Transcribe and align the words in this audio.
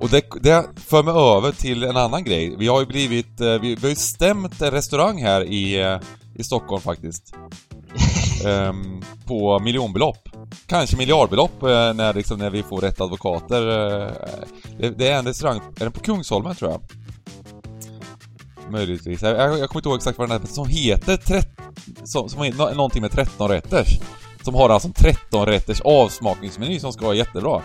och 0.00 0.08
det, 0.08 0.24
det 0.40 0.66
för 0.76 1.02
mig 1.02 1.14
över 1.14 1.52
till 1.52 1.84
en 1.84 1.96
annan 1.96 2.24
grej. 2.24 2.54
Vi 2.58 2.68
har 2.68 2.80
ju 2.80 2.86
blivit, 2.86 3.40
eh, 3.40 3.58
vi, 3.60 3.74
vi 3.74 3.82
har 3.82 3.88
ju 3.88 3.94
stämt 3.94 4.62
en 4.62 4.70
restaurang 4.70 5.22
här 5.22 5.44
i, 5.44 5.80
eh, 5.80 5.98
i 6.34 6.44
Stockholm 6.44 6.82
faktiskt. 6.82 7.34
Ehm, 8.46 9.02
på 9.26 9.58
miljonbelopp. 9.58 10.28
Kanske 10.66 10.96
miljardbelopp 10.96 11.62
eh, 11.62 11.94
när, 11.94 12.14
liksom, 12.14 12.38
när 12.38 12.50
vi 12.50 12.62
får 12.62 12.80
rätt 12.80 13.00
advokater. 13.00 13.60
Det, 14.78 14.90
det 14.98 15.08
är 15.08 15.18
en 15.18 15.26
restaurang, 15.26 15.60
är 15.76 15.80
den 15.80 15.92
på 15.92 16.00
Kungsholmen 16.00 16.54
tror 16.54 16.70
jag? 16.70 16.80
Möjligtvis. 18.70 19.22
Jag, 19.22 19.32
jag, 19.32 19.58
jag 19.58 19.68
kommer 19.68 19.80
inte 19.80 19.88
ihåg 19.88 19.96
exakt 19.96 20.18
vad 20.18 20.28
den 20.28 20.40
heter, 20.40 20.54
som 20.54 20.68
heter 20.68 21.16
13, 21.16 21.64
som, 22.04 22.28
som 22.28 22.42
är 22.42 22.52
nå- 22.52 22.70
någonting 22.74 23.02
med 23.02 23.12
13 23.12 23.48
rätters. 23.48 24.00
Som 24.42 24.54
har 24.54 24.68
alltså 24.68 24.88
en 24.88 24.94
13 24.94 25.46
rätters 25.46 25.80
avsmakningsmeny 25.80 26.80
som 26.80 26.92
ska 26.92 27.04
vara 27.04 27.14
jättebra. 27.14 27.62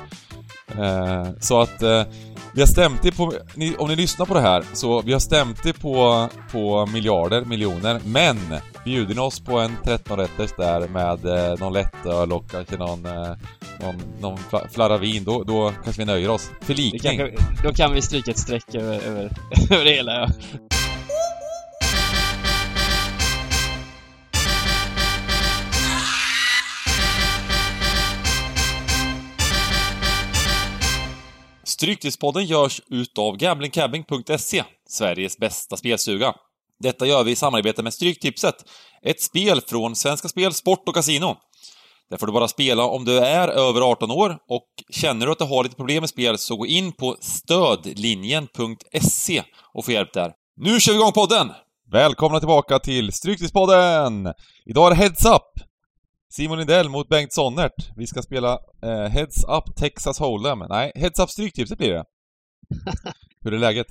Eh, 0.80 1.28
så 1.40 1.62
att 1.62 1.82
eh, 1.82 2.04
vi 2.54 2.62
har 2.62 2.68
stämt 2.68 3.02
det 3.02 3.12
på, 3.12 3.34
ni, 3.56 3.76
om 3.76 3.88
ni 3.90 3.96
lyssnar 3.96 4.26
på 4.26 4.34
det 4.34 4.42
här, 4.42 4.64
så 4.74 5.02
vi 5.02 5.14
har 5.14 5.20
stämt 5.20 5.64
det 5.64 5.74
på, 5.74 6.30
på 6.52 6.86
miljarder, 6.86 7.46
miljoner, 7.46 8.00
men 8.06 8.38
bjuder 8.86 9.16
ni 9.16 9.22
oss 9.22 9.40
på 9.40 9.60
en 9.60 9.78
13-rätters 9.84 10.54
där 10.58 10.88
med 10.88 11.26
eh, 11.26 11.60
någon 11.60 11.74
lättöl 11.74 12.32
och 12.34 12.52
kanske 12.52 12.78
någon, 12.78 13.06
eh, 13.06 13.34
någon, 13.82 13.96
någon 14.20 14.38
fla- 14.38 14.68
flarra 14.72 14.98
vin, 14.98 15.24
då, 15.24 15.44
då 15.44 15.72
kanske 15.84 16.02
vi 16.02 16.06
nöjer 16.06 16.30
oss. 16.30 16.50
Förlikning. 16.62 17.18
kanske, 17.18 17.44
då 17.64 17.74
kan 17.74 17.94
vi 17.94 18.02
stryka 18.02 18.32
ett 18.32 18.40
streck 18.40 18.76
över, 18.76 19.00
över, 19.08 19.32
över 19.72 19.86
det 19.86 19.92
hela, 19.92 20.14
ja. 20.14 20.28
Stryktipspodden 31.76 32.46
görs 32.46 32.82
utav 32.90 33.38
gamblingcabbing.se, 33.38 34.64
Sveriges 34.90 35.38
bästa 35.38 35.78
spelstuga. 35.78 36.34
Detta 36.80 37.06
gör 37.06 37.24
vi 37.24 37.32
i 37.32 37.36
samarbete 37.36 37.84
med 37.84 37.94
Stryktipset, 37.94 38.56
ett 39.02 39.22
spel 39.22 39.62
från 39.62 39.96
Svenska 39.96 40.28
Spel, 40.28 40.54
Sport 40.54 40.88
och 40.88 40.96
Casino. 40.96 41.38
Där 42.10 42.18
får 42.18 42.28
du 42.28 42.34
bara 42.34 42.48
spela 42.48 42.84
om 42.84 43.06
du 43.06 43.20
är 43.20 43.48
över 43.48 43.82
18 43.82 44.12
år 44.12 44.38
och 44.50 44.68
känner 44.90 45.26
du 45.26 45.32
att 45.32 45.38
du 45.38 45.46
har 45.46 45.64
lite 45.64 45.76
problem 45.76 46.02
med 46.02 46.10
spel 46.10 46.38
så 46.38 46.56
gå 46.56 46.66
in 46.66 46.92
på 46.92 47.18
stödlinjen.se 47.20 49.44
och 49.74 49.86
få 49.86 49.92
hjälp 49.92 50.14
där. 50.14 50.32
Nu 50.58 50.80
kör 50.80 50.94
vi 50.94 51.00
igång 51.00 51.12
podden! 51.12 51.52
Välkomna 51.92 52.40
tillbaka 52.40 52.80
till 52.80 53.14
Stryktipspodden! 53.14 54.34
Idag 54.66 54.86
är 54.86 54.90
det 54.90 54.96
Heads 54.96 55.26
Up! 55.26 55.65
Simon 56.36 56.58
Lindell 56.58 56.90
mot 56.90 57.10
Bengt 57.10 57.34
Sonnert. 57.34 57.92
Vi 57.96 58.08
ska 58.08 58.22
spela 58.22 58.60
eh, 58.84 59.06
Heads 59.06 59.44
Up 59.44 59.76
Texas 59.76 60.20
Hold'em. 60.22 60.68
Nej, 60.70 60.92
Heads 60.96 61.20
Up 61.20 61.30
Stryktipset 61.30 61.78
blir 61.78 61.94
det. 61.94 62.06
Hur 63.42 63.54
är 63.54 63.58
läget? 63.60 63.88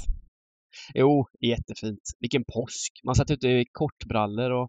Jo, 0.94 1.26
jättefint. 1.40 2.00
Vilken 2.20 2.44
påsk. 2.44 3.00
Man 3.04 3.14
satt 3.14 3.30
ute 3.30 3.48
i 3.48 3.64
kortbrallor 3.72 4.50
och 4.50 4.68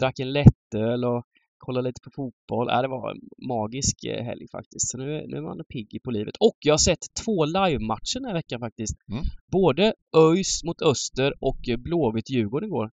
drack 0.00 0.18
en 0.18 0.32
lättöl 0.32 1.04
och 1.04 1.24
kollade 1.58 1.88
lite 1.88 2.00
på 2.04 2.10
fotboll. 2.16 2.70
Äh, 2.70 2.82
det 2.82 2.88
var 2.88 3.10
en 3.10 3.20
magisk 3.48 4.04
eh, 4.04 4.24
helg 4.24 4.46
faktiskt. 4.52 4.90
Så 4.90 4.98
nu, 4.98 5.26
nu 5.26 5.36
är 5.36 5.42
man 5.42 5.64
pigg 5.68 6.00
på 6.04 6.10
livet. 6.10 6.36
Och 6.40 6.56
jag 6.60 6.72
har 6.72 6.78
sett 6.78 7.04
två 7.24 7.44
livematcher 7.44 8.20
den 8.20 8.24
här 8.24 8.34
veckan 8.34 8.60
faktiskt. 8.60 8.94
Mm. 9.10 9.22
Både 9.52 9.94
ÖIS 10.16 10.64
mot 10.64 10.82
Öster 10.82 11.34
och 11.40 11.60
Blåvitt-Djurgården 11.78 12.66
igår. 12.66 12.90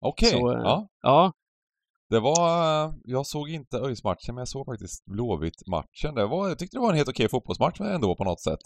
Okej, 0.00 0.30
Så, 0.30 0.52
eh, 0.52 0.60
ja. 0.64 0.88
Ja, 1.02 1.32
Det 2.10 2.20
var... 2.20 2.92
Jag 3.04 3.26
såg 3.26 3.50
inte 3.50 3.76
ÖIS-matchen, 3.76 4.34
men 4.34 4.38
jag 4.38 4.48
såg 4.48 4.66
faktiskt 4.66 5.04
Blåvitt-matchen. 5.06 6.14
Det 6.14 6.26
var, 6.26 6.48
jag 6.48 6.58
tyckte 6.58 6.76
det 6.76 6.80
var 6.80 6.90
en 6.90 6.96
helt 6.96 7.08
okej 7.08 7.28
fotbollsmatch 7.28 7.80
ändå 7.80 8.16
på 8.16 8.24
något 8.24 8.40
sätt. 8.40 8.64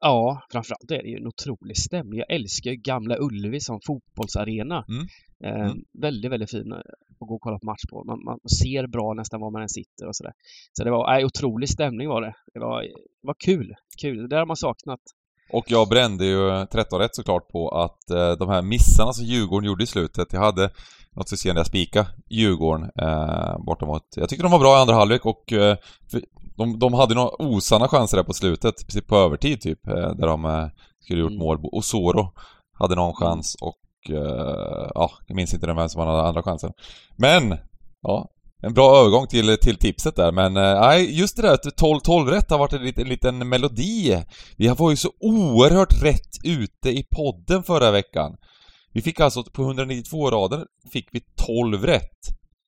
Ja, 0.00 0.42
framförallt 0.52 0.90
är 0.90 1.02
det 1.02 1.08
ju 1.08 1.16
en 1.16 1.26
otrolig 1.26 1.76
stämning. 1.76 2.18
Jag 2.18 2.32
älskar 2.32 2.70
ju 2.70 2.76
Gamla 2.76 3.16
Ullevi 3.18 3.60
som 3.60 3.80
fotbollsarena. 3.86 4.84
Mm. 4.88 5.06
Eh, 5.44 5.70
Mm. 5.70 5.78
Väldigt, 6.00 6.30
väldigt 6.32 6.50
fin 6.50 6.72
att 6.72 6.82
gå 7.28 7.34
och 7.34 7.40
kolla 7.40 7.58
på 7.58 7.66
match 7.66 7.84
på. 7.90 8.04
Man, 8.04 8.24
man 8.24 8.38
ser 8.60 8.86
bra 8.86 9.14
nästan 9.14 9.40
var 9.40 9.50
man 9.50 9.62
än 9.62 9.68
sitter 9.68 10.06
och 10.08 10.16
sådär. 10.16 10.32
Så 10.72 10.84
det 10.84 10.90
var, 10.90 11.12
nej, 11.12 11.24
otrolig 11.24 11.68
stämning 11.68 12.08
var 12.08 12.22
det. 12.22 12.34
Det 12.54 12.60
var, 12.60 12.82
det 12.82 13.26
var 13.26 13.36
kul. 13.44 13.74
Kul. 14.02 14.16
Det 14.16 14.28
där 14.28 14.38
har 14.38 14.46
man 14.46 14.56
saknat. 14.56 15.00
Och 15.52 15.64
jag 15.68 15.88
brände 15.88 16.24
ju 16.24 16.66
13 16.66 16.98
rätt 16.98 17.14
såklart 17.14 17.48
på 17.48 17.68
att 17.68 18.10
eh, 18.10 18.32
de 18.38 18.48
här 18.48 18.62
missarna 18.62 19.12
som 19.12 19.24
Djurgården 19.24 19.66
gjorde 19.66 19.84
i 19.84 19.86
slutet, 19.86 20.32
jag 20.32 20.40
hade 20.40 20.70
där 21.28 21.56
jag 21.56 21.66
spika 21.66 22.06
Djurgården 22.28 22.90
eh, 23.00 23.58
borta 23.66 23.86
mot... 23.86 24.02
Jag 24.16 24.28
tyckte 24.28 24.42
de 24.42 24.52
var 24.52 24.58
bra 24.58 24.78
i 24.78 24.80
andra 24.80 24.94
halvlek 24.94 25.26
och 25.26 25.52
eh, 25.52 25.76
de, 26.56 26.78
de 26.78 26.94
hade 26.94 27.14
några 27.14 27.42
osanna 27.42 27.88
chanser 27.88 28.16
där 28.16 28.24
på 28.24 28.32
slutet, 28.32 28.86
precis 28.86 29.06
på 29.06 29.16
övertid 29.16 29.60
typ, 29.60 29.86
eh, 29.86 29.94
där 29.94 30.26
de 30.26 30.44
eh, 30.44 30.66
skulle 31.04 31.20
gjort 31.20 31.30
Mm. 31.30 31.38
mål. 31.38 31.58
Och 31.62 31.84
Soro 31.84 32.32
hade 32.72 32.94
någon 32.94 33.14
chans 33.14 33.56
och... 33.60 34.10
Eh, 34.10 34.90
ja, 34.94 35.10
jag 35.26 35.34
minns 35.36 35.54
inte 35.54 35.66
vem 35.66 35.88
som 35.88 36.06
hade 36.06 36.22
andra 36.22 36.42
chansen. 36.42 36.72
Men! 37.16 37.56
Ja, 38.02 38.28
en 38.62 38.74
bra 38.74 38.96
övergång 38.96 39.26
till, 39.26 39.56
till 39.58 39.76
tipset 39.76 40.16
där, 40.16 40.32
men 40.32 40.56
eh, 40.56 40.80
nej, 40.80 41.18
just 41.18 41.36
det 41.36 41.42
där 41.42 41.54
att 41.54 41.64
12-12 41.64 42.26
rätt 42.26 42.50
har 42.50 42.58
varit 42.58 42.72
en 42.72 42.82
liten, 42.82 43.02
en 43.02 43.08
liten 43.08 43.48
melodi. 43.48 44.22
Vi 44.56 44.68
var 44.68 44.90
ju 44.90 44.96
så 44.96 45.10
oerhört 45.20 46.02
rätt 46.02 46.44
ute 46.44 46.90
i 46.90 47.06
podden 47.10 47.62
förra 47.62 47.90
veckan. 47.90 48.36
Vi 48.92 49.02
fick 49.02 49.20
alltså 49.20 49.44
på 49.44 49.62
192 49.62 50.30
rader 50.30 50.66
fick 50.92 51.08
vi 51.12 51.20
12 51.46 51.86
rätt. 51.86 52.20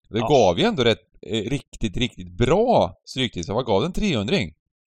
Det 0.09 0.19
Ja. 0.19 0.29
gav 0.29 0.59
ju 0.59 0.65
ändå 0.65 0.85
rätt, 0.85 0.99
eh, 1.27 1.51
riktigt, 1.51 1.97
riktigt 1.97 2.37
bra 2.37 2.95
stryktips. 3.05 3.49
Vad 3.49 3.67
gav 3.67 3.83
den? 3.83 3.93
300 3.93 4.37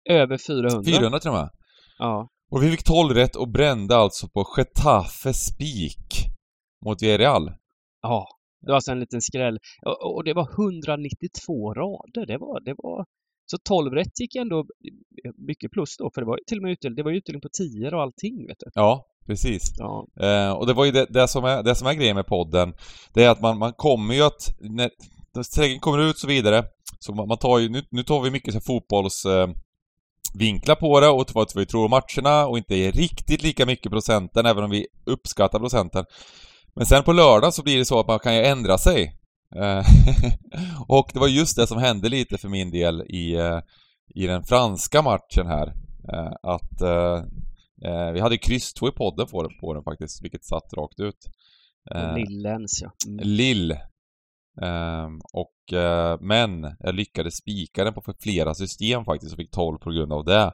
Över 0.10 0.38
400. 0.38 0.84
400 0.86 1.20
till 1.20 1.30
och 1.30 1.36
med. 1.36 1.50
Ja. 1.98 2.30
Och 2.52 2.64
vi 2.64 2.72
fick 2.72 2.84
12 2.84 3.14
rätt 3.14 3.36
och 3.36 3.52
brände 3.52 3.96
alltså 3.96 4.28
på 4.28 4.46
Getafe 4.58 5.34
Spik 5.34 6.26
mot 6.86 7.04
Villarreal. 7.04 7.52
Ja. 8.02 8.28
Det 8.62 8.68
var 8.68 8.76
alltså 8.76 8.92
en 8.92 9.00
liten 9.00 9.22
skräll. 9.22 9.58
Och, 9.86 10.16
och 10.16 10.24
det 10.24 10.34
var 10.34 10.50
192 10.54 11.74
rader. 11.74 12.26
Det 12.26 12.38
var, 12.38 12.60
det 12.66 12.74
var... 12.78 13.06
Så 13.46 13.58
12 13.64 13.94
rätt 13.94 14.20
gick 14.20 14.36
ändå 14.36 14.66
mycket 15.48 15.72
plus 15.72 15.98
då, 15.98 16.12
för 16.14 16.22
det 16.22 16.28
var 16.28 16.40
till 16.48 16.58
och 16.58 16.64
med 16.64 16.72
utdelning, 16.72 16.96
det 16.96 17.04
var 17.04 17.12
utdelning 17.12 17.42
på 17.42 17.50
10 17.58 17.92
och 17.96 18.02
allting, 18.02 18.48
vet 18.48 18.60
du. 18.60 18.66
Ja, 18.74 19.06
precis. 19.30 19.74
Ja. 19.78 20.08
Eh, 20.22 20.52
och 20.52 20.68
det 20.68 20.74
var 20.74 20.86
ju 20.86 20.92
det, 20.92 21.06
det, 21.10 21.28
som 21.28 21.46
är, 21.46 21.64
det 21.64 21.76
som 21.76 21.88
är 21.88 21.94
grejen 21.94 22.16
med 22.16 22.28
podden. 22.28 22.74
Det 23.14 23.24
är 23.24 23.30
att 23.30 23.42
man, 23.42 23.58
man 23.58 23.74
kommer 23.74 24.14
ju 24.14 24.22
att, 24.22 24.56
när 24.60 24.90
strängen 25.44 25.80
kommer 25.80 26.00
ut 26.00 26.16
och 26.16 26.20
så 26.20 26.28
vidare, 26.28 26.64
så 27.00 27.14
man, 27.14 27.28
man 27.28 27.38
tar 27.38 27.60
ju, 27.60 27.70
nu, 27.70 27.84
nu 27.92 28.04
tar 28.04 28.22
vi 28.22 28.32
mycket 28.32 28.54
så 28.54 28.62
fotbolls... 28.62 29.26
Eh, 29.26 29.48
vinklar 30.34 30.76
på 30.76 31.00
det 31.00 31.08
och 31.08 31.30
vad 31.34 31.52
vi 31.56 31.66
tror 31.66 31.86
om 31.86 31.92
matcherna 31.92 32.48
och 32.48 32.58
inte 32.58 32.76
är 32.76 32.92
riktigt 32.92 33.44
lika 33.44 33.66
mycket 33.66 33.92
procenten, 33.92 34.46
även 34.46 34.64
om 34.64 34.70
vi 34.70 34.88
uppskattar 35.06 35.60
procenten. 35.60 36.06
Men 36.76 36.86
sen 36.86 37.04
på 37.04 37.14
lördag 37.14 37.54
så 37.54 37.64
blir 37.64 37.78
det 37.78 37.86
så 37.86 38.00
att 38.00 38.08
man 38.08 38.20
kan 38.20 38.36
ju 38.36 38.44
ändra 38.44 38.78
sig. 38.78 39.16
Eh, 39.56 39.84
och 40.88 41.10
det 41.14 41.20
var 41.20 41.28
just 41.28 41.56
det 41.56 41.68
som 41.68 41.78
hände 41.78 42.10
lite 42.10 42.38
för 42.38 42.50
min 42.50 42.72
del 42.72 43.02
i, 43.02 43.36
eh, 43.36 43.60
i 44.16 44.28
den 44.28 44.44
franska 44.44 45.02
matchen 45.02 45.48
här. 45.48 45.68
Eh, 46.14 46.34
att 46.44 46.82
eh, 47.86 47.92
eh, 48.08 48.12
vi 48.12 48.20
hade 48.20 48.38
kryss 48.38 48.74
2 48.74 48.88
i 48.88 48.92
podden 48.92 49.28
på, 49.28 49.44
den- 49.44 49.58
på 49.62 49.74
den 49.74 49.84
faktiskt, 49.84 50.24
vilket 50.24 50.46
satt 50.46 50.74
rakt 50.78 51.00
ut. 51.00 51.18
Eh, 51.96 52.16
Lillens, 52.16 52.80
ja. 52.84 52.92
Mm. 53.08 53.28
Lill. 53.28 53.72
Ehm, 54.62 55.20
och, 55.34 55.74
eh, 55.78 56.18
men 56.22 56.76
jag 56.80 56.96
lyckades 56.96 57.36
spika 57.38 57.84
den 57.84 57.94
på 57.94 58.14
flera 58.20 58.54
system 58.54 59.06
faktiskt 59.06 59.34
och 59.34 59.38
fick 59.38 59.52
12 59.52 59.78
på 59.78 59.92
grund 59.92 60.14
av 60.14 60.26
det. 60.26 60.52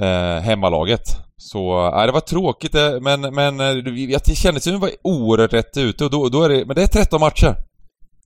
Eh, 0.00 0.40
hemmalaget. 0.42 1.02
Så, 1.36 1.90
nej 1.90 2.06
det 2.06 2.12
var 2.12 2.20
tråkigt 2.20 2.74
eh, 2.74 3.00
men, 3.00 3.20
men 3.20 3.60
eh, 3.60 3.74
vi- 3.92 4.12
jag 4.12 4.26
kände 4.36 4.60
som 4.60 4.72
vi 4.72 4.78
var 4.78 4.90
oerhört 5.02 5.52
rätt 5.52 5.76
ute 5.76 6.04
och 6.04 6.10
då, 6.10 6.28
då 6.28 6.42
är 6.42 6.48
det, 6.48 6.66
men 6.66 6.76
det 6.76 6.82
är 6.82 6.86
13 6.86 7.20
matcher. 7.20 7.56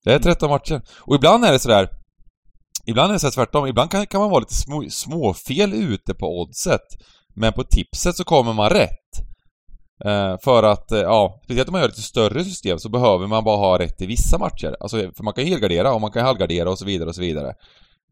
Det 0.04 0.12
är 0.12 0.18
13 0.18 0.50
matcher. 0.50 0.82
Och 1.00 1.14
ibland 1.14 1.44
är 1.44 1.52
det 1.52 1.58
sådär 1.58 1.88
Ibland 2.88 3.10
är 3.10 3.12
det 3.12 3.20
så 3.20 3.26
här 3.26 3.32
tvärtom, 3.32 3.66
ibland 3.66 3.90
kan, 3.90 4.06
kan 4.06 4.20
man 4.20 4.30
vara 4.30 4.40
lite 4.40 4.54
små, 4.54 4.84
småfel 4.90 5.72
ute 5.74 6.14
på 6.14 6.40
oddset. 6.40 6.80
Men 7.36 7.52
på 7.52 7.64
tipset 7.64 8.16
så 8.16 8.24
kommer 8.24 8.52
man 8.52 8.70
rätt. 8.70 9.26
Eh, 10.04 10.36
för 10.44 10.62
att, 10.62 10.92
eh, 10.92 10.98
ja, 10.98 11.40
speciellt 11.44 11.68
om 11.68 11.72
man 11.72 11.80
gör 11.80 11.88
lite 11.88 12.02
större 12.02 12.44
system 12.44 12.78
så 12.78 12.88
behöver 12.88 13.26
man 13.26 13.44
bara 13.44 13.56
ha 13.56 13.78
rätt 13.78 14.02
i 14.02 14.06
vissa 14.06 14.38
matcher. 14.38 14.76
Alltså, 14.80 14.96
för 14.96 15.24
man 15.24 15.34
kan 15.34 15.44
helgardera 15.44 15.94
och 15.94 16.00
man 16.00 16.12
kan 16.12 16.24
halvgardera 16.24 16.70
och 16.70 16.78
så 16.78 16.84
vidare 16.84 17.08
och 17.08 17.14
så 17.14 17.20
vidare. 17.20 17.54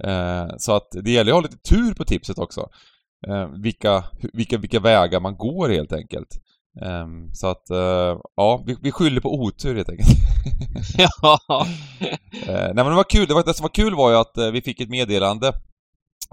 Eh, 0.05 0.47
så 0.59 0.73
att 0.73 0.89
det 1.03 1.11
gäller 1.11 1.33
att 1.33 1.37
ha 1.37 1.43
lite 1.43 1.69
tur 1.69 1.95
på 1.95 2.05
tipset 2.05 2.39
också. 2.39 2.69
Eh, 3.29 3.49
vilka, 3.63 4.05
vilka, 4.33 4.59
vilka 4.59 4.81
vägar 4.81 5.21
man 5.21 5.37
går 5.37 5.69
helt 5.69 5.93
enkelt. 5.93 6.29
Eh, 6.83 7.07
så 7.33 7.47
att, 7.47 7.71
eh, 7.71 8.19
ja, 8.37 8.63
vi, 8.67 8.77
vi 8.83 8.93
skyller 8.93 9.21
på 9.21 9.35
otur 9.35 9.75
helt 9.75 9.89
enkelt. 9.89 10.09
ja. 11.23 11.39
Eh, 12.47 12.53
nej 12.53 12.75
men 12.75 12.87
det 12.87 12.95
var 12.95 13.11
kul, 13.11 13.27
det, 13.29 13.35
var, 13.35 13.45
det 13.45 13.55
som 13.55 13.65
var 13.65 13.75
kul 13.75 13.95
var 13.95 14.11
ju 14.11 14.17
att 14.17 14.53
vi 14.53 14.63
fick 14.63 14.81
ett 14.81 14.91
meddelande 14.91 15.53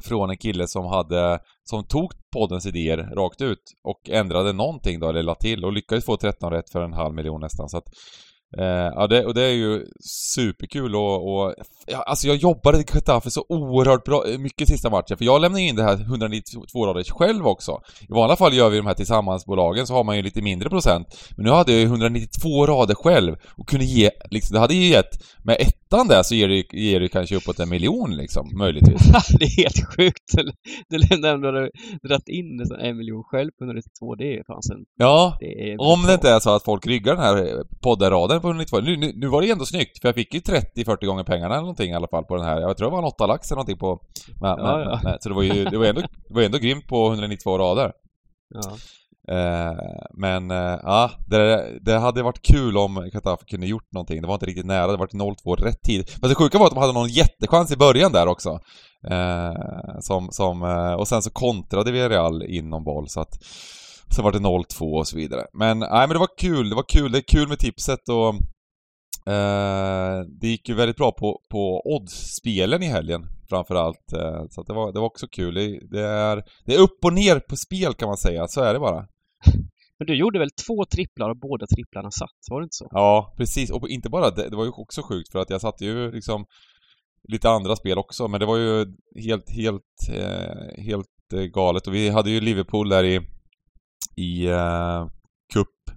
från 0.03 0.29
en 0.29 0.37
kille 0.37 0.67
som 0.67 0.85
hade, 0.85 1.39
som 1.63 1.83
tog 1.83 2.11
poddens 2.33 2.65
idéer 2.65 2.97
rakt 2.97 3.41
ut 3.41 3.63
och 3.83 4.09
ändrade 4.09 4.53
någonting 4.53 4.99
då, 4.99 5.09
eller 5.09 5.23
la 5.23 5.35
till 5.35 5.65
och 5.65 5.73
lyckades 5.73 6.05
få 6.05 6.17
13 6.17 6.51
rätt 6.51 6.69
för 6.71 6.81
en 6.81 6.93
halv 6.93 7.15
miljon 7.15 7.41
nästan 7.41 7.69
så 7.69 7.77
att 7.77 7.87
Eh, 8.57 8.91
ja, 8.95 9.07
det, 9.07 9.25
och 9.25 9.33
det 9.33 9.43
är 9.43 9.53
ju 9.53 9.85
superkul 10.35 10.95
och, 10.95 11.33
och 11.33 11.53
ja, 11.87 12.03
alltså 12.03 12.27
jag 12.27 12.35
jobbade 12.35 12.77
i 12.77 12.85
Getafe 12.93 13.31
så 13.31 13.45
oerhört 13.49 14.03
bra, 14.03 14.23
mycket 14.39 14.67
sista 14.67 14.89
matchen, 14.89 15.17
för 15.17 15.25
jag 15.25 15.41
lämnade 15.41 15.63
in 15.63 15.75
det 15.75 15.83
här 15.83 16.01
192 16.01 16.85
raders 16.85 17.11
själv 17.11 17.47
också. 17.47 17.81
I 18.01 18.13
vanliga 18.13 18.37
fall 18.37 18.53
gör 18.53 18.69
vi 18.69 18.77
de 18.77 18.85
här 18.85 18.93
tillsammansbolagen 18.93 19.87
så 19.87 19.93
har 19.93 20.03
man 20.03 20.15
ju 20.15 20.21
lite 20.21 20.41
mindre 20.41 20.69
procent. 20.69 21.07
Men 21.35 21.45
nu 21.45 21.51
hade 21.51 21.71
jag 21.71 21.81
ju 21.81 21.85
192 21.85 22.67
rader 22.67 22.95
själv 22.95 23.35
och 23.57 23.67
kunde 23.67 23.85
ge, 23.85 24.09
liksom, 24.29 24.53
det 24.53 24.59
hade 24.59 24.73
ju 24.73 24.87
gett, 24.87 25.23
med 25.43 25.57
ett 25.59 25.80
ettan 25.91 26.07
där 26.07 26.23
så 26.23 26.35
ger 26.35 26.47
det, 26.47 26.73
ger 26.73 26.99
det 26.99 27.09
kanske 27.09 27.35
uppåt 27.35 27.59
en 27.59 27.69
miljon 27.69 28.15
liksom, 28.15 28.49
möjligtvis. 28.57 29.01
det 29.39 29.45
är 29.45 29.63
helt 29.63 29.95
sjukt! 29.95 30.31
Du 30.89 30.97
har 30.97 32.07
dragit 32.07 32.29
in 32.29 32.61
en 32.79 32.97
miljon 32.97 33.23
själv 33.23 33.51
på 33.59 33.63
192, 33.63 34.15
det 34.15 34.37
är 34.37 34.43
fasen... 34.43 34.77
Ja, 34.97 35.37
det 35.39 35.71
är 35.71 35.81
om 35.81 36.03
det 36.07 36.13
inte 36.13 36.29
är 36.29 36.39
så 36.39 36.55
att 36.55 36.63
folk 36.63 36.87
ryggar 36.87 37.15
den 37.15 37.23
här 37.23 37.63
podden 37.81 38.41
på 38.41 38.47
192. 38.47 38.79
Nu, 38.79 38.97
nu, 38.97 39.11
nu 39.15 39.27
var 39.27 39.41
det 39.41 39.49
ändå 39.49 39.65
snyggt, 39.65 40.01
för 40.01 40.07
jag 40.07 40.15
fick 40.15 40.33
ju 40.33 40.39
30-40 40.39 41.05
gånger 41.05 41.23
pengarna 41.23 41.53
eller 41.53 41.61
någonting 41.61 41.91
i 41.91 41.95
alla 41.95 42.07
fall 42.07 42.23
på 42.23 42.35
den 42.35 42.45
här. 42.45 42.61
Jag 42.61 42.77
tror 42.77 42.87
det 42.87 42.91
var 42.91 42.99
en 42.99 43.05
8 43.05 43.27
lax 43.27 43.51
eller 43.51 43.55
någonting 43.55 43.77
på... 43.77 43.99
Med, 44.41 44.49
ja, 44.49 44.77
med, 44.77 44.87
ja. 44.87 44.99
Med, 45.03 45.17
så 45.21 45.29
det 45.29 45.35
var 45.35 45.43
ju 45.43 45.65
det 45.65 45.77
var 45.77 45.85
ändå, 45.85 46.01
det 46.01 46.33
var 46.33 46.41
ändå 46.41 46.57
grymt 46.57 46.87
på 46.87 47.07
192 47.07 47.57
rader. 47.57 47.91
Ja. 48.53 48.77
Eh, 49.27 49.73
men 50.13 50.51
eh, 50.51 50.79
ja, 50.83 51.11
det, 51.27 51.79
det, 51.81 51.97
hade 51.97 52.23
varit 52.23 52.41
kul 52.41 52.77
om 52.77 53.09
Qatar 53.13 53.37
kunde 53.47 53.67
gjort 53.67 53.91
någonting. 53.91 54.21
Det 54.21 54.27
var 54.27 54.33
inte 54.33 54.45
riktigt 54.45 54.65
nära, 54.65 54.91
det 54.91 54.97
var 54.97 55.07
0-2 55.07 55.55
rätt 55.55 55.81
tid. 55.81 56.11
Men 56.21 56.29
det 56.29 56.35
sjuka 56.35 56.57
var 56.57 56.65
att 56.65 56.71
de 56.71 56.79
hade 56.79 56.93
någon 56.93 57.09
jättechans 57.09 57.71
i 57.71 57.77
början 57.77 58.11
där 58.11 58.27
också. 58.27 58.59
Eh, 59.09 59.53
som, 59.99 60.27
som, 60.31 60.61
och 60.97 61.07
sen 61.07 61.21
så 61.21 61.29
kontrade 61.31 61.91
vi 61.91 62.09
Real 62.09 62.43
inom 62.43 62.83
boll 62.83 63.09
så 63.09 63.21
att 63.21 63.39
Sen 64.15 64.23
var 64.23 64.31
det 64.31 64.39
0-2 64.39 64.97
och 64.97 65.07
så 65.07 65.17
vidare. 65.17 65.45
Men 65.53 65.79
nej 65.79 66.07
men 66.07 66.09
det 66.09 66.19
var 66.19 66.37
kul, 66.37 66.69
det 66.69 66.75
var 66.75 66.85
kul, 66.89 67.11
det 67.11 67.17
är 67.17 67.27
kul 67.27 67.47
med 67.47 67.59
tipset 67.59 68.09
och 68.09 68.35
eh, 69.33 70.21
Det 70.41 70.47
gick 70.47 70.69
ju 70.69 70.75
väldigt 70.75 70.97
bra 70.97 71.11
på, 71.11 71.39
på 71.51 71.81
oddsspelen 71.95 72.83
i 72.83 72.87
helgen 72.87 73.27
framförallt. 73.49 74.13
Eh, 74.13 74.43
så 74.49 74.63
det, 74.63 74.73
var, 74.73 74.91
det 74.91 74.99
var 74.99 75.05
också 75.05 75.27
kul. 75.27 75.53
Det, 75.53 75.79
det, 75.91 76.07
är, 76.07 76.43
det 76.65 76.75
är 76.75 76.79
upp 76.79 77.05
och 77.05 77.13
ner 77.13 77.39
på 77.39 77.55
spel 77.55 77.93
kan 77.93 78.07
man 78.07 78.17
säga, 78.17 78.47
så 78.47 78.61
är 78.61 78.73
det 78.73 78.79
bara. 78.79 79.05
Men 79.97 80.07
du 80.07 80.15
gjorde 80.15 80.39
väl 80.39 80.51
två 80.67 80.85
tripplar 80.85 81.29
och 81.29 81.37
båda 81.37 81.67
tripplarna 81.67 82.11
satt, 82.11 82.39
var 82.49 82.61
det 82.61 82.63
inte 82.63 82.75
så? 82.75 82.87
Ja, 82.91 83.33
precis. 83.37 83.71
Och 83.71 83.89
inte 83.89 84.09
bara 84.09 84.31
det, 84.31 84.49
det 84.49 84.55
var 84.55 84.63
ju 84.63 84.71
också 84.71 85.01
sjukt 85.01 85.31
för 85.31 85.39
att 85.39 85.49
jag 85.49 85.61
satte 85.61 85.85
ju 85.85 86.11
liksom 86.11 86.45
lite 87.27 87.49
andra 87.49 87.75
spel 87.75 87.97
också, 87.97 88.27
men 88.27 88.39
det 88.39 88.45
var 88.45 88.57
ju 88.57 88.85
helt, 89.15 89.49
helt, 89.49 90.09
eh, 90.13 90.83
helt 90.83 91.33
eh, 91.33 91.41
galet. 91.41 91.87
Och 91.87 91.93
vi 91.93 92.09
hade 92.09 92.29
ju 92.29 92.41
Liverpool 92.41 92.89
där 92.89 93.03
i 93.03 93.21
i 94.15 94.47
eh, 94.47 95.07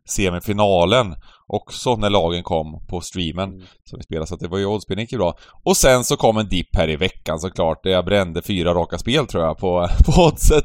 Cup-semifinalen 0.04 1.14
också 1.46 1.96
när 1.96 2.10
lagen 2.10 2.42
kom 2.42 2.86
på 2.88 3.00
streamen 3.00 3.52
mm. 3.52 3.66
som 3.84 3.98
vi 3.98 4.02
spelade, 4.02 4.26
så 4.26 4.36
det 4.36 4.48
var 4.48 4.58
ju 4.58 4.66
oddspel 4.66 4.98
gick 4.98 5.12
ju 5.12 5.18
bra. 5.18 5.34
Och 5.64 5.76
sen 5.76 6.04
så 6.04 6.16
kom 6.16 6.38
en 6.38 6.48
dipp 6.48 6.76
här 6.76 6.90
i 6.90 6.96
veckan 6.96 7.38
såklart, 7.38 7.82
där 7.82 7.90
jag 7.90 8.04
brände 8.04 8.42
fyra 8.42 8.74
raka 8.74 8.98
spel 8.98 9.26
tror 9.26 9.44
jag 9.44 9.58
på, 9.58 9.88
på 10.06 10.22
oddset. 10.22 10.64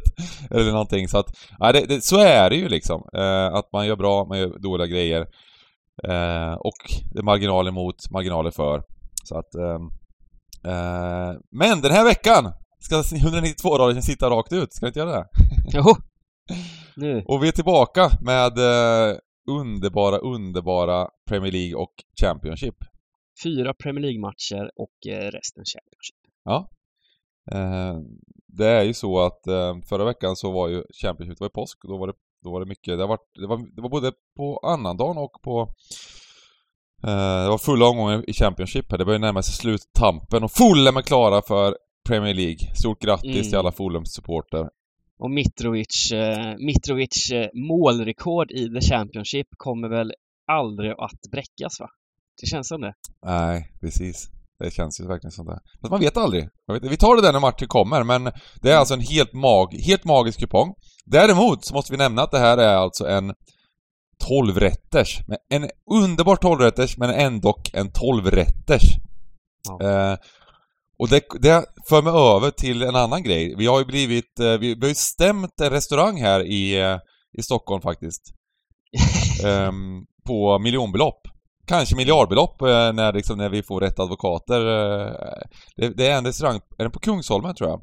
Eller 0.51 0.71
någonting, 0.71 1.07
så 1.07 1.17
att, 1.17 1.37
ja, 1.59 1.71
det, 1.71 1.85
det, 1.85 2.03
så 2.03 2.17
är 2.17 2.49
det 2.49 2.55
ju 2.55 2.69
liksom. 2.69 3.01
Eh, 3.17 3.45
att 3.53 3.73
man 3.73 3.87
gör 3.87 3.95
bra, 3.95 4.25
man 4.25 4.39
gör 4.39 4.59
dåliga 4.59 4.87
grejer. 4.87 5.21
Eh, 6.07 6.53
och 6.53 6.77
det 7.13 7.19
är 7.19 7.23
marginaler 7.23 7.71
mot, 7.71 8.11
marginaler 8.11 8.51
för. 8.51 8.83
Så 9.23 9.37
att... 9.37 9.55
Ehm, 9.55 9.81
eh, 10.73 11.39
men 11.51 11.81
den 11.81 11.91
här 11.91 12.03
veckan 12.03 12.53
ska 12.79 13.03
192 13.15 13.77
dagar 13.77 14.01
sitta 14.01 14.29
rakt 14.29 14.53
ut, 14.53 14.73
ska 14.73 14.85
det 14.85 14.87
inte 14.87 14.99
göra 14.99 15.11
det? 15.11 15.25
Jo, 15.73 15.95
nu. 16.95 17.23
Och 17.27 17.43
vi 17.43 17.47
är 17.47 17.51
tillbaka 17.51 18.09
med 18.21 18.57
eh, 18.57 19.17
underbara, 19.49 20.17
underbara 20.17 21.07
Premier 21.27 21.51
League 21.51 21.75
och 21.75 21.93
Championship. 22.21 22.75
Fyra 23.43 23.73
Premier 23.73 24.01
League-matcher 24.01 24.71
och 24.75 25.07
eh, 25.07 25.31
resten 25.31 25.63
Championship. 25.65 26.17
Ja. 26.43 26.69
Eh, 27.51 27.97
det 28.47 28.67
är 28.67 28.83
ju 28.83 28.93
så 28.93 29.19
att 29.19 29.47
eh, 29.47 29.77
förra 29.89 30.05
veckan 30.05 30.35
så 30.35 30.51
var 30.51 30.67
ju 30.67 30.83
Championship, 31.01 31.37
det 31.37 31.41
var 31.41 31.47
ju 31.47 31.61
påsk, 31.61 31.79
då 31.83 31.97
var 31.97 32.07
det, 32.07 32.13
då 32.43 32.51
var 32.51 32.59
det 32.59 32.65
mycket, 32.65 32.97
det 32.97 33.05
var, 33.05 33.19
det 33.39 33.47
var, 33.47 33.75
det 33.75 33.81
var 33.81 33.89
både 33.89 34.11
på 34.37 34.57
annandagen 34.57 35.17
och 35.17 35.41
på 35.41 35.73
det 37.01 37.49
var 37.49 37.57
fulla 37.57 37.85
omgångar 37.85 38.29
i 38.29 38.33
Championship 38.33 38.91
här. 38.91 38.97
Det 38.97 39.05
börjar 39.05 39.19
närma 39.19 39.41
sig 39.43 39.55
sluttampen 39.55 40.43
och 40.43 40.51
Fulham 40.51 40.97
är 40.97 41.01
klara 41.01 41.41
för 41.41 41.77
Premier 42.07 42.33
League. 42.33 42.75
Stort 42.75 43.01
grattis 43.01 43.35
mm. 43.35 43.43
till 43.43 43.57
alla 43.57 43.71
Fulhams 43.71 44.13
supporter 44.13 44.69
och 45.19 45.31
Mitrovic, 45.31 46.11
eh, 46.11 46.55
Mitrovic 46.57 47.31
eh, 47.31 47.47
målrekord 47.53 48.51
i 48.51 48.69
The 48.69 48.81
Championship 48.81 49.47
kommer 49.57 49.89
väl 49.89 50.13
aldrig 50.51 50.91
att 50.91 51.31
bräckas 51.31 51.79
va? 51.79 51.89
Det 52.41 52.47
känns 52.47 52.67
som 52.67 52.81
det. 52.81 52.93
Nej, 53.25 53.71
precis. 53.81 54.29
Det 54.59 54.71
känns 54.71 54.99
ju 54.99 55.07
verkligen 55.07 55.31
som 55.31 55.45
det. 55.45 55.59
Fast 55.81 55.91
man 55.91 55.99
vet 55.99 56.17
aldrig. 56.17 56.49
Vet, 56.67 56.83
vi 56.83 56.97
tar 56.97 57.15
det 57.15 57.21
där 57.21 57.33
när 57.33 57.39
matchen 57.39 57.67
kommer, 57.67 58.03
men 58.03 58.31
det 58.61 58.71
är 58.71 58.77
alltså 58.77 58.93
en 58.93 59.01
helt, 59.01 59.33
mag, 59.33 59.73
helt 59.73 60.03
magisk 60.03 60.39
kupong. 60.39 60.73
Däremot 61.05 61.65
så 61.65 61.73
måste 61.73 61.91
vi 61.91 61.97
nämna 61.97 62.21
att 62.21 62.31
det 62.31 62.39
här 62.39 62.57
är 62.57 62.75
alltså 62.75 63.07
en 63.07 63.33
12-rätters. 64.29 65.21
En 65.49 65.69
underbar 65.91 66.35
12-rätters, 66.35 66.95
men 66.97 67.09
ändå 67.09 67.55
en 67.73 67.89
12-rätters. 67.89 68.83
Ja. 69.67 69.87
Eh, 69.87 70.17
och 70.99 71.09
det, 71.09 71.23
det 71.41 71.65
för 71.89 72.01
mig 72.01 72.13
över 72.13 72.51
till 72.51 72.81
en 72.81 72.95
annan 72.95 73.23
grej. 73.23 73.55
Vi 73.57 73.65
har 73.65 73.79
ju 73.79 73.85
blivit, 73.85 74.39
eh, 74.39 74.57
vi, 74.57 74.77
har 74.81 74.87
ju 74.87 74.95
stämt 74.95 75.61
en 75.61 75.69
restaurang 75.69 76.21
här 76.21 76.39
i, 76.39 76.81
eh, 76.81 76.97
i 77.37 77.41
Stockholm 77.41 77.81
faktiskt. 77.81 78.21
um, 79.45 80.05
på 80.27 80.59
miljonbelopp. 80.59 81.21
Kanske 81.67 81.95
miljardbelopp 81.95 82.61
eh, 82.61 82.93
när, 82.93 83.13
liksom, 83.13 83.37
när 83.37 83.49
vi 83.49 83.63
får 83.63 83.81
rätt 83.81 83.99
advokater. 83.99 84.59
Det, 85.75 85.89
det, 85.97 86.07
är 86.07 86.17
en 86.17 86.25
restaurang, 86.25 86.59
är 86.77 86.83
den 86.83 86.91
på 86.91 86.99
Kungsholmen 86.99 87.55
tror 87.55 87.69
jag? 87.69 87.79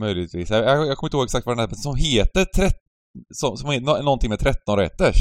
Möjligtvis. 0.00 0.50
Jag, 0.50 0.64
jag, 0.64 0.86
jag 0.86 0.96
kommer 0.96 1.08
inte 1.08 1.16
ihåg 1.16 1.24
exakt 1.24 1.46
vad 1.46 1.56
den 1.56 1.64
heter, 1.64 1.76
som 1.76 1.96
heter 1.96 2.44
13, 2.44 2.78
som, 3.34 3.56
som 3.56 3.70
är 3.70 3.80
någonting 3.80 4.30
med 4.30 4.38
13 4.38 4.76
rätters. 4.76 5.16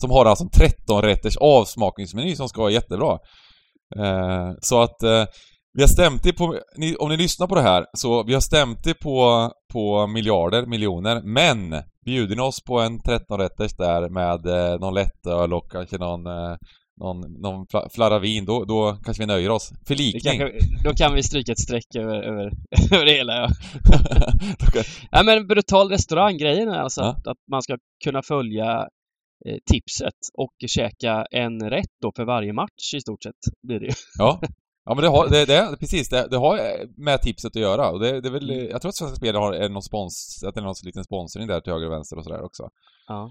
Som 0.00 0.10
har 0.10 0.24
alltså 0.24 0.44
en 0.44 0.50
13 0.50 1.02
rätters 1.02 1.36
avsmakningsmeny 1.36 2.36
som 2.36 2.48
ska 2.48 2.60
vara 2.60 2.70
jättebra. 2.70 3.18
Eh, 3.96 4.52
så 4.60 4.82
att 4.82 5.02
eh, 5.02 5.24
vi 5.72 5.82
har 5.82 5.88
stämt 5.88 6.22
det 6.22 6.32
på, 6.32 6.58
om 6.98 7.08
ni 7.08 7.16
lyssnar 7.16 7.46
på 7.46 7.54
det 7.54 7.62
här, 7.62 7.84
så 7.92 8.22
vi 8.22 8.34
har 8.34 8.40
stämt 8.40 8.84
det 8.84 8.94
på, 8.94 9.50
på 9.72 10.06
miljarder, 10.06 10.66
miljoner, 10.66 11.22
men 11.22 11.82
bjuder 12.04 12.36
ni 12.36 12.42
oss 12.42 12.64
på 12.64 12.80
en 12.80 13.00
13-rätters 13.00 13.76
där 13.78 14.08
med 14.08 14.46
eh, 14.46 14.80
någon 14.80 14.94
lättöl 14.94 15.54
och 15.54 15.70
kanske 15.72 15.98
någon 15.98 16.26
eh, 16.26 16.56
någon, 17.00 17.20
någon 17.40 17.66
flarra 17.94 18.18
vin, 18.18 18.44
då, 18.44 18.64
då 18.64 18.98
kanske 19.04 19.22
vi 19.22 19.26
nöjer 19.26 19.50
oss. 19.50 19.72
Förlikning. 19.88 20.40
Då 20.84 20.94
kan 20.94 21.14
vi 21.14 21.22
stryka 21.22 21.52
ett 21.52 21.60
streck 21.60 21.94
över, 21.94 22.22
över, 22.22 22.50
över 22.92 23.04
det 23.04 23.12
hela, 23.12 23.34
ja. 23.36 23.48
ja 25.10 25.22
men 25.22 25.46
brutal 25.46 25.88
restauranggrejen 25.88 26.68
är 26.68 26.78
alltså 26.78 27.00
ja. 27.00 27.08
att, 27.08 27.26
att, 27.26 27.38
man 27.50 27.62
ska 27.62 27.76
kunna 28.04 28.22
följa 28.22 28.86
tipset 29.70 30.20
och 30.34 30.54
käka 30.66 31.26
en 31.30 31.70
rätt 31.70 31.94
då 32.02 32.12
för 32.16 32.24
varje 32.24 32.52
match 32.52 32.94
i 32.96 33.00
stort 33.00 33.22
sett 33.22 33.42
blir 33.62 33.80
det 33.80 33.86
ju. 33.86 33.92
Ja. 34.18 34.40
Ja 34.88 34.94
men 34.94 35.04
det 35.04 35.10
har, 35.10 35.28
det, 35.28 35.44
det, 35.44 35.76
precis, 35.80 36.08
det, 36.08 36.28
det 36.30 36.36
har 36.36 36.58
med 37.04 37.22
tipset 37.22 37.56
att 37.56 37.62
göra 37.62 37.90
och 37.90 38.00
det, 38.00 38.20
det 38.20 38.28
är 38.28 38.32
väl, 38.32 38.50
mm. 38.50 38.68
jag 38.70 38.80
tror 38.80 38.88
att 38.88 38.96
Svenska 38.96 39.16
Spel 39.16 39.34
har 39.34 39.68
någon 39.68 39.82
spons, 39.82 40.44
att 40.46 40.54
det 40.54 40.60
är 40.60 40.64
någon 40.64 40.74
liten 40.84 41.04
sponsring 41.04 41.46
där 41.46 41.60
till 41.60 41.72
höger 41.72 41.86
och 41.86 41.92
vänster 41.92 42.16
och 42.16 42.24
sådär 42.24 42.42
också. 42.44 42.68
Ja. 43.06 43.30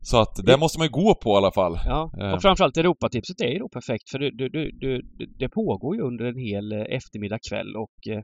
Så 0.00 0.20
att 0.20 0.46
det 0.46 0.56
måste 0.56 0.78
man 0.78 0.86
ju 0.86 0.92
gå 0.92 1.14
på 1.14 1.30
i 1.30 1.36
alla 1.36 1.52
fall. 1.52 1.78
Ja, 1.84 2.10
och 2.16 2.22
eh. 2.22 2.38
framförallt 2.38 2.76
Europatipset 2.76 3.40
är 3.40 3.48
ju 3.48 3.58
då 3.58 3.68
perfekt 3.68 4.10
för 4.10 4.18
det, 4.18 4.30
det, 4.30 4.48
det, 4.48 5.02
det 5.38 5.48
pågår 5.48 5.96
ju 5.96 6.02
under 6.02 6.24
en 6.24 6.38
hel 6.38 6.72
eftermiddag, 6.72 7.38
kväll 7.50 7.76
och 7.76 7.98
eh, 8.12 8.22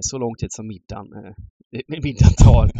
så 0.00 0.18
lång 0.18 0.34
tid 0.34 0.48
som 0.52 0.66
middagen 0.66 1.06
middagen 1.88 2.34
tar. 2.38 2.70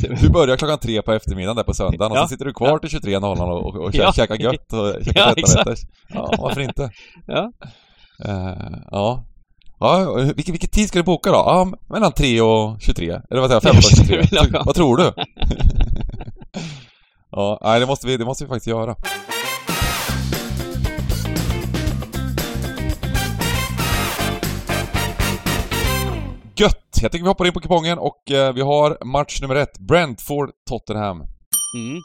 Du 0.20 0.28
börjar 0.28 0.56
klockan 0.56 0.78
tre 0.78 1.02
på 1.02 1.12
eftermiddagen 1.12 1.56
där 1.56 1.62
på 1.62 1.74
söndagen 1.74 2.12
och 2.12 2.18
ja. 2.18 2.22
så 2.22 2.28
sitter 2.28 2.44
du 2.44 2.52
kvar 2.52 2.78
till 2.78 2.90
23.00 2.90 3.40
och, 3.40 3.66
och, 3.66 3.84
och 3.84 3.94
ja. 3.94 4.12
käkar 4.12 4.36
gött 4.36 4.72
och 4.72 4.94
käkar 5.04 5.20
ja, 5.20 5.34
exakt. 5.36 5.82
Ja, 6.08 6.34
varför 6.38 6.60
inte? 6.60 6.90
Ja. 7.26 7.52
Uh, 8.28 8.78
ja. 8.90 9.24
Ja, 9.78 10.14
vilken, 10.36 10.52
vilken 10.52 10.70
tid 10.70 10.88
ska 10.88 10.98
du 10.98 11.02
boka 11.02 11.30
då? 11.30 11.36
Ja, 11.36 11.72
mellan 11.88 12.12
3 12.12 12.40
och 12.40 12.80
23. 12.80 13.20
Eller 13.30 13.40
vad 13.40 13.50
säger 13.50 13.74
jag? 13.74 13.82
15 13.82 14.20
och 14.20 14.28
23. 14.28 14.60
vad 14.64 14.74
tror 14.74 14.96
du? 14.96 15.12
ja, 17.30 17.60
nej, 17.62 17.80
det 17.80 17.86
måste 17.86 18.06
vi, 18.06 18.16
det 18.16 18.24
måste 18.24 18.44
vi 18.44 18.48
faktiskt 18.48 18.66
göra. 18.66 18.96
Jag 27.02 27.12
tycker 27.12 27.24
vi 27.24 27.28
hoppar 27.28 27.46
in 27.46 27.52
på 27.52 27.60
kupongen 27.60 27.98
och 27.98 28.30
eh, 28.30 28.54
vi 28.54 28.60
har 28.60 29.04
match 29.04 29.40
nummer 29.42 29.54
ett. 29.56 29.78
Brentford-Tottenham. 29.78 31.16
Mm. 31.76 32.00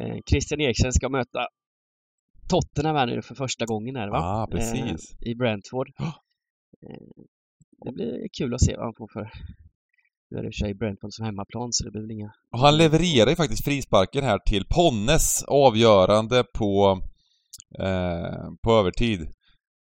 Eh, 0.00 0.18
Christian 0.30 0.60
Eriksen 0.60 0.92
ska 0.92 1.08
möta 1.08 1.46
Tottenham 2.48 2.96
här 2.96 3.06
nu 3.06 3.22
för 3.22 3.34
första 3.34 3.64
gången 3.66 3.96
här 3.96 4.08
va? 4.08 4.18
Ah, 4.18 4.46
precis. 4.50 5.12
Eh, 5.12 5.30
I 5.30 5.34
Brentford. 5.34 5.88
Oh. 5.98 6.14
det 7.84 7.92
blir 7.92 8.28
kul 8.38 8.54
att 8.54 8.64
se 8.64 8.76
vad 8.76 8.84
han 8.84 8.94
får 8.98 9.08
för 9.12 9.30
Nu 10.30 10.38
är 10.38 10.42
det 10.42 10.46
i 10.46 10.50
och 10.50 10.54
för 10.54 10.66
sig 10.66 10.74
Brentford 10.74 11.12
som 11.12 11.24
hemmaplan 11.24 11.72
så 11.72 11.84
det 11.84 11.90
blir 11.90 12.02
väl 12.02 12.10
inga... 12.10 12.32
Och 12.52 12.58
han 12.58 12.76
levererar 12.76 13.30
ju 13.30 13.36
faktiskt 13.36 13.64
frisparken 13.64 14.24
här 14.24 14.38
till 14.38 14.64
Ponnes 14.64 15.44
avgörande 15.44 16.44
på, 16.58 17.00
eh, 17.78 18.48
på 18.64 18.72
övertid. 18.72 19.20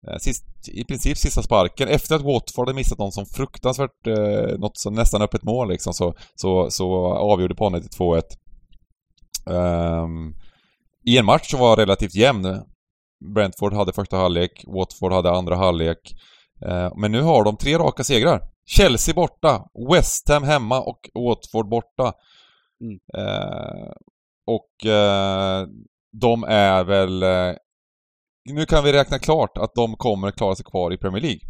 Eh, 0.07 0.19
sist, 0.19 0.45
I 0.69 0.85
princip 0.85 1.19
sista 1.19 1.43
sparken. 1.43 1.89
Efter 1.89 2.17
att 2.17 2.23
Watford 2.23 2.69
hade 2.69 2.77
missat 2.77 2.99
någon 2.99 3.13
som 3.13 3.27
fruktansvärt, 3.27 4.07
eh, 4.07 4.59
något 4.59 4.79
som 4.79 4.95
nästan 4.95 5.23
öppet 5.23 5.43
mål 5.43 5.69
liksom, 5.69 5.93
så, 5.95 6.15
så, 6.35 6.71
så 6.71 7.07
avgjorde 7.07 7.55
Ponne 7.55 7.81
till 7.81 7.91
2-1. 7.91 8.23
Um, 9.47 10.35
I 11.05 11.19
en 11.19 11.25
match 11.25 11.51
som 11.51 11.61
var 11.61 11.77
relativt 11.77 12.15
jämn. 12.15 12.63
Brentford 13.35 13.75
hade 13.75 13.93
första 13.93 14.17
halvlek, 14.17 14.65
Watford 14.67 15.13
hade 15.13 15.31
andra 15.31 15.57
halvlek. 15.57 16.15
Uh, 16.67 16.93
men 16.97 17.13
nu 17.13 17.23
har 17.23 17.45
de 17.45 17.57
tre 17.57 17.79
raka 17.79 18.05
segrar. 18.05 18.41
Chelsea 18.67 19.15
borta, 19.15 19.65
West 19.93 20.29
Ham 20.29 20.43
hemma 20.43 20.81
och 20.81 21.11
Watford 21.15 21.69
borta. 21.69 22.13
Mm. 22.81 23.27
Uh, 23.27 23.93
och 24.47 24.87
uh, 24.87 25.69
de 26.13 26.45
är 26.45 26.85
väl 26.85 27.23
nu 28.55 28.67
kan 28.67 28.85
vi 28.85 28.93
räkna 28.93 29.19
klart 29.19 29.59
att 29.59 29.75
de 29.75 29.97
kommer 29.97 30.31
klara 30.31 30.55
sig 30.55 30.65
kvar 30.65 30.93
i 30.93 30.99
Premier 30.99 31.23
League. 31.23 31.41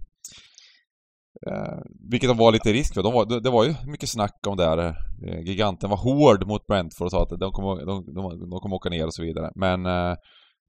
Eh, 1.46 1.78
vilket 2.10 2.30
de 2.30 2.36
var 2.36 2.52
lite 2.52 2.72
risk 2.72 2.94
för. 2.94 3.02
De 3.02 3.12
var, 3.12 3.40
det 3.40 3.50
var 3.50 3.64
ju 3.64 3.74
mycket 3.86 4.08
snack 4.08 4.46
om 4.46 4.56
det 4.56 4.64
här. 4.64 4.78
Eh, 4.78 5.40
giganten 5.40 5.90
var 5.90 5.96
hård 5.96 6.46
mot 6.46 6.66
Brentford 6.66 7.04
och 7.04 7.10
sa 7.10 7.22
att 7.22 7.40
de 7.40 7.52
kommer, 7.52 7.86
de, 7.86 8.14
de, 8.14 8.50
de 8.50 8.60
kommer 8.60 8.76
åka 8.76 8.88
ner 8.88 9.06
och 9.06 9.14
så 9.14 9.22
vidare. 9.22 9.50
Men 9.54 9.86
eh, 9.86 10.16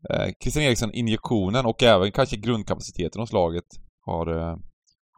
eh 0.10 0.30
Christian 0.44 0.64
Eriksson, 0.64 0.94
injektionen 0.94 1.66
och 1.66 1.84
även 1.84 2.12
kanske 2.12 2.38
grundkapaciteten 2.38 3.22
hos 3.22 3.34
laget 3.34 3.66
har, 4.06 4.28
eh, 4.38 4.58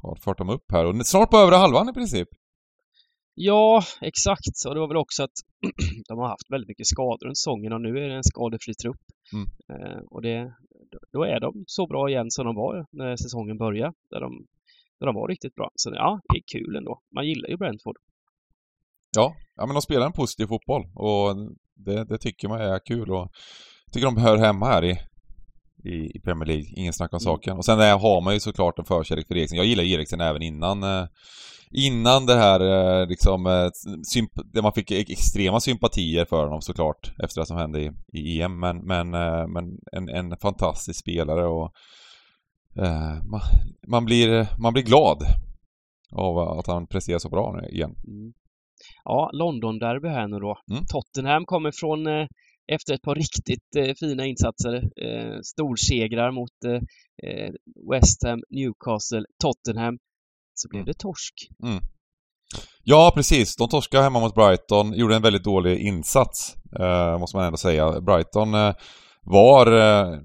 har 0.01 0.15
fört 0.15 0.37
dem 0.37 0.49
upp 0.49 0.71
här. 0.71 0.85
Och 0.85 1.07
snart 1.07 1.31
på 1.31 1.37
övre 1.37 1.55
halvan 1.55 1.89
i 1.89 1.93
princip. 1.93 2.27
Ja, 3.35 3.83
exakt. 4.01 4.65
Och 4.67 4.73
det 4.73 4.79
var 4.79 4.87
väl 4.87 4.97
också 4.97 5.23
att 5.23 5.37
de 6.07 6.17
har 6.17 6.27
haft 6.27 6.51
väldigt 6.51 6.67
mycket 6.67 6.87
skador 6.87 7.25
under 7.25 7.35
säsongen 7.35 7.73
och 7.73 7.81
nu 7.81 7.89
är 7.89 8.09
det 8.09 8.15
en 8.15 8.23
skadefri 8.23 8.73
trupp. 8.73 9.03
Mm. 9.33 9.47
Eh, 9.71 10.01
och 10.11 10.21
det, 10.21 10.37
då 11.13 11.23
är 11.23 11.39
de 11.39 11.63
så 11.67 11.87
bra 11.87 12.09
igen 12.09 12.31
som 12.31 12.45
de 12.45 12.55
var 12.55 12.85
när 12.91 13.15
säsongen 13.15 13.57
började. 13.57 13.93
Där 14.09 14.19
de, 14.19 14.45
där 14.99 15.05
de 15.05 15.15
var 15.15 15.27
riktigt 15.27 15.55
bra. 15.55 15.71
Så 15.75 15.91
ja, 15.93 16.19
det 16.29 16.37
är 16.37 16.59
kul 16.59 16.75
ändå. 16.75 17.01
Man 17.15 17.27
gillar 17.27 17.49
ju 17.49 17.57
Brentford. 17.57 17.97
Ja, 19.15 19.35
ja 19.55 19.65
men 19.65 19.75
de 19.75 19.81
spelar 19.81 20.05
en 20.05 20.13
positiv 20.13 20.45
fotboll 20.47 20.83
och 20.95 21.35
det, 21.75 22.05
det 22.05 22.17
tycker 22.17 22.47
man 22.47 22.61
är 22.61 22.79
kul 22.85 23.11
och 23.11 23.31
tycker 23.91 24.05
de 24.05 24.17
hör 24.17 24.37
hemma 24.37 24.65
här 24.65 24.83
i, 24.85 24.99
i, 25.83 26.17
i 26.17 26.19
Premier 26.19 26.47
League. 26.47 26.65
Ingen 26.75 26.93
snack 26.93 27.13
om 27.13 27.17
mm. 27.17 27.23
saken. 27.23 27.57
Och 27.57 27.65
sen 27.65 27.79
har 27.79 28.21
man 28.21 28.33
ju 28.33 28.39
såklart 28.39 28.79
en 28.79 28.85
förkärlek 28.85 29.27
för 29.27 29.37
Eriksen. 29.37 29.57
Jag 29.57 29.65
gillar 29.65 29.83
Eriksen 29.83 30.21
även 30.21 30.41
innan 30.41 30.83
eh, 30.83 31.05
innan 31.71 32.25
det 32.25 32.35
här 32.35 32.59
eh, 32.59 33.07
liksom, 33.07 33.45
eh, 33.45 33.69
där 34.45 34.61
man 34.61 34.73
fick 34.73 34.91
extrema 34.91 35.59
sympatier 35.59 36.25
för 36.25 36.43
honom 36.43 36.61
såklart 36.61 37.11
efter 37.23 37.41
det 37.41 37.45
som 37.45 37.57
hände 37.57 37.81
i, 37.81 37.91
i 38.13 38.41
EM. 38.41 38.59
Men, 38.59 38.77
men, 38.77 39.09
men 39.51 39.79
en, 39.91 40.09
en 40.09 40.37
fantastisk 40.41 40.99
spelare 40.99 41.45
och 41.45 41.71
eh, 42.77 43.23
man, 43.31 43.41
man, 43.87 44.05
blir, 44.05 44.47
man 44.61 44.73
blir 44.73 44.83
glad 44.83 45.17
av 46.15 46.37
att 46.37 46.67
han 46.67 46.87
presterar 46.87 47.19
så 47.19 47.29
bra 47.29 47.59
nu 47.61 47.69
igen. 47.69 47.95
Mm. 48.07 48.33
Ja, 49.03 49.29
London-derby 49.33 50.07
här 50.07 50.27
nu 50.27 50.39
då. 50.39 50.57
Mm. 50.71 50.83
Tottenham 50.85 51.45
kommer 51.45 51.71
från 51.71 52.07
eh, 52.07 52.27
efter 52.71 52.93
ett 52.93 53.01
par 53.01 53.15
riktigt 53.15 53.75
eh, 53.75 53.93
fina 53.99 54.25
insatser, 54.25 54.75
eh, 54.75 55.39
storsegrar 55.43 56.31
mot 56.31 56.51
West 57.91 58.23
Ham, 58.23 58.39
Newcastle, 58.49 59.25
Tottenham 59.43 59.97
så 60.53 60.67
blev 60.69 60.79
mm. 60.79 60.85
det 60.85 60.93
torsk. 60.99 61.33
Mm. 61.63 61.83
Ja, 62.83 63.11
precis. 63.15 63.55
De 63.55 63.69
torskade 63.69 64.03
hemma 64.03 64.19
mot 64.19 64.35
Brighton, 64.35 64.93
gjorde 64.93 65.15
en 65.15 65.21
väldigt 65.21 65.43
dålig 65.43 65.79
insats, 65.79 66.55
eh, 66.79 67.19
måste 67.19 67.37
man 67.37 67.45
ändå 67.45 67.57
säga. 67.57 68.01
Brighton 68.01 68.53
eh, 68.53 68.73
var 69.21 69.67
eh, 69.67 70.19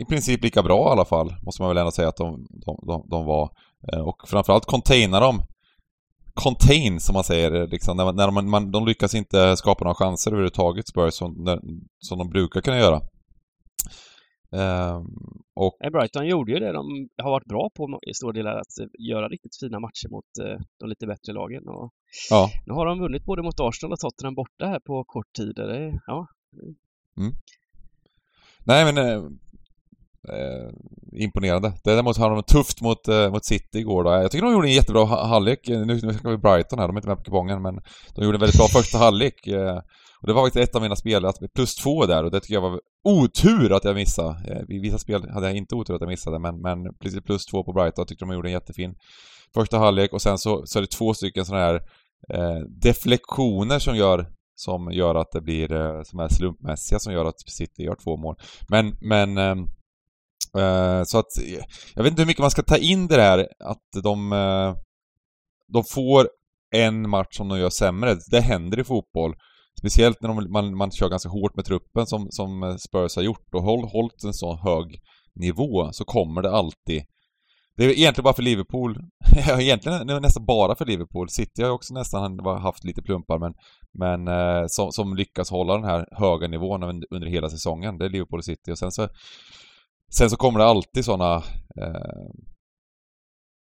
i 0.00 0.04
princip 0.04 0.44
lika 0.44 0.62
bra 0.62 0.88
i 0.88 0.92
alla 0.92 1.04
fall, 1.04 1.34
måste 1.42 1.62
man 1.62 1.68
väl 1.68 1.78
ändå 1.78 1.90
säga 1.90 2.08
att 2.08 2.16
de, 2.16 2.46
de, 2.50 2.78
de, 2.86 3.06
de 3.10 3.24
var. 3.24 3.50
Eh, 3.92 4.00
och 4.00 4.28
framförallt 4.28 4.64
containa 4.64 5.20
dem. 5.20 5.42
Contain, 6.36 7.00
som 7.00 7.12
man 7.12 7.24
säger, 7.24 7.66
liksom, 7.66 7.96
när, 7.96 8.12
när 8.12 8.30
man, 8.30 8.50
man, 8.50 8.70
de 8.70 8.86
lyckas 8.86 9.14
inte 9.14 9.56
skapa 9.56 9.84
några 9.84 9.94
chanser 9.94 10.30
överhuvudtaget, 10.30 10.88
Spurs, 10.88 11.14
som, 11.14 11.58
som 11.98 12.18
de 12.18 12.28
brukar 12.30 12.60
kunna 12.60 12.78
göra. 12.78 13.00
Ehm, 14.52 15.06
och... 15.54 15.78
Brighton 15.92 16.26
gjorde 16.26 16.52
ju 16.52 16.58
det 16.58 16.72
de 16.72 17.08
har 17.22 17.30
varit 17.30 17.46
bra 17.46 17.70
på 17.74 18.00
i 18.10 18.14
stora 18.14 18.32
delar, 18.32 18.56
att 18.56 18.78
eh, 18.80 18.86
göra 18.98 19.28
riktigt 19.28 19.56
fina 19.60 19.80
matcher 19.80 20.08
mot 20.10 20.24
eh, 20.40 20.60
de 20.80 20.88
lite 20.88 21.06
bättre 21.06 21.32
lagen. 21.32 21.68
Och 21.68 21.92
ja. 22.30 22.50
Nu 22.66 22.72
har 22.72 22.86
de 22.86 22.98
vunnit 22.98 23.24
både 23.24 23.42
mot 23.42 23.60
Arsenal 23.60 23.92
och 23.92 23.98
Tottenham 23.98 24.34
borta 24.34 24.66
här 24.66 24.80
på 24.80 25.04
kort 25.04 25.32
tid. 25.32 25.54
Det, 25.54 26.00
ja. 26.06 26.26
Mm. 27.18 27.32
Nej 28.64 28.92
men 28.92 28.96
eh, 30.28 30.70
imponerande. 31.22 31.72
Däremot 31.84 32.16
har 32.16 32.30
de 32.30 32.42
tufft 32.42 32.80
mot, 32.80 33.08
eh, 33.08 33.30
mot 33.30 33.44
City 33.44 33.78
igår 33.78 34.04
då. 34.04 34.10
Jag 34.10 34.30
tycker 34.30 34.46
de 34.46 34.52
gjorde 34.52 34.68
en 34.68 34.72
jättebra 34.72 35.04
halvlek. 35.04 35.60
Nu, 35.68 35.84
nu 35.84 36.12
ska 36.12 36.30
vi 36.30 36.36
Brighton 36.36 36.78
här, 36.78 36.86
de 36.86 36.96
är 36.96 36.98
inte 36.98 37.08
med 37.08 37.18
på 37.18 37.24
kupongen 37.24 37.62
men 37.62 37.74
de 38.14 38.24
gjorde 38.24 38.36
en 38.36 38.40
väldigt 38.40 38.58
bra 38.58 38.68
första 38.68 38.98
halvlek. 38.98 39.46
Eh, 39.46 39.80
och 40.20 40.26
det 40.26 40.32
var 40.32 40.42
faktiskt 40.42 40.68
ett 40.68 40.76
av 40.76 40.82
mina 40.82 40.96
spel, 40.96 41.24
att 41.24 41.38
plus 41.54 41.74
två 41.74 42.06
där 42.06 42.24
och 42.24 42.30
det 42.30 42.40
tycker 42.40 42.54
jag 42.54 42.60
var 42.60 42.80
otur 43.04 43.72
att 43.72 43.84
jag 43.84 43.94
missade. 43.94 44.28
Eh, 44.28 44.76
I 44.76 44.78
vissa 44.80 44.98
spel 44.98 45.30
hade 45.30 45.46
jag 45.46 45.56
inte 45.56 45.74
otur 45.74 45.94
att 45.94 46.00
jag 46.00 46.08
missade 46.08 46.38
men, 46.38 46.60
men 46.60 46.78
plus, 47.00 47.14
plus 47.24 47.44
två 47.46 47.64
på 47.64 47.72
Brighton, 47.72 48.02
jag 48.02 48.08
tyckte 48.08 48.24
de 48.24 48.34
gjorde 48.34 48.48
en 48.48 48.52
jättefin 48.52 48.94
första 49.54 49.78
halvlek 49.78 50.12
och 50.12 50.22
sen 50.22 50.38
så, 50.38 50.62
så 50.66 50.78
är 50.78 50.80
det 50.80 50.90
två 50.90 51.14
stycken 51.14 51.44
sådana 51.44 51.64
här 51.64 51.74
eh, 52.34 52.60
deflektioner 52.82 53.78
som 53.78 53.96
gör 53.96 54.26
som 54.56 54.92
gör 54.92 55.14
att 55.14 55.30
det 55.32 55.40
blir, 55.40 55.72
eh, 55.72 56.02
som 56.02 56.20
är 56.20 56.28
slumpmässiga, 56.28 56.98
som 56.98 57.12
gör 57.12 57.24
att 57.24 57.40
City 57.40 57.82
gör 57.82 57.96
två 58.04 58.16
mål. 58.16 58.36
Men, 58.68 58.96
men 59.00 59.38
eh, 59.38 59.54
Eh, 60.58 61.02
så 61.04 61.18
att, 61.18 61.38
eh, 61.38 61.64
jag 61.94 62.02
vet 62.02 62.10
inte 62.10 62.22
hur 62.22 62.26
mycket 62.26 62.40
man 62.40 62.50
ska 62.50 62.62
ta 62.62 62.76
in 62.76 63.06
det 63.06 63.16
där 63.16 63.48
att 63.64 64.02
de, 64.02 64.32
eh, 64.32 64.74
de 65.72 65.84
får 65.84 66.28
en 66.74 67.10
match 67.10 67.36
som 67.36 67.48
de 67.48 67.58
gör 67.58 67.70
sämre. 67.70 68.16
Det 68.30 68.40
händer 68.40 68.78
i 68.78 68.84
fotboll. 68.84 69.34
Speciellt 69.78 70.22
när 70.22 70.28
de, 70.28 70.52
man, 70.52 70.76
man 70.76 70.90
kör 70.90 71.08
ganska 71.08 71.28
hårt 71.28 71.56
med 71.56 71.64
truppen 71.64 72.06
som, 72.06 72.26
som 72.30 72.78
Spurs 72.88 73.16
har 73.16 73.22
gjort 73.22 73.54
och 73.54 73.62
håll, 73.62 73.84
hållit 73.84 74.24
en 74.24 74.34
så 74.34 74.56
hög 74.56 75.00
nivå 75.34 75.92
så 75.92 76.04
kommer 76.04 76.42
det 76.42 76.50
alltid 76.50 77.02
det 77.76 77.84
är 77.84 77.88
egentligen 77.88 78.24
bara 78.24 78.34
för 78.34 78.42
Liverpool, 78.42 78.98
ja 79.46 79.60
egentligen 79.60 80.06
nästan 80.06 80.44
bara 80.46 80.74
för 80.74 80.84
Liverpool. 80.84 81.28
City 81.28 81.62
har 81.62 81.68
ju 81.68 81.74
också 81.74 81.94
nästan 81.94 82.38
haft 82.46 82.84
lite 82.84 83.02
plumpar 83.02 83.38
men, 83.38 83.54
men 83.98 84.68
som, 84.68 84.92
som, 84.92 85.16
lyckas 85.16 85.50
hålla 85.50 85.74
den 85.74 85.84
här 85.84 86.06
höga 86.12 86.48
nivån 86.48 86.82
under 87.10 87.26
hela 87.26 87.50
säsongen. 87.50 87.98
Det 87.98 88.04
är 88.04 88.08
Liverpool 88.08 88.38
och 88.38 88.44
City 88.44 88.72
och 88.72 88.78
sen 88.78 88.92
så 88.92 89.08
Sen 90.14 90.30
så 90.30 90.36
kommer 90.36 90.58
det 90.58 90.66
alltid 90.66 91.04
sådana 91.04 91.36
eh, 91.82 92.30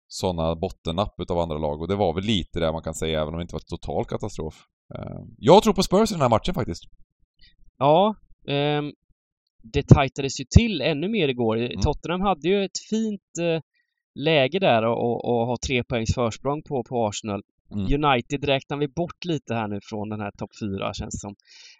sådana 0.08 0.56
bottennapp 0.56 1.20
utav 1.20 1.38
andra 1.38 1.58
lag 1.58 1.80
och 1.80 1.88
det 1.88 1.96
var 1.96 2.14
väl 2.14 2.24
lite 2.24 2.60
det 2.60 2.72
man 2.72 2.82
kan 2.82 2.94
säga 2.94 3.20
även 3.20 3.34
om 3.34 3.38
det 3.38 3.42
inte 3.42 3.54
var 3.54 3.60
total 3.60 4.04
katastrof. 4.04 4.54
Eh, 4.94 5.20
jag 5.38 5.62
tror 5.62 5.74
på 5.74 5.82
Spurs 5.82 6.10
i 6.10 6.14
den 6.14 6.22
här 6.22 6.28
matchen 6.28 6.54
faktiskt. 6.54 6.84
Ja, 7.78 8.14
eh, 8.48 8.82
det 9.62 9.88
tajtades 9.88 10.40
ju 10.40 10.44
till 10.58 10.80
ännu 10.80 11.08
mer 11.08 11.28
igår. 11.28 11.56
Mm. 11.56 11.80
Tottenham 11.80 12.20
hade 12.20 12.48
ju 12.48 12.64
ett 12.64 12.78
fint 12.90 13.38
eh, 13.40 13.60
läge 14.14 14.58
där 14.58 14.82
och, 14.86 15.24
och 15.24 15.46
ha 15.46 15.56
tre 15.66 15.84
poängs 15.84 16.14
försprång 16.14 16.62
på, 16.62 16.84
på 16.88 17.06
Arsenal. 17.06 17.42
Mm. 17.72 18.04
United 18.04 18.44
räknar 18.44 18.76
vi 18.76 18.88
bort 18.88 19.24
lite 19.24 19.54
här 19.54 19.68
nu 19.68 19.80
från 19.82 20.08
den 20.08 20.20
här 20.20 20.30
topp 20.30 20.50
4 20.60 20.94
känns 20.94 21.20
som. 21.20 21.34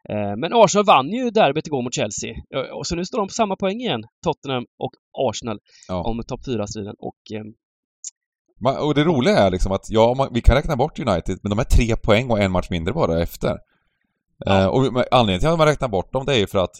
Eh, 0.08 0.36
men 0.36 0.52
Arsenal 0.54 0.84
vann 0.84 1.08
ju 1.08 1.30
derbyt 1.30 1.66
igår 1.66 1.82
mot 1.82 1.94
Chelsea. 1.94 2.34
Och 2.72 2.86
så 2.86 2.96
nu 2.96 3.04
står 3.04 3.18
de 3.18 3.28
på 3.28 3.34
samma 3.34 3.56
poäng 3.56 3.80
igen, 3.80 4.04
Tottenham 4.24 4.66
och 4.78 4.92
Arsenal, 5.28 5.58
ja. 5.88 6.02
om 6.02 6.22
topp 6.26 6.40
4-striden. 6.46 6.94
Och 6.98 7.16
ehm, 7.34 7.54
och 8.60 8.94
det 8.94 9.04
roliga 9.04 9.38
är 9.38 9.50
liksom 9.50 9.72
att, 9.72 9.90
ja, 9.90 10.28
vi 10.32 10.40
kan 10.40 10.56
räkna 10.56 10.76
bort 10.76 10.98
United, 10.98 11.38
men 11.42 11.50
de 11.50 11.58
är 11.58 11.64
tre 11.64 11.96
poäng 11.96 12.30
och 12.30 12.40
en 12.40 12.52
match 12.52 12.70
mindre 12.70 12.94
bara 12.94 13.22
efter. 13.22 13.58
Ja. 14.38 14.60
Eh, 14.60 14.66
och 14.66 14.84
anledningen 15.10 15.40
till 15.40 15.48
att 15.48 15.58
man 15.58 15.66
räknar 15.66 15.88
bort 15.88 16.12
dem, 16.12 16.26
det 16.26 16.34
är 16.34 16.38
ju 16.38 16.46
för 16.46 16.58
att 16.58 16.76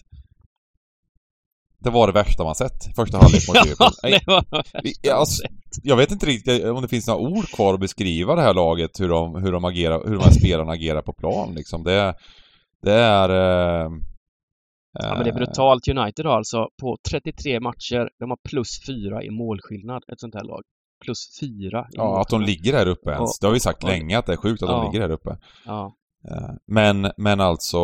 det 1.87 1.93
var 1.93 2.07
det 2.07 2.13
värsta 2.13 2.45
man 2.45 2.55
sett. 2.55 2.97
Första 2.97 3.19
halvlek 3.19 3.49
mot 3.49 3.57
Liverpool. 3.65 3.91
det 4.03 4.27
var 4.27 5.19
alltså, 5.19 5.43
jag 5.83 5.97
vet 5.97 6.11
inte 6.11 6.27
riktigt 6.27 6.65
om 6.65 6.83
det 6.83 6.89
finns 6.89 7.07
några 7.07 7.21
ord 7.21 7.45
kvar 7.45 7.75
att 7.75 7.81
beskriva 7.81 8.35
det 8.35 8.43
här 8.43 8.55
laget, 8.55 9.01
hur 9.01 9.09
de, 9.09 9.35
hur 9.43 9.53
de 9.53 9.65
agerar, 9.65 10.03
hur 10.05 10.15
de 10.15 10.25
här 10.25 10.31
spelarna 10.31 10.73
agerar 10.73 11.03
på 11.03 11.13
plan 11.13 11.55
liksom. 11.55 11.85
Det, 11.85 12.15
det 12.83 12.93
är... 12.93 13.29
Eh, 13.29 13.91
ja 14.99 15.15
men 15.15 15.25
det 15.25 15.31
är 15.31 15.35
brutalt. 15.35 15.89
United 15.89 16.27
har 16.27 16.37
alltså 16.37 16.69
på 16.81 16.97
33 17.11 17.61
matcher, 17.61 18.09
de 18.19 18.31
har 18.31 18.39
plus 18.49 18.87
4 18.87 19.23
i 19.23 19.31
målskillnad, 19.31 20.03
ett 20.13 20.21
sånt 20.21 20.35
här 20.35 20.45
lag 20.45 20.63
plus 21.05 21.39
fyra. 21.41 21.87
Ja, 21.91 22.21
att 22.21 22.29
de 22.29 22.43
ligger 22.43 22.73
här 22.73 22.87
uppe 22.87 23.11
ens. 23.11 23.21
Och, 23.21 23.37
det 23.41 23.47
har 23.47 23.55
vi 23.55 23.61
sagt 23.61 23.85
och, 23.85 23.89
länge 23.89 24.19
att 24.19 24.27
det 24.27 24.33
är 24.33 24.37
sjukt 24.37 24.63
att 24.63 24.69
ja, 24.69 24.77
de 24.77 24.87
ligger 24.87 25.01
här 25.01 25.15
uppe. 25.15 25.37
Ja. 25.67 25.97
Eh, 26.31 26.51
men, 26.67 27.13
men 27.17 27.41
alltså, 27.41 27.79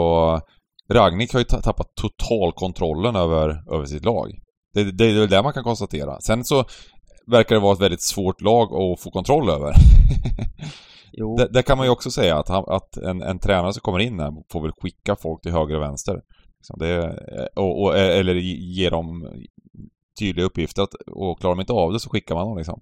Ragnik 0.92 1.32
har 1.32 1.40
ju 1.40 1.44
tappat 1.44 1.94
totalkontrollen 1.94 3.16
över, 3.16 3.74
över 3.74 3.84
sitt 3.84 4.04
lag. 4.04 4.30
Det, 4.74 4.84
det, 4.84 4.90
det 4.92 5.22
är 5.22 5.26
det 5.26 5.42
man 5.42 5.52
kan 5.52 5.64
konstatera. 5.64 6.20
Sen 6.20 6.44
så 6.44 6.64
verkar 7.26 7.54
det 7.54 7.60
vara 7.60 7.72
ett 7.72 7.80
väldigt 7.80 8.02
svårt 8.02 8.40
lag 8.40 8.62
att 8.62 9.00
få 9.00 9.10
kontroll 9.10 9.50
över. 9.50 9.74
Det, 11.36 11.48
det 11.52 11.62
kan 11.62 11.78
man 11.78 11.86
ju 11.86 11.90
också 11.90 12.10
säga 12.10 12.38
att, 12.38 12.48
han, 12.48 12.64
att 12.66 12.96
en, 12.96 13.22
en 13.22 13.38
tränare 13.38 13.72
som 13.72 13.80
kommer 13.80 13.98
in 13.98 14.20
här 14.20 14.32
får 14.52 14.62
väl 14.62 14.72
skicka 14.72 15.16
folk 15.16 15.42
till 15.42 15.52
höger 15.52 15.76
och 15.76 15.82
vänster. 15.82 16.20
Liksom 16.58 16.76
det, 16.78 17.16
och, 17.56 17.82
och, 17.82 17.98
eller 17.98 18.34
ge 18.34 18.90
dem 18.90 19.28
tydliga 20.20 20.46
uppgifter 20.46 20.82
att, 20.82 20.94
och 21.06 21.40
klarar 21.40 21.54
de 21.54 21.60
inte 21.60 21.72
av 21.72 21.92
det 21.92 22.00
så 22.00 22.10
skickar 22.10 22.34
man 22.34 22.46
dem 22.46 22.56
liksom. 22.56 22.80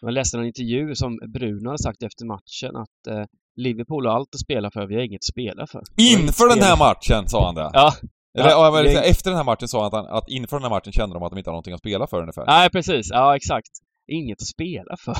Jag 0.00 0.12
läste 0.12 0.38
en 0.38 0.44
intervju 0.44 0.94
som 0.94 1.18
Bruno 1.34 1.68
hade 1.68 1.82
sagt 1.82 2.02
efter 2.02 2.26
matchen 2.26 2.76
att 2.76 3.06
eh, 3.08 3.24
Liverpool 3.56 4.06
har 4.06 4.14
allt 4.14 4.34
att 4.34 4.40
spela 4.40 4.70
för, 4.70 4.86
vi 4.86 4.94
har 4.94 5.02
inget 5.02 5.18
att 5.18 5.24
spela 5.24 5.66
för. 5.66 5.82
Inför 5.96 6.48
den 6.48 6.62
här 6.64 6.76
matchen 6.76 7.28
sa 7.28 7.46
han 7.46 7.54
det! 7.54 7.70
Ja. 7.72 7.92
Eller, 8.38 8.50
ja, 8.50 8.70
det- 8.70 8.90
eller, 8.90 9.02
efter 9.02 9.30
den 9.30 9.36
här 9.36 9.44
matchen 9.44 9.68
sa 9.68 9.82
han 9.82 10.04
att, 10.04 10.10
att 10.10 10.28
inför 10.28 10.56
den 10.56 10.62
här 10.62 10.70
matchen 10.70 10.92
kände 10.92 11.14
de 11.16 11.22
att 11.22 11.30
de 11.32 11.38
inte 11.38 11.50
har 11.50 11.52
någonting 11.52 11.74
att 11.74 11.80
spela 11.80 12.06
för 12.06 12.20
ungefär. 12.20 12.46
Nej, 12.46 12.70
precis. 12.70 13.06
Ja, 13.10 13.36
exakt. 13.36 13.68
Inget 14.06 14.42
att 14.42 14.46
spela 14.46 14.96
för. 15.04 15.16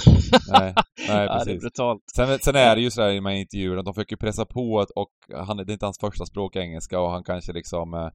Nej, 0.53 0.75
nej 0.75 0.75
ja, 1.09 1.15
det 1.15 1.23
är 1.23 1.39
precis. 1.39 1.61
brutalt. 1.61 2.01
Sen, 2.17 2.39
sen 2.39 2.57
är 2.57 2.77
det 2.77 2.83
ju 2.83 2.91
sådär 2.91 3.21
här 3.23 3.31
intervjuerna, 3.31 3.83
de 3.83 3.95
försöker 3.95 4.17
pressa 4.17 4.45
på 4.47 4.87
och 4.97 5.13
han, 5.47 5.57
det 5.57 5.63
är 5.63 5.73
inte 5.73 5.87
hans 5.87 5.99
första 5.99 6.27
språk 6.27 6.57
engelska 6.57 7.01
och 7.01 7.11
han 7.11 7.25
kanske 7.25 7.53
liksom 7.53 7.95
eh, 7.95 8.09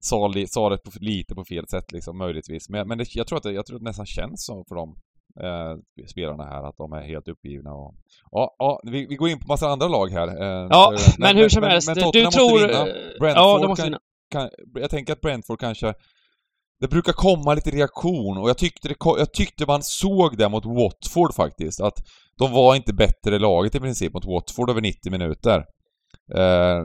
sa, 0.00 0.28
li, 0.28 0.46
sa 0.46 0.68
det 0.68 0.78
på, 0.78 0.90
lite 1.00 1.34
på 1.34 1.44
fel 1.44 1.68
sätt 1.68 1.92
liksom, 1.92 2.18
möjligtvis. 2.18 2.68
Men, 2.68 2.88
men 2.88 2.98
det, 2.98 3.14
jag, 3.14 3.26
tror 3.26 3.36
att 3.36 3.42
det, 3.42 3.52
jag 3.52 3.66
tror 3.66 3.76
att 3.76 3.82
det 3.82 3.88
nästan 3.88 4.06
känns 4.06 4.44
så 4.44 4.64
för 4.68 4.74
dem, 4.74 4.96
eh, 5.40 6.06
spelarna 6.06 6.44
här, 6.44 6.68
att 6.68 6.76
de 6.76 6.92
är 6.92 7.00
helt 7.02 7.28
uppgivna 7.28 7.72
och... 7.72 7.94
Ja, 8.30 8.54
ja 8.58 8.80
vi, 8.84 9.06
vi 9.06 9.16
går 9.16 9.28
in 9.28 9.38
på 9.40 9.46
massa 9.48 9.68
andra 9.68 9.88
lag 9.88 10.08
här. 10.10 10.28
Eh, 10.28 10.66
Ja, 10.70 10.92
så- 10.98 11.12
men, 11.18 11.36
hur 11.36 11.48
som 11.48 11.62
helst, 11.62 11.88
Tottenham 11.88 12.10
du 12.12 12.24
måste 12.24 12.38
tror... 12.38 12.58
vinna. 12.60 12.78
eh, 12.80 12.94
Brentford 13.20 13.42
ja, 13.42 13.58
de 13.58 13.68
måste 13.68 13.82
kan- 13.82 13.90
vinna. 13.90 13.98
kan, 14.30 14.50
jag 14.74 14.90
tänker 14.90 15.12
att 15.12 15.20
Brentford 15.20 15.60
kanske... 15.60 15.94
Det 16.80 16.88
brukar 16.88 17.12
komma 17.12 17.54
lite 17.54 17.70
reaktion 17.70 18.38
och 18.38 18.48
jag 18.48 18.58
tyckte, 18.58 18.88
det, 18.88 18.94
jag 19.04 19.32
tyckte 19.32 19.66
man 19.66 19.82
såg 19.82 20.36
det 20.36 20.48
mot 20.48 20.64
Watford 20.66 21.34
faktiskt. 21.34 21.80
Att 21.80 21.94
de 22.38 22.52
var 22.52 22.74
inte 22.74 22.92
bättre 22.94 23.38
laget 23.38 23.74
i 23.74 23.80
princip 23.80 24.14
mot 24.14 24.24
Watford 24.24 24.70
över 24.70 24.80
90 24.80 25.10
minuter. 25.12 25.64
Eh, 26.34 26.84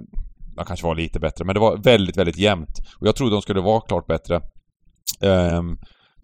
man 0.56 0.66
kanske 0.66 0.86
var 0.86 0.96
lite 0.96 1.20
bättre, 1.20 1.46
men 1.46 1.54
det 1.54 1.60
var 1.60 1.78
väldigt, 1.78 2.18
väldigt 2.18 2.38
jämnt. 2.38 2.80
Och 3.00 3.08
jag 3.08 3.16
trodde 3.16 3.36
de 3.36 3.42
skulle 3.42 3.62
vara 3.62 3.82
klart 3.82 4.08
bättre. 4.08 4.36
Eh, 5.22 5.62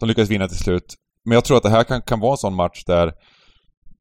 de 0.00 0.08
lyckades 0.08 0.30
vinna 0.30 0.48
till 0.48 0.58
slut. 0.58 0.94
Men 1.24 1.34
jag 1.34 1.44
tror 1.44 1.56
att 1.56 1.62
det 1.62 1.70
här 1.70 1.84
kan, 1.84 2.02
kan 2.02 2.20
vara 2.20 2.30
en 2.32 2.36
sån 2.36 2.54
match 2.54 2.84
där, 2.86 3.12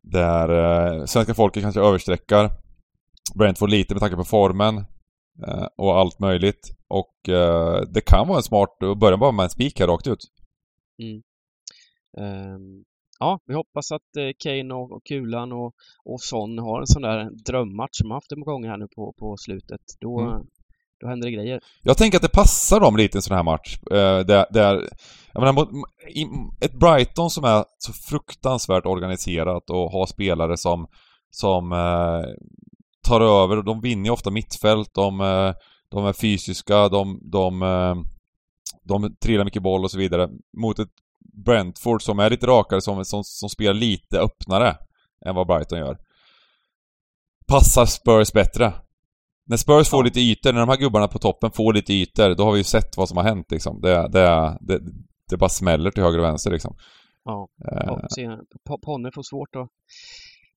där 0.02 0.50
eh, 0.50 1.06
svenska 1.06 1.34
folket 1.34 1.64
kanske 1.64 1.82
översträckar 1.82 2.52
Brentford 3.36 3.70
lite 3.70 3.94
med 3.94 4.02
tanke 4.02 4.16
på 4.16 4.24
formen 4.24 4.78
eh, 5.48 5.68
och 5.78 5.98
allt 5.98 6.20
möjligt. 6.20 6.70
Och 6.90 7.30
eh, 7.30 7.82
det 7.94 8.02
kan 8.02 8.28
vara 8.28 8.38
en 8.38 8.44
smart 8.44 8.84
att 8.84 9.00
börja 9.00 9.18
bara 9.18 9.32
med 9.32 9.44
en 9.44 9.50
spik 9.50 9.80
här 9.80 9.88
rakt 9.88 10.08
ut. 10.08 10.20
Ehm, 12.18 12.84
ja, 13.20 13.40
vi 13.46 13.54
hoppas 13.54 13.92
att 13.92 14.16
eh, 14.18 14.32
Kane 14.44 14.74
och, 14.74 14.92
och 14.92 15.06
Kulan 15.06 15.52
och, 15.52 15.74
och 16.06 16.22
Son 16.22 16.60
har 16.60 16.80
en 16.80 16.88
sån 16.88 17.02
där 17.02 17.30
drömmatch 17.46 17.98
som 17.98 18.10
de 18.10 18.14
haft 18.14 18.30
par 18.30 18.52
gånger 18.52 18.70
här 18.70 18.78
nu 18.78 18.88
på, 18.96 19.14
på 19.20 19.38
slutet. 19.38 19.82
Då, 20.00 20.20
Mm 20.20 20.48
då 21.04 21.10
händer 21.10 21.28
det 21.28 21.32
grejer. 21.32 21.60
Jag 21.82 21.98
tänker 21.98 22.18
att 22.18 22.22
det 22.22 22.30
passar 22.30 22.80
dem 22.80 22.98
lite 22.98 23.18
i 23.18 23.20
en 23.20 23.22
sån 23.22 23.36
här 23.36 23.44
match. 23.44 23.78
Eh, 23.92 24.20
där, 24.20 24.46
där, 24.50 24.90
jag 25.34 25.42
menar, 25.42 25.54
mot, 25.54 25.70
i, 26.10 26.26
ett 26.66 26.74
Brighton 26.74 27.30
som 27.30 27.44
är 27.44 27.66
så 27.78 27.94
fruktansvärt 27.94 28.86
organiserat 28.86 29.70
och 29.70 29.92
har 29.92 30.06
spelare 30.06 30.58
som, 30.58 30.88
som 31.32 31.72
eh, 31.72 32.22
tar 33.08 33.22
över. 33.22 33.64
De 33.64 33.82
vinner 33.82 34.06
ju 34.06 34.12
ofta 34.12 34.32
mittfält, 34.32 34.94
de, 34.94 35.22
eh, 35.22 35.54
de 35.90 36.06
är 36.06 36.14
fysiska, 36.14 36.90
de, 36.90 37.20
de, 37.32 37.62
eh, 37.62 37.96
de 38.84 39.16
trillar 39.16 39.46
mycket 39.46 39.64
boll 39.64 39.84
och 39.84 39.92
så 39.92 39.98
vidare. 39.98 40.30
Mot 40.58 40.80
ett 40.80 40.90
Brentford 41.46 42.02
som 42.02 42.20
är 42.20 42.30
lite 42.30 42.48
rakare, 42.48 42.82
som, 42.82 43.06
som, 43.06 43.24
som 43.24 43.50
spelar 43.50 43.74
lite 43.74 44.20
öppnare 44.20 44.78
än 45.26 45.36
vad 45.36 45.48
Brighton 45.48 45.80
gör. 45.80 45.98
Passar 47.48 47.86
Spurs 47.86 48.34
bättre. 48.34 48.74
När 49.46 49.58
Spurs 49.58 49.90
får 49.90 50.00
Ja. 50.00 50.04
lite 50.04 50.20
ytor, 50.20 50.54
när 50.54 50.60
de 50.60 50.70
här 50.70 50.78
gubbarna 50.78 51.08
på 51.08 51.20
toppen 51.20 51.52
får 51.52 51.74
lite 51.74 51.94
ytor, 51.94 52.36
då 52.36 52.44
har 52.44 52.52
vi 52.52 52.58
ju 52.58 52.64
sett 52.64 52.98
vad 52.98 53.10
som 53.10 53.18
har 53.18 53.24
hänt 53.24 53.52
liksom. 53.52 53.82
Det, 53.82 54.08
det, 54.08 54.58
det, 54.62 54.80
det 55.30 55.38
bara 55.38 55.50
smäller 55.50 55.92
till 55.92 56.04
höger 56.04 56.18
och 56.20 56.26
vänster 56.26 56.52
liksom. 56.52 56.76
Ja, 57.26 57.48
Eh, 57.72 57.98
ja 58.16 58.78
Ponne 58.86 59.12
får 59.16 59.24
svårt 59.24 59.56
att 59.56 59.70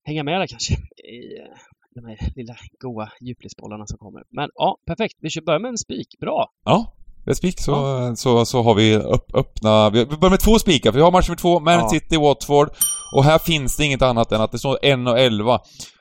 hänga 0.05 0.23
med 0.25 0.41
där 0.41 0.47
kanske 0.47 0.73
i 0.75 1.39
eh, 1.39 1.57
de 1.95 2.05
här 2.07 2.19
lilla 2.37 2.57
goa 2.81 3.09
djupledsbollarna 3.21 3.87
som 3.87 3.99
kommer. 3.99 4.23
Men 4.31 4.51
ja, 4.55 4.77
perfekt. 4.87 5.15
Vi 5.21 5.31
kör 5.31 5.43
börja 5.43 5.59
med 5.59 5.69
en 5.69 5.79
spik. 5.79 6.09
Bra! 6.21 6.47
Ja, 6.65 6.93
ett 7.31 7.37
spik 7.37 7.61
så, 7.61 8.13
så, 8.17 8.47
så 8.47 8.63
har 8.63 8.75
vi 8.75 8.97
upp, 8.97 9.35
öppna... 9.35 9.91
Vi 9.91 9.99
vi 9.99 10.17
börjar 10.17 10.31
med 10.31 10.41
två 10.41 10.59
spikar, 10.59 10.93
för 10.93 10.99
vi 10.99 11.03
har 11.05 11.13
match 11.13 11.29
nummer 11.29 11.37
två, 11.39 11.61
Man 11.61 11.75
Ja. 11.75 11.89
City, 11.89 12.17
Watford. 12.17 12.69
Och 13.17 13.25
här 13.25 13.39
finns 13.39 13.77
det 13.77 13.85
inget 13.85 14.03
annat 14.03 14.33
än 14.33 14.41
att 14.41 14.53
det 14.53 14.59
står 14.59 14.79
1 14.83 15.09
och 15.09 15.19
11. 15.21 15.61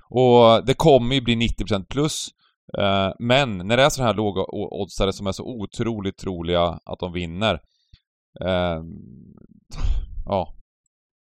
Och 0.10 0.66
det 0.66 0.74
kommer 0.74 1.16
ju 1.16 1.22
bli 1.22 1.36
90% 1.36 1.86
plus. 1.90 2.28
Eh, 2.78 3.12
men 3.20 3.58
när 3.58 3.78
det 3.78 3.84
är 3.84 3.90
sådana 3.90 4.12
här 4.12 4.18
låga 4.18 4.46
oddsare 4.52 5.14
som 5.14 5.28
är 5.28 5.32
så 5.32 5.44
otroligt 5.46 6.18
troliga 6.18 6.62
att 6.62 7.00
de 7.00 7.14
vinner. 7.14 7.54
eh, 8.46 8.82
Ja. 10.26 10.56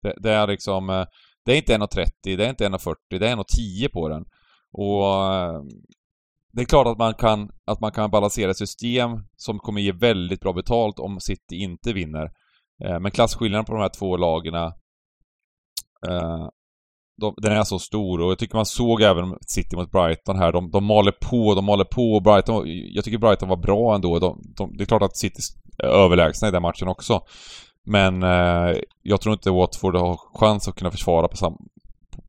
Det, 0.01 0.13
det 0.17 0.31
är 0.31 0.47
liksom... 0.47 0.89
Eh, 0.89 1.05
det 1.45 1.53
är 1.53 1.57
inte 1.57 1.77
1,30, 1.77 2.05
det 2.23 2.45
är 2.45 2.49
inte 2.49 2.67
1,40, 2.67 2.95
det 3.09 3.27
är 3.27 3.35
1,10 3.35 3.89
på 3.93 4.09
den. 4.09 4.25
Och... 4.71 5.33
Eh, 5.33 5.61
det 6.53 6.61
är 6.61 6.65
klart 6.65 6.87
att 6.87 6.97
man 6.97 7.13
kan, 7.13 7.49
att 7.65 7.79
man 7.79 7.91
kan 7.91 8.11
balansera 8.11 8.51
ett 8.51 8.57
system 8.57 9.09
som 9.37 9.59
kommer 9.59 9.81
ge 9.81 9.91
väldigt 9.91 10.41
bra 10.41 10.53
betalt 10.53 10.99
om 10.99 11.19
City 11.19 11.55
inte 11.55 11.93
vinner. 11.93 12.31
Men 13.01 13.11
klasskillnaden 13.11 13.65
på 13.65 13.73
de 13.73 13.81
här 13.81 13.89
två 13.99 14.17
lagen 14.17 14.53
de, 17.19 17.33
den 17.37 17.51
är 17.51 17.63
så 17.63 17.79
stor 17.79 18.21
och 18.21 18.31
jag 18.31 18.39
tycker 18.39 18.55
man 18.55 18.65
såg 18.65 19.01
även 19.01 19.35
City 19.41 19.75
mot 19.75 19.91
Brighton 19.91 20.37
här. 20.37 20.51
De, 20.51 20.71
de 20.71 20.83
maler 20.83 21.11
på, 21.11 21.55
de 21.55 21.65
maler 21.65 21.85
på 21.85 22.13
och 22.13 22.23
Brighton... 22.23 22.63
Jag 22.65 23.03
tycker 23.03 23.17
Brighton 23.17 23.49
var 23.49 23.57
bra 23.57 23.95
ändå. 23.95 24.19
De, 24.19 24.41
de, 24.57 24.77
det 24.77 24.83
är 24.83 24.85
klart 24.85 25.01
att 25.01 25.17
City 25.17 25.41
är 25.77 25.87
överlägsna 25.87 26.47
i 26.47 26.51
den 26.51 26.61
matchen 26.61 26.87
också. 26.87 27.21
Men 27.85 28.23
eh, 28.23 28.77
jag 29.01 29.21
tror 29.21 29.33
inte 29.33 29.51
Watford 29.51 29.95
har 29.95 30.39
chans 30.39 30.67
att 30.67 30.75
kunna 30.75 30.91
försvara 30.91 31.27
på, 31.27 31.37
sam, 31.37 31.57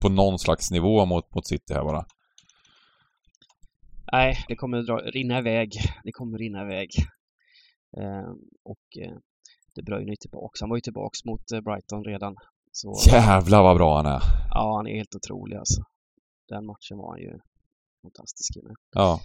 på 0.01 0.09
någon 0.09 0.39
slags 0.39 0.71
nivå 0.71 1.07
mot, 1.07 1.35
mot 1.35 1.47
City 1.47 1.75
här 1.75 1.85
bara. 1.85 2.05
Nej, 4.13 4.37
det 4.49 4.57
kommer 4.57 4.83
dra, 4.83 4.97
rinna 4.97 5.39
iväg. 5.39 5.71
Det 6.05 6.13
kommer 6.13 6.39
rinna 6.39 6.63
iväg. 6.63 6.89
Eh, 7.97 8.31
och 8.65 9.05
eh, 9.05 9.17
De 9.75 9.83
Bruyne 9.83 10.13
är 10.13 10.17
tillbaks. 10.17 10.61
Han 10.61 10.71
var 10.71 10.77
ju 10.77 10.81
tillbaks 10.81 11.25
mot 11.25 11.53
eh, 11.53 11.61
Brighton 11.61 12.05
redan. 12.05 12.35
Så 12.73 12.95
Jävlar 13.07 13.63
vad 13.63 13.77
bra 13.77 13.97
han 13.97 14.07
är! 14.07 14.23
ja, 14.51 14.77
han 14.77 14.87
är 14.87 14.97
helt 14.97 15.15
otrolig 15.15 15.57
alltså. 15.57 15.83
Den 16.49 16.67
matchen 16.67 16.99
var 16.99 17.11
han 17.11 17.21
ju 17.21 17.39
fantastisk 18.03 18.57
med. 18.63 18.75
Ja. 18.91 19.21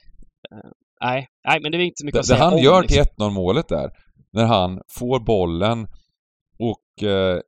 Nej, 1.01 1.27
nej, 1.47 1.59
men 1.61 1.71
det 1.71 1.77
är 1.77 1.81
inte 1.81 2.05
mycket 2.05 2.13
Det, 2.13 2.19
att 2.19 2.23
det 2.23 2.27
säga 2.27 2.43
han 2.43 2.53
om, 2.53 2.59
gör 2.59 2.81
liksom. 2.81 3.05
till 3.05 3.23
1-0 3.25 3.29
målet 3.31 3.67
där, 3.67 3.91
när 4.31 4.45
han 4.45 4.81
får 4.87 5.19
bollen 5.19 5.87
och 6.59 7.03
eh, 7.03 7.39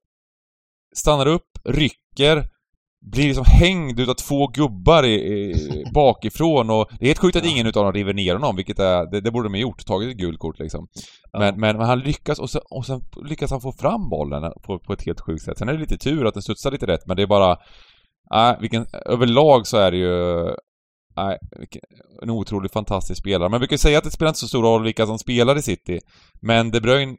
stannar 0.96 1.26
upp, 1.28 1.50
rycker, 1.64 2.50
blir 3.12 3.26
liksom 3.26 3.46
hängd 3.48 4.00
utav 4.00 4.14
två 4.14 4.48
gubbar 4.48 5.04
i, 5.04 5.14
i, 5.14 5.84
bakifrån 5.94 6.70
och 6.70 6.88
det 7.00 7.06
är 7.06 7.08
helt 7.08 7.20
sjukt 7.20 7.36
att 7.36 7.46
ingen 7.46 7.68
utav 7.68 7.84
dem 7.84 7.94
river 7.94 8.14
ner 8.14 8.34
honom, 8.34 8.56
vilket 8.56 8.80
är, 8.80 9.12
det, 9.12 9.22
det 9.22 9.32
borde 9.32 9.46
de 9.50 9.54
ha 9.54 9.60
gjort, 9.60 9.86
tagit 9.86 10.10
ett 10.10 10.18
gult 10.18 10.40
kort 10.40 10.60
liksom. 10.60 10.88
Ja. 11.32 11.40
Men, 11.40 11.60
men, 11.60 11.78
men 11.78 11.86
han 11.86 12.00
lyckas 12.00 12.40
och 12.40 12.50
sen, 12.50 12.62
och 12.70 12.86
sen 12.86 13.02
lyckas 13.26 13.52
han 13.52 13.62
få 13.62 13.72
fram 13.72 14.10
bollen 14.10 14.52
på, 14.64 14.80
på 14.80 14.94
ett 14.94 15.06
helt 15.06 15.22
sjukt 15.22 15.44
sätt. 15.44 15.58
Sen 15.58 15.70
är 15.70 15.74
det 15.74 15.80
lite 15.80 15.98
tur 15.98 16.26
att 16.26 16.34
den 16.34 16.44
studsar 16.44 16.72
lite 16.72 16.88
rätt, 16.88 17.08
men 17.08 17.18
det 17.18 17.24
är 17.24 17.28
bara... 17.28 17.58
Nej, 18.30 18.58
vilken, 18.62 18.86
överlag 19.06 19.68
så 19.68 19.78
är 19.78 19.92
det 19.92 19.98
ju... 19.98 20.44
Nej, 21.16 21.38
vilken, 21.60 21.82
en 22.24 22.30
otroligt 22.30 22.74
fantastisk 22.74 23.20
spelare. 23.20 23.50
Man 23.50 23.60
brukar 23.60 23.78
säga 23.78 23.98
att 23.98 24.04
det 24.04 24.12
spelar 24.12 24.30
inte 24.30 24.40
så 24.40 24.48
stor 24.48 24.64
roll 24.64 24.84
vilka 24.84 25.06
som 25.06 25.20
spelar 25.20 25.58
i 25.58 25.62
City. 25.62 26.00
Men 26.42 26.72
De 26.72 26.80
Bruyne 26.80 27.18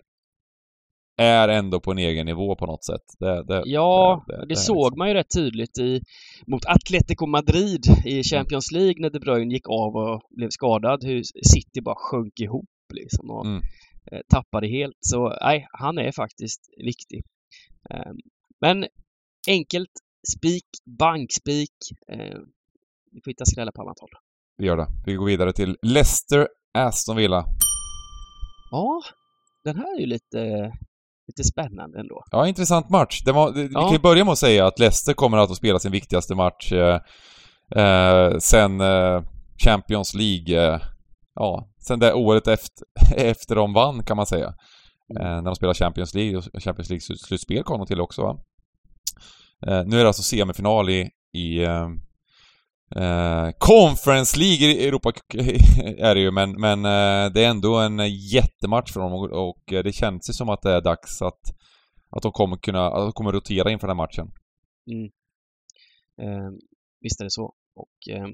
är 1.18 1.48
ändå 1.48 1.80
på 1.80 1.90
en 1.90 1.98
egen 1.98 2.26
nivå 2.26 2.56
på 2.56 2.66
något 2.66 2.84
sätt. 2.84 3.02
Det, 3.18 3.44
det, 3.44 3.62
Ja, 3.66 4.24
det- 4.26 4.46
det, 4.46 4.56
såg 4.56 4.76
liksom- 4.76 4.98
man 4.98 5.08
ju 5.08 5.14
rätt 5.14 5.34
tydligt 5.34 5.78
i, 5.78 6.00
mot 6.46 6.66
Atletico 6.66 7.26
Madrid 7.26 7.80
i 8.04 8.22
Champions 8.22 8.72
League 8.72 8.94
när 8.98 9.10
De 9.10 9.18
Bruyne 9.18 9.54
gick 9.54 9.68
av 9.68 9.96
och 9.96 10.22
blev 10.30 10.48
skadad. 10.50 11.04
Hur 11.04 11.22
City 11.22 11.80
bara 11.80 11.94
sjönk 11.98 12.40
ihop 12.40 12.68
liksom 12.94 13.30
och 13.30 13.46
Mm. 13.46 13.62
eh, 14.12 14.20
tappade 14.32 14.68
helt. 14.68 14.96
Så 15.00 15.36
nej, 15.40 15.66
han 15.72 15.98
är 15.98 16.12
faktiskt 16.12 16.60
viktig. 16.84 17.22
Eh, 17.90 18.12
men 18.60 18.86
enkelt, 19.48 19.90
spik, 20.36 20.64
bankspik. 20.98 21.74
Eh, 22.12 22.38
vi 23.12 23.20
får 23.24 23.30
hitta 23.30 23.44
skrällar 23.44 23.72
på 23.72 23.82
annat 23.82 24.00
håll. 24.00 24.10
Vi 24.56 24.66
gör 24.66 24.76
det. 24.76 24.86
Vi 25.06 25.14
går 25.14 25.26
vidare 25.26 25.52
till 25.52 25.76
Leicester 25.82 26.48
Aston 26.78 27.16
Villa. 27.16 27.44
Ja, 28.70 29.02
den 29.64 29.76
här 29.76 29.96
är 29.96 30.00
ju 30.00 30.06
lite, 30.06 30.72
lite 31.28 31.44
spännande 31.44 32.00
ändå. 32.00 32.24
Ja, 32.30 32.46
intressant 32.48 32.90
match. 32.90 33.22
Var, 33.26 33.52
det, 33.52 33.62
Vi 33.62 33.68
Ja. 33.72 33.80
kan 33.82 33.92
ju 33.92 33.98
börja 33.98 34.24
med 34.24 34.32
att 34.32 34.38
säga 34.38 34.66
att 34.66 34.78
Leicester 34.78 35.12
kommer 35.12 35.38
att 35.38 35.56
spela 35.56 35.78
sin 35.78 35.92
viktigaste 35.92 36.34
match 36.34 36.72
eh, 36.72 37.00
eh, 37.84 38.38
sen 38.38 38.80
eh, 38.80 39.22
Champions 39.64 40.14
League, 40.14 40.72
eh, 40.74 40.80
ja, 41.34 41.68
sen 41.86 41.98
det 41.98 42.12
året 42.14 42.48
efter, 42.48 42.86
efter 43.16 43.54
de 43.54 43.72
vann 43.72 44.02
kan 44.02 44.16
man 44.16 44.26
säga. 44.26 44.46
Eh, 45.20 45.24
när 45.36 45.42
de 45.42 45.54
spelar 45.54 45.74
Champions 45.74 46.14
League 46.14 46.36
och 46.36 46.62
Champions 46.62 46.90
League-slutspel 46.90 47.62
kom 47.62 47.78
de 47.78 47.86
till 47.86 48.00
också 48.00 48.22
va? 48.22 48.36
Eh, 49.66 49.82
nu 49.86 49.96
är 49.98 50.00
det 50.02 50.06
alltså 50.06 50.22
semifinal 50.22 50.90
i, 50.90 51.10
i, 51.34 51.64
eh, 52.96 53.50
Conference 53.58 54.38
League 54.38 54.66
i 54.66 54.88
Europa 54.88 55.12
är 55.98 56.14
det 56.14 56.20
ju, 56.20 56.30
men, 56.30 56.60
men 56.60 56.84
eh, 56.84 57.32
det 57.32 57.44
är 57.44 57.50
ändå 57.50 57.76
en 57.76 57.98
jättematch 58.08 58.92
för 58.92 59.00
dem 59.00 59.12
och, 59.12 59.48
och 59.48 59.62
det 59.66 59.94
känns 59.94 60.30
ju 60.30 60.32
som 60.32 60.48
att 60.48 60.62
det 60.62 60.72
är 60.72 60.80
dags 60.80 61.22
att, 61.22 61.40
att 62.10 62.22
de 62.22 62.32
kommer 62.32 62.56
kunna, 62.56 62.86
att 62.86 63.06
de 63.06 63.12
kommer 63.12 63.32
rotera 63.32 63.70
inför 63.70 63.86
den 63.86 63.96
här 63.96 64.04
matchen. 64.04 64.30
Mm. 64.90 65.10
Eh, 66.22 66.50
visst 67.00 67.20
är 67.20 67.24
det 67.24 67.30
så. 67.30 67.54
Och 67.74 68.14
eh, 68.14 68.26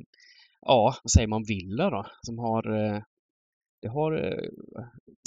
ja, 0.61 0.95
vad 1.03 1.11
säger 1.11 1.29
man 1.29 1.45
Villa 1.45 1.91
då? 1.91 2.07
Som 2.23 2.39
har, 2.39 2.71
eh, 2.73 3.03
det 3.83 3.89
har 3.89 4.13
eh, 4.13 4.51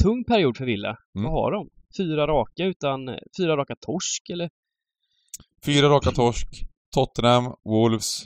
tung 0.03 0.23
period 0.23 0.57
för 0.57 0.65
Villa. 0.65 0.97
Mm. 1.15 1.31
Vad 1.31 1.31
har 1.31 1.51
de? 1.51 1.69
Fyra 1.97 2.27
raka 2.27 2.65
utan, 2.65 3.19
fyra 3.37 3.57
raka 3.57 3.75
torsk 3.75 4.29
eller? 4.29 4.49
Fyra 5.65 5.89
raka 5.89 6.11
torsk, 6.11 6.47
Tottenham, 6.93 7.55
Wolves, 7.63 8.25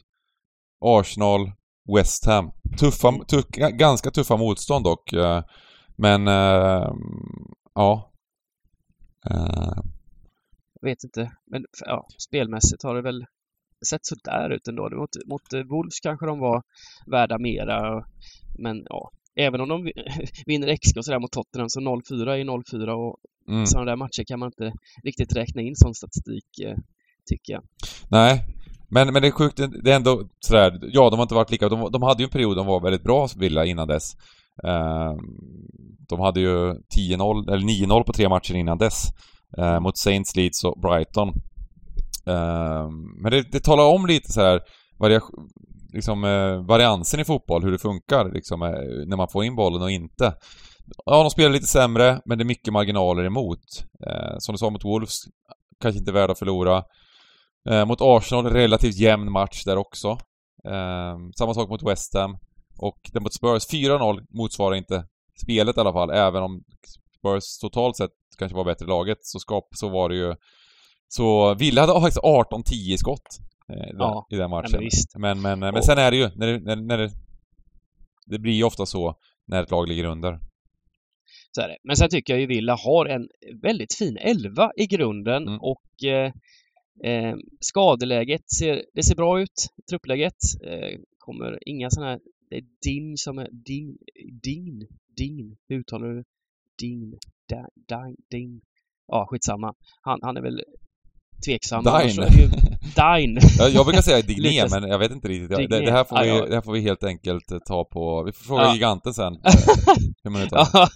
Arsenal, 0.82 1.52
West 1.98 2.26
Ham. 2.26 2.52
Tuffa, 2.80 3.12
tuff, 3.28 3.46
ganska 3.74 4.12
tuffa 4.12 4.38
motstånd 4.38 4.84
dock. 4.84 5.14
eh, 5.14 5.44
Men, 5.98 6.28
eh, 6.28 6.90
ja. 7.74 8.12
Eh, 9.30 9.74
Jag 10.82 10.90
vet 10.90 11.04
inte. 11.04 11.32
Men 11.52 11.66
ja, 11.86 12.08
spelmässigt 12.28 12.84
har 12.84 12.96
det 12.96 13.02
väl 13.02 13.26
sett 13.90 14.06
sådär 14.06 14.50
ut 14.50 14.68
ändå. 14.68 14.84
Mot, 14.90 15.10
mot 15.30 15.54
eh, 15.54 15.64
Wolves 15.64 16.00
kanske 16.00 16.26
de 16.26 16.40
var 16.40 16.64
värda 17.12 17.38
mera. 17.40 18.06
Men 18.60 18.86
ja, 18.90 19.12
även 19.36 19.62
om 19.62 19.70
de 19.70 19.84
vi- 19.84 19.94
vinner 20.46 20.76
XG 20.78 20.98
och 20.98 21.06
sådär 21.06 21.20
mot 21.20 21.32
Tottenham 21.32 21.70
så 21.70 21.80
0-4 21.80 22.30
är 22.30 22.44
0-4 22.44 22.90
och 22.90 23.18
mm. 23.50 23.66
sådana 23.66 23.92
där 23.92 23.96
matcher 23.98 24.24
kan 24.28 24.40
man 24.40 24.48
inte 24.48 24.74
riktigt 25.04 25.36
räkna 25.36 25.62
in 25.62 25.76
sån 25.76 25.94
statistik 25.96 26.60
eh, 26.66 26.78
tycker 27.30 27.54
jag. 27.54 27.64
Nej, 28.12 28.46
men, 28.92 29.14
men 29.14 29.22
det 29.22 29.28
är 29.28 29.32
sjukt, 29.32 29.58
det 29.84 29.92
är 29.92 29.96
ändå 29.96 30.24
sådär, 30.40 30.80
ja 30.82 31.10
de 31.10 31.16
har 31.16 31.24
inte 31.24 31.36
varit 31.36 31.52
lika, 31.52 31.70
de, 31.70 31.92
de 31.92 32.04
hade 32.04 32.24
ju 32.24 32.26
en 32.26 32.30
period 32.30 32.58
de 32.58 32.68
var 32.68 32.82
väldigt 32.82 33.04
bra 33.04 33.28
Villa 33.36 33.66
innan 33.66 33.88
dess. 33.88 34.16
Ehm, 34.64 35.18
de 36.10 36.20
hade 36.20 36.40
ju 36.40 36.74
10-0, 36.74 37.54
eller 37.54 37.66
9-0 37.66 38.04
på 38.04 38.14
tre 38.14 38.30
matcher 38.30 38.56
innan 38.56 38.78
dess. 38.78 39.04
Ehm, 39.58 39.84
mot 39.84 39.98
Saints, 39.98 40.36
Leeds 40.36 40.64
och 40.64 40.82
Brighton. 40.82 41.28
Ehm, 42.26 43.22
men 43.22 43.32
det, 43.32 43.52
det 43.52 43.60
talar 43.60 43.84
om 43.84 44.06
lite 44.06 44.32
så 44.32 44.42
här 44.42 44.62
varia, 45.00 45.22
liksom, 45.94 46.24
eh, 46.24 46.66
variansen 46.66 47.20
i 47.20 47.26
fotboll, 47.26 47.64
hur 47.64 47.72
det 47.72 47.80
funkar 47.80 48.32
liksom, 48.34 48.62
eh, 48.62 49.08
när 49.08 49.18
man 49.18 49.28
får 49.28 49.46
in 49.46 49.56
bollen 49.56 49.82
och 49.82 49.92
inte. 49.92 50.34
Ja, 51.06 51.24
de 51.24 51.30
spelar 51.30 51.50
lite 51.50 51.68
sämre, 51.68 52.22
men 52.26 52.38
det 52.38 52.44
är 52.44 52.46
mycket 52.46 52.74
marginaler 52.74 53.24
emot. 53.24 53.60
Som 54.40 54.54
du 54.54 54.58
sa 54.58 54.70
mot 54.70 54.86
Wolves, 54.86 55.18
kanske 55.82 56.00
inte 56.00 56.12
värda 56.12 56.32
att 56.32 56.40
förlora. 56.40 56.84
Eh, 57.70 57.86
mot 57.86 58.02
Arsenal, 58.02 58.46
relativt 58.54 58.96
jämn 58.96 59.32
match 59.32 59.64
där 59.64 59.78
också. 59.78 60.08
Eh, 60.68 61.16
samma 61.38 61.54
sak 61.54 61.70
mot 61.70 61.84
West 61.84 62.14
Ham. 62.14 62.38
Och 62.78 63.00
den 63.14 63.24
mot 63.24 63.34
Spurs, 63.34 63.68
4-0 63.74 64.26
motsvarar 64.30 64.76
inte 64.76 65.06
spelet 65.44 65.78
i 65.78 65.80
alla 65.80 65.94
fall, 65.94 66.10
även 66.10 66.44
om 66.44 66.64
Spurs 67.20 67.58
totalt 67.62 67.98
sett 67.98 68.12
kanske 68.38 68.56
var 68.56 68.66
bättre 68.66 68.86
laget, 68.86 69.18
så, 69.22 69.40
skap, 69.40 69.68
så 69.76 69.90
var 69.90 70.10
det 70.10 70.16
ju... 70.16 70.36
Så 71.08 71.54
Villa 71.56 71.82
hade 71.82 72.02
faktiskt 72.02 72.24
18-10 72.24 72.74
i 72.94 72.98
skott 72.98 73.28
eh, 73.70 73.76
i 73.76 73.92
den- 73.92 73.96
Ja, 74.00 74.28
i 74.32 74.36
den 74.36 74.50
matchen. 74.50 74.70
men 74.72 74.80
visst. 74.80 75.16
Men, 75.18 75.42
men, 75.42 75.60
men 75.60 75.76
Och- 75.76 75.86
sen 75.86 75.98
är 75.98 76.12
det 76.12 76.18
ju, 76.18 76.30
när 76.36 76.48
det, 76.48 76.60
när, 76.60 76.76
när 76.76 76.98
det, 76.98 77.10
det 78.26 78.40
blir 78.40 78.54
ju 78.54 78.64
ofta 78.64 78.86
så 78.86 79.16
när 79.48 79.64
ett 79.64 79.72
lag 79.72 79.88
ligger 79.88 80.04
under. 80.04 80.40
Så 81.52 81.62
är 81.62 81.68
det. 81.68 81.78
Men 81.84 81.96
sen 81.96 82.10
tycker 82.10 82.34
jag 82.34 82.40
ju 82.42 82.48
Villa 82.48 82.76
har 82.86 83.06
en 83.06 83.28
väldigt 83.62 83.94
fin 83.98 84.18
elva 84.18 84.72
i 84.78 84.86
grunden 84.88 85.48
Mm. 85.48 85.60
och 85.62 86.04
eh, 86.10 86.32
eh, 87.04 87.36
skadeläget 87.60 88.42
ser, 88.60 88.84
det 88.94 89.04
ser 89.04 89.16
bra 89.16 89.42
ut. 89.42 89.68
Truppläget 89.90 90.38
eh, 90.68 91.00
kommer 91.18 91.60
inga 91.70 91.90
sådana 91.90 92.12
här, 92.12 92.20
det 92.50 92.56
är 92.56 92.64
Din 92.86 93.18
som 93.18 93.38
är, 93.38 93.48
Din, 93.52 93.98
Din, 94.44 94.88
Din, 95.18 95.58
hur 95.70 95.80
uttalar 95.80 96.08
du 96.08 96.24
Din, 96.82 97.18
Da- 97.52 97.70
Din, 97.88 98.16
Din. 98.32 98.62
Ja, 99.08 99.28
skitsamma. 99.30 99.74
Han, 100.02 100.20
han 100.22 100.38
är 100.38 100.42
väl 100.42 100.62
tveksam. 101.46 101.84
Dine. 101.84 102.28
Ju- 102.42 102.50
Din. 102.96 103.40
Jag, 103.74 103.86
brukar 103.86 104.02
säga 104.02 104.22
Digné, 104.22 104.68
men 104.72 104.90
jag 104.90 105.00
vet 105.00 105.12
inte 105.12 105.28
riktigt. 105.28 105.50
Det, 105.50 105.56
Digné. 105.58 105.86
det, 105.86 105.92
här 105.92 106.04
får 106.04 106.22
vi, 106.24 106.50
det 106.50 106.56
här 106.56 106.62
får 106.62 106.74
vi 106.74 106.82
helt 106.82 107.04
enkelt 107.04 107.52
eh, 107.52 107.58
ta 107.68 107.86
på... 107.86 108.24
Vi 108.24 108.32
får 108.32 108.44
fråga 108.46 108.62
Ja. 108.64 108.74
giganten 108.74 109.14
sen. 109.14 109.34
hur 110.24 110.30
man. 110.32 110.48
Ja. 110.52 110.88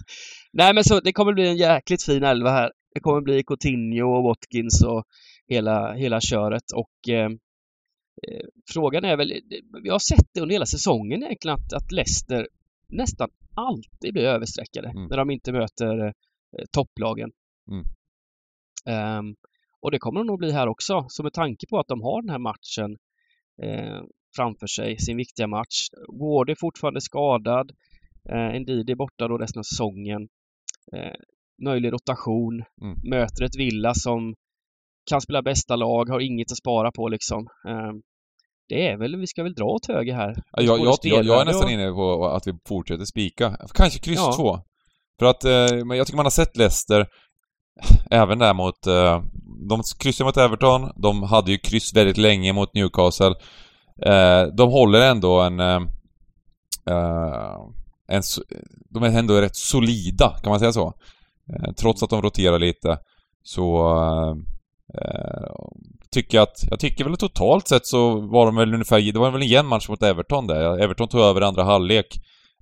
Nej 0.52 0.74
men 0.74 0.84
så 0.84 1.00
det 1.00 1.12
kommer 1.12 1.32
bli 1.32 1.48
en 1.48 1.56
jäkligt 1.56 2.02
fin 2.04 2.22
elva 2.22 2.50
här. 2.50 2.70
Det 2.94 3.00
kommer 3.00 3.20
bli 3.20 3.42
Coutinho 3.42 4.16
och 4.16 4.24
Watkins 4.24 4.84
och 4.84 5.04
hela, 5.48 5.94
hela 5.94 6.20
köret 6.20 6.72
och 6.74 7.08
eh, 7.08 7.30
eh, 8.28 8.46
frågan 8.72 9.04
är 9.04 9.16
väl, 9.16 9.32
vi 9.82 9.88
har 9.88 9.98
sett 9.98 10.26
det 10.34 10.40
under 10.40 10.52
hela 10.52 10.66
säsongen 10.66 11.22
egentligen 11.22 11.54
att, 11.54 11.72
att 11.72 11.92
Leicester 11.92 12.48
nästan 12.88 13.28
alltid 13.54 14.12
blir 14.12 14.24
överstreckade 14.24 14.88
Mm. 14.88 15.06
när 15.08 15.16
de 15.16 15.30
inte 15.30 15.52
möter 15.52 16.06
eh, 16.06 16.12
topplagen. 16.72 17.30
Mm. 17.70 17.84
Ehm, 18.86 19.36
och 19.80 19.90
det 19.90 19.98
kommer 19.98 20.20
de 20.20 20.26
nog 20.26 20.38
bli 20.38 20.52
här 20.52 20.68
också, 20.68 21.06
så 21.08 21.22
med 21.22 21.32
tanke 21.32 21.66
på 21.66 21.78
att 21.78 21.88
de 21.88 22.02
har 22.02 22.22
den 22.22 22.30
här 22.30 22.38
matchen 22.38 22.96
eh, 23.62 24.02
framför 24.36 24.66
sig, 24.66 24.98
sin 24.98 25.16
viktiga 25.16 25.46
match. 25.46 25.88
Ward 26.20 26.50
är 26.50 26.56
fortfarande 26.60 27.00
skadad. 27.00 27.72
Eh, 28.28 28.60
Ndidi 28.60 28.92
är 28.92 28.96
borta 28.96 29.28
då 29.28 29.38
resten 29.38 29.60
av 29.60 29.62
säsongen. 29.62 30.28
Eh, 30.92 31.14
möjlig 31.64 31.92
rotation. 31.92 32.64
Mm. 32.82 32.98
Möter 33.04 33.44
ett 33.44 33.56
Villa 33.56 33.94
som 33.94 34.34
kan 35.10 35.20
spela 35.20 35.42
bästa 35.42 35.76
lag, 35.76 36.08
har 36.08 36.20
inget 36.20 36.52
att 36.52 36.58
spara 36.58 36.92
på 36.92 37.08
liksom. 37.08 37.46
Eh, 37.68 37.92
det 38.68 38.88
är 38.88 38.96
väl, 38.96 39.16
vi 39.16 39.26
ska 39.26 39.42
väl 39.42 39.54
dra 39.54 39.64
åt 39.64 39.86
höger 39.88 40.14
här. 40.14 40.34
Ja, 40.52 40.62
jag, 40.62 40.80
jag, 40.80 40.98
jag, 41.02 41.24
jag 41.24 41.40
är 41.40 41.44
nästan 41.44 41.64
och- 41.64 41.70
inne 41.70 41.90
på 41.90 42.26
att 42.26 42.46
vi 42.46 42.52
fortsätter 42.68 43.04
spika. 43.04 43.56
Kanske 43.74 43.98
kryss 43.98 44.18
Ja. 44.18 44.32
två. 44.36 44.58
För 45.18 45.26
att, 45.26 45.44
eh, 45.44 45.84
men 45.84 45.96
jag 45.98 46.06
tycker 46.06 46.16
man 46.16 46.26
har 46.26 46.30
sett 46.30 46.56
Leicester, 46.56 47.06
även 48.10 48.38
där 48.38 48.54
mot... 48.54 48.86
Eh, 48.86 49.22
de 49.68 49.82
kryssade 49.98 50.28
mot 50.28 50.36
Everton, 50.36 50.92
de 50.96 51.22
hade 51.22 51.50
ju 51.52 51.58
kryss 51.58 51.94
väldigt 51.96 52.16
länge 52.16 52.52
mot 52.52 52.74
Newcastle. 52.74 53.34
Eh, 54.02 54.42
de 54.56 54.70
håller 54.70 55.00
ändå 55.00 55.40
en... 55.40 55.60
En... 55.60 55.88
De 58.90 59.02
är 59.02 59.18
ändå 59.18 59.40
rätt 59.40 59.56
solida, 59.56 60.38
kan 60.42 60.50
man 60.50 60.58
säga 60.58 60.72
så? 60.72 60.92
Trots 61.80 62.02
att 62.02 62.10
de 62.10 62.22
roterar 62.22 62.58
lite, 62.58 62.98
så... 63.42 63.88
Eh, 64.94 65.50
tycker 66.10 66.40
att... 66.40 66.64
Jag 66.70 66.80
tycker 66.80 67.04
väl 67.04 67.16
totalt 67.16 67.68
sett 67.68 67.86
så 67.86 68.20
var 68.20 68.46
de 68.46 68.56
väl 68.56 68.74
ungefär... 68.74 69.12
Det 69.12 69.18
var 69.18 69.30
väl 69.30 69.42
en 69.42 69.48
jämn 69.48 69.68
match 69.68 69.88
mot 69.88 70.02
Everton 70.02 70.46
där. 70.46 70.78
Everton 70.78 71.08
tog 71.08 71.20
över 71.20 71.40
andra 71.40 71.64
halvlek 71.64 72.06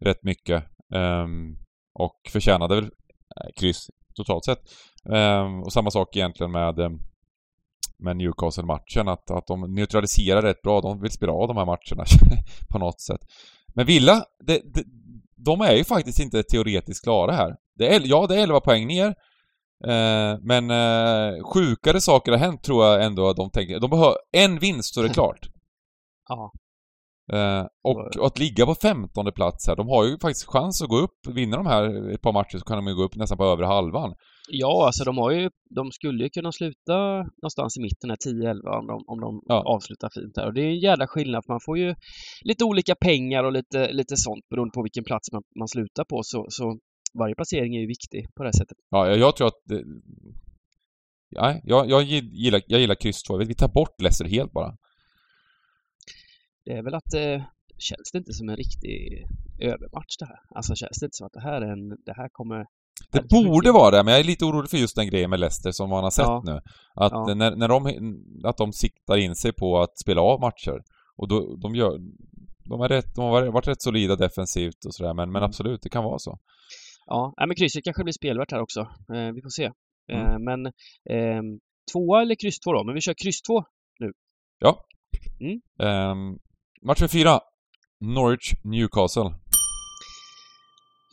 rätt 0.00 0.22
mycket. 0.22 0.64
Um, 0.94 1.56
och 1.94 2.20
förtjänade 2.32 2.74
väl 2.74 2.84
eh, 2.84 3.50
kryss 3.56 3.90
totalt 4.14 4.44
sett. 4.44 4.58
Um, 5.04 5.62
och 5.62 5.72
samma 5.72 5.90
sak 5.90 6.16
egentligen 6.16 6.52
med, 6.52 6.78
ehm, 6.78 6.98
med 7.98 8.16
Newcastle-matchen, 8.16 9.08
att, 9.08 9.30
att 9.30 9.46
de 9.46 9.74
neutraliserar 9.74 10.42
rätt 10.42 10.62
bra. 10.62 10.80
De 10.80 11.00
vill 11.00 11.10
spela 11.10 11.32
av 11.32 11.48
de 11.48 11.56
här 11.56 11.64
matcherna 11.64 12.04
på 12.70 12.78
något 12.78 13.00
sätt. 13.00 13.20
Men 13.74 13.86
Villa, 13.86 14.24
det, 14.46 14.60
det, 14.74 14.84
de 15.36 15.60
är 15.60 15.72
ju 15.72 15.84
faktiskt 15.84 16.20
inte 16.20 16.42
teoretiskt 16.42 17.04
klara 17.04 17.32
här. 17.32 17.56
Det 17.78 17.94
är, 17.94 18.02
ja, 18.04 18.26
det 18.26 18.36
är 18.36 18.42
11 18.42 18.60
poäng 18.60 18.86
ner. 18.86 19.14
Eh, 19.86 20.38
men 20.42 20.70
eh, 20.70 21.42
sjukare 21.54 22.00
saker 22.00 22.32
har 22.32 22.38
hänt 22.38 22.62
tror 22.62 22.84
jag 22.84 23.04
ändå 23.04 23.28
att 23.28 23.36
de 23.36 23.50
tänker. 23.50 23.80
De 23.80 23.90
behöver 23.90 24.16
en 24.32 24.58
vinst 24.58 24.94
så 24.94 25.00
är 25.00 25.08
det 25.08 25.14
klart. 25.20 25.38
Ja, 26.28 26.52
Eh, 27.32 27.64
och, 27.84 28.16
och 28.18 28.26
att 28.26 28.38
ligga 28.38 28.66
på 28.66 28.74
15 28.74 29.32
plats 29.32 29.68
här, 29.68 29.76
de 29.76 29.88
har 29.88 30.04
ju 30.04 30.18
faktiskt 30.18 30.46
chans 30.48 30.82
att 30.82 30.88
gå 30.88 30.96
upp. 30.98 31.18
Vinner 31.34 31.56
de 31.56 31.66
här 31.66 32.10
ett 32.14 32.20
par 32.22 32.32
matcher 32.32 32.58
så 32.58 32.64
kan 32.64 32.76
de 32.76 32.86
ju 32.86 32.94
gå 32.94 33.02
upp 33.02 33.16
nästan 33.16 33.38
på 33.38 33.44
övre 33.44 33.66
halvan. 33.66 34.14
ja 34.52 34.86
alltså 34.86 35.04
de 35.04 35.18
har 35.18 35.30
ju, 35.30 35.50
de 35.74 35.90
skulle 35.92 36.24
ju 36.24 36.30
kunna 36.30 36.52
sluta 36.52 36.96
någonstans 37.42 37.76
i 37.76 37.80
mitten 37.80 38.10
här 38.10 38.16
10-11 38.16 38.78
om 38.80 38.86
de, 38.86 39.04
om 39.06 39.20
de 39.20 39.42
Ja. 39.48 39.62
avslutar 39.74 40.10
fint 40.14 40.36
här. 40.36 40.46
Och 40.46 40.54
det 40.54 40.60
är 40.60 40.68
en 40.68 40.80
jävla 40.80 41.06
skillnad 41.06 41.44
för 41.44 41.52
man 41.52 41.60
får 41.66 41.78
ju 41.78 41.94
lite 42.44 42.64
olika 42.64 42.94
pengar 42.94 43.44
och 43.44 43.52
lite, 43.52 43.92
lite 43.92 44.16
sånt 44.16 44.44
beroende 44.50 44.72
på 44.74 44.82
vilken 44.82 45.04
plats 45.04 45.32
man, 45.32 45.42
man 45.58 45.68
slutar 45.68 46.04
på. 46.04 46.20
Så, 46.22 46.46
så 46.48 46.78
varje 47.18 47.34
placering 47.34 47.76
är 47.76 47.80
ju 47.80 47.86
viktig 47.86 48.26
på 48.34 48.42
det 48.42 48.46
här 48.46 48.52
sättet. 48.52 48.76
Ja, 48.90 49.08
jag, 49.16 49.36
tror 49.36 49.46
att... 49.46 49.60
Det, 49.64 49.82
ja, 51.30 51.60
jag, 51.64 51.90
jag, 51.90 52.02
gillar, 52.02 52.62
jag 52.66 52.80
gillar 52.80 52.94
kryss 52.94 53.22
2. 53.22 53.36
Vi 53.36 53.54
tar 53.54 53.68
bort 53.68 54.00
Leicester 54.00 54.24
helt 54.24 54.52
bara. 54.52 54.76
Det 56.64 56.72
är 56.72 56.82
väl 56.82 56.94
att 56.94 57.14
eh, 57.14 57.42
känns 57.78 58.10
det 58.12 58.18
inte 58.18 58.32
som 58.32 58.48
en 58.48 58.56
riktig 58.56 59.24
övermatch 59.60 60.16
det 60.18 60.26
här? 60.26 60.38
Alltså 60.54 60.74
känns 60.74 60.98
det 61.00 61.06
inte 61.06 61.16
som 61.16 61.26
att 61.26 61.32
det 61.32 61.40
här 61.42 61.62
är 61.62 61.72
en, 61.72 61.88
det 61.88 62.14
här 62.16 62.28
kommer... 62.32 62.66
Det 63.12 63.20
det 63.20 63.28
borde 63.28 63.72
vara 63.72 63.90
det, 63.90 64.02
men 64.04 64.12
jag 64.12 64.20
är 64.20 64.24
lite 64.24 64.44
orolig 64.44 64.70
för 64.70 64.76
just 64.76 64.96
den 64.96 65.06
grejen 65.06 65.30
med 65.30 65.40
Leicester 65.40 65.72
som 65.72 65.90
man 65.90 66.04
har 66.04 66.10
sett 66.10 66.24
Ja. 66.26 66.42
nu. 66.46 66.60
Att 66.94 67.12
Ja. 67.12 67.34
när, 67.34 67.56
när 67.56 67.68
de, 67.68 67.86
att 68.44 68.56
de 68.56 68.72
siktar 68.72 69.16
in 69.16 69.34
sig 69.36 69.52
på 69.52 69.78
att 69.80 69.98
spela 69.98 70.20
av 70.20 70.40
matcher. 70.40 70.82
Och 71.16 71.28
då, 71.28 71.56
de 71.56 71.74
gör... 71.74 71.98
De, 72.68 72.80
är 72.80 72.88
rätt, 72.88 73.14
de 73.14 73.24
har 73.24 73.46
varit 73.52 73.68
rätt 73.68 73.82
solida 73.82 74.16
defensivt 74.16 74.84
och 74.86 74.94
sådär, 74.94 75.14
men, 75.14 75.32
men 75.32 75.36
Mm. 75.42 75.48
absolut, 75.48 75.82
det 75.82 75.88
kan 75.88 76.04
vara 76.04 76.18
så. 76.18 76.38
Ja, 77.06 77.34
men 77.36 77.56
krysset 77.56 77.84
kanske 77.84 78.04
blir 78.04 78.12
spelvärt 78.12 78.52
här 78.52 78.60
också. 78.60 78.80
Eh, 79.14 79.32
vi 79.34 79.42
får 79.42 79.50
se. 79.50 79.70
Mm. 80.12 80.26
Eh, 80.26 80.38
men 80.38 80.72
ehm, 81.10 81.60
tvåa 81.92 82.22
eller 82.22 82.34
kryss 82.34 82.60
två 82.60 82.72
då? 82.72 82.84
Men 82.84 82.94
vi 82.94 83.00
kör 83.00 83.14
kryss 83.14 83.42
två. 83.42 83.64
Ja. 84.58 84.84
Mm. 85.40 85.60
Ehm, 85.78 86.38
Match 86.82 87.00
med 87.00 87.10
fyra. 87.10 87.40
Norwich 88.00 88.52
Newcastle. 88.64 89.30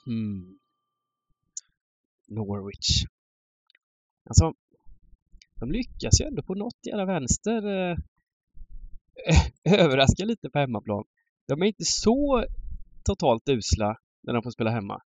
Mm. 0.08 0.60
Norwich. 2.28 3.06
Alltså, 4.30 4.54
de 5.60 5.72
lyckas 5.72 6.22
ju 6.22 6.26
ändå 6.26 6.44
på 6.44 6.56
något 6.56 6.86
jävla 6.88 7.06
vänster 7.06 7.68
eh, 7.68 7.98
överraska 9.80 10.26
lite 10.26 10.50
på 10.50 10.60
hemmaplan. 10.60 11.04
De 11.48 11.62
är 11.62 11.66
inte 11.66 11.86
så 11.86 12.46
totalt 13.06 13.50
usla 13.50 13.96
när 14.24 14.34
de 14.34 14.44
får 14.44 14.52
spela 14.52 14.70
hemma. 14.70 15.02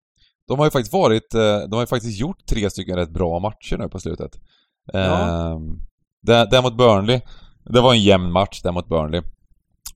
De 0.48 0.58
har 0.58 0.66
ju 0.66 0.70
faktiskt 0.70 0.92
varit, 0.92 1.34
eh, 1.34 1.58
de 1.58 1.72
har 1.72 1.80
ju 1.80 1.86
faktiskt 1.86 2.20
gjort 2.20 2.46
tre 2.46 2.70
stycken 2.70 2.96
rätt 2.96 3.10
bra 3.10 3.38
matcher 3.38 3.76
nu 3.78 3.88
på 3.88 4.00
slutet. 4.00 4.40
Ja. 4.92 5.00
Ehm, 5.00 5.78
där, 6.22 6.46
där 6.46 6.62
mot 6.62 6.76
Burnley, 6.76 7.20
det 7.64 7.80
var 7.80 7.92
en 7.92 8.02
jämn 8.02 8.32
match 8.32 8.62
där 8.62 8.72
mot 8.72 8.88
Burnley. 8.88 9.22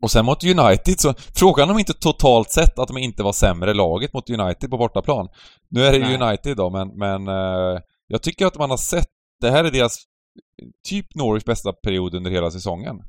Och 0.01 0.11
sen 0.11 0.25
mot 0.25 0.45
United 0.45 1.01
så, 1.01 1.15
frågan 1.35 1.71
om 1.71 1.79
inte 1.79 1.93
totalt 1.95 2.51
sett 2.51 2.79
att 2.79 2.89
de 2.89 2.99
inte 2.99 3.23
var 3.23 3.33
sämre 3.33 3.75
laget 3.75 4.13
mot 4.13 4.31
United 4.31 4.71
på 4.71 4.79
bortaplan. 4.79 5.29
Nu 5.69 5.85
är 5.85 5.93
det 5.93 5.99
Nej. 5.99 6.23
United 6.23 6.57
då, 6.57 6.71
men, 6.71 6.89
men 6.89 7.29
eh, 7.29 7.81
jag 8.07 8.23
tycker 8.23 8.47
att 8.47 8.59
man 8.59 8.71
har 8.71 8.77
sett, 8.77 9.09
det 9.41 9.51
här 9.51 9.65
är 9.65 9.71
deras 9.71 9.97
typ 10.89 11.15
Norwich 11.15 11.45
bästa 11.45 11.73
period 11.73 12.15
under 12.15 12.31
hela 12.31 12.51
säsongen. 12.51 13.03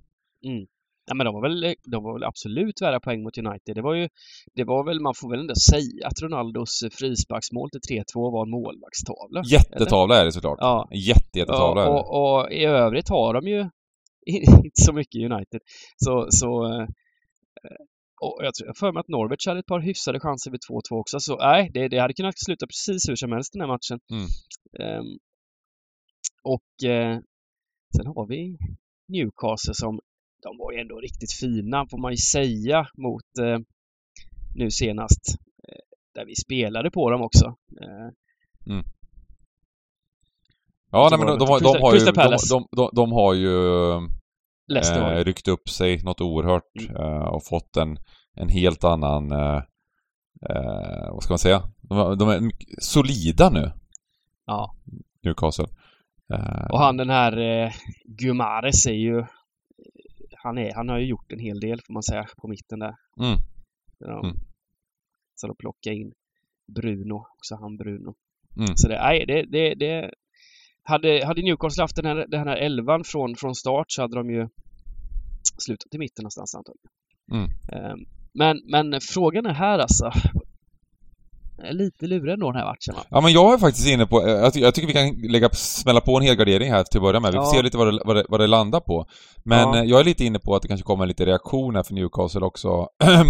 Mm. 0.46 0.66
Ja, 1.08 1.14
men 1.16 1.26
de 1.26 1.34
var, 1.34 1.42
väl, 1.42 1.76
de 1.86 2.04
var 2.04 2.14
väl 2.14 2.24
absolut 2.24 2.82
värda 2.82 3.00
poäng 3.00 3.24
mot 3.24 3.38
United. 3.38 3.76
Det 3.76 3.82
var 3.82 3.94
ju, 3.94 4.10
det 4.56 4.64
var 4.64 4.84
väl, 4.84 5.00
man 5.02 5.14
får 5.16 5.30
väl 5.30 5.40
ändå 5.40 5.56
säga 5.56 6.08
att 6.08 6.22
Ronaldos 6.22 6.84
frisparksmål 6.92 7.70
till 7.70 8.04
3-2 8.04 8.32
var 8.32 8.44
en 8.46 8.50
målvaktstavla. 8.50 9.42
Jättetavla 9.46 10.18
är 10.18 10.26
det 10.26 10.32
såklart. 10.32 10.58
Ja. 10.62 10.88
Jätte, 10.92 11.40
jättetavla 11.40 11.82
Ja, 11.82 11.88
det. 11.88 12.00
och, 12.00 12.42
och 12.42 12.52
i 12.52 12.66
övrigt 12.66 13.10
har 13.10 13.34
de 13.34 13.48
ju 13.48 13.60
inte 14.66 14.82
så 14.82 14.94
mycket 14.94 15.32
United. 15.32 15.62
Så, 15.98 16.28
så 16.30 16.66
eh, 16.66 16.88
och 18.22 18.40
jag 18.44 18.54
tror 18.54 18.74
för 18.74 18.92
mig 18.92 19.00
att 19.00 19.08
Norwich 19.08 19.48
hade 19.48 19.60
ett 19.60 19.66
par 19.66 19.80
hyfsade 19.80 20.20
chanser 20.20 20.52
vid 20.52 20.60
2-2 20.70 21.00
också. 21.00 21.20
Så 21.20 21.38
nej, 21.38 21.70
det, 21.74 21.88
det 21.88 22.00
hade 22.00 22.14
kunnat 22.14 22.40
sluta 22.40 22.68
precis 22.68 23.10
hur 23.10 23.16
som 23.16 23.32
helst 23.32 23.54
den 23.54 23.62
här 23.62 23.68
matchen. 23.68 24.00
Mm. 24.12 24.28
Ehm, 24.80 25.18
och 26.44 26.90
eh, 26.90 27.20
sen 27.98 28.08
har 28.08 28.28
vi 28.28 28.58
Newcastle 29.08 29.74
som 29.74 30.00
de 30.46 30.58
var 30.58 30.72
ju 30.72 30.80
ändå 30.80 30.96
riktigt 31.00 31.34
fina 31.34 31.86
får 31.92 31.98
man 31.98 32.12
ju 32.12 32.18
säga 32.18 32.88
mot 32.98 33.30
eh, 33.42 33.60
nu 34.56 34.72
senast. 34.72 35.24
Eh, 35.68 35.84
där 36.16 36.26
vi 36.26 36.36
spelade 36.36 36.92
på 36.92 37.10
dem 37.12 37.22
också. 37.22 37.46
Eh, 37.82 38.10
Ja, 40.92 41.10
Så 41.10 41.18
nej, 41.18 41.26
men 41.26 41.28
de, 41.28 41.40
de, 41.40 41.48
har- 41.50 41.60
de, 41.60 41.66
Crystal- 41.66 41.82
har 41.82 41.94
ju, 41.94 42.00
de, 42.00 42.12
de, 42.50 42.68
de, 42.76 42.90
de 42.94 43.12
har 43.12 43.34
ju 43.34 43.54
ryckt 45.24 45.48
upp 45.48 45.70
sig 45.70 46.04
något 46.04 46.22
oerhört 46.22 46.72
Mm. 46.90 46.96
eh, 46.96 47.28
och 47.28 47.46
fått 47.46 47.78
en, 47.78 47.98
en 48.36 48.50
helt 48.50 48.84
annan, 48.84 49.32
eh, 49.32 49.62
eh, 50.50 51.12
vad 51.14 51.24
ska 51.24 51.32
man 51.32 51.40
säga? 51.40 51.64
De, 51.82 52.18
de 52.18 52.30
är 52.30 52.52
solida 52.80 53.50
nu, 53.50 53.72
Ja. 54.46 54.76
Newcastle. 55.24 55.68
Och 56.72 56.80
han 56.80 56.98
den 56.98 57.10
här 57.10 57.38
eh, 57.38 57.72
Gumares 58.06 58.86
är 58.86 58.92
ju 58.94 59.26
han, 60.46 60.58
är, 60.58 60.74
han 60.76 60.90
har 60.90 61.00
ju 61.00 61.06
gjort 61.06 61.32
en 61.32 61.40
hel 61.40 61.60
del 61.60 61.80
får 61.86 61.94
man 61.94 62.04
säga 62.04 62.26
på 62.38 62.48
mitten 62.48 62.80
där. 62.80 62.96
Mm. 63.20 63.38
De, 64.00 64.26
Mm. 64.26 64.38
Så 65.36 65.48
de 65.48 65.56
plockar 65.56 65.92
in 65.92 66.14
Bruno, 66.76 67.26
också 67.38 67.56
han 67.56 67.78
Bruno. 67.78 68.16
Mm. 68.58 68.74
Så 68.76 68.88
det, 68.88 68.98
nej, 69.02 69.26
det, 69.28 69.46
det, 69.46 69.76
det 69.76 70.12
hade, 70.84 71.26
hade 71.26 71.42
Newcastle 71.42 71.84
haft 71.84 71.96
den 71.96 72.06
här, 72.06 72.28
den 72.28 72.48
här 72.48 72.58
elvan 72.58 73.04
från, 73.04 73.36
från 73.36 73.56
start 73.56 73.86
så 73.88 74.02
hade 74.02 74.16
de 74.16 74.30
ju 74.30 74.48
slutat 75.66 75.96
i 75.96 75.98
mitten 75.98 76.24
någonstans 76.24 76.56
antagligen. 76.56 76.92
Mm. 77.32 77.50
Ehm, 77.74 78.06
men, 78.34 78.62
men 78.72 79.02
frågan 79.02 79.46
är 79.46 79.54
här 79.54 79.80
alltså. 79.80 80.12
Jag 81.58 81.68
är 81.68 81.74
lite 81.74 82.08
lurig 82.08 82.34
ändå 82.34 82.52
den 82.52 82.62
här 82.62 82.66
matchen 82.68 82.94
va? 82.96 83.02
Ja 83.10 83.22
men 83.22 83.34
jag 83.34 83.54
är 83.54 83.58
faktiskt 83.58 83.88
inne 83.88 84.06
på, 84.06 84.26
eh, 84.28 84.32
jag, 84.32 84.54
ty- 84.54 84.60
jag 84.60 84.76
tycker 84.76 84.88
vi 84.88 84.94
kan 84.94 85.32
lägga, 85.32 85.50
smälla 85.50 86.02
på 86.02 86.18
en 86.18 86.24
helgardering 86.24 86.72
här 86.72 86.84
till 86.84 86.98
att 86.98 87.04
börja 87.04 87.20
med. 87.20 87.32
Vi 87.32 87.38
får 87.38 87.46
Ja. 87.46 87.52
se 87.52 87.62
lite 87.62 87.78
vad 87.78 87.88
det, 87.94 88.02
vad, 88.06 88.16
det, 88.16 88.26
vad 88.30 88.40
det 88.40 88.48
landar 88.48 88.80
på. 88.80 89.06
Men 89.46 89.60
Ja. 89.74 89.78
eh, 89.78 89.84
jag 89.84 90.00
är 90.00 90.04
lite 90.04 90.26
inne 90.26 90.40
på 90.40 90.56
att 90.56 90.62
det 90.62 90.68
kanske 90.68 90.84
kommer 90.86 91.06
lite 91.06 91.26
reaktion 91.26 91.76
här 91.76 91.84
för 91.84 91.94
Newcastle 91.94 92.42
också. 92.46 92.88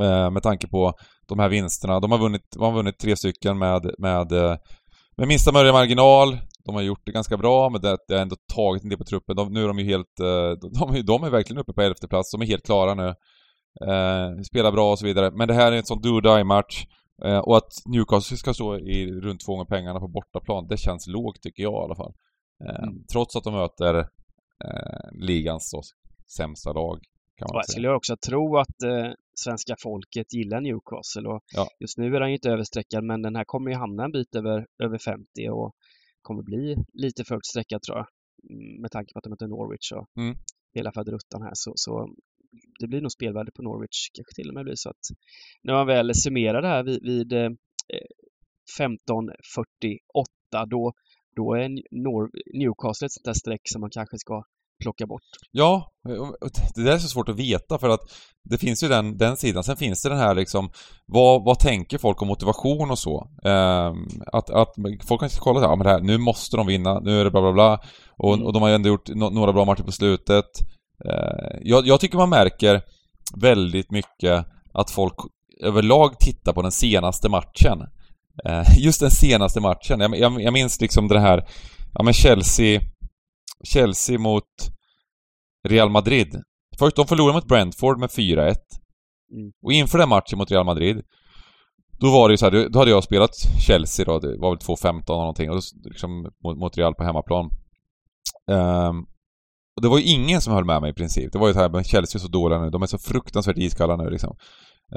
Eh, 0.00 0.30
med 0.30 0.42
tanke 0.42 0.68
på 0.68 0.92
de 1.28 1.38
här 1.38 1.48
vinsterna. 1.48 2.00
De 2.00 2.10
har 2.10 2.18
vunnit, 2.18 2.42
de 2.54 2.62
har 2.62 2.72
vunnit 2.72 2.98
tre 2.98 3.16
stycken 3.16 3.58
med, 3.58 3.90
med, 3.98 4.32
eh, 4.32 4.56
med 5.16 5.28
minsta 5.28 5.52
möjliga 5.52 5.72
marginal. 5.72 6.38
De 6.66 6.74
har 6.74 6.82
gjort 6.82 7.02
det 7.04 7.12
ganska 7.12 7.36
bra, 7.36 7.68
men 7.70 7.80
det, 7.80 7.96
det 8.08 8.14
har 8.14 8.20
ändå 8.22 8.36
tagit 8.54 8.82
en 8.82 8.88
del 8.88 8.98
på 8.98 9.04
truppen. 9.04 9.36
De, 9.36 9.52
nu 9.52 9.62
är 9.64 9.68
de 9.68 9.78
ju 9.78 9.84
helt... 9.84 10.20
eh, 10.20 10.70
De, 10.70 11.02
de, 11.06 11.24
är- 11.24 11.30
verkligen 11.30 11.60
uppe 11.60 11.72
på 11.72 11.82
elfte 11.82 12.08
plats. 12.08 12.30
De 12.32 12.42
är 12.42 12.46
helt 12.46 12.64
klara 12.66 12.94
nu. 12.94 13.06
Eh, 13.88 14.40
spelar 14.50 14.72
bra 14.72 14.92
och 14.92 14.98
så 14.98 15.04
vidare. 15.06 15.30
Men 15.30 15.48
det 15.48 15.54
här 15.54 15.72
är 15.72 15.76
en 15.76 15.84
sån 15.84 16.00
do 16.02 16.20
die 16.20 16.44
match. 16.44 16.84
Eh, 17.24 17.38
och 17.38 17.56
att 17.56 17.72
Newcastle 17.86 18.36
ska 18.36 18.54
stå 18.54 18.78
i 18.78 19.06
runt 19.20 19.40
två 19.46 19.52
gånger 19.52 19.64
pengarna 19.64 20.00
på 20.00 20.08
bortaplan, 20.08 20.66
det 20.66 20.76
känns 20.76 21.06
lågt 21.06 21.42
tycker 21.42 21.62
jag 21.62 21.72
i 21.72 21.84
alla 21.84 21.96
fall. 21.96 22.14
Eh, 22.64 22.82
Mm. 22.84 23.04
Trots 23.12 23.36
att 23.36 23.44
de 23.44 23.52
möter 23.54 23.94
eh, 24.64 25.10
ligans 25.12 25.70
då, 25.70 25.82
sämsta 26.36 26.72
lag, 26.72 26.98
kan 27.36 27.46
Och 27.46 27.54
man 27.54 27.58
jag 27.58 27.66
säga. 27.66 27.72
skulle 27.72 27.88
ju 27.88 27.94
också 27.94 28.16
tro 28.28 28.56
att 28.58 28.82
eh, 28.82 29.12
svenska 29.34 29.74
folket 29.82 30.32
gillar 30.34 30.60
Newcastle 30.60 31.28
och 31.28 31.42
Ja. 31.54 31.66
just 31.80 31.98
nu 31.98 32.16
är 32.16 32.20
han 32.20 32.30
ju 32.30 32.34
inte 32.36 32.50
överstreckad 32.50 33.04
men 33.04 33.22
den 33.22 33.36
här 33.36 33.44
kommer 33.44 33.70
ju 33.70 33.76
hamna 33.76 34.04
en 34.04 34.12
bit 34.12 34.34
över, 34.34 34.66
över 34.84 34.98
50 34.98 35.48
och 35.50 35.72
kommer 36.22 36.42
bli 36.42 36.76
lite 36.92 37.24
för 37.24 37.34
högt 37.34 37.46
sträckad 37.46 37.82
tror 37.82 37.98
jag. 37.98 38.06
Mm, 38.50 38.80
Med 38.80 38.90
tanke 38.90 39.12
på 39.12 39.18
att 39.18 39.22
de 39.24 39.30
möter 39.30 39.46
Norwich 39.46 39.92
och 39.92 40.06
Mm. 40.22 40.36
hela 40.74 40.92
faderuttan 40.92 41.42
här 41.42 41.50
så, 41.54 41.72
så 41.74 42.08
det 42.80 42.86
blir 42.86 43.00
nog 43.00 43.12
spelvärde 43.12 43.50
på 43.56 43.62
Norwich. 43.62 43.98
Kanske 44.16 44.34
till 44.34 44.48
och 44.48 44.54
med 44.54 44.64
blir 44.64 44.74
så 44.76 44.88
att 44.90 45.04
när 45.62 45.74
man 45.74 45.86
väl 45.86 46.14
summerar 46.14 46.62
det 46.62 46.68
här 46.68 46.82
vid, 46.82 47.02
vid 47.02 47.32
eh, 47.32 47.50
15.48 48.78 50.66
då, 50.70 50.92
då 51.36 51.54
är 51.54 51.68
Nor- 52.04 52.30
Newcastle 52.58 53.06
ett 53.06 53.12
sånt 53.12 53.24
där 53.24 53.32
streck 53.34 53.60
som 53.64 53.80
man 53.80 53.90
kanske 53.90 54.18
ska 54.18 54.42
plocka 54.82 55.06
bort. 55.06 55.22
Ja, 55.50 55.92
det 56.74 56.84
där 56.84 56.92
är 56.92 56.98
så 56.98 57.08
svårt 57.08 57.28
att 57.28 57.38
veta 57.38 57.78
för 57.78 57.88
att 57.88 58.00
det 58.50 58.58
finns 58.58 58.84
ju 58.84 58.88
den, 58.88 59.16
den 59.16 59.36
sidan. 59.36 59.64
Sen 59.64 59.76
finns 59.76 60.02
det 60.02 60.08
den 60.08 60.18
här 60.18 60.34
liksom, 60.34 60.70
vad, 61.06 61.44
vad 61.44 61.58
tänker 61.58 61.98
folk 61.98 62.22
om 62.22 62.28
motivation 62.28 62.90
och 62.90 62.98
så? 62.98 63.28
Ehm, 63.44 63.94
att, 64.32 64.50
att 64.50 64.74
folk 65.08 65.20
kanske 65.20 65.40
kollar 65.40 65.60
så 65.60 65.66
här, 65.66 65.72
ja 65.72 65.76
men 65.76 65.84
det 65.86 65.90
här, 65.92 66.00
nu 66.00 66.18
måste 66.18 66.56
de 66.56 66.66
vinna, 66.66 67.00
nu 67.00 67.20
är 67.20 67.24
det 67.24 67.30
bla 67.30 67.40
bla 67.40 67.52
bla. 67.52 67.80
Och, 68.16 68.34
Mm. 68.34 68.46
och 68.46 68.52
de 68.52 68.62
har 68.62 68.68
ju 68.68 68.74
ändå 68.74 68.88
gjort 68.88 69.08
no, 69.08 69.30
några 69.30 69.52
bra 69.52 69.64
matcher 69.64 69.82
på 69.82 69.92
slutet. 69.92 70.44
Eh, 71.08 71.58
jag, 71.62 71.86
jag 71.86 72.00
tycker 72.00 72.18
man 72.18 72.30
märker 72.30 72.82
väldigt 73.36 73.90
mycket 73.90 74.46
att 74.72 74.90
folk 74.90 75.14
överlag 75.62 76.18
tittar 76.18 76.52
på 76.52 76.62
den 76.62 76.72
senaste 76.72 77.28
matchen. 77.28 77.82
Eh, 78.44 78.78
just 78.78 79.00
den 79.00 79.10
senaste 79.10 79.60
matchen. 79.60 80.00
Jag, 80.00 80.18
jag, 80.18 80.42
jag 80.42 80.52
minns 80.52 80.80
liksom 80.80 81.08
det 81.08 81.20
här, 81.20 81.48
ja 81.92 82.02
men 82.02 82.12
Chelsea 82.12 82.80
Chelsea 83.64 84.18
mot 84.18 84.44
Real 85.68 85.90
Madrid. 85.90 86.42
Först, 86.78 86.96
de 86.96 87.06
förlorade 87.06 87.34
mot 87.34 87.48
Brentford 87.48 87.98
med 87.98 88.10
4-1. 88.10 88.54
Mm. 89.32 89.52
Och 89.62 89.72
inför 89.72 89.98
den 89.98 90.08
matchen 90.08 90.38
mot 90.38 90.50
Real 90.50 90.66
Madrid, 90.66 91.02
då 92.00 92.10
var 92.10 92.28
det 92.28 92.32
ju 92.32 92.36
så 92.36 92.44
här, 92.50 92.68
då 92.68 92.78
hade 92.78 92.90
jag 92.90 93.04
spelat 93.04 93.30
Chelsea 93.66 94.04
då, 94.04 94.18
det 94.18 94.38
var 94.38 94.50
väl 94.50 94.58
2-15 94.58 95.00
och 95.00 95.06
någonting, 95.08 95.50
och 95.50 95.60
liksom 95.84 96.22
mot, 96.44 96.58
mot 96.58 96.78
Real 96.78 96.94
på 96.94 97.04
hemmaplan. 97.04 97.50
Ehm, 98.50 99.06
och 99.76 99.82
det 99.82 99.88
var 99.88 99.98
ju 99.98 100.04
ingen 100.04 100.40
som 100.40 100.52
höll 100.52 100.64
med 100.64 100.80
mig 100.80 100.90
i 100.90 100.94
princip. 100.94 101.32
Det 101.32 101.38
var 101.38 101.48
ju 101.48 101.54
så 101.54 101.60
här, 101.60 101.68
men 101.68 101.84
Chelsea 101.84 102.18
är 102.18 102.20
så 102.22 102.28
dåliga 102.28 102.58
nu, 102.60 102.70
de 102.70 102.82
är 102.82 102.86
så 102.86 102.98
fruktansvärt 102.98 103.58
iskalla 103.58 103.96
nu 103.96 104.10
liksom. 104.10 104.36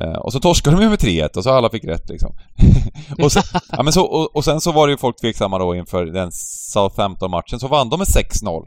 Eh, 0.02 0.14
och 0.18 0.34
så 0.34 0.40
torskade 0.40 0.76
de 0.78 0.84
ju 0.84 0.90
med 0.90 1.00
3-1 1.00 1.38
och 1.38 1.44
så 1.44 1.50
alla 1.52 1.70
fick 1.70 1.86
rätt 1.86 2.10
liksom. 2.10 2.36
och, 3.24 3.32
sen, 3.32 3.44
ja, 3.72 3.84
men 3.84 3.94
så, 3.94 4.04
och, 4.06 4.36
och 4.36 4.44
sen 4.46 4.62
så 4.62 4.72
var 4.72 4.88
det 4.88 4.92
ju 4.92 4.98
folk 4.98 5.22
tveksamma 5.22 5.58
då 5.60 5.76
inför 5.76 6.06
den 6.06 6.30
Southampton-matchen, 6.74 7.60
så 7.60 7.68
vann 7.68 7.90
de 7.90 8.00
med 8.00 8.08
6-0. 8.08 8.66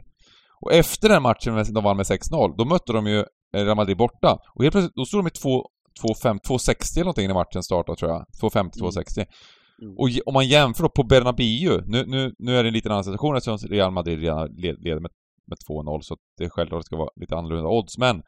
Och 0.61 0.73
efter 0.73 1.09
den 1.09 1.21
matchen 1.23 1.73
de 1.73 1.83
vann 1.83 1.97
med 1.97 2.05
6-0, 2.05 2.55
då 2.57 2.65
mötte 2.65 2.93
de 2.93 3.07
ju 3.07 3.19
eh, 3.19 3.63
Real 3.65 3.75
Madrid 3.75 3.97
borta. 3.97 4.37
Och 4.55 4.63
helt 4.63 4.71
plötsligt, 4.73 4.95
då 4.95 5.05
stod 5.05 5.19
de 5.23 5.27
i 5.27 5.31
2 5.31 5.65
2-5, 6.03 6.39
2-60 6.47 6.95
eller 6.95 7.03
någonting 7.03 7.27
när 7.27 7.33
matchen 7.33 7.63
startade 7.63 7.97
tror 7.97 8.11
jag. 8.11 8.25
2-50, 8.41 8.71
2-60. 8.81 9.25
Mm. 9.81 9.97
Och 9.97 10.09
ge- 10.09 10.21
om 10.25 10.33
man 10.33 10.47
jämför 10.47 10.83
då 10.83 10.89
på 10.89 11.03
Bernabéu, 11.03 11.81
nu, 11.85 12.05
nu, 12.07 12.33
nu 12.39 12.57
är 12.57 12.63
det 12.63 12.69
en 12.69 12.73
liten 12.73 12.91
annan 12.91 13.03
situation 13.03 13.35
eftersom 13.37 13.57
Real 13.69 13.91
Madrid 13.91 14.19
redan 14.19 14.47
led- 14.49 14.77
leder 14.83 14.99
med, 14.99 15.11
med 15.51 15.57
2-0 15.69 15.99
så 16.01 16.13
att 16.13 16.23
det 16.37 16.43
är 16.43 16.49
självklart 16.49 16.79
att 16.79 16.83
det 16.83 16.91
ska 16.91 16.97
vara 16.97 17.13
lite 17.21 17.35
annorlunda 17.35 17.69
odds. 17.69 17.97
Men 17.97 18.21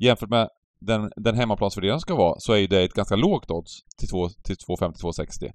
jämfört 0.00 0.30
med 0.30 0.48
den, 0.80 1.10
den 1.16 1.34
hemmaplansfördelningen 1.36 2.00
ska 2.00 2.14
vara 2.14 2.34
så 2.38 2.52
är 2.52 2.68
det 2.68 2.82
ett 2.84 2.94
ganska 3.00 3.16
lågt 3.16 3.50
odds 3.50 3.72
till 3.98 4.08
2 4.08 4.28
till 4.28 4.56
2,50-2,60 4.56 5.50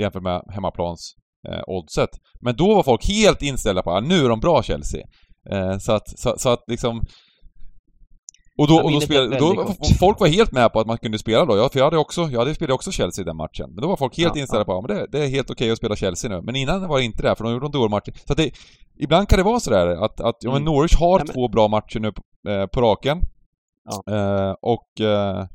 jämfört 0.00 0.22
med 0.22 0.42
hemmaplans 0.54 1.14
eh, 1.48 1.62
oddset. 1.66 2.10
Men 2.40 2.56
då 2.56 2.74
var 2.74 2.82
folk 2.82 3.08
helt 3.08 3.42
inställda 3.42 3.82
på 3.82 3.90
att 3.92 4.04
nu 4.04 4.24
är 4.24 4.28
de 4.28 4.40
bra 4.40 4.62
Chelsea. 4.62 5.02
Eh, 5.50 5.78
så, 5.78 5.92
att, 5.92 6.18
så, 6.18 6.34
så 6.38 6.48
att 6.48 6.64
liksom... 6.66 7.02
Och 8.58 8.68
då, 8.68 8.74
Ja, 8.74 8.82
och 8.82 8.82
då, 8.82 8.88
minnet 8.88 9.02
är 9.02 9.06
spel, 9.06 9.30
då 9.38 9.74
folk 9.98 10.20
var 10.20 10.28
helt 10.28 10.52
med 10.52 10.72
på 10.72 10.80
att 10.80 10.86
man 10.86 10.98
kunde 10.98 11.18
spela 11.18 11.44
då. 11.44 11.56
Ja, 11.56 11.68
för 11.68 11.78
jag 11.78 11.84
hade 11.84 11.98
också, 11.98 12.22
jag 12.22 12.38
hade 12.38 12.54
spelat 12.54 12.74
också 12.74 12.90
Chelsea 12.92 13.22
i 13.22 13.24
den 13.24 13.36
matchen. 13.36 13.66
Men 13.68 13.82
då 13.82 13.88
var 13.88 13.96
folk 13.96 14.18
helt 14.18 14.36
Ja, 14.36 14.40
inställda 14.40 14.64
på 14.64 14.78
att 14.78 14.84
ja, 14.88 14.94
det, 14.94 15.06
det 15.12 15.24
är 15.24 15.28
helt 15.28 15.50
okej 15.50 15.70
att 15.70 15.78
spela 15.78 15.96
Chelsea 15.96 16.30
nu. 16.30 16.42
Men 16.42 16.56
innan 16.56 16.88
var 16.88 16.98
det 16.98 17.04
inte 17.04 17.22
det, 17.22 17.36
för 17.36 17.44
de 17.44 17.52
gjorde 17.52 17.66
en 17.66 17.72
dålig 17.72 17.90
match. 17.90 18.08
Så 18.26 18.32
att 18.32 18.36
det, 18.36 18.50
ibland 19.02 19.28
kan 19.28 19.38
det 19.38 19.42
vara 19.44 19.60
sådär 19.60 19.86
att, 20.04 20.20
att 20.20 20.36
ja, 20.40 20.50
men 20.52 20.62
Mm. 20.62 20.64
Norwich 20.74 20.96
har 20.96 21.18
Ja, 21.18 21.24
men- 21.26 21.34
två 21.34 21.48
bra 21.48 21.68
matcher 21.68 22.00
nu 22.00 22.12
på, 22.12 22.22
eh, 22.50 22.66
på 22.66 22.80
raken. 22.80 23.18
Ja. 23.84 24.14
Eh, 24.16 24.54
och 24.60 25.00
eh, 25.06 25.46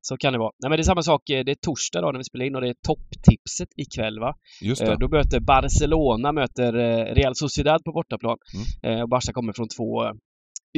Så 0.00 0.16
kan 0.16 0.32
det 0.32 0.38
vara. 0.38 0.50
Nej 0.62 0.68
men 0.70 0.76
det 0.76 0.82
är 0.82 0.90
samma 0.92 1.02
sak, 1.02 1.30
eh, 1.30 1.44
det 1.44 1.52
är 1.52 1.56
torsdag 1.66 2.00
då 2.00 2.10
när 2.12 2.18
vi 2.18 2.24
spelar 2.24 2.44
in 2.44 2.54
och 2.54 2.60
det 2.60 2.68
är 2.68 2.74
topptipset 2.86 3.68
ikväll 3.76 4.20
va? 4.20 4.34
just 4.62 4.82
Eh, 4.82 4.88
det. 4.88 4.96
Då 5.00 5.08
möter 5.08 5.40
Barcelona 5.40 6.32
möter 6.32 6.70
eh, 6.78 7.14
Real 7.14 7.34
Sociedad 7.34 7.84
på 7.84 7.92
bortaplan. 7.92 8.36
Mm. 8.84 8.96
Eh, 8.96 9.02
och 9.02 9.08
Barca 9.08 9.32
kommer 9.32 9.52
från 9.52 9.68
två 9.76 10.04
eh, 10.04 10.12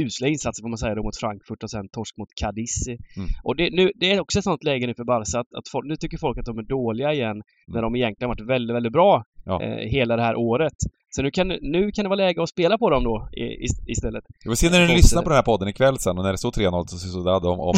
usla 0.00 0.26
insatser 0.28 0.62
får 0.62 0.68
man 0.68 0.78
säga 0.78 0.94
då 0.94 1.02
mot 1.02 1.16
Frankfurt 1.16 1.62
och 1.62 1.70
sen 1.70 1.88
torsk 1.88 2.16
mot 2.16 2.28
Cadiz. 2.40 2.88
Mm. 2.88 3.28
Och 3.44 3.56
det, 3.56 3.70
nu, 3.78 3.90
det 4.00 4.06
är 4.12 4.20
också 4.20 4.38
ett 4.38 4.44
sånt 4.44 4.64
läge 4.64 4.86
nu 4.86 4.94
för 4.94 5.04
Barca 5.04 5.38
att, 5.40 5.50
att 5.58 5.68
folk, 5.72 5.86
nu 5.86 5.96
tycker 5.96 6.18
folk 6.18 6.38
att 6.38 6.44
de 6.50 6.58
är 6.58 6.62
dåliga 6.78 7.12
igen 7.12 7.42
när 7.72 7.82
de 7.82 7.96
egentligen 7.96 8.28
varit 8.28 8.46
väldigt, 8.54 8.76
väldigt 8.76 8.92
bra 8.92 9.12
Mm. 9.14 9.24
Ja. 9.44 9.62
eh, 9.62 9.76
hela 9.90 10.16
det 10.16 10.22
här 10.22 10.36
året. 10.36 10.72
Så 11.12 11.22
nu 11.22 11.30
kan, 11.30 11.48
nu 11.48 11.92
kan 11.92 12.02
det 12.04 12.08
vara 12.08 12.16
läge 12.16 12.42
att 12.42 12.48
spela 12.48 12.78
på 12.78 12.90
dem 12.90 13.04
då 13.04 13.28
i, 13.36 13.66
istället. 13.86 14.24
Vi 14.44 14.48
får 14.50 14.54
se 14.54 14.70
när 14.70 14.86
ni 14.86 14.94
lyssnar 14.94 15.20
ser- 15.20 15.24
på 15.24 15.28
den 15.30 15.36
här 15.36 15.42
podden 15.42 15.68
ikväll 15.68 15.98
sen 15.98 16.18
och 16.18 16.24
när 16.24 16.32
det 16.32 16.38
står 16.38 16.50
3-0 16.50 16.86
till 16.86 16.98
Sociedad 16.98 17.44
om, 17.46 17.60
om, 17.60 17.68
om, 17.68 17.74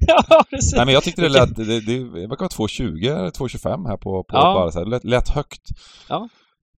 ja, 0.00 0.44
precis! 0.50 0.74
Nej 0.76 0.84
men 0.86 0.94
jag 0.94 1.02
tyckte 1.02 1.22
det 1.22 1.28
lät, 1.28 1.56
det, 1.56 1.64
det, 1.64 1.80
det 1.80 2.26
verkar 2.26 2.58
vara 2.58 2.68
2.20 2.68 3.18
eller 3.18 3.30
2.25 3.30 3.88
här 3.88 3.96
på, 3.96 4.24
på 4.24 4.36
Ja. 4.36 4.54
Barca. 4.54 4.84
Det 4.84 4.90
lät, 4.90 5.04
lät 5.04 5.28
högt. 5.28 5.62
Ja. 6.08 6.28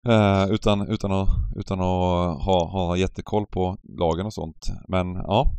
Eh, 0.08 0.52
utan, 0.52 0.88
utan 0.90 1.12
att, 1.12 1.28
utan 1.60 1.80
att 1.80 2.44
ha, 2.46 2.70
ha 2.72 2.98
jättekoll 2.98 3.46
på 3.48 3.78
lagen 4.00 4.26
och 4.26 4.34
sånt. 4.34 4.68
Men 4.88 5.08
ja, 5.14 5.52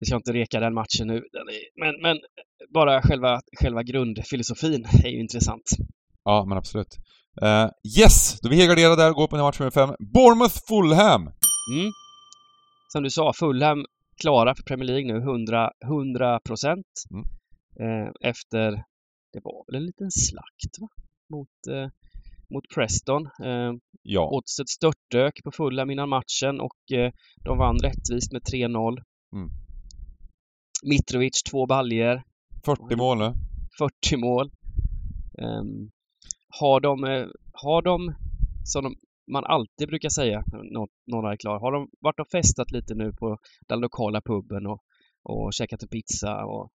Vi 0.00 0.06
ska 0.06 0.16
inte 0.16 0.32
reka 0.32 0.60
den 0.60 0.74
matchen 0.74 1.06
nu. 1.06 1.22
Men, 1.80 2.02
men 2.02 2.16
bara 2.74 3.02
själva, 3.02 3.40
själva 3.60 3.82
grundfilosofin 3.82 4.84
är 5.04 5.08
ju 5.08 5.20
intressant. 5.20 5.64
Ja 6.24 6.44
men 6.48 6.58
absolut. 6.58 6.96
Eh, 7.42 7.68
yes! 7.98 8.40
Då 8.40 8.48
är 8.48 8.50
vi 8.50 8.56
helgarderade 8.56 8.96
där 9.02 9.10
och 9.10 9.16
går 9.16 9.26
på 9.28 9.36
match 9.36 9.58
nummer 9.60 9.70
5. 9.70 9.88
Bournemouth-Fulham! 9.98 11.20
Mm. 11.74 11.90
Som 12.92 13.02
du 13.02 13.10
sa, 13.10 13.32
Fulham 13.32 13.84
klara 14.20 14.54
för 14.54 14.62
Premier 14.62 14.86
League 14.88 15.12
nu, 15.12 15.18
100, 15.20 15.70
100 15.86 16.40
procent. 16.40 16.86
Mm. 17.10 17.24
Eh, 17.80 18.10
efter, 18.30 18.70
det 19.32 19.40
var 19.44 19.64
väl 19.72 19.80
en 19.80 19.86
liten 19.86 20.10
slakt 20.10 20.78
va? 20.80 20.88
Mot, 21.32 21.48
eh, 21.76 21.88
mot 22.54 22.64
Preston. 22.74 23.22
Eh, 23.26 23.72
Ja. 24.02 24.28
oddset 24.32 24.68
störtdök 24.68 25.42
på 25.44 25.50
Fulham 25.52 25.90
innan 25.90 26.08
matchen 26.08 26.60
och 26.60 26.92
eh, 26.98 27.12
de 27.44 27.58
vann 27.58 27.78
rättvist 27.78 28.32
med 28.32 28.42
3-0. 28.42 28.96
Mm. 29.36 29.48
Mitrovic, 30.82 31.42
två 31.50 31.66
baljer 31.66 32.22
40 32.64 32.96
mål 32.96 33.18
nu. 33.18 33.34
40 33.78 34.16
mål. 34.16 34.50
Ehm, 35.42 35.90
har 36.60 36.80
de, 36.80 37.04
eh, 37.04 37.26
har 37.52 37.82
de, 37.82 38.14
som 38.64 38.84
de, 38.84 38.94
man 39.32 39.44
alltid 39.44 39.88
brukar 39.88 40.08
säga 40.08 40.42
när 40.46 40.62
nå- 40.72 40.88
några 41.06 41.32
är 41.32 41.36
klar, 41.36 41.60
har 41.60 41.72
de 41.72 41.88
varit 42.00 42.20
och 42.20 42.30
festat 42.30 42.70
lite 42.70 42.94
nu 42.94 43.12
på 43.12 43.38
den 43.68 43.80
lokala 43.80 44.20
puben 44.20 44.66
och, 44.66 44.80
och 45.22 45.52
käkat 45.52 45.82
en 45.82 45.88
pizza 45.88 46.44
och, 46.44 46.68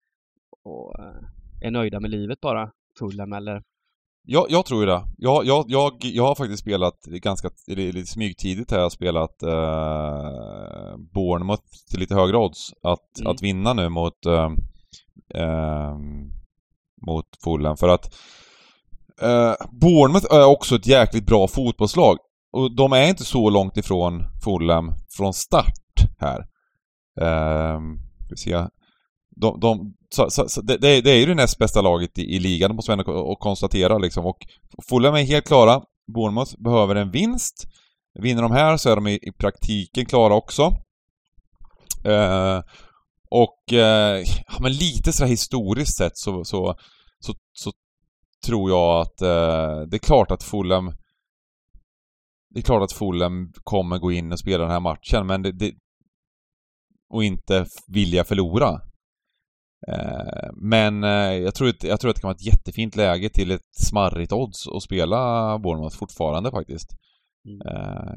och 0.64 1.00
eh, 1.00 1.68
är 1.68 1.72
nöjda 1.72 2.00
med 2.00 2.12
livet 2.12 2.40
bara, 2.42 2.72
Fulham 3.00 3.34
eller? 3.34 3.62
Jag, 4.26 4.46
jag 4.50 4.66
tror 4.66 4.80
ju 4.82 4.86
det. 4.86 5.02
Jag, 5.18 5.46
jag, 5.46 5.66
jag, 5.68 5.94
jag 6.02 6.24
har 6.24 6.36
faktiskt 6.36 6.62
spelat 6.62 7.02
ganska, 7.06 7.50
lite 7.68 8.06
smygtidigt 8.06 8.72
har 8.72 8.80
jag 8.80 8.92
spelat 8.92 9.44
eh, 9.44 10.98
Bournemouth 11.14 11.64
till 11.90 12.00
lite 12.00 12.16
högre 12.16 12.38
odds 12.38 12.74
att, 12.84 13.20
Mm. 13.20 13.32
att 13.32 13.42
vinna 13.42 13.74
nu 13.74 13.90
mot 13.90 14.26
eh, 14.26 14.52
eh, 15.36 15.98
mot 17.08 17.26
Fulham 17.44 17.78
för 17.78 17.88
att 17.90 18.16
eh, 19.22 19.54
Bournemouth 19.82 20.34
är 20.34 20.46
också 20.46 20.76
ett 20.76 20.88
jäkligt 20.88 21.26
bra 21.26 21.48
fotbollslag 21.48 22.18
och 22.54 22.76
de 22.76 22.94
är 22.94 23.08
inte 23.10 23.24
så 23.26 23.50
långt 23.50 23.78
ifrån 23.78 24.24
Fulham 24.44 24.94
från 25.18 25.34
start 25.34 25.74
här. 26.20 26.40
Eh, 27.22 27.80
vi 28.30 28.38
se. 28.38 28.68
De, 29.36 29.60
de, 29.60 29.94
så, 30.16 30.30
så, 30.30 30.50
så 30.50 30.62
det, 30.62 30.78
det 30.78 31.10
är- 31.12 31.16
ju 31.20 31.26
det 31.26 31.36
näst 31.36 31.58
bästa 31.58 31.82
laget 31.82 32.18
i, 32.18 32.22
i 32.22 32.40
ligan, 32.40 32.70
det 32.70 32.76
måste 32.76 32.92
man 32.92 33.00
ändå 33.00 33.36
konstatera 33.36 33.98
liksom. 33.98 34.26
Och 34.26 34.38
Fulham 34.90 35.16
är 35.16 35.24
helt 35.24 35.48
klara. 35.48 35.82
Bournemouth 36.16 36.54
behöver 36.64 36.96
en 36.96 37.12
vinst. 37.12 37.66
Vinner 38.20 38.42
de 38.42 38.52
här 38.52 38.78
så 38.78 38.90
är 38.90 38.96
de 38.96 39.08
i, 39.08 39.14
i 39.14 39.32
praktiken 39.40 40.06
klara 40.06 40.34
också. 40.34 40.64
Eh, 42.06 42.60
och 43.30 43.74
eh, 43.74 44.24
ja, 44.48 44.60
men 44.60 44.72
lite 44.72 45.14
sådär 45.14 45.30
historiskt 45.30 45.98
sett 45.98 46.18
så, 46.18 46.44
så, 46.46 46.76
så, 47.20 47.34
så 47.54 47.72
tror 48.46 48.70
jag 48.70 49.02
att 49.02 49.22
eh, 49.22 49.88
det 49.90 49.98
är 49.98 50.06
klart 50.06 50.32
att 50.32 50.44
Fulham 50.44 50.92
det 52.54 52.60
är 52.60 52.64
klart 52.64 52.84
att 52.84 52.92
Fulham 52.92 53.54
kommer 53.64 53.98
gå 53.98 54.12
in 54.12 54.32
och 54.32 54.40
spela 54.40 54.64
den 54.64 54.72
här 54.72 54.80
matchen, 54.80 55.28
men 55.28 55.42
det, 55.42 55.52
det 55.52 55.74
och 57.14 57.24
inte 57.24 57.66
vilja 57.88 58.24
förlora. 58.24 58.82
Eh, 59.88 60.50
men 60.54 61.04
eh, 61.04 61.34
jag, 61.34 61.56
tror 61.56 61.70
att, 61.70 61.84
jag 61.84 62.00
tror 62.00 62.10
att 62.10 62.16
det 62.16 62.22
kan 62.22 62.28
vara 62.28 62.36
ett 62.36 62.46
jättefint 62.46 62.96
läge 62.96 63.30
till 63.30 63.52
ett 63.52 63.68
smarrigt 63.72 64.32
odds 64.32 64.68
att 64.68 64.84
spela 64.84 65.60
Bournemouth 65.60 65.98
fortfarande 65.98 66.52
faktiskt. 66.52 66.90
Mm. 67.48 67.62
Eh, 67.68 68.14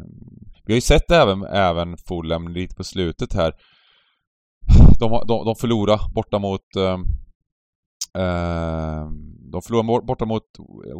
vi 0.64 0.72
har 0.72 0.76
ju 0.76 0.80
sett 0.80 1.10
även, 1.10 1.44
även 1.44 1.96
Fulham 2.08 2.48
lite 2.48 2.74
på 2.74 2.84
slutet 2.84 3.32
här. 3.32 3.52
De, 4.98 5.10
de, 5.28 5.44
de 5.44 5.56
förlorade 5.56 6.02
borta 6.14 6.38
mot 6.38 6.76
eh, 6.76 6.98
eh, 8.22 9.06
de 9.56 9.62
förlorade 9.62 9.86
bort- 9.86 10.06
borta 10.06 10.24
mot 10.24 10.42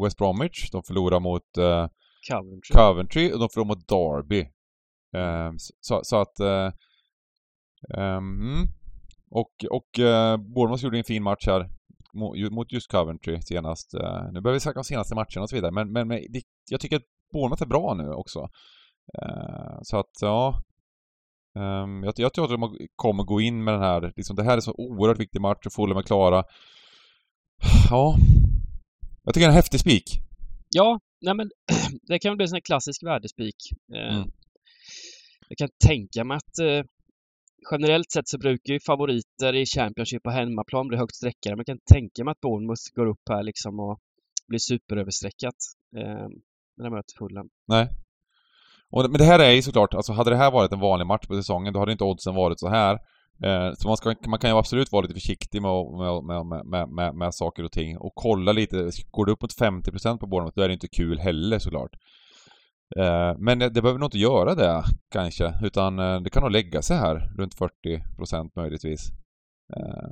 West 0.03 0.19
Bromwich, 0.19 0.71
de 0.73 0.83
förlorade 0.83 1.21
mot 1.21 1.57
eh, 1.59 1.87
Coventry. 2.31 2.73
Coventry 2.73 3.33
och 3.33 3.39
de 3.39 3.49
förlorade 3.49 3.69
mot 3.69 3.89
Derby. 3.89 4.49
Ehm, 5.17 5.55
så, 5.81 6.01
så 6.03 6.17
att... 6.17 6.41
ehm, 6.41 6.73
mm. 7.95 8.67
och 9.31 9.65
och 9.71 9.99
uh, 9.99 10.37
Bournemouth 10.37 10.85
gjorde 10.85 10.99
en 10.99 11.05
fin 11.05 11.23
match 11.23 11.47
här 11.47 11.69
mot 12.51 12.73
just 12.73 12.91
Coventry 12.91 13.43
senast. 13.43 13.95
Eh, 13.95 14.33
nu 14.33 14.41
börjar 14.41 14.55
vi 14.55 14.61
snacka 14.61 14.81
om 14.81 14.85
senaste 14.85 15.15
matcherna 15.15 15.43
och 15.43 15.49
så 15.49 15.57
vidare, 15.57 15.73
men, 15.73 15.93
men, 15.93 16.09
men 16.09 16.19
det, 16.31 16.43
jag 16.71 16.81
tycker 16.81 16.97
att 16.97 17.03
Bournemouth 17.33 17.63
är 17.63 17.67
bra 17.67 17.95
nu 17.95 18.13
också. 18.13 18.49
Så 19.83 19.99
att, 19.99 20.13
ja... 20.21 20.63
Ehm, 21.59 22.05
jag, 22.05 22.15
jag 22.17 22.35
tror 22.35 22.45
att 22.45 22.61
de 22.61 22.89
kommer 22.97 23.23
gå 23.25 23.41
in 23.41 23.65
med 23.65 23.75
den 23.75 23.83
här, 23.83 24.13
liksom, 24.17 24.37
det 24.37 24.43
här 24.45 24.57
är 24.57 24.61
så 24.61 24.75
oerhört 24.79 25.21
viktig 25.21 25.41
match 25.41 25.67
och 25.67 25.73
Fulham 25.73 25.99
är 25.99 26.03
klara. 26.03 26.45
Ja... 27.91 28.17
Jag 29.27 29.35
tycker 29.35 29.47
det 29.47 29.51
är 29.51 29.57
en 29.57 29.63
häftig 29.63 29.81
spik. 29.81 30.05
Ja, 30.71 31.01
nej 31.21 31.35
men 31.35 31.51
det 32.03 32.19
kan 32.19 32.31
väl 32.31 32.37
bli 32.37 32.45
en 32.45 32.49
sån 32.49 32.57
här 32.57 32.61
klassisk 32.71 33.03
värdespik. 33.03 33.57
Eh, 33.95 34.17
Mm. 34.17 34.31
Jag 35.49 35.59
kan 35.59 35.69
tänka 35.87 36.25
mig 36.25 36.37
att 36.37 36.59
eh, 36.59 36.85
generellt 37.71 38.11
sett 38.11 38.29
så 38.29 38.39
brukar 38.39 38.73
ju 38.73 38.81
favoriter 38.87 39.55
i 39.55 39.67
Championship 39.67 40.23
på 40.23 40.31
hemmaplan 40.31 40.89
bli 40.89 40.99
högt 40.99 41.15
sträckade. 41.15 41.57
Men 41.57 41.65
jag 41.67 41.67
kan 41.67 41.95
tänka 41.95 42.25
mig 42.25 42.33
att 42.33 42.41
Bournemouth 42.41 42.83
går 42.95 43.07
upp 43.07 43.25
här 43.31 43.43
liksom 43.43 43.81
och 43.81 43.99
blir 44.49 44.59
superöverstreckat 44.59 45.55
eh, 45.97 46.29
när 46.77 46.85
de 46.85 46.91
möter 46.91 47.15
Fulham. 47.19 47.49
Nej. 47.69 47.89
Och, 48.91 49.11
men 49.11 49.19
det 49.19 49.25
här 49.25 49.39
är 49.39 49.51
ju 49.51 49.63
såklart, 49.63 49.95
alltså 49.95 50.13
hade 50.13 50.31
det 50.31 50.37
här 50.37 50.51
varit 50.51 50.73
en 50.73 50.81
vanlig 50.81 51.07
match 51.07 51.27
på 51.27 51.35
säsongen, 51.35 51.73
då 51.73 51.81
hade 51.81 51.93
inte 51.93 52.05
oddsen 52.05 52.35
varit 52.35 52.61
så 52.61 52.69
här. 52.69 52.99
Eh, 53.45 53.73
så 53.75 53.89
man, 53.89 53.97
ska, 53.97 54.15
man 54.27 54.39
kan 54.39 54.51
ju 54.51 54.57
absolut 54.57 54.93
vara 54.93 55.03
lite 55.03 55.15
försiktig 55.15 55.63
med, 55.63 55.71
med, 56.25 56.47
med, 56.67 56.89
med, 56.89 57.15
med, 57.15 57.35
saker 57.35 57.65
och 57.65 57.73
ting 57.73 57.99
och 57.99 58.13
kolla 58.15 58.53
lite. 58.53 58.91
Går 59.11 59.27
det 59.27 59.33
upp 59.33 59.43
mot 59.43 59.59
50% 59.59 60.19
på 60.19 60.27
Bournemouth, 60.27 60.57
då 60.57 60.63
är 60.63 60.69
det 60.69 60.75
inte 60.75 60.89
kul 60.89 61.19
heller 61.19 61.59
såklart. 61.59 61.91
Eh, 62.97 63.35
men 63.39 63.59
det, 63.59 63.71
behöver 63.71 63.99
nog 63.99 64.07
inte 64.07 64.19
göra 64.19 64.55
det, 64.55 64.85
kanske, 65.11 65.55
utan 65.63 65.99
eh, 65.99 66.21
det 66.21 66.31
kan 66.31 66.43
nog 66.43 66.53
lägga 66.53 66.83
sig 66.83 66.97
här, 66.97 67.33
runt 67.39 67.55
40% 67.57 68.51
möjligtvis. 68.57 69.11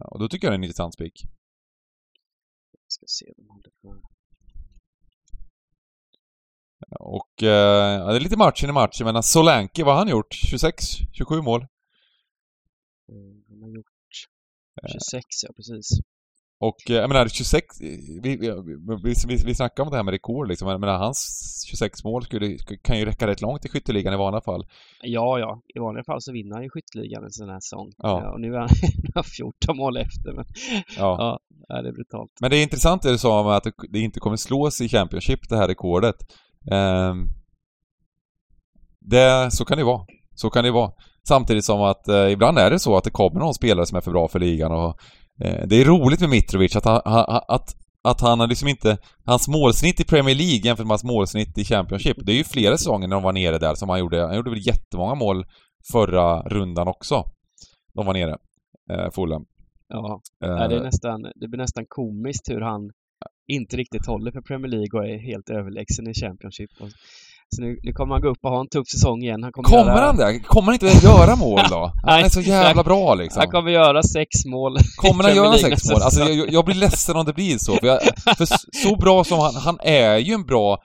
Och 0.04 0.18
då 0.18 0.28
tycker 0.28 0.46
jag 0.46 0.52
det 0.52 0.54
är 0.54 0.58
en 0.58 0.64
intressant 0.64 0.94
spik. 0.94 1.22
Jag 2.72 2.80
ska 2.88 3.04
se 3.06 3.32
vad 3.36 3.64
för... 3.82 4.00
Och 7.00 7.32
ja, 7.36 8.12
det 8.12 8.16
är 8.16 8.20
lite 8.20 8.36
matchen 8.36 8.70
i 8.70 8.72
matchen, 8.72 9.04
men 9.04 9.22
Solanke, 9.22 9.84
vad 9.84 9.94
har 9.94 9.98
han 10.00 10.08
gjort? 10.08 10.34
26? 10.34 10.84
27 11.12 11.42
mål? 11.42 11.66
26, 14.88 15.24
ja 15.42 15.52
precis. 15.56 15.90
Och 16.60 16.90
eh, 16.90 16.96
jag 16.96 17.08
menar 17.08 17.28
26, 17.28 17.80
vi, 17.80 18.18
vi, 18.22 18.36
vi, 19.04 19.14
vi, 19.28 19.36
vi 19.46 19.54
snackade 19.54 19.86
om 19.86 19.90
det 19.90 19.96
här 19.96 20.02
med 20.02 20.12
rekord 20.12 20.48
liksom, 20.48 20.68
jag 20.68 20.80
menar 20.80 20.98
hans 20.98 21.18
26 21.70 22.04
mål 22.04 22.24
skulle, 22.24 22.58
kan 22.82 22.98
ju 22.98 23.04
räcka 23.04 23.26
rätt 23.26 23.40
långt 23.40 23.64
i 23.64 23.68
skytteligan 23.68 24.14
i 24.14 24.16
vanliga 24.16 24.40
fall. 24.40 24.66
Ja, 25.02 25.38
ja. 25.38 25.62
I 25.74 25.78
vanliga 25.78 26.04
fall 26.04 26.20
så 26.20 26.32
vinner 26.32 26.54
han 26.54 26.62
ju 26.62 26.70
skytteligan 26.70 27.24
en 27.24 27.30
sån 27.30 27.48
här 27.48 27.60
säsong. 27.60 27.92
Ja. 27.96 28.22
Ja, 28.22 28.32
och 28.32 28.40
nu 28.40 28.54
är 28.54 28.58
han 28.58 28.68
nu 28.82 29.08
är 29.08 29.14
han 29.14 29.24
14 29.24 29.76
mål 29.76 29.96
efter. 29.96 30.32
Men 30.32 30.44
Ja. 30.96 31.40
ja, 31.68 31.82
det 31.82 31.88
är 31.88 31.92
brutalt. 31.92 32.30
Men 32.40 32.50
det 32.50 32.56
är 32.56 32.62
intressant 32.62 33.02
det 33.02 33.10
du 33.10 33.18
sa 33.18 33.40
om 33.40 33.46
att 33.46 33.66
det, 33.90 33.98
inte 33.98 34.20
kommer 34.20 34.36
slås 34.36 34.80
i 34.80 34.88
Championship, 34.88 35.48
det 35.48 35.56
här 35.56 35.68
rekordet. 35.68 36.16
Ehm, 36.70 37.28
det, 39.00 39.50
så 39.50 39.64
kan 39.64 39.78
det 39.78 39.84
vara. 39.84 40.06
Så 40.34 40.50
kan 40.50 40.64
det 40.64 40.70
vara. 40.70 40.90
Samtidigt 41.28 41.64
som 41.64 41.82
att 41.82 42.08
eh, 42.08 42.30
ibland 42.30 42.58
är 42.58 42.70
det 42.70 42.78
så 42.78 42.96
att 42.96 43.04
det 43.04 43.10
kommer 43.10 43.40
någon 43.40 43.54
spelare 43.54 43.86
som 43.86 43.96
är 43.96 44.00
för 44.00 44.10
bra 44.10 44.28
för 44.28 44.38
ligan 44.38 44.72
och 44.72 44.98
eh, 45.40 45.66
det 45.66 45.80
är 45.80 45.84
roligt 45.84 46.20
med 46.20 46.30
Mitrovic 46.30 46.76
att 46.76 46.84
han, 46.84 47.00
han, 47.04 47.42
att, 47.48 47.76
att 48.04 48.20
han 48.20 48.40
har 48.40 48.46
liksom 48.46 48.68
inte... 48.68 48.98
Hans 49.24 49.48
målsnitt 49.48 50.00
i 50.00 50.04
Premier 50.04 50.34
League 50.34 50.60
jämfört 50.64 50.86
med 50.86 50.92
hans 50.92 51.04
målsnitt 51.04 51.58
i 51.58 51.64
Championship, 51.64 52.16
det 52.26 52.32
är 52.32 52.36
ju 52.36 52.44
flera 52.44 52.76
säsonger 52.76 53.08
när 53.08 53.16
de 53.16 53.22
var 53.22 53.32
nere 53.32 53.58
där 53.58 53.74
som 53.74 53.88
han 53.88 53.98
gjorde. 53.98 54.26
Han 54.26 54.36
gjorde 54.36 54.50
väl 54.50 54.66
jättemånga 54.66 55.14
mål 55.14 55.44
förra 55.92 56.42
rundan 56.42 56.88
också. 56.88 57.24
de 57.94 58.06
var 58.06 58.12
nere. 58.12 58.36
Eh, 58.90 59.10
Fulham. 59.10 59.44
Ja, 59.88 60.20
Eh, 60.44 60.68
det, 60.68 60.76
är 60.76 60.82
nästan, 60.82 61.22
det 61.22 61.48
blir 61.48 61.58
nästan 61.58 61.84
komiskt 61.88 62.48
hur 62.48 62.60
han 62.60 62.90
inte 63.46 63.76
riktigt 63.76 64.06
håller 64.06 64.32
för 64.32 64.40
Premier 64.40 64.70
League 64.70 65.00
och 65.00 65.06
är 65.06 65.18
helt 65.18 65.50
överlägsen 65.50 66.08
i 66.08 66.14
Championship. 66.14 66.70
Så 67.54 67.62
nu, 67.62 67.78
nu 67.82 67.92
kommer 67.92 68.14
han 68.14 68.22
gå 68.22 68.28
upp 68.28 68.38
och 68.42 68.50
ha 68.50 68.60
en 68.60 68.68
tuff 68.68 68.88
säsong 68.88 69.22
igen. 69.22 69.42
Han 69.42 69.52
kommer, 69.52 69.68
Kommer 69.68 69.92
göra, 69.92 70.06
han 70.06 70.16
det? 70.16 70.40
Kommer 70.40 70.66
han 70.66 70.74
inte 70.74 71.06
göra 71.06 71.36
mål 71.36 71.60
då? 71.70 71.92
Han 72.02 72.24
är 72.24 72.28
så 72.28 72.40
jävla 72.40 72.82
bra 72.82 73.14
liksom. 73.14 73.40
Han 73.40 73.50
kommer 73.50 73.70
göra 73.70 74.02
sex 74.02 74.44
mål. 74.46 74.76
Kommer 74.96 75.24
han 75.24 75.36
göra 75.36 75.58
sex 75.58 75.90
mål? 75.90 76.02
Alltså 76.02 76.20
jag, 76.20 76.52
jag 76.52 76.64
blir 76.64 76.74
ledsen 76.74 77.16
om 77.16 77.26
det 77.26 77.32
blir 77.32 77.58
så. 77.58 77.72
För, 77.72 77.86
jag, 77.86 78.00
för 78.36 78.46
så 78.72 78.96
bra 78.96 79.24
som 79.24 79.38
han, 79.38 79.54
han 79.54 79.78
är 79.82 80.18
ju 80.18 80.32
en 80.34 80.46
bra, 80.46 80.78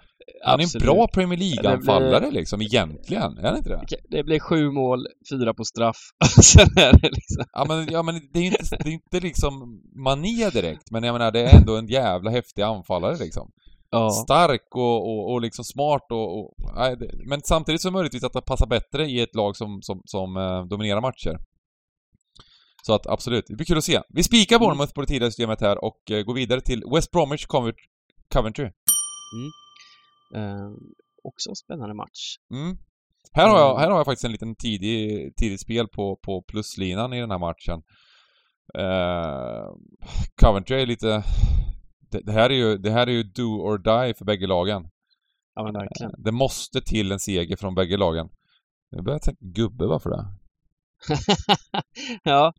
han 0.43 0.59
är 0.59 0.63
en 0.63 0.65
Absolut. 0.65 0.85
bra 0.85 1.07
Premier 1.07 1.39
League-anfallare 1.39 2.19
Det 2.19 2.31
liksom 2.31 2.61
egentligen. 2.61 3.37
Är 3.37 3.47
han 3.47 3.57
inte 3.57 3.69
det? 3.69 3.85
Det 4.09 4.23
blir 4.23 4.39
sju 4.39 4.71
mål, 4.71 5.07
fyra 5.29 5.53
på 5.53 5.63
straff. 5.63 5.97
Sen 6.43 6.67
är 6.77 6.91
det 6.91 7.09
liksom... 7.09 7.43
Ja 7.53 7.65
men, 7.67 7.87
ja, 7.91 8.03
men 8.03 8.21
det 8.33 8.39
är 8.39 8.43
inte, 8.43 8.77
det 8.83 8.89
är 8.89 8.93
inte 8.93 9.19
liksom 9.19 9.81
Mané 10.05 10.49
direkt, 10.49 10.91
men 10.91 11.03
jag 11.03 11.13
menar 11.13 11.31
det 11.31 11.41
är 11.41 11.57
ändå 11.57 11.77
en 11.77 11.87
jävla 11.87 12.31
häftig 12.31 12.61
anfallare 12.61 13.17
liksom. 13.17 13.49
Ja, 13.91 14.09
Stark 14.09 14.75
och, 14.75 15.09
och, 15.09 15.31
och 15.33 15.41
liksom 15.41 15.65
smart 15.65 16.05
och... 16.11 16.39
och 16.39 16.55
nej, 16.75 16.97
det, 16.97 17.11
men 17.29 17.41
samtidigt 17.43 17.81
så 17.81 17.91
möjligtvis 17.91 18.23
att 18.23 18.33
det 18.33 18.41
passar 18.41 18.67
bättre 18.67 19.05
i 19.05 19.21
ett 19.21 19.35
lag 19.35 19.55
som, 19.55 19.81
som, 19.81 20.01
som 20.05 20.37
eh, 20.37 20.65
dominerar 20.65 21.01
matcher. 21.01 21.37
Så 22.85 22.93
att 22.93 23.07
absolut, 23.07 23.45
det 23.47 23.55
blir 23.55 23.65
kul 23.65 23.77
att 23.77 23.83
se. 23.83 24.01
Vi 24.09 24.23
spikar 24.23 24.59
Bournemouth 24.59 24.93
på 24.93 25.01
det 25.01 25.07
tidigare 25.07 25.31
systemet 25.31 25.61
här 25.61 25.83
och 25.83 26.11
eh, 26.11 26.23
går 26.23 26.33
vidare 26.33 26.61
till 26.61 26.83
West 26.93 27.11
Bromwich 27.11 27.45
Covent- 27.47 27.85
Coventry. 28.33 28.65
eh, 30.35 30.69
också 31.23 31.49
en 31.49 31.55
spännande 31.55 31.95
match. 31.95 32.35
Mm. 32.53 32.77
Här, 33.33 33.49
har 33.49 33.59
jag, 33.59 33.77
här 33.79 33.89
har 33.89 33.97
jag 33.97 34.05
faktiskt 34.05 34.25
en 34.25 34.31
liten 34.31 34.55
tidig, 34.55 35.31
tidigt 35.35 35.61
spel 35.61 35.87
på, 35.87 36.19
på 36.25 36.43
pluslinan 36.47 37.13
i 37.13 37.19
den 37.19 37.31
här 37.31 37.39
matchen. 37.39 37.81
Eh, 38.77 39.65
Coventry 40.41 40.81
är 40.81 40.85
lite... 40.85 41.23
Det, 42.11 42.19
det, 42.19 42.31
här 42.31 42.49
är 42.49 42.53
ju, 42.53 42.77
det 42.77 42.91
här 42.91 43.07
är 43.07 43.11
ju 43.11 43.23
do 43.23 43.61
or 43.61 43.77
die 43.77 44.13
för 44.13 44.25
bägge 44.25 44.47
lagen. 44.47 44.89
Ja, 45.55 45.63
men 45.63 45.73
verkligen. 45.73 46.11
Det 46.17 46.31
måste 46.31 46.81
till 46.81 47.11
en 47.11 47.19
seger 47.19 47.55
från 47.55 47.75
bägge 47.75 47.97
lagen. 47.97 48.29
Jag 48.89 49.03
börjar 49.03 49.19
tänka 49.19 49.45
gubbe, 49.45 49.85
varför 49.85 50.09
det? 50.09 50.25
ja, 52.23 52.53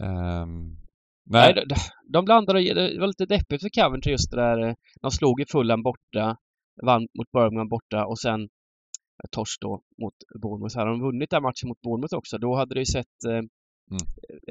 Ehm, 0.00 0.76
nej, 1.24 1.54
nej, 1.54 1.64
de, 1.68 1.74
de 2.12 2.24
blandade 2.24 2.74
det 2.74 3.00
var 3.00 3.06
lite 3.06 3.26
deppigt 3.26 3.62
för 3.62 3.82
Coventry 3.82 4.12
just 4.12 4.30
det 4.30 4.36
där. 4.36 4.68
eh, 4.68 4.74
De 5.02 5.10
slog 5.10 5.40
ju 5.40 5.46
Fulham 5.46 5.82
borta, 5.82 6.36
vann 6.82 7.02
mot 7.18 7.30
Birmingham 7.32 7.68
borta 7.68 8.06
och 8.06 8.18
sen 8.18 8.40
eh, 8.42 9.28
torsk 9.30 9.60
då 9.60 9.82
mot 10.02 10.14
Bournemouth. 10.42 10.76
Hade 10.78 10.90
de 10.90 11.00
vunnit 11.00 11.30
den 11.30 11.42
matchen 11.42 11.68
mot 11.68 11.80
Bournemouth 11.80 12.14
också, 12.14 12.38
då 12.38 12.54
hade 12.56 12.74
det 12.74 12.80
ju 12.80 12.86
sett 12.86 13.24
eh, 13.28 13.42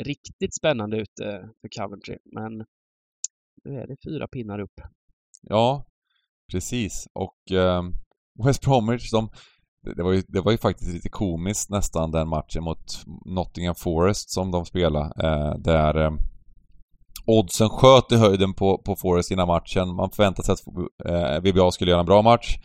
riktigt 0.04 0.56
spännande 0.56 0.98
ut 0.98 1.20
eh, 1.22 1.40
för 1.62 1.70
Coventry. 1.78 2.18
Men 2.36 2.66
nu 3.66 3.80
är 3.80 3.88
det 3.88 3.96
fyra 4.06 4.28
pinnar 4.28 4.60
upp. 4.60 4.82
ja, 5.42 5.86
precis. 6.52 7.08
Och 7.14 7.52
eh, 7.52 7.84
West 8.46 8.62
Bromwich, 8.62 9.12
de... 9.12 9.30
Det 9.84 9.94
det 9.94 10.04
var, 10.04 10.12
ju, 10.12 10.24
det 10.28 10.42
var 10.42 10.52
ju 10.52 10.58
faktiskt 10.58 10.94
lite 10.94 11.10
komiskt 11.10 11.70
nästan 11.70 12.12
den 12.12 12.28
matchen 12.28 12.64
mot 12.64 13.06
Nottingham 13.26 13.76
Forest 13.76 14.30
som 14.30 14.52
de 14.52 14.66
spelade. 14.66 15.28
Eh, 15.28 15.56
där 15.58 16.06
eh, 16.06 16.12
oddsen 17.26 17.70
sköt 17.70 18.12
i 18.12 18.16
höjden 18.16 18.54
på, 18.54 18.78
på 18.78 18.96
Forest 18.96 19.32
innan 19.32 19.48
matchen. 19.48 19.96
Man 19.96 20.12
förväntade 20.12 20.46
sig 20.46 20.54
att 20.54 20.68
eh, 21.10 21.42
VBA 21.42 21.72
skulle 21.72 21.92
göra 21.92 22.00
en 22.00 22.06
bra 22.06 22.22
match. 22.22 22.58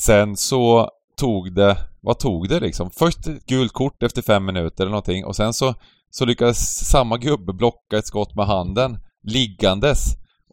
Sen 0.00 0.36
så 0.36 0.90
tog 1.16 1.54
det, 1.54 1.76
vad 2.00 2.18
tog 2.18 2.48
det 2.48 2.60
liksom? 2.60 2.90
Först 2.90 3.26
ett 3.26 3.46
gult 3.46 3.72
kort 3.72 4.02
efter 4.02 4.22
fem 4.22 4.44
minuter 4.44 4.84
eller 4.84 4.90
någonting 4.90 5.24
och 5.24 5.36
sen 5.36 5.52
så, 5.52 5.74
så 6.10 6.24
lyckades 6.24 6.88
samma 6.88 7.16
gubbe 7.16 7.52
blocka 7.52 7.98
ett 7.98 8.06
skott 8.06 8.34
med 8.34 8.46
handen 8.46 8.98
liggandes 9.22 10.04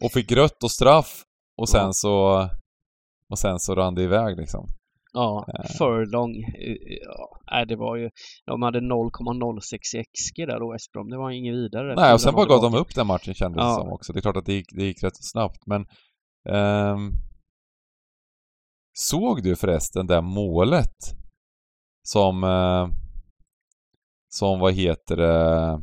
och 0.02 0.12
fick 0.12 0.32
rött 0.32 0.62
och 0.64 0.70
straff 0.70 1.22
och 1.58 1.68
sen 1.68 1.94
så 1.94 2.48
och 3.30 3.38
sen 3.38 3.58
så 3.60 3.74
rann 3.74 3.94
det 3.94 4.02
iväg 4.02 4.36
liksom. 4.36 4.66
Ja, 5.12 5.46
Eh. 5.58 5.64
Furlong. 5.78 6.36
eh, 6.36 6.76
Ja, 7.46 7.64
det 7.64 7.76
var 7.76 7.96
ju... 7.96 8.10
De 8.46 8.62
hade 8.62 8.78
0,06 8.80 9.96
i 9.96 10.04
XG 10.04 10.46
där 10.46 10.60
då, 10.60 10.72
West 10.72 10.92
Brom. 10.92 11.10
Det 11.10 11.16
var 11.16 11.30
inget 11.30 11.54
vidare. 11.54 11.94
Nej, 11.94 12.12
och 12.14 12.20
sen 12.20 12.34
bara 12.34 12.46
gav 12.46 12.62
de 12.62 12.74
upp 12.74 12.94
den 12.94 13.06
matchen 13.06 13.34
kändes 13.34 13.56
det 13.62 13.66
Ja. 13.68 13.74
som 13.74 13.88
också. 13.92 14.12
Det 14.12 14.18
är 14.18 14.20
klart 14.22 14.36
att 14.36 14.46
det 14.46 14.52
gick, 14.52 14.66
det 14.72 14.84
gick 14.84 15.02
rätt 15.02 15.16
snabbt 15.24 15.66
men 15.66 15.86
ehm, 16.48 17.12
Såg 18.98 19.42
du 19.42 19.56
förresten 19.56 20.06
det 20.06 20.20
målet? 20.20 20.96
Som 22.02 22.44
eh, 22.44 22.88
Som 24.28 24.60
vad 24.60 24.72
heter 24.74 25.16
det 25.16 25.80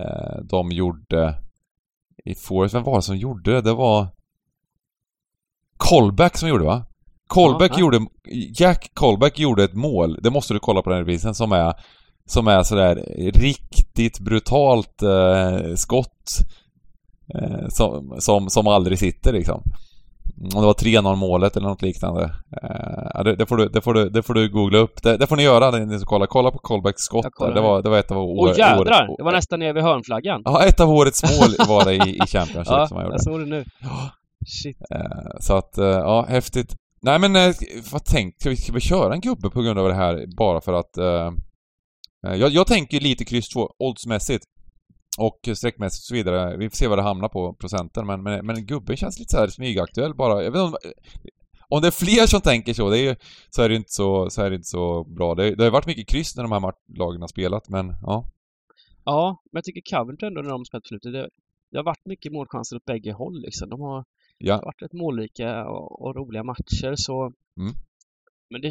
eh, 0.00 0.36
De 0.44 0.70
gjorde 0.72 1.38
i 2.24 2.34
Forest. 2.34 2.74
Vem 2.74 2.82
var 2.82 2.96
det 2.96 3.02
som 3.02 3.16
gjorde 3.16 3.52
det? 3.52 3.60
Det 3.60 3.72
var 3.72 4.06
Colback 5.76 6.36
som 6.36 6.48
gjorde 6.48 6.64
va? 6.64 6.84
Colback 7.26 7.72
Ja, 7.74 7.80
gjorde 7.80 8.06
Jack 8.58 8.90
Colback 8.94 9.38
gjorde 9.38 9.64
ett 9.64 9.74
mål. 9.74 10.18
Det 10.22 10.30
måste 10.30 10.54
du 10.54 10.58
kolla 10.60 10.82
på 10.82 10.90
den 10.90 10.98
reprisen 10.98 11.34
som 11.34 11.52
är 11.52 11.74
som 12.26 12.48
är 12.48 12.62
sådär 12.62 12.94
riktigt 13.34 14.20
brutalt 14.20 15.02
eh, 15.02 15.74
skott 15.74 16.38
eh, 17.34 17.68
som, 17.68 18.16
som, 18.18 18.50
som 18.50 18.66
aldrig 18.66 18.98
sitter 18.98 19.32
liksom. 19.32 19.62
Om 20.54 20.60
det 20.60 20.66
var 20.66 20.74
3-0 20.74 21.16
målet 21.16 21.56
eller 21.56 21.68
något 21.68 21.82
liknande. 21.82 22.22
Eh, 22.62 23.08
ja, 23.14 23.22
det, 23.22 23.36
det, 23.36 23.46
får 23.46 23.56
du, 23.56 23.68
det, 23.68 23.80
får 23.80 23.94
du, 23.94 24.08
det 24.08 24.22
får 24.22 24.34
du 24.34 24.48
googla 24.48 24.78
upp. 24.78 25.02
Det, 25.02 25.16
det 25.16 25.26
får 25.26 25.36
ni 25.36 25.42
göra 25.42 25.70
ni 25.70 25.98
som 25.98 26.06
kollar. 26.06 26.26
Kolla 26.26 26.50
på 26.50 26.58
Colbacks 26.58 27.02
skott 27.02 27.26
Det 27.54 27.60
var, 27.60 27.82
det 27.82 27.90
var 27.90 27.98
ett 27.98 28.10
av 28.10 28.18
år, 28.18 28.48
Åh 28.50 28.58
jädrar! 28.58 29.08
år- 29.08 29.16
Det 29.18 29.22
var 29.24 29.32
nästan 29.32 29.58
nere 29.60 29.72
vid 29.72 29.82
hörnflaggan. 29.82 30.42
Ja, 30.44 30.64
ett 30.64 30.80
av 30.80 30.90
årets 30.90 31.22
mål 31.22 31.66
var 31.68 31.84
det 31.84 31.94
i, 31.94 32.16
i 32.16 32.26
Championship 32.26 32.72
Ja, 32.72 32.86
som 32.88 32.96
han 32.96 33.06
gjorde. 33.06 33.14
jag 33.14 33.22
såg 33.22 33.40
det 33.40 33.46
nu. 33.46 33.64
Ja. 33.82 34.10
Shit. 34.62 34.76
Eh, 34.90 35.38
Så 35.40 35.56
att, 35.56 35.78
eh, 35.78 35.84
ja, 35.86 36.26
häftigt. 36.28 36.74
Nej 37.02 37.18
men, 37.18 37.36
eh, 37.36 37.54
vad 37.92 38.04
tänk, 38.04 38.34
ska 38.40 38.50
vi, 38.50 38.56
ska 38.56 38.72
vi 38.72 38.80
köra 38.80 39.14
en 39.14 39.20
gubbe 39.20 39.50
på 39.50 39.62
grund 39.62 39.78
av 39.78 39.88
det 39.88 39.94
här 39.94 40.24
bara 40.36 40.60
för 40.60 40.72
att... 40.72 40.96
eh, 40.98 41.26
eh, 42.26 42.34
jag, 42.34 42.50
jag 42.50 42.66
tänker 42.66 43.00
lite 43.00 43.24
kryss 43.24 43.48
2, 43.48 43.70
oddsmässigt. 43.78 44.44
Och 45.18 45.56
sträckmässigt 45.56 46.02
och 46.02 46.06
så 46.06 46.14
vidare. 46.14 46.56
Vi 46.56 46.70
får 46.70 46.76
se 46.76 46.88
vad 46.88 46.98
det 46.98 47.02
hamnar 47.02 47.28
på 47.28 47.54
procenten 47.54 48.06
men, 48.06 48.22
men, 48.22 48.46
men 48.46 48.66
gubben 48.66 48.96
känns 48.96 49.18
lite 49.18 49.30
så 49.32 49.38
här 49.38 49.48
smygaktuell 49.48 50.14
bara. 50.14 50.42
Jag 50.42 50.50
vet 50.52 50.60
inte 50.60 50.76
om, 50.86 50.92
om 51.68 51.80
det 51.82 51.86
är 51.86 51.90
fler 52.04 52.26
som 52.26 52.40
tänker 52.40 52.74
så, 52.74 52.90
det 52.90 52.98
är, 52.98 53.02
ju- 53.02 53.16
så 53.50 53.62
är 53.62 53.68
det 53.68 53.74
inte 53.76 53.92
så, 53.92 54.30
så 54.30 54.42
är 54.42 54.50
det 54.50 54.56
inte 54.56 54.68
så 54.68 55.04
bra. 55.04 55.34
Det, 55.34 55.54
det 55.54 55.64
har 55.64 55.70
varit 55.70 55.86
mycket 55.86 56.08
kryss 56.08 56.36
när 56.36 56.42
de 56.42 56.52
här 56.52 56.72
lagen 56.98 57.20
har 57.20 57.28
spelat 57.28 57.68
men 57.68 57.86
ja. 58.02 58.30
Ja, 59.04 59.42
men 59.52 59.58
jag 59.58 59.64
tycker 59.64 59.96
Coventry 59.96 60.26
ändå 60.26 60.42
när 60.42 60.50
de 60.50 60.64
spelat 60.64 60.86
slutet, 60.86 61.12
det, 61.12 61.28
det 61.70 61.76
har 61.78 61.84
varit 61.84 62.06
mycket 62.06 62.32
målchanser 62.32 62.76
åt 62.76 62.84
bägge 62.84 63.12
håll 63.12 63.40
liksom. 63.40 63.68
De 63.68 63.80
har 63.80 64.04
Ja, 64.38 64.60
varit 64.64 64.82
rätt 64.82 64.92
målrika 64.92 65.64
och, 65.68 66.02
och 66.02 66.16
roliga 66.16 66.44
matcher 66.44 66.94
så... 66.96 67.32
Mm. 67.60 67.74
Men 68.50 68.60
det, 68.60 68.70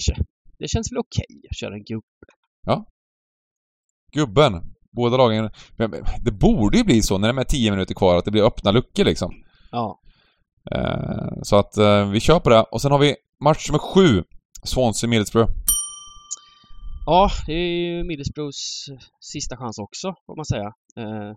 det 0.60 0.68
känns 0.68 0.92
väl 0.92 0.98
okej 1.00 1.42
att 1.52 1.58
köra 1.58 1.74
en 1.76 1.84
gubbe. 1.84 2.04
gubben. 4.14 4.54
Båda 4.96 5.18
lagen. 5.18 5.50
Det 6.24 6.32
borde 6.32 6.78
ju 6.78 6.84
bli 6.84 7.02
så 7.02 7.18
när 7.18 7.28
det 7.28 7.32
är 7.32 7.34
med 7.34 7.48
10 7.48 7.72
minuter 7.72 7.96
kvar 7.96 8.18
att 8.18 8.26
det 8.26 8.32
blir 8.32 8.48
öppna 8.48 8.72
luckor 8.72 9.04
liksom. 9.04 9.34
Ja. 9.72 10.00
Eh, 10.72 11.42
så 11.44 11.56
att 11.56 11.78
eh, 11.78 12.10
vi 12.10 12.20
kör 12.20 12.40
på 12.40 12.50
det. 12.50 12.62
Och 12.62 12.82
sen 12.82 12.92
har 12.92 13.00
vi 13.00 13.16
match 13.44 13.70
nummer 13.70 13.80
sju. 13.80 14.24
Swansea 14.64 15.10
Middlesbrough. 15.10 15.52
Ja, 17.06 17.30
det 17.48 17.54
är 17.54 17.68
ju 17.68 18.04
Middlesbroughs 18.04 18.86
sista 19.22 19.58
chans 19.58 19.78
också, 19.80 20.16
får 20.26 20.36
man 20.36 20.46
säga. 20.46 20.74
Eh, 20.98 21.34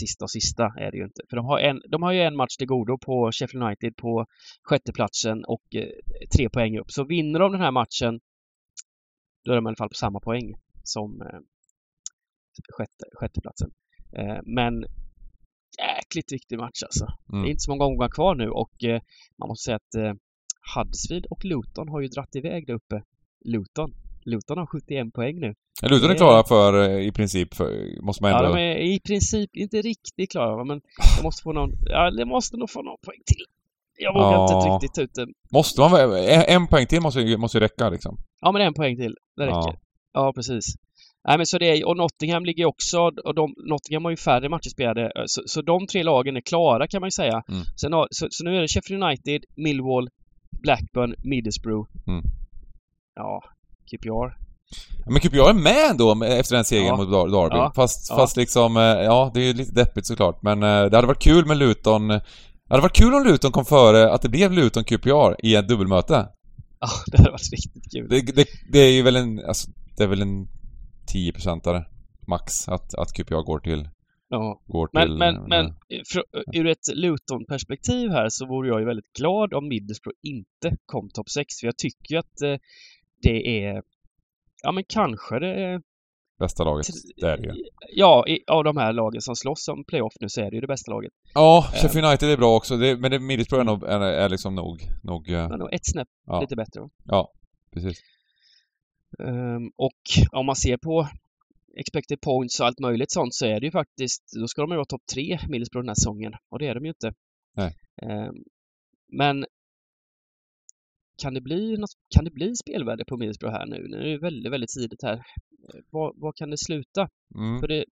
sista 0.00 0.24
och 0.24 0.30
sista 0.30 0.64
är 0.64 0.90
det 0.90 0.96
ju 0.96 1.04
inte. 1.04 1.22
För 1.30 1.36
de 1.36 1.46
har, 1.46 1.58
en, 1.58 1.80
de 1.90 2.02
har 2.02 2.12
ju 2.12 2.20
en 2.20 2.36
match 2.36 2.56
till 2.56 2.66
godo 2.66 2.98
på 2.98 3.30
Sheffield 3.32 3.64
United 3.64 3.96
på 3.96 4.26
sjätteplatsen 4.62 5.44
och 5.44 5.62
tre 6.36 6.48
poäng 6.48 6.78
upp. 6.78 6.90
Så 6.90 7.04
vinner 7.04 7.38
de 7.38 7.52
den 7.52 7.60
här 7.60 7.70
matchen, 7.70 8.20
då 9.44 9.52
är 9.52 9.56
de 9.56 9.66
i 9.66 9.68
alla 9.68 9.76
fall 9.76 9.88
på 9.88 9.94
samma 9.94 10.20
poäng 10.20 10.54
som 10.82 11.22
sjätte, 12.76 13.04
sjätteplatsen. 13.20 13.70
Eh, 14.18 14.38
men 14.56 14.84
jäkligt 15.78 16.32
viktig 16.32 16.58
match 16.58 16.82
alltså. 16.82 17.06
Det 17.26 17.32
är 17.36 17.38
Mm. 17.38 17.50
inte 17.50 17.60
så 17.60 17.70
många 17.70 17.84
omgångar 17.84 18.08
kvar 18.08 18.34
nu 18.34 18.48
och 18.50 18.84
eh, 18.84 19.00
man 19.38 19.48
måste 19.48 19.64
säga 19.64 19.76
att 19.76 19.94
eh, 19.94 20.12
Huddersfield 20.76 21.26
och 21.26 21.44
Luton 21.44 21.88
har 21.88 22.00
ju 22.00 22.08
dratt 22.08 22.34
iväg 22.36 22.66
där 22.66 22.74
uppe. 22.74 23.02
Luton. 23.44 23.90
Luton 24.24 24.58
har 24.58 24.66
71 24.66 25.12
poäng 25.14 25.40
nu. 25.40 25.54
Luton 25.82 26.10
är 26.10 26.14
klara 26.14 26.44
för, 26.44 26.88
eh, 26.88 27.06
i 27.08 27.12
princip, 27.12 27.54
för, 27.54 27.68
måste 28.02 28.22
man 28.22 28.30
Ja, 28.30 28.38
ändå... 28.38 28.56
de 28.56 28.62
är 28.62 28.76
i 28.76 29.00
princip 29.00 29.56
inte 29.56 29.76
riktigt 29.82 30.30
klara, 30.30 30.64
men 30.64 30.80
de 31.18 31.22
måste 31.22 31.42
få 31.42 31.52
någon... 31.52 31.70
Ja, 31.86 32.10
de 32.10 32.24
måste 32.24 32.56
nog 32.56 32.70
få 32.70 32.82
någon 32.82 32.96
poäng 33.06 33.20
till. 33.26 33.44
Jag 33.98 34.14
vågar 34.14 34.32
Ja. 34.32 34.44
inte 34.44 34.68
riktigt 34.70 34.94
ta 34.94 35.02
ut 35.02 35.14
det. 35.14 35.26
Måste 35.52 35.80
man 35.80 35.90
en, 36.48 36.66
poäng 36.66 36.86
till 36.86 37.00
måste, 37.00 37.20
ju- 37.20 37.36
måste 37.36 37.58
ju 37.58 37.62
räcka 37.62 37.88
liksom. 37.90 38.16
Ja, 38.40 38.52
men 38.52 38.62
en 38.62 38.74
poäng 38.74 38.96
till. 38.96 39.16
Det 39.36 39.42
räcker. 39.42 39.54
Ja. 39.54 39.76
Ja, 40.12 40.32
precis. 40.32 40.64
Nej, 41.28 41.36
men 41.36 41.46
så 41.46 41.58
det 41.58 41.66
är, 41.66 41.86
och 41.88 41.96
Nottingham 41.96 42.44
ligger 42.44 42.64
också, 42.64 42.98
och 43.00 43.34
de, 43.34 43.54
Nottingham 43.70 44.04
har 44.04 44.10
ju 44.10 44.16
färre 44.16 44.48
matcher 44.48 44.68
spelade, 44.68 45.02
eh, 45.02 45.22
så, 45.26 45.42
så 45.46 45.62
de 45.62 45.86
tre 45.86 46.02
lagen 46.02 46.36
är 46.36 46.40
klara 46.40 46.86
kan 46.86 47.00
man 47.00 47.06
ju 47.06 47.10
säga. 47.10 47.42
Mm. 47.48 47.64
Sen 47.80 47.92
har, 47.92 48.08
så, 48.10 48.26
så 48.30 48.44
nu 48.44 48.56
är 48.56 48.60
det 48.60 48.68
Sheffield 48.68 49.02
United, 49.04 49.44
Millwall, 49.56 50.08
Blackburn, 50.62 51.14
Middlesbrough. 51.24 51.88
Mm. 52.06 52.22
Ja, 53.14 53.42
QPR. 53.90 54.44
Men 55.10 55.20
QPR 55.20 55.48
är 55.50 55.52
med 55.52 55.90
ändå 55.90 56.24
efter 56.24 56.54
den 56.56 56.64
segern 56.64 56.86
Ja. 56.86 56.96
mot 56.96 57.08
Dar- 57.08 57.28
Derby. 57.42 57.56
Ja. 57.56 57.72
Fast, 57.76 58.10
Ja. 58.10 58.16
fast 58.16 58.36
liksom, 58.36 58.76
eh, 58.76 58.82
ja 58.82 59.30
det 59.34 59.40
är 59.40 59.44
ju 59.46 59.52
lite 59.52 59.72
deppigt 59.72 60.06
såklart. 60.06 60.42
Men 60.42 60.62
eh, 60.62 60.84
det 60.84 60.96
hade 60.96 61.06
varit 61.06 61.22
kul 61.22 61.46
med 61.46 61.56
Luton. 61.56 62.08
Det 62.08 62.22
hade 62.70 62.82
varit 62.82 62.96
kul 62.96 63.14
om 63.14 63.24
Luton 63.24 63.52
kom 63.52 63.64
före, 63.64 64.12
att 64.12 64.22
det 64.22 64.28
blev 64.28 64.52
Luton 64.52 64.84
QPR 64.84 65.36
i 65.46 65.54
ett 65.54 65.68
dubbelmöte. 65.68 66.28
Ja, 66.80 66.88
det 67.06 67.18
hade 67.18 67.30
varit 67.30 67.52
riktigt 67.52 67.92
kul. 67.92 68.08
Det, 68.08 68.20
det, 68.36 68.46
det 68.72 68.78
är 68.78 68.92
ju 68.92 69.02
väl 69.02 69.16
en, 69.16 69.44
alltså, 69.48 69.70
det 69.96 70.02
är 70.02 70.08
väl 70.08 70.22
en 70.22 70.48
10-procentare 71.14 71.84
max 72.28 72.68
att, 72.68 72.94
att 72.94 73.12
QPR 73.16 73.42
går 73.42 73.58
till, 73.60 73.88
Ja. 74.28 74.60
går 74.66 74.88
Men, 74.92 75.02
till... 75.08 75.16
men, 75.18 75.34
men 75.48 75.74
ur 76.54 76.66
ett 76.66 76.94
Luton-perspektiv 76.94 78.10
här 78.10 78.28
så 78.28 78.46
vore 78.46 78.68
jag 78.68 78.80
ju 78.80 78.86
väldigt 78.86 79.12
glad 79.18 79.54
om 79.54 79.68
Middlesbrough 79.68 80.16
inte 80.22 80.76
kom 80.86 81.08
topp 81.10 81.28
6. 81.28 81.46
För 81.60 81.66
jag 81.66 81.76
tycker 81.78 82.14
ju 82.14 82.18
att 82.18 82.42
eh, 82.42 82.56
det 83.22 83.64
är, 83.64 83.82
ja 84.62 84.72
men 84.72 84.84
kanske 84.88 85.38
det 85.38 85.54
är, 85.64 85.80
Bästa 86.38 86.64
laget, 86.64 86.86
det 87.16 87.26
är 87.26 87.36
det 87.36 87.42
ju. 87.46 87.64
ja, 87.94 88.24
i, 88.28 88.38
av 88.46 88.64
de 88.64 88.76
här 88.76 88.92
lagen 88.92 89.20
som 89.20 89.36
slåss 89.36 89.68
om 89.68 89.84
playoff 89.84 90.12
nu 90.20 90.28
så 90.28 90.40
är 90.40 90.50
det 90.50 90.54
ju 90.54 90.60
det 90.60 90.66
bästa 90.66 90.90
laget. 90.92 91.12
Ja. 91.34 91.68
Sheffield 91.74 92.06
United 92.06 92.30
är 92.30 92.36
bra 92.36 92.56
också, 92.56 92.76
det, 92.76 92.96
men 92.96 93.10
det, 93.10 93.18
Middlesbrough 93.20 93.60
är, 93.60 93.64
nog, 93.64 93.82
är, 93.84 94.00
är 94.00 94.28
liksom 94.28 94.54
nog, 94.54 94.80
nog 95.02 95.30
eh, 95.30 95.48
Men 95.48 95.58
nog 95.58 95.72
ett 95.74 95.86
snäpp 95.92 96.08
Ja. 96.26 96.40
lite 96.40 96.56
bättre. 96.56 96.80
då. 96.80 96.90
ja, 97.04 97.32
precis. 97.72 97.98
Ehm, 99.18 99.70
och 99.76 100.00
om 100.32 100.46
man 100.46 100.56
ser 100.56 100.76
på 100.76 101.08
expected 101.76 102.20
points 102.20 102.60
och 102.60 102.66
allt 102.66 102.80
möjligt 102.80 103.12
sånt 103.12 103.34
så 103.34 103.46
är 103.46 103.60
det 103.60 103.66
ju 103.66 103.72
faktiskt, 103.72 104.22
då 104.40 104.48
ska 104.48 104.62
de 104.62 104.70
ju 104.70 104.76
vara 104.76 104.86
topp 104.86 105.06
tre, 105.14 105.38
Middlesbrough 105.48 105.82
den 105.82 105.88
här 105.88 105.94
säsongen. 105.94 106.32
Och 106.48 106.58
det 106.58 106.66
är 106.66 106.74
de 106.74 106.84
ju 106.84 106.88
inte. 106.88 107.12
Nej. 107.56 107.76
Ehm, 108.02 108.34
men 109.12 109.46
kan 111.22 111.34
det 111.34 111.40
bli 111.40 111.76
något, 111.76 111.90
kan 112.14 112.24
det 112.24 112.30
bli 112.30 112.56
spelvärde 112.56 113.04
på 113.04 113.16
Middlesbrough 113.16 113.56
här 113.56 113.66
nu? 113.66 113.88
Nu 113.88 113.96
är 113.96 114.06
det 114.06 114.18
väldigt, 114.18 114.52
väldigt 114.52 114.70
tidigt 114.70 115.02
här. 115.02 115.22
Var, 115.90 116.32
kan 116.32 116.50
det 116.50 116.58
sluta? 116.58 117.08
Mm, 117.34 117.60
För 117.60 117.68
det, 117.68 117.84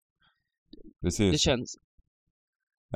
precis. 1.02 1.32
det 1.32 1.38
känns... 1.38 1.76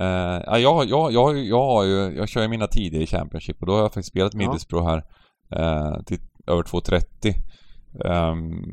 Eh, 0.01 0.43
ja, 0.47 0.59
jag, 0.59 0.89
jag, 0.89 1.13
jag, 1.13 1.39
jag 1.39 1.65
har 1.65 1.85
ju, 1.85 2.17
jag 2.17 2.29
kör 2.29 2.43
ju 2.43 2.49
mina 2.49 2.67
tider 2.67 3.01
i 3.01 3.07
Championship 3.07 3.61
och 3.61 3.67
då 3.67 3.73
har 3.73 3.81
jag 3.81 3.95
faktiskt 3.95 4.09
spelat. 4.09 4.35
Middlesbrough 4.35 4.87
här 4.87 5.05
eh, 5.51 6.03
till 6.03 6.19
över 6.47 6.63
2.30. 6.63 7.35
Um, 8.05 8.65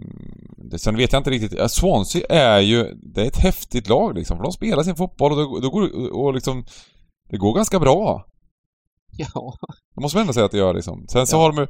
det, 0.71 0.79
sen 0.79 0.97
vet 0.97 1.13
jag 1.13 1.19
inte 1.19 1.29
riktigt, 1.29 1.71
Swansea 1.71 2.25
är 2.29 2.59
ju, 2.59 2.83
det 2.93 3.21
är 3.21 3.27
ett 3.27 3.37
häftigt 3.43 3.89
lag 3.89 4.15
liksom, 4.15 4.37
för 4.37 4.43
de 4.43 4.51
spelar 4.51 4.83
sin 4.83 4.95
fotboll 4.95 5.31
och, 5.31 5.37
då, 5.37 5.59
då 5.59 5.69
går 5.69 6.11
och 6.13 6.33
liksom, 6.33 6.65
det 7.29 7.37
går 7.37 7.55
ganska 7.55 7.79
bra. 7.79 8.25
Ja, 9.17 9.53
Det 9.95 10.01
måste 10.01 10.17
man 10.17 10.21
ändå 10.21 10.33
säga 10.33 10.45
att 10.45 10.51
det 10.51 10.57
gör 10.57 10.73
liksom. 10.73 11.05
Sen 11.07 11.27
så 11.27 11.35
Ja. 11.35 11.41
har 11.41 11.51
de 11.53 11.67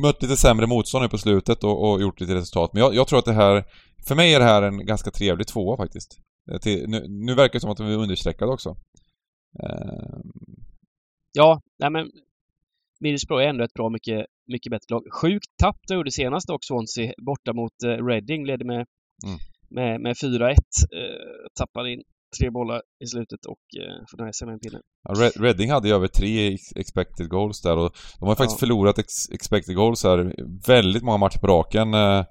mött 0.00 0.22
lite 0.22 0.36
sämre 0.36 0.66
motstånd 0.66 1.02
nu 1.02 1.08
på 1.08 1.18
slutet 1.18 1.64
och, 1.64 1.90
och 1.90 2.00
gjort 2.00 2.20
lite 2.20 2.34
resultat. 2.34 2.70
Men 2.72 2.82
jag, 2.82 2.94
jag 2.94 3.08
tror 3.08 3.18
att 3.18 3.24
det 3.24 3.32
här, 3.32 3.64
för 4.08 4.14
mig 4.14 4.34
är 4.34 4.38
det 4.38 4.44
här 4.44 4.62
en 4.62 4.86
ganska 4.86 5.10
trevlig 5.10 5.46
tvåa 5.46 5.76
faktiskt. 5.76 6.18
Eh, 6.52 6.58
Till, 6.58 6.84
nu, 6.88 7.04
nu 7.08 7.34
verkar 7.34 7.52
det 7.52 7.60
som 7.60 7.70
att 7.70 7.76
de 7.78 7.86
är 7.86 7.96
understreckade 7.96 8.52
också. 8.52 8.76
Eh, 9.62 10.18
ja, 11.32 11.60
nej 11.78 11.90
men 11.90 12.10
Middlesbrough 13.00 13.44
är 13.44 13.48
ändå 13.48 13.64
ett 13.64 13.72
bra 13.74 13.88
mycket, 13.90 14.26
mycket 14.52 14.70
bättre 14.70 14.94
lag. 14.94 15.02
Sjukt 15.22 15.46
tapp 15.62 15.76
de 15.88 15.94
gjorde 15.94 16.10
senast 16.10 16.50
också, 16.50 16.74
Swansea, 16.74 17.12
borta 17.26 17.52
mot 17.52 17.72
eh, 17.84 18.04
Reading, 18.06 18.46
ledde 18.46 18.64
med, 18.64 18.86
Mm. 19.26 19.38
med, 19.70 20.00
med 20.00 20.16
4-1. 20.16 20.50
Eh, 20.50 20.56
tappade 21.58 21.92
in 21.92 22.02
tre 22.40 22.50
bollar 22.50 22.82
i 23.04 23.06
slutet 23.06 23.44
och 23.46 23.58
eh, 23.82 24.04
får 24.10 24.18
nöja 24.18 24.32
sig 24.32 24.46
med 24.46 24.52
en 24.54 24.60
pinne. 24.60 24.80
Ja, 25.08 25.30
Reading 25.36 25.70
hade 25.70 25.88
ju 25.88 25.94
över 25.94 26.08
tre 26.08 26.54
ex- 26.54 26.76
expected 26.76 27.28
goals 27.28 27.60
där 27.62 27.76
och 27.76 27.90
de 28.18 28.24
har 28.24 28.32
ju 28.32 28.36
faktiskt 28.36 28.56
Ja. 28.62 28.66
förlorat 28.66 28.98
ex- 28.98 29.30
expected 29.32 29.74
goals 29.76 30.04
här 30.04 30.34
väldigt 30.66 31.02
många 31.02 31.18
matcher 31.18 31.38
på 31.38 31.46
raken, 31.46 31.94
eh, 31.94 32.24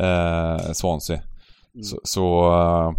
eh, 0.00 0.58
Swansea. 0.72 1.16
Mm. 1.74 1.84
Så, 1.84 2.00
så 2.04 2.52
eh, 2.52 2.92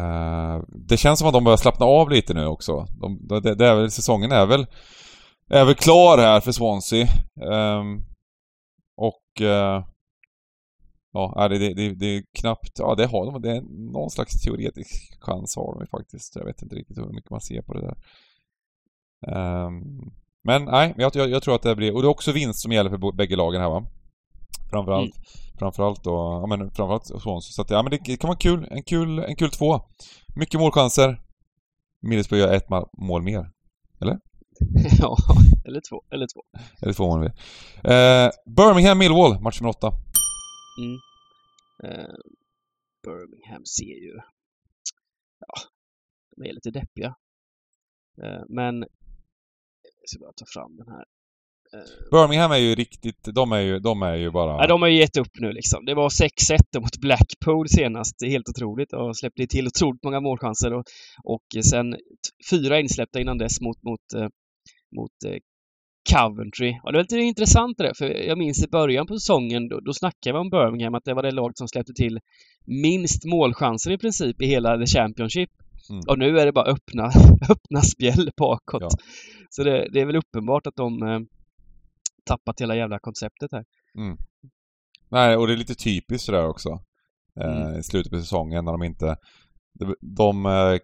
eh, 0.00 0.62
det 0.88 0.96
känns 0.96 1.18
som 1.18 1.28
att 1.28 1.34
de 1.34 1.44
börjar 1.44 1.56
slappna 1.56 1.86
av 1.86 2.10
lite 2.10 2.34
nu 2.34 2.46
också. 2.46 2.86
De, 3.00 3.40
det, 3.42 3.54
det 3.54 3.66
är 3.66 3.74
väl, 3.74 3.90
säsongen 3.90 4.32
är 4.32 4.46
väl, 4.46 4.66
är 5.50 5.64
väl 5.64 5.74
klar 5.74 6.18
här 6.18 6.40
för 6.40 6.52
Swansea. 6.52 7.08
Ehm, 7.52 8.04
och 8.96 9.46
eh, 9.46 9.84
Ja, 11.16 11.48
det, 11.48 11.58
det, 11.58 11.74
det, 11.74 11.94
det 11.94 12.06
är 12.06 12.22
knappt, 12.38 12.78
ja 12.78 12.94
det 12.94 13.06
har 13.06 13.32
de, 13.32 13.42
det 13.42 13.50
är 13.50 13.62
någon 13.92 14.10
slags 14.10 14.42
teoretisk 14.42 15.18
chans 15.20 15.56
har 15.56 15.78
de 15.78 15.86
faktiskt. 15.86 16.36
Jag 16.36 16.44
vet 16.44 16.62
inte 16.62 16.76
riktigt 16.76 16.98
hur 16.98 17.12
mycket 17.12 17.30
man 17.30 17.40
ser 17.40 17.62
på 17.62 17.74
det 17.74 17.80
där. 17.80 17.96
Ehm, 19.26 19.82
men 20.44 20.64
nej, 20.64 20.94
jag, 20.96 21.16
jag, 21.16 21.30
jag 21.30 21.42
tror 21.42 21.54
att 21.54 21.62
det 21.62 21.76
blir, 21.76 21.94
och 21.94 22.02
det 22.02 22.06
är 22.06 22.10
också 22.10 22.32
vinst 22.32 22.60
som 22.60 22.72
gäller 22.72 22.90
för 22.90 23.16
bägge 23.16 23.36
lagen 23.36 23.60
här 23.60 23.68
va? 23.68 23.86
Framförallt, 24.70 25.14
framförallt 25.58 26.04
då, 26.04 26.40
ja 26.42 26.46
men 26.46 26.70
framförallt 26.70 27.06
Swansea. 27.06 27.52
Så 27.52 27.62
att, 27.62 27.70
ja 27.70 27.82
men 27.82 27.90
det, 27.90 28.16
kan 28.16 28.28
vara 28.28 28.38
kul, 28.38 28.68
en 28.70 28.82
kul, 28.82 29.18
en 29.18 29.36
kul 29.36 29.50
två. 29.50 29.80
Mycket 30.36 30.60
målchanser. 30.60 31.20
Middlesbrough 32.00 32.44
gör 32.44 32.52
ett 32.52 32.68
mål 32.98 33.22
mer. 33.22 33.50
ja, 35.00 35.16
eller 35.64 35.80
två, 35.90 36.02
eller 36.10 36.26
två. 36.34 36.42
Eller 36.82 36.92
två 36.92 37.06
mål 37.06 37.20
mer. 37.20 37.32
Eh, 37.92 38.30
Birmingham 38.56 38.98
Millwall, 38.98 39.40
match 39.40 39.60
nummer 39.60 39.70
åtta. 39.70 39.92
Mm. 40.80 40.98
Eh, 41.84 42.14
Birmingham 43.02 43.64
ser 43.64 43.96
ju... 44.06 44.14
Ja, 45.40 45.54
de 46.36 46.48
är 46.48 46.52
lite 46.52 46.70
deppiga. 46.70 47.14
Eh, 48.22 48.42
men... 48.48 48.80
Jag 50.00 50.08
ska 50.08 50.18
bara 50.18 50.32
ta 50.36 50.44
fram 50.54 50.76
den 50.76 50.88
här. 50.88 51.04
Eh, 51.74 52.10
Birmingham 52.10 52.52
är 52.52 52.56
ju 52.56 52.74
riktigt, 52.74 53.24
de 53.34 53.52
är 53.52 53.60
ju, 53.60 53.78
de 53.78 54.02
är 54.02 54.14
ju 54.14 54.30
bara... 54.30 54.56
Nej, 54.56 54.68
de 54.68 54.82
har 54.82 54.88
ju 54.88 54.98
gett 54.98 55.16
upp 55.16 55.40
nu 55.40 55.52
liksom. 55.52 55.84
Det 55.84 55.94
var 55.94 56.08
6-1 56.08 56.80
mot 56.80 56.96
Blackpool 57.00 57.68
senast. 57.68 58.14
Helt 58.26 58.48
otroligt. 58.48 58.92
Och 58.92 59.16
släppte 59.16 59.46
till 59.46 59.66
otroligt 59.66 60.02
många 60.04 60.20
målchanser. 60.20 60.72
Och, 60.72 60.84
och 61.24 61.64
sen 61.70 61.96
fyra 62.50 62.80
insläppta 62.80 63.20
innan 63.20 63.38
dess 63.38 63.60
mot, 63.60 63.82
mot, 63.82 64.12
eh, 64.16 64.28
mot 64.94 65.24
eh, 65.26 65.38
Coventry. 66.12 66.80
Och 66.82 66.92
det 66.92 66.98
var 66.98 67.02
lite 67.02 67.18
intressant 67.18 67.78
det 67.78 67.84
där, 67.84 67.94
för 67.94 68.06
jag 68.06 68.38
minns 68.38 68.64
i 68.64 68.68
början 68.68 69.06
på 69.06 69.14
säsongen, 69.14 69.68
då, 69.68 69.80
då 69.80 69.92
snackade 69.92 70.32
vi 70.32 70.38
om 70.38 70.50
Birmingham, 70.50 70.94
att 70.94 71.04
det 71.04 71.14
var 71.14 71.22
det 71.22 71.30
laget 71.30 71.58
som 71.58 71.68
släppte 71.68 71.92
till 71.92 72.18
minst 72.66 73.24
målchanser 73.24 73.90
i 73.90 73.98
princip 73.98 74.42
i 74.42 74.46
hela 74.46 74.78
The 74.78 74.86
Championship. 74.86 75.50
Mm. 75.90 76.00
Och 76.08 76.18
nu 76.18 76.38
är 76.38 76.46
det 76.46 76.52
bara 76.52 76.70
öppna, 76.70 77.04
öppna 77.50 77.80
spjäll 77.80 78.30
bakåt. 78.36 78.82
Ja. 78.82 78.88
Så 79.50 79.64
det, 79.64 79.88
det 79.92 80.00
är 80.00 80.06
väl 80.06 80.16
uppenbart 80.16 80.66
att 80.66 80.76
de 80.76 81.02
eh, 81.02 81.20
tappat 82.24 82.60
hela 82.60 82.76
jävla 82.76 82.98
konceptet 82.98 83.52
här. 83.52 83.64
Nej, 85.10 85.36
och 85.36 85.46
det 85.46 85.52
är 85.52 85.56
lite 85.56 85.74
typiskt 85.74 86.26
sådär 86.26 86.48
också. 86.48 86.68
Eh, 87.40 87.62
Mm. 87.62 87.78
I 87.78 87.82
slutet 87.82 88.12
på 88.12 88.18
säsongen 88.18 88.64
när 88.64 88.72
de 88.72 88.82
inte... 88.82 89.16
De, 89.78 89.94
de 90.00 90.46
eh, 90.46 90.78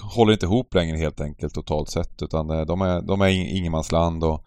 håller 0.00 0.32
inte 0.32 0.46
ihop 0.46 0.74
längre 0.74 0.96
helt 0.96 1.20
enkelt 1.20 1.54
totalt 1.54 1.90
sett 1.90 2.22
utan 2.22 2.50
eh, 2.50 2.60
de 2.60 2.80
är, 2.80 3.02
de 3.02 3.20
är 3.20 3.28
ing- 3.28 3.48
ingenmansland 3.48 4.24
och 4.24 4.44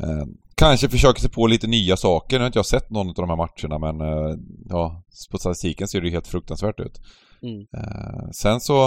eh, 0.00 0.26
kanske 0.54 0.88
försöker 0.88 1.20
sig 1.20 1.30
på 1.30 1.46
lite 1.46 1.66
nya 1.66 1.96
saker. 1.96 2.36
Nu 2.36 2.42
har 2.42 2.46
inte 2.46 2.58
jag 2.58 2.66
sett 2.66 2.90
någon 2.90 3.08
av 3.08 3.14
de 3.14 3.28
här 3.28 3.36
matcherna 3.36 3.78
men 3.78 4.00
eh, 4.00 4.36
ja, 4.68 5.02
på 5.30 5.38
statistiken 5.38 5.88
ser 5.88 6.00
det 6.00 6.06
ju 6.06 6.12
helt 6.12 6.26
fruktansvärt 6.26 6.80
ut. 6.80 7.00
Mm. 7.42 7.60
Eh, 7.60 8.30
sen 8.32 8.60
så... 8.60 8.86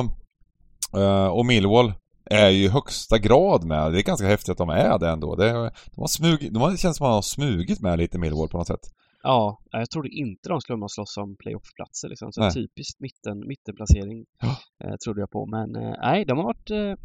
Eh, 0.97 1.27
och 1.27 1.45
Millwall 1.45 1.93
är 2.25 2.49
ju 2.49 2.65
i 2.65 2.67
högsta 2.67 3.17
grad 3.17 3.63
med. 3.63 3.91
Det 3.91 3.99
är 3.99 4.03
ganska 4.03 4.27
häftigt 4.27 4.49
att 4.49 4.57
de 4.57 4.69
är 4.69 4.99
det 4.99 5.09
ändå. 5.09 5.35
Det, 5.35 5.51
de 5.51 6.01
har 6.01 6.07
smugit, 6.07 6.53
de 6.53 6.61
har, 6.61 6.71
det 6.71 6.77
känns 6.77 6.97
som 6.97 7.05
att 7.05 7.09
de 7.09 7.13
har 7.13 7.21
smugit 7.21 7.81
med 7.81 7.99
lite 7.99 8.17
Millwall 8.17 8.49
på 8.49 8.57
något 8.57 8.67
sätt. 8.67 8.91
Ja, 9.23 9.59
jag 9.71 9.89
trodde 9.89 10.09
inte 10.09 10.49
de 10.49 10.61
skulle 10.61 10.79
vara 10.79 10.89
slåss 10.89 11.17
om 11.17 11.35
playoff-platser. 11.37 12.09
Liksom. 12.09 12.31
Så 12.31 12.41
Nej. 12.41 12.53
typiskt 12.53 12.99
mitten, 12.99 13.47
mittenplacering 13.47 14.25
Ja. 14.39 14.57
eh, 14.83 14.95
trodde 14.95 15.19
jag 15.21 15.29
på. 15.31 15.45
Men 15.45 15.75
eh, 15.75 15.95
nej, 16.01 16.25
de 16.25 16.37
har 16.37 16.45
varit 16.45 16.69
eh, 16.69 16.95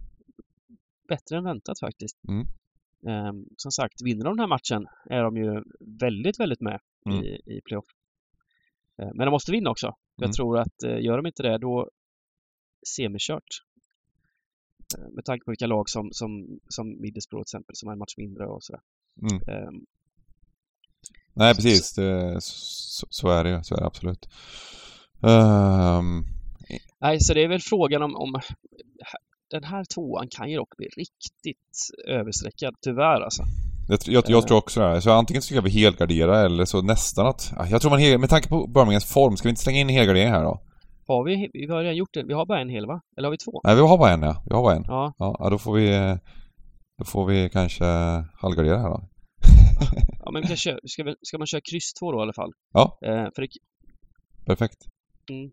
bättre 1.08 1.36
än 1.36 1.44
väntat 1.44 1.80
faktiskt. 1.80 2.18
Mm. 2.28 2.46
Ehm, 3.08 3.44
som 3.56 3.72
sagt, 3.72 4.02
vinner 4.04 4.24
de 4.24 4.30
den 4.36 4.40
här 4.40 4.46
matchen 4.46 4.86
är 5.10 5.22
de 5.22 5.36
ju 5.36 5.62
väldigt, 6.00 6.40
väldigt 6.40 6.60
med 6.60 6.80
Mm. 7.06 7.24
i, 7.24 7.26
i 7.46 7.60
playoff. 7.64 7.84
Eh, 8.98 9.08
men 9.14 9.26
de 9.26 9.30
måste 9.30 9.52
vinna 9.52 9.70
också. 9.70 9.86
Jag 10.16 10.24
Mm. 10.24 10.32
tror 10.32 10.58
att 10.58 10.82
eh, 10.82 11.00
gör 11.00 11.16
de 11.16 11.26
inte 11.26 11.42
det, 11.42 11.58
då 11.58 11.90
semikört. 12.96 13.48
Eh, 14.98 15.08
med 15.10 15.24
tanke 15.24 15.44
på 15.44 15.50
vilka 15.50 15.66
lag 15.66 15.88
som, 15.88 16.08
som, 16.12 16.58
som 16.68 17.00
Middlesbrough 17.00 17.42
till 17.44 17.46
exempel, 17.56 17.76
som 17.76 17.86
har 17.86 17.92
en 17.92 17.98
match 17.98 18.14
mindre 18.16 18.46
och 18.46 18.64
sådär. 18.64 18.80
Mm. 19.22 19.40
Nej, 21.34 21.54
precis. 21.54 21.94
Det, 21.94 22.36
så, 22.40 23.06
så 23.10 23.28
är 23.28 23.44
det 23.44 23.50
ju. 23.50 23.62
Så 23.62 23.74
är 23.74 23.80
det 23.80 23.86
absolut. 23.86 24.28
Ehm, 25.22 26.24
Nej, 27.00 27.20
så 27.20 27.34
det 27.34 27.44
är 27.44 27.48
väl 27.48 27.60
frågan 27.60 28.02
om, 28.02 28.16
om 28.16 28.40
den 29.50 29.64
här 29.64 29.84
tvåan 29.94 30.28
kan 30.30 30.50
ju 30.50 30.56
dock 30.56 30.76
bli 30.76 30.86
riktigt 30.86 31.76
överstreckad, 32.08 32.74
tyvärr 32.84 33.20
alltså. 33.20 33.42
jag, 33.88 33.98
jag, 34.06 34.24
jag 34.28 34.46
tror 34.46 34.58
också 34.58 34.80
det. 34.80 34.86
här. 34.86 35.00
Så 35.00 35.10
antingen 35.12 35.42
ska 35.42 35.60
vi 35.60 35.70
helgardera 35.70 36.40
eller 36.40 36.64
så 36.64 36.82
nästan 36.82 37.26
att... 37.26 37.52
ja, 37.56 37.66
Jag 37.70 37.80
tror 37.80 37.90
man 37.90 38.00
hel, 38.00 38.18
med 38.18 38.30
tanke 38.30 38.48
på 38.48 38.66
Birminghams 38.66 39.12
form, 39.12 39.36
ska 39.36 39.48
vi 39.48 39.50
inte 39.50 39.62
slänga 39.62 39.80
in 39.80 39.88
helgardering 39.88 40.28
här 40.30 40.44
då? 40.44 40.60
Har 41.06 41.24
vi, 41.24 41.50
vi 41.52 41.66
har 41.66 41.80
redan 41.82 41.96
gjort 41.96 42.14
det, 42.14 42.22
vi 42.22 42.32
har 42.34 42.46
bara 42.46 42.60
en 42.60 42.68
hel 42.68 42.86
va? 42.86 43.00
Eller 43.16 43.28
har 43.28 43.30
vi 43.30 43.38
två? 43.38 43.60
Nej, 43.64 43.74
vi 43.74 43.80
har 43.80 43.98
bara 43.98 44.10
en 44.10 44.22
ja. 44.22 44.42
Vi 44.46 44.54
har 44.54 44.62
bara 44.62 44.74
en. 44.74 44.84
Ja, 44.86 45.12
ja, 45.18 45.48
då 45.50 45.58
får 45.58 45.72
vi... 45.74 46.16
Då 46.98 47.04
får 47.04 47.26
vi 47.26 47.50
kanske 47.52 47.84
halvgardera 48.40 48.78
här 48.78 48.88
då. 48.88 49.08
ja, 50.24 50.30
men 50.30 50.42
vi 50.42 50.48
kan 50.48 50.56
köra, 50.56 50.78
ska, 50.84 51.04
vi, 51.04 51.14
ska 51.22 51.38
man 51.38 51.46
köra 51.46 51.60
kryss 51.70 51.92
2 51.92 52.12
då 52.12 52.18
i 52.18 52.22
alla 52.22 52.32
fall? 52.32 52.52
Ja. 52.72 52.98
Eh, 53.06 53.28
för 53.34 53.42
det, 53.42 53.48
Perfekt. 54.46 54.78
Mm. 55.30 55.50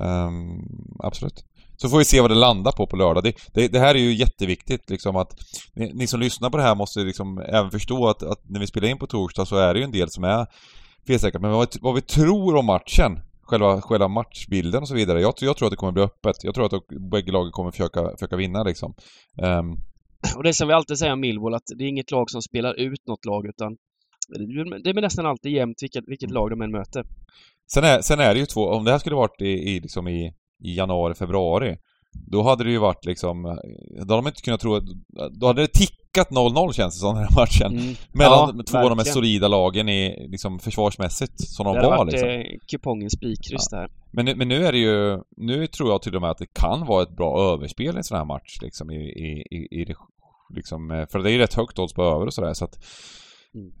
Ehm, 0.00 0.60
absolut. 0.98 1.44
Så 1.76 1.88
får 1.88 1.98
vi 1.98 2.04
se 2.04 2.20
vad 2.20 2.30
det 2.30 2.34
landar 2.34 2.72
på 2.72 2.86
på 2.86 2.96
lördag. 2.96 3.24
Det, 3.24 3.34
det, 3.54 3.68
det 3.68 3.78
här 3.78 3.94
är 3.94 3.98
ju 3.98 4.14
jätteviktigt 4.14 4.90
liksom 4.90 5.16
att 5.16 5.32
ni, 5.74 5.92
ni, 5.94 6.06
som 6.06 6.20
lyssnar 6.20 6.50
på 6.50 6.56
det 6.56 6.62
här 6.62 6.74
måste 6.74 7.00
liksom 7.00 7.38
även 7.38 7.70
förstå 7.70 8.08
att, 8.08 8.22
att, 8.22 8.40
när 8.44 8.60
vi 8.60 8.66
spelar 8.66 8.88
in 8.88 8.98
på 8.98 9.06
torsdag 9.06 9.46
så 9.46 9.56
är 9.56 9.74
det 9.74 9.80
ju 9.80 9.84
en 9.84 9.92
del 9.92 10.10
som 10.10 10.24
är 10.24 10.46
felsäkra. 11.06 11.40
Men 11.40 11.50
vad, 11.50 11.68
vad 11.80 11.94
vi 11.94 12.02
tror 12.02 12.56
om 12.56 12.66
matchen, 12.66 13.20
själva, 13.42 13.80
själva 13.80 14.08
matchbilden 14.08 14.82
och 14.82 14.88
så 14.88 14.94
vidare. 14.94 15.20
Jag, 15.20 15.34
jag 15.40 15.56
tror 15.56 15.66
att 15.66 15.72
det 15.72 15.76
kommer 15.76 15.92
bli 15.92 16.02
öppet. 16.02 16.36
Jag 16.42 16.54
tror 16.54 16.66
att 16.66 17.10
bägge 17.10 17.32
lagen 17.32 17.52
kommer 17.52 17.70
försöka, 17.70 18.10
försöka 18.10 18.36
vinna 18.36 18.62
liksom. 18.62 18.94
Um, 19.42 19.76
och 20.36 20.42
det 20.42 20.54
som 20.54 20.68
vi 20.68 20.74
alltid 20.74 20.98
säger 20.98 21.12
om 21.12 21.20
Millwall, 21.20 21.54
att 21.54 21.66
det 21.78 21.84
är 21.84 21.88
inget 21.88 22.10
lag 22.10 22.30
som 22.30 22.42
spelar 22.42 22.74
ut 22.74 23.06
något 23.06 23.24
lag 23.24 23.46
utan 23.46 23.76
det 24.84 24.90
är 24.90 25.00
nästan 25.00 25.26
alltid 25.26 25.52
jämnt 25.52 25.82
vilket, 25.82 26.04
vilket 26.06 26.30
lag 26.30 26.50
de 26.50 26.62
än 26.62 26.70
möter. 26.70 27.04
Sen 27.72 27.84
är, 27.84 28.00
sen 28.00 28.20
är 28.20 28.34
det 28.34 28.40
ju 28.40 28.46
två, 28.46 28.68
om 28.68 28.84
det 28.84 28.90
här 28.90 28.98
skulle 28.98 29.16
varit 29.16 29.40
i, 29.40 29.44
i, 29.44 29.80
liksom 29.80 30.08
i, 30.08 30.32
i 30.64 30.76
januari, 30.76 31.14
februari 31.14 31.76
då 32.14 32.42
hade 32.42 32.64
det 32.64 32.70
ju 32.70 32.78
varit 32.78 33.04
liksom, 33.04 33.42
då 34.06 34.14
hade 34.14 34.22
de 34.22 34.26
inte 34.26 34.42
kunnat 34.42 34.60
tro 34.60 34.80
då 35.30 35.46
hade 35.46 35.62
det 35.62 35.68
tickat 35.68 36.30
0-0 36.30 36.72
känns 36.72 36.94
det 36.94 37.00
som 37.00 37.14
den 37.14 37.24
här 37.24 37.36
matchen. 37.36 37.78
Mm. 37.78 37.94
Mellan 38.12 38.56
ja, 38.56 38.62
två 38.62 38.78
av 38.78 38.88
de 38.88 38.96
mest 38.96 39.12
solida 39.12 39.48
lagen 39.48 39.88
i, 39.88 40.28
liksom 40.28 40.58
försvarsmässigt, 40.58 41.48
som 41.48 41.66
de 41.66 41.74
det 41.74 41.82
var 41.82 41.96
varit, 41.96 42.12
liksom. 42.12 42.28
Eh, 42.28 42.44
kupongens 42.70 43.12
spikkryss 43.12 43.68
ja. 43.70 43.78
där. 43.78 43.88
Men, 44.12 44.38
men 44.38 44.48
nu 44.48 44.66
är 44.66 44.72
det 44.72 44.78
ju, 44.78 45.18
nu 45.36 45.66
tror 45.66 45.90
jag 45.90 46.02
till 46.02 46.16
och 46.16 46.20
med 46.20 46.30
att 46.30 46.38
det 46.38 46.54
kan 46.60 46.86
vara 46.86 47.02
ett 47.02 47.16
bra 47.16 47.52
överspel 47.52 47.94
i 47.94 47.98
en 47.98 48.04
sån 48.04 48.18
här 48.18 48.24
match 48.24 48.58
liksom 48.62 48.90
i, 48.90 48.96
i, 48.96 49.56
i, 49.56 49.80
i 49.80 49.84
liksom, 50.54 50.90
eh, 50.90 51.06
för 51.12 51.18
det 51.18 51.30
är 51.30 51.32
ju 51.32 51.38
rätt 51.38 51.54
högt 51.54 51.78
odds 51.78 51.94
på 51.94 52.02
över 52.02 52.26
och 52.26 52.34
sådär 52.34 52.54
så 52.54 52.64
att 52.64 52.78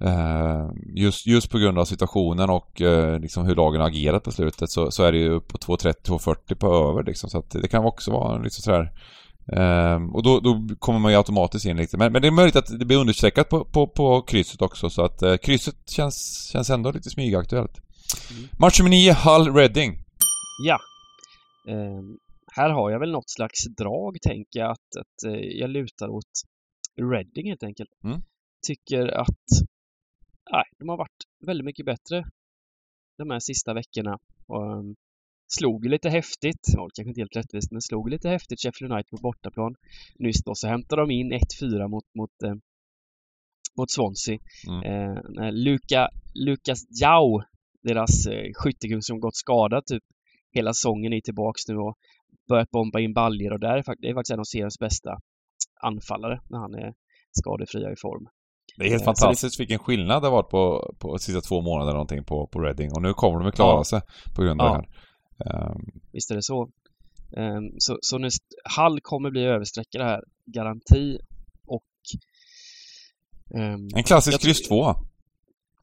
Uh, 0.04 0.72
just, 0.94 1.26
just 1.26 1.50
på 1.50 1.58
grund 1.58 1.78
av 1.78 1.84
situationen 1.84 2.50
och 2.50 2.80
uh, 2.80 3.18
liksom 3.18 3.46
hur 3.46 3.54
lagen 3.54 3.80
har 3.80 3.88
agerat 3.88 4.24
på 4.24 4.32
slutet 4.32 4.70
så, 4.70 4.90
så 4.90 5.04
är 5.04 5.12
det 5.12 5.18
ju 5.18 5.30
upp 5.30 5.48
på 5.48 5.58
2.30-2.40 5.58 6.54
på 6.54 6.66
över 6.66 7.04
liksom, 7.04 7.30
så 7.30 7.38
att 7.38 7.50
det 7.50 7.68
kan 7.68 7.84
också 7.84 8.10
vara 8.10 8.38
liksom 8.38 8.62
sådär 8.62 8.92
uh, 9.56 10.14
och 10.14 10.22
då, 10.22 10.40
då, 10.40 10.68
kommer 10.78 10.98
man 10.98 11.12
ju 11.12 11.18
automatiskt 11.18 11.66
in 11.66 11.76
lite. 11.76 11.96
Men, 11.96 12.12
men 12.12 12.22
det 12.22 12.28
är 12.28 12.32
möjligt 12.32 12.56
att 12.56 12.78
det 12.78 12.84
blir 12.84 12.96
understreckat 12.96 13.48
på, 13.48 13.64
på, 13.64 13.86
på 13.86 14.22
krysset 14.22 14.62
också 14.62 14.90
så 14.90 15.04
att 15.04 15.22
uh, 15.22 15.36
krysset 15.36 15.90
känns, 15.90 16.48
känns 16.52 16.70
ändå 16.70 16.90
lite 16.90 17.10
smygaktuellt. 17.10 17.80
Mm. 18.30 18.48
Match 18.58 18.78
nummer 18.78 18.90
9, 18.90 19.12
Hull 19.12 19.54
Reading. 19.54 19.98
Ja. 20.64 20.78
Ehm, 21.68 22.16
här 22.56 22.70
har 22.70 22.90
jag 22.90 23.00
väl 23.00 23.12
något 23.12 23.30
slags 23.30 23.64
drag 23.78 24.16
tänker 24.22 24.60
jag 24.60 24.70
att, 24.70 25.00
att 25.00 25.32
jag 25.60 25.70
lutar 25.70 26.08
åt 26.08 26.32
Reading 26.96 27.48
helt 27.48 27.62
enkelt. 27.62 27.90
Mm 28.04 28.22
tycker 28.64 29.06
att 29.20 29.46
nej, 30.52 30.64
de 30.78 30.88
har 30.88 30.96
varit 30.96 31.24
väldigt 31.46 31.64
mycket 31.64 31.86
bättre 31.86 32.24
de 33.18 33.30
här 33.30 33.40
sista 33.40 33.74
veckorna. 33.74 34.18
Och, 34.46 34.72
um, 34.72 34.96
slog 35.46 35.86
lite 35.86 36.08
häftigt, 36.08 36.62
ja, 36.76 36.88
kanske 36.94 37.08
inte 37.08 37.20
helt 37.20 37.36
rättvist, 37.36 37.72
men 37.72 37.80
slog 37.80 38.10
lite 38.10 38.28
häftigt 38.28 38.60
Sheffield 38.60 38.92
United 38.92 39.10
på 39.10 39.16
bortaplan. 39.16 39.74
Nyss 40.18 40.44
då 40.44 40.54
så 40.54 40.68
hämtade 40.68 41.02
de 41.02 41.10
in 41.10 41.32
1-4 41.32 41.88
mot, 41.88 42.04
mot, 42.14 42.42
eh, 42.42 42.54
mot 43.76 43.90
Swansea. 43.90 44.38
Mm. 44.68 44.82
Eh, 45.38 45.52
Luka, 45.52 46.08
Lukas 46.34 46.78
Jau, 47.02 47.42
deras 47.82 48.26
eh, 48.26 48.52
skyttekung 48.54 49.02
som 49.02 49.20
gått 49.20 49.36
skadad 49.36 49.86
typ 49.86 50.02
hela 50.52 50.72
säsongen 50.74 51.12
är 51.12 51.20
tillbaks 51.20 51.68
nu 51.68 51.76
och 51.76 51.98
börjat 52.48 52.70
bomba 52.70 53.00
in 53.00 53.14
baljer 53.14 53.52
och 53.52 53.60
där 53.60 53.76
är, 53.76 53.84
det 53.98 54.08
är 54.08 54.14
faktiskt 54.14 54.32
en 54.32 54.40
av 54.40 54.44
seriens 54.44 54.78
bästa 54.78 55.20
anfallare 55.80 56.40
när 56.50 56.58
han 56.58 56.74
är 56.74 56.94
skadefria 57.32 57.92
i 57.92 57.96
form. 57.96 58.28
Det 58.76 58.84
är 58.84 58.90
helt 58.90 59.02
eh, 59.02 59.04
fantastiskt 59.04 59.60
vilken 59.60 59.78
skillnad 59.78 60.22
det 60.22 60.26
har 60.26 60.32
varit 60.32 60.50
på, 60.50 60.94
på 60.98 61.18
sista 61.18 61.40
två 61.40 61.60
månader 61.60 61.92
någonting 61.92 62.24
på, 62.24 62.46
på 62.46 62.60
Reading. 62.60 62.92
Och 62.92 63.02
nu 63.02 63.12
kommer 63.14 63.38
de 63.38 63.48
att 63.48 63.54
klara 63.54 63.76
ja. 63.76 63.84
sig 63.84 64.00
på 64.34 64.42
grund 64.42 64.60
av 64.60 64.66
ja. 64.66 64.72
det 64.72 65.50
här. 65.50 65.70
Um... 65.70 65.80
Visst 66.12 66.30
är 66.30 66.34
det 66.34 66.42
så. 66.42 66.62
Um, 67.36 67.74
så, 67.78 67.98
så 68.00 68.18
nu, 68.18 68.28
Hall 68.64 69.00
kommer 69.00 69.30
bli 69.30 69.44
översträckare 69.44 70.02
här. 70.02 70.22
Garanti. 70.46 71.18
Och... 71.66 71.84
Um, 73.54 73.88
en 73.96 74.02
klassisk 74.02 74.42
kryss 74.42 74.68
2. 74.68 74.94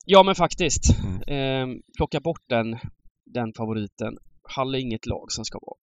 Ja, 0.06 0.24
men 0.24 0.36
faktiskt. 0.36 0.84
Mm. 1.28 1.82
plocka 1.98 2.20
bort 2.20 2.44
den, 2.48 2.78
den 3.26 3.54
favoriten. 3.58 4.18
Hall 4.44 4.76
är 4.76 4.80
inget 4.80 5.06
lag 5.06 5.32
som 5.32 5.46
ska 5.46 5.60
vara, 5.62 5.78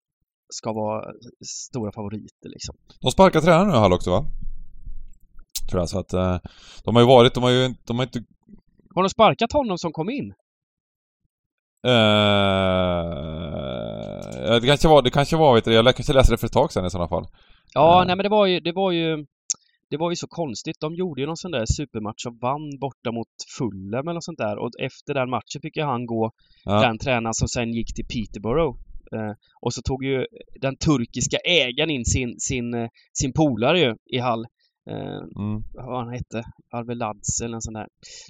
ska 0.49 0.73
vara 0.73 1.13
stora 1.47 1.93
favoriter 1.93 2.49
liksom. 2.49 2.75
De 3.01 3.11
sparkar 3.11 3.41
tränaren 3.41 3.69
nu 3.69 3.75
Hall 3.75 3.93
också 3.93 4.11
va? 4.11 4.27
Tror 5.71 5.81
jag, 5.81 5.89
så 5.89 5.99
att 5.99 6.15
uh, 6.15 6.39
de 6.85 6.95
har 6.95 7.03
ju 7.03 7.09
varit, 7.09 7.35
de 7.35 7.43
har 7.43 7.51
ju 7.51 7.75
de 7.85 7.99
har 7.99 8.05
inte... 8.05 8.25
Har 8.95 9.03
de 9.03 9.09
sparkat 9.09 9.53
honom 9.53 9.79
som 9.79 9.93
kom 9.93 10.11
in? 10.11 10.35
Uh, 11.87 11.93
det 14.61 14.67
kanske 14.67 14.89
var, 14.89 15.03
det 15.03 15.11
kanske 15.11 15.37
var, 15.37 15.55
vet 15.55 15.65
du, 15.65 15.73
jag 15.73 15.97
kanske 15.97 16.13
läste 16.13 16.33
det 16.33 16.39
för 16.39 16.47
ett 16.47 16.53
tag 16.53 16.73
sedan 16.73 16.87
i 16.87 16.91
sådana 16.91 17.09
fall. 17.09 17.27
Ja, 17.75 18.01
uh. 18.01 18.07
nej 18.07 18.17
men 18.17 18.23
det 18.23 18.29
var 18.29 18.47
ju, 18.47 18.61
det 18.61 18.73
var 18.73 18.93
ju 18.93 19.27
det 19.91 19.97
var 19.97 20.11
ju 20.11 20.17
så 20.17 20.27
konstigt. 20.27 20.81
De 20.81 20.95
gjorde 20.95 21.21
ju 21.21 21.27
någon 21.27 21.37
sån 21.37 21.51
där 21.51 21.65
supermatch 21.67 22.27
och 22.27 22.37
vann 22.41 22.79
borta 22.81 23.13
mot 23.13 23.29
Fulham 23.59 24.09
eller 24.09 24.15
något 24.15 24.25
sånt 24.25 24.39
där. 24.39 24.59
Och 24.59 24.71
efter 24.81 25.15
den 25.15 25.31
matchen 25.31 25.61
fick 25.63 25.77
ju 25.77 25.83
han 25.83 26.07
gå, 26.07 26.31
ja. 26.65 26.81
den 26.81 26.99
tränaren 26.99 27.35
som 27.35 27.49
sen 27.49 27.73
gick 27.73 27.95
till 27.95 28.07
Peterborough. 28.07 28.79
Eh, 29.13 29.33
och 29.61 29.75
så 29.75 29.83
tog 29.83 30.05
ju 30.05 30.27
den 30.61 30.77
turkiska 30.77 31.37
ägaren 31.37 31.91
in 31.91 32.05
sin, 32.05 32.35
sin, 32.39 32.89
sin 33.13 33.33
polare 33.33 33.81
ju 33.81 33.95
i 34.07 34.19
Hall. 34.19 34.47
Eh, 34.91 35.19
mm. 35.43 35.63
Vad 35.75 36.05
han 36.05 36.13
hette? 36.13 36.45
Arveladze 36.71 37.45
eller 37.45 37.55
en 37.55 37.63
sån 37.63 37.75
där. 37.75 37.87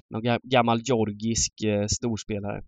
Någon 0.09 0.39
gammal 0.43 0.81
georgisk 0.83 1.63
eh, 1.63 1.85
storspelare 1.87 2.61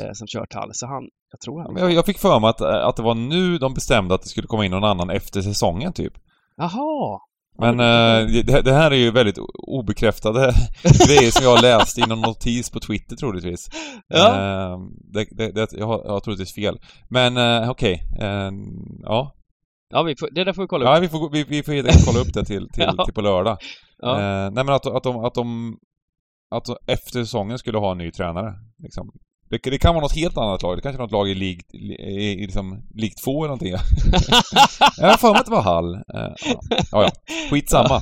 eh, 0.00 0.12
som 0.12 0.26
kört 0.26 0.54
Hall. 0.54 0.70
Så 0.72 0.86
han, 0.86 1.08
jag 1.30 1.40
tror 1.40 1.62
han... 1.62 1.76
Jag, 1.76 1.92
jag 1.92 2.06
fick 2.06 2.18
för 2.18 2.40
mig 2.40 2.50
att, 2.50 2.60
att 2.60 2.96
det 2.96 3.02
var 3.02 3.14
nu 3.14 3.58
de 3.58 3.74
bestämde 3.74 4.14
att 4.14 4.22
det 4.22 4.28
skulle 4.28 4.46
komma 4.46 4.64
in 4.64 4.70
någon 4.70 4.84
annan 4.84 5.10
efter 5.10 5.40
säsongen 5.40 5.92
typ. 5.92 6.12
Jaha! 6.56 7.20
Men 7.58 7.80
äh, 7.80 8.26
det, 8.44 8.62
det, 8.62 8.72
här 8.72 8.90
är 8.90 8.96
ju 8.96 9.10
väldigt 9.10 9.38
obekräftade 9.54 10.40
grejer 10.82 11.30
som 11.30 11.44
jag 11.44 11.56
har 11.56 11.62
läst 11.62 11.98
i 11.98 12.00
någon 12.00 12.20
notis 12.20 12.70
på 12.70 12.80
Twitter 12.80 13.16
troligtvis. 13.16 13.68
Ja. 14.08 14.28
Äh, 14.28 14.78
det, 15.12 15.26
det, 15.30 15.52
det, 15.52 15.72
jag, 15.72 15.86
har, 15.86 16.02
jag 16.04 16.12
har 16.12 16.20
troligtvis 16.20 16.54
fel. 16.54 16.78
Men 17.08 17.36
äh, 17.36 17.70
okej, 17.70 18.02
okay. 18.16 18.52
ja. 19.02 19.32
Ja, 19.88 20.02
vi 20.02 20.16
får, 20.16 20.28
det 20.32 20.44
där 20.44 20.52
får 20.52 20.62
vi 20.62 20.68
kolla 20.68 20.84
upp. 20.84 20.94
Ja, 20.94 21.00
vi 21.00 21.08
får, 21.08 21.30
vi, 21.30 21.44
vi 21.44 21.62
får 21.62 21.72
helt 21.72 22.06
kolla 22.06 22.18
upp 22.18 22.34
det 22.34 22.44
till, 22.44 22.68
till, 22.72 22.92
ja. 22.96 23.04
till 23.04 23.14
på 23.14 23.20
lördag. 23.20 23.58
Ja. 23.98 24.14
Eh, 24.14 24.50
nej 24.50 24.64
men 24.64 24.68
att, 24.68 24.86
att 24.86 25.02
de, 25.02 25.24
att 25.24 25.34
de, 25.34 25.78
att 26.50 26.64
de 26.64 26.76
efter 26.86 27.24
säsongen 27.24 27.58
skulle 27.58 27.78
ha 27.78 27.92
en 27.92 27.98
ny 27.98 28.10
tränare. 28.10 28.54
Liksom. 28.78 29.12
Det, 29.48 29.58
det, 29.70 29.78
kan 29.78 29.94
vara 29.94 30.02
något 30.02 30.14
helt 30.14 30.36
annat 30.36 30.62
lag. 30.62 30.76
Det 30.76 30.82
kanske 30.82 31.02
är 31.02 31.02
något 31.02 31.12
lag 31.12 31.28
i 31.28 31.34
League, 31.34 31.60
i, 31.72 32.32
i 32.32 32.46
liksom, 32.46 32.82
League 32.94 33.14
2 33.24 33.44
eller 33.44 33.48
någonting. 33.48 33.70
jag 34.98 35.10
har 35.10 35.16
för 35.16 35.30
mig 35.30 35.40
att 35.40 35.46
det 35.46 35.52
var 35.52 35.62
Hall. 35.62 35.94
Eh, 35.94 36.34
ja. 36.44 37.02
ja. 37.02 37.10
Skitsamma. 37.50 38.00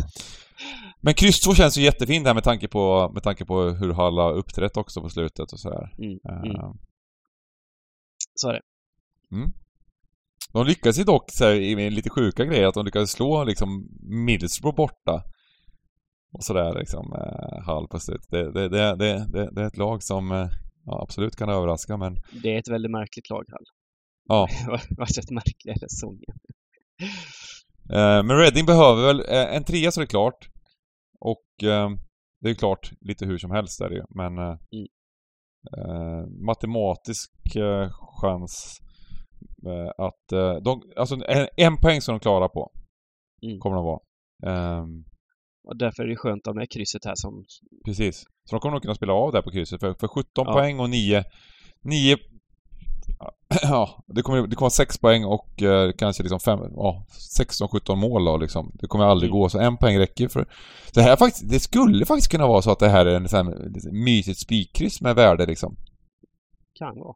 Men 1.01 1.15
kryss 1.15 1.41
2 1.41 1.55
känns 1.55 1.79
ju 1.79 1.83
jättefint 1.83 2.27
här 2.27 2.35
med 2.35 2.45
tanke 2.45 2.69
på, 2.69 3.11
med 3.15 3.23
tanke 3.23 3.45
på 3.45 3.61
hur 3.63 3.93
Hall 3.93 4.19
har 4.19 4.33
uppträtt 4.33 4.77
också 4.77 5.01
på 5.01 5.09
slutet 5.09 5.53
och 5.53 5.61
sådär. 5.61 5.95
Mm, 5.99 6.19
mm. 6.45 6.57
Uh. 6.57 6.73
Så 8.35 8.49
är 8.49 8.53
det. 8.53 8.61
Mm. 9.37 9.53
De 10.53 10.67
lyckades 10.67 10.99
ju 10.99 11.05
dock 11.05 11.25
så 11.31 11.45
här, 11.45 11.53
i 11.53 11.91
lite 11.91 12.11
sjuka 12.11 12.45
grejer, 12.45 12.67
att 12.67 12.75
de 12.75 12.85
lyckades 12.85 13.11
slå 13.11 13.45
liksom 13.45 13.89
Middlesbrough 14.27 14.77
borta. 14.77 15.23
Och 16.33 16.45
sådär 16.45 16.75
liksom, 16.79 17.13
eh, 17.13 17.65
halv 17.67 17.87
på 17.87 18.01
slutet. 18.01 18.31
Det, 18.31 18.53
det, 18.53 18.69
det, 18.69 18.97
det, 18.97 19.51
det, 19.55 19.63
är 19.63 19.67
ett 19.67 19.77
lag 19.77 20.03
som 20.03 20.33
eh, 20.33 20.49
ja, 20.85 21.03
absolut 21.03 21.37
kan 21.37 21.49
överraska 21.49 21.97
men... 21.97 22.17
Det 22.43 22.55
är 22.55 22.59
ett 22.59 22.69
väldigt 22.69 22.91
märkligt 22.91 23.31
lag, 23.31 23.45
Hall. 23.49 23.65
Ja. 24.29 24.49
Vart 24.99 25.19
ett 25.19 25.31
märkligare 25.31 25.79
säsongen. 25.79 26.37
eh, 27.93 28.23
men 28.27 28.37
Reading 28.37 28.67
behöver 28.67 29.03
väl, 29.07 29.21
eh, 29.21 29.57
en 29.57 29.65
trea 29.65 29.91
så 29.91 30.01
är 30.01 30.03
det 30.03 30.11
klart. 30.11 30.49
Och 31.21 31.69
eh, 31.69 31.91
det 32.41 32.51
är 32.51 32.55
klart 32.55 32.91
lite 33.01 33.27
hur 33.27 33.39
som 33.39 33.51
helst 33.51 33.81
är 33.81 33.89
det 33.89 33.95
ju, 33.95 34.05
men 34.15 34.39
eh, 34.39 34.59
mm. 34.73 34.87
Eh, 35.79 36.27
matematisk 36.47 37.31
chans 38.21 38.81
Eh, 39.67 40.07
att 40.07 40.33
eh, 40.33 40.57
de, 40.65 40.83
alltså 40.97 41.15
en, 41.15 41.49
en 41.57 41.77
poäng 41.77 42.01
som 42.01 42.13
de 42.15 42.21
klarar 42.21 42.49
på. 42.49 42.71
Mm. 43.47 43.59
Kommer 43.59 43.77
de 43.77 43.85
vara. 43.85 44.01
Um, 44.81 45.05
och 45.65 45.77
därför 45.77 46.03
är 46.03 46.07
det 46.07 46.17
skönt 46.17 46.47
att 46.47 46.57
med 46.57 46.71
krysset 46.71 47.05
här 47.05 47.15
som... 47.15 47.45
Precis. 47.85 48.21
Så 48.21 48.57
de 48.57 48.61
kommer 48.61 48.73
nog 48.73 48.83
kunna 48.83 48.95
spela 48.95 49.13
av 49.13 49.33
där 49.33 49.43
på 49.43 49.51
krysset. 49.51 49.81
För, 49.81 49.95
för 49.95 50.09
17 50.09 50.27
ja. 50.35 50.53
poäng 50.53 50.81
och 50.81 50.91
9... 50.91 51.25
9... 51.83 52.17
Ja, 53.63 54.05
det 54.07 54.23
kommer, 54.23 54.47
det 54.47 54.57
kommer 54.57 54.71
6 54.71 54.99
poäng 54.99 55.25
och 55.25 55.63
eh, 55.63 55.93
kanske 55.93 56.23
liksom 56.23 56.41
fem, 56.41 56.61
ja, 56.77 57.07
16-17 57.39 57.95
mål 57.95 58.25
då 58.25 58.37
liksom. 58.37 58.71
Det 58.75 58.87
kommer 58.87 59.05
aldrig 59.05 59.31
mm. 59.31 59.41
gå, 59.41 59.49
så 59.49 59.59
en 59.59 59.77
poäng 59.77 59.99
räcker 59.99 60.29
för... 60.29 60.47
Det 60.95 61.03
här 61.03 61.17
faktiskt, 61.17 61.51
det 61.51 61.61
skulle 61.61 62.07
faktiskt 62.07 62.31
kunna 62.31 62.47
vara 62.47 62.63
så 62.63 62.71
att 62.71 62.79
det 62.79 62.89
här 62.89 63.07
är 63.07 63.17
en 63.17 63.29
sån 63.29 63.47
här 63.47 63.93
mysigt 64.05 64.39
spikkryss 64.39 65.01
med 65.01 65.15
värde 65.15 65.47
liksom. 65.47 65.77
Kan 66.79 66.99
vara. 66.99 67.15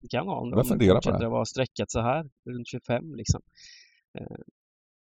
Det 0.00 0.08
kan 0.08 0.26
vara 0.26 0.40
om 0.40 0.50
de 0.50 0.64
fortsätter 0.64 1.24
att 1.24 1.30
vara 1.30 1.44
sträckat 1.44 1.90
så 1.90 2.00
här, 2.00 2.24
runt 2.50 2.68
25 2.68 3.14
liksom. 3.14 3.40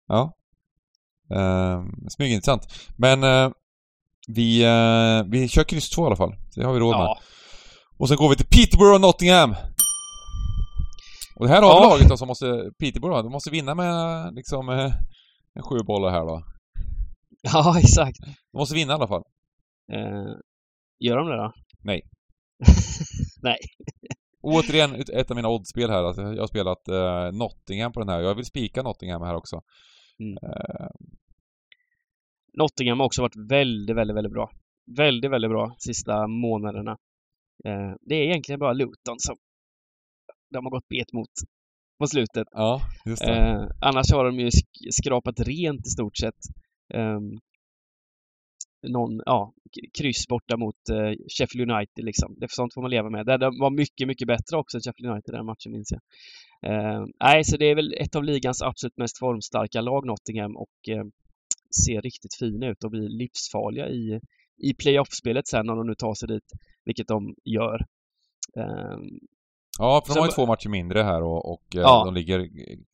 Ja. 0.07 0.33
Uh, 1.35 1.85
smygintressant. 2.17 2.63
Men 2.99 3.25
uh, 3.25 3.53
Vi, 4.29 4.63
eh, 4.65 5.25
vi 5.31 5.49
kör 5.49 5.65
kryss 5.65 5.91
2 5.91 6.03
i 6.03 6.07
alla 6.07 6.17
fall. 6.17 6.35
Det 6.57 6.65
har 6.65 6.73
vi 6.73 6.81
råd 6.81 6.97
med. 6.97 7.05
Ja, 7.05 7.19
Och 7.99 8.09
sen 8.09 8.17
går 8.17 8.29
vi 8.29 8.37
till 8.37 8.47
Peterborough 8.47 8.95
och 8.95 9.01
Nottingham. 9.01 9.55
Och 11.37 11.47
det 11.47 11.53
här 11.55 11.63
har 11.63 11.69
Ja. 11.71 11.89
laget 11.91 12.09
då 12.09 12.17
som 12.17 12.29
måste... 12.29 12.71
Peterborough, 12.79 13.23
de 13.23 13.33
måste 13.33 13.51
vinna 13.51 13.75
med 13.75 13.95
liksom 14.35 14.69
eh, 14.69 14.93
en 15.55 15.63
sju 15.63 15.77
bollar 15.87 16.11
här 16.11 16.21
då. 16.27 16.43
ja 17.43 17.79
exakt. 17.83 18.19
De 18.53 18.59
måste 18.59 18.75
vinna 18.75 18.93
i 18.93 18.97
alla 18.97 19.09
fall. 19.09 19.23
Eh, 19.93 20.33
gör 21.01 21.17
de 21.17 21.27
det 21.27 21.37
då? 21.37 21.53
Nej. 21.85 22.01
Nej. 23.43 23.59
Återigen 24.43 24.95
ett- 24.95 25.09
ett 25.09 25.31
av 25.31 25.37
mina 25.37 25.49
oddspel 25.49 25.91
här. 25.91 26.05
Alltså, 26.05 26.23
jag 26.23 26.43
har 26.43 26.47
spelat 26.47 26.89
eh, 26.89 27.39
Nottingham 27.39 27.93
på 27.93 28.01
den 28.01 28.09
här. 28.09 28.21
Jag 28.21 28.35
vill 28.35 28.45
spika 28.45 28.83
Nottingham 28.83 29.23
här 29.23 29.35
också. 29.35 29.61
Mm. 30.23 30.37
Eh, 30.43 30.89
Nottingham 32.59 32.99
har 33.01 33.07
också 33.07 33.23
varit 33.23 33.37
väldigt, 33.51 33.97
väldigt, 33.97 34.17
väldigt 34.17 34.33
bra. 34.33 34.51
Väldigt, 34.97 35.31
väldigt 35.31 35.51
bra 35.51 35.75
sista 35.79 36.27
månaderna. 36.27 36.91
Eh, 37.65 37.93
det 38.01 38.15
är 38.15 38.23
egentligen 38.23 38.59
bara 38.59 38.73
Luton 38.73 39.19
som 39.19 39.37
de 40.51 40.65
har 40.65 40.71
gått 40.71 40.89
bet 40.89 41.13
mot 41.13 41.29
på 41.99 42.07
slutet. 42.07 42.49
ja, 42.51 42.81
just 43.07 43.23
det. 43.25 43.33
Eh, 43.33 43.67
annars 43.81 44.13
har 44.13 44.25
de 44.25 44.39
ju 44.41 44.47
sk- 44.49 44.91
skrapat 44.91 45.41
rent 45.41 45.87
i 45.87 45.91
stort 45.91 46.17
sett. 46.17 46.41
Um, 46.95 47.39
någon, 48.83 49.21
ja, 49.27 49.53
kryss 49.99 50.29
borta 50.29 50.57
mot 50.57 50.89
eh, 50.91 51.13
Sheffield 51.39 51.71
United 51.71 52.05
liksom. 52.05 52.35
Det 52.39 52.51
sånt 52.51 52.75
får 52.75 52.83
man 52.83 52.91
leva 52.91 53.11
med. 53.11 53.27
Det 53.27 53.51
var 53.61 53.71
mycket, 53.71 54.09
mycket 54.09 54.29
bättre 54.29 54.57
också 54.57 54.77
än 54.77 54.81
Sheffield 54.81 55.13
United 55.13 55.35
den 55.35 55.47
matchen 55.47 55.73
minns 55.73 55.93
jag. 55.93 56.03
Eh, 56.71 57.07
nej, 57.25 57.45
så 57.45 57.57
det 57.57 57.71
är 57.71 57.75
väl 57.75 57.95
ett 57.95 58.17
av 58.17 58.25
ligans 58.25 58.63
absolut 58.63 58.97
mest 58.97 59.19
formstarka 59.19 59.81
lag 59.81 60.07
Nottingham 60.07 60.57
och 60.57 60.89
eh, 60.89 61.05
ser 61.85 62.03
riktigt 62.03 62.35
fina 62.39 62.67
ut 62.67 62.85
och 62.85 62.91
blir 62.91 63.09
livsfarliga 63.09 63.89
i, 63.89 64.21
i 64.59 64.75
playoff-spelet 64.75 65.49
sen 65.49 65.71
om 65.71 65.77
de 65.77 65.87
nu 65.87 65.95
tar 65.95 66.15
sig 66.15 66.29
dit, 66.29 66.49
vilket 66.85 67.09
de 67.09 67.35
gör. 67.45 67.79
Eh, 68.57 68.99
Ja, 69.83 70.03
för 70.07 70.15
de 70.15 70.21
har 70.21 70.27
ju 70.27 70.33
två 70.33 70.47
matcher 70.47 70.69
mindre 70.69 71.03
här 71.03 71.23
och, 71.23 71.53
och 71.53 71.63
eh, 71.75 71.81
Ja. 71.81 72.03
de 72.05 72.15
ligger 72.15 72.49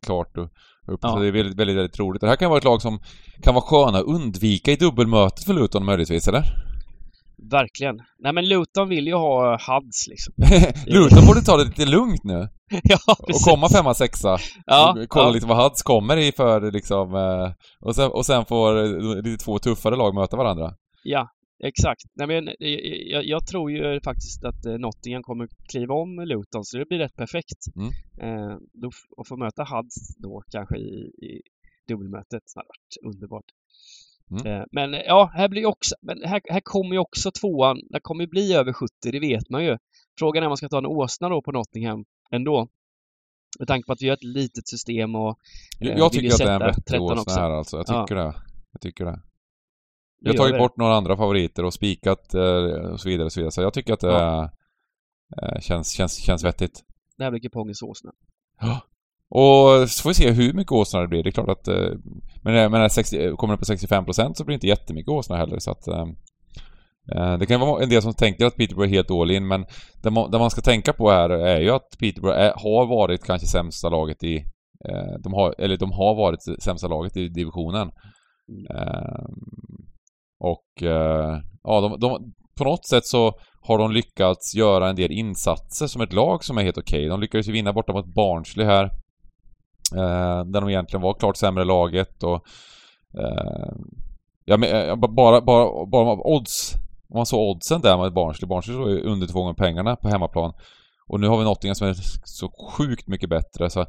klart 0.06 0.36
upp. 0.38 0.52
Ja. 1.02 1.08
Så 1.08 1.18
det 1.18 1.26
är 1.28 1.32
väldigt, 1.32 1.58
väldigt, 1.58 1.76
väldigt 1.76 1.98
roligt. 1.98 2.20
Det 2.20 2.28
här 2.28 2.36
kan 2.36 2.50
vara 2.50 2.58
ett 2.58 2.64
lag 2.64 2.82
som 2.82 3.00
kan 3.42 3.54
vara 3.54 3.64
sköna 3.64 3.98
att 3.98 4.04
undvika 4.04 4.72
i 4.72 4.76
dubbelmötet 4.76 5.44
för 5.44 5.52
Luton 5.54 5.84
möjligtvis, 5.84 6.28
eller? 6.28 6.42
verkligen. 7.50 7.96
Nej 8.18 8.32
men 8.32 8.48
Luton 8.48 8.88
vill 8.88 9.06
ju 9.06 9.14
ha 9.14 9.50
Huds 9.52 10.06
liksom. 10.08 10.34
Luton 10.86 11.26
borde 11.26 11.40
ta 11.42 11.56
det 11.56 11.64
lite 11.64 11.86
lugnt 11.86 12.24
nu. 12.24 12.48
ja, 12.82 12.98
Och 13.20 13.26
precis. 13.26 13.44
komma 13.44 13.68
femma, 13.68 13.94
sexa. 13.94 14.38
Ja, 14.66 14.96
och 15.02 15.08
kolla 15.08 15.26
ja. 15.26 15.30
lite 15.30 15.46
vad 15.46 15.62
Huds 15.62 15.82
kommer 15.82 16.16
i 16.16 16.32
för 16.32 16.70
liksom... 16.72 17.14
Eh, 17.14 17.52
och, 17.80 17.94
sen, 17.94 18.10
och 18.10 18.26
sen 18.26 18.44
får 18.44 18.78
eh, 18.84 19.22
lite 19.22 19.44
två 19.44 19.58
tuffare 19.58 19.96
lag 19.96 20.14
möta 20.14 20.36
varandra. 20.36 20.72
Ja, 21.02 21.28
exakt. 21.64 22.02
Nej, 22.14 22.26
men 22.26 22.48
eh, 22.48 22.54
jag, 23.12 23.24
jag 23.24 23.46
tror 23.46 23.70
ju 23.70 24.00
faktiskt 24.00 24.44
att 24.44 24.66
eh, 24.66 24.78
Nottingham 24.78 25.22
kommer 25.22 25.48
kliva 25.70 25.94
om 25.94 26.20
Luton, 26.20 26.64
så 26.64 26.78
det 26.78 26.86
blir 26.88 26.98
rätt 26.98 27.16
perfekt. 27.16 27.60
Mm. 27.76 27.90
Eh, 28.20 28.56
då, 28.72 28.90
att 29.16 29.28
få 29.28 29.36
möta 29.36 29.64
Huds 29.64 30.16
då 30.16 30.42
kanske 30.50 30.76
i, 30.76 31.10
i 31.28 31.42
dubbelmötet, 31.88 32.42
det 32.54 32.60
hade 32.60 32.68
varit 32.68 33.14
underbart. 33.14 33.44
Mm. 34.30 34.46
Eh, 34.46 34.64
men 34.72 34.94
eh, 34.94 35.00
ja, 35.00 35.30
här 35.34 35.48
blir 35.48 35.66
också, 35.66 35.94
men 36.02 36.22
här, 36.24 36.40
här 36.50 36.60
kommer 36.64 36.92
ju 36.92 36.98
också 36.98 37.30
tvåan, 37.30 37.76
det 37.90 38.00
kommer 38.02 38.24
ju 38.24 38.28
bli 38.30 38.54
över 38.54 38.72
70, 38.72 38.90
det 39.12 39.20
vet 39.20 39.50
man 39.50 39.64
ju. 39.64 39.76
Frågan 40.18 40.42
är 40.42 40.46
om 40.46 40.50
man 40.50 40.56
ska 40.56 40.68
ta 40.68 40.78
en 40.78 40.86
åsna 40.86 41.28
då 41.28 41.42
på 41.42 41.52
Nottingham 41.52 42.04
ändå. 42.30 42.68
Med 43.58 43.68
tanke 43.68 43.86
på 43.86 43.92
att 43.92 44.02
vi 44.02 44.08
har 44.08 44.16
ett 44.16 44.24
litet 44.24 44.68
system 44.68 45.14
och 45.14 45.38
eh, 45.80 45.88
Jag 45.88 46.12
tycker 46.12 46.32
att 46.32 46.38
det 46.38 46.44
är 46.44 46.60
en 46.60 46.66
vettig 46.66 46.84
13 46.86 47.18
åsna 47.18 47.32
här 47.32 47.50
alltså. 47.50 47.76
Jag 47.76 47.84
Ja. 47.88 48.06
tycker 48.06 48.14
det. 48.14 48.34
Jag 48.72 48.80
tycker 48.80 49.04
det. 49.04 49.20
Vi 50.20 50.30
har 50.30 50.36
tagit 50.36 50.52
det. 50.52 50.58
bort 50.58 50.76
några 50.76 50.94
andra 50.96 51.16
favoriter 51.16 51.64
och 51.64 51.74
spikat 51.74 52.34
eh, 52.34 52.90
och 52.92 53.00
så 53.00 53.08
vidare 53.08 53.24
och 53.24 53.32
så 53.32 53.40
vidare. 53.40 53.50
Så 53.52 53.62
jag 53.62 53.72
tycker 53.74 53.92
att 53.92 54.00
det 54.00 54.06
Ja. 54.12 54.50
eh, 55.42 55.60
känns, 55.60 55.92
känns, 55.92 56.16
känns 56.26 56.44
vettigt. 56.44 56.80
Det 57.18 57.24
här 57.24 57.30
blir 57.30 57.40
kupongens 57.40 57.82
åsna. 57.82 58.10
Och 59.30 59.90
så 59.90 60.02
får 60.02 60.10
vi 60.10 60.14
se 60.14 60.30
hur 60.30 60.52
mycket 60.52 60.72
åsna 60.72 61.00
det 61.00 61.08
blir. 61.08 61.22
Det 61.22 61.28
är 61.28 61.32
klart 61.32 61.48
att... 61.48 61.68
eh, 61.68 61.90
Men, 62.42 62.54
men 62.54 62.72
det 62.72 62.78
här 62.78 62.88
60, 62.88 63.36
kommer 63.36 63.54
det 63.54 63.58
på 63.58 63.64
65% 63.64 64.34
så 64.34 64.44
blir 64.44 64.52
det 64.52 64.54
inte 64.54 64.66
jättemycket 64.66 65.08
åsna 65.10 65.36
heller 65.36 65.58
så 65.58 65.70
att... 65.70 65.84
Det 67.40 67.46
kan 67.46 67.60
vara 67.60 67.82
en 67.82 67.88
del 67.88 68.02
som 68.02 68.14
tänker 68.14 68.46
att 68.46 68.56
Peterborough 68.56 68.90
är 68.90 68.94
helt 68.94 69.10
all 69.10 69.30
in 69.30 69.46
men 69.46 69.66
det 70.02 70.10
man, 70.10 70.30
det 70.30 70.38
man 70.38 70.50
ska 70.50 70.60
tänka 70.60 70.92
på 70.92 71.10
här 71.10 71.30
är 71.30 71.60
ju 71.60 71.70
att 71.70 71.88
Peterborough 72.00 72.38
är, 72.38 72.52
har 72.56 72.86
varit 72.86 73.24
kanske 73.24 73.46
sämsta 73.46 73.88
laget 73.88 74.22
i... 74.24 74.44
De 75.24 75.32
har, 75.32 75.54
eller 75.58 75.76
de 75.76 75.92
har 75.92 76.14
varit 76.14 76.62
sämsta 76.62 76.88
laget 76.88 77.16
i 77.16 77.28
divisionen. 77.28 77.88
Eh, 78.70 79.24
och 80.40 80.82
eh, 80.82 81.38
ja, 81.62 81.80
de, 81.80 82.00
de, 82.00 82.34
på 82.58 82.64
något 82.64 82.86
sätt 82.86 83.06
så 83.06 83.38
har 83.60 83.78
de 83.78 83.92
lyckats 83.92 84.54
göra 84.54 84.88
en 84.88 84.96
del 84.96 85.12
insatser 85.12 85.86
som 85.86 86.02
ett 86.02 86.12
lag 86.12 86.44
som 86.44 86.58
är 86.58 86.62
helt 86.62 86.78
okej. 86.78 87.08
De 87.08 87.20
lyckades 87.20 87.48
ju 87.48 87.52
vinna 87.52 87.72
borta 87.72 87.92
mot 87.92 88.14
Barnsley 88.14 88.66
här. 88.66 88.84
Eh, 89.96 90.44
där 90.44 90.60
de 90.60 90.68
egentligen 90.68 91.02
var 91.02 91.14
klart 91.14 91.36
sämre 91.36 91.64
laget 91.64 92.22
och... 92.22 92.46
Eh, 93.18 93.72
ja, 94.44 94.56
men, 94.56 94.88
eh, 94.88 94.96
bara, 94.96 95.40
bara, 95.40 95.86
bara 95.86 96.18
odds... 96.26 96.74
Om 97.10 97.16
man 97.16 97.26
såg 97.26 97.48
oddsen 97.48 97.80
där 97.80 97.98
med 97.98 98.12
Barnsley. 98.12 98.48
Barnsley 98.48 98.76
såg 98.76 98.90
ju 98.90 99.00
under 99.00 99.26
två 99.26 99.40
gånger 99.40 99.54
pengarna 99.54 99.96
på 99.96 100.08
hemmaplan. 100.08 100.52
Och 101.06 101.20
nu 101.20 101.28
har 101.28 101.38
vi 101.38 101.44
Nottingham 101.44 101.74
som 101.74 101.88
är 101.88 101.96
så 102.24 102.50
sjukt 102.72 103.06
mycket 103.08 103.30
bättre 103.30 103.70
så... 103.70 103.86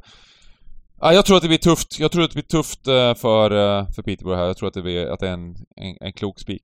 Ja, 1.00 1.12
jag 1.12 1.26
tror 1.26 1.36
att 1.36 1.42
det 1.42 1.48
blir 1.48 1.58
tufft. 1.58 1.98
Jag 1.98 2.12
tror 2.12 2.24
att 2.24 2.30
det 2.30 2.34
blir 2.34 2.42
tufft 2.58 2.86
eh, 2.86 3.14
för, 3.14 3.50
eh, 3.50 3.86
för 3.94 4.02
Peterborough 4.02 4.38
här. 4.40 4.46
Jag 4.46 4.56
tror 4.56 4.68
att 4.68 4.74
det, 4.74 4.82
blir, 4.82 5.06
att 5.06 5.20
det 5.20 5.28
är 5.28 5.32
en, 5.32 5.56
en, 5.76 5.96
en 6.00 6.12
klok 6.12 6.40
spik. 6.40 6.62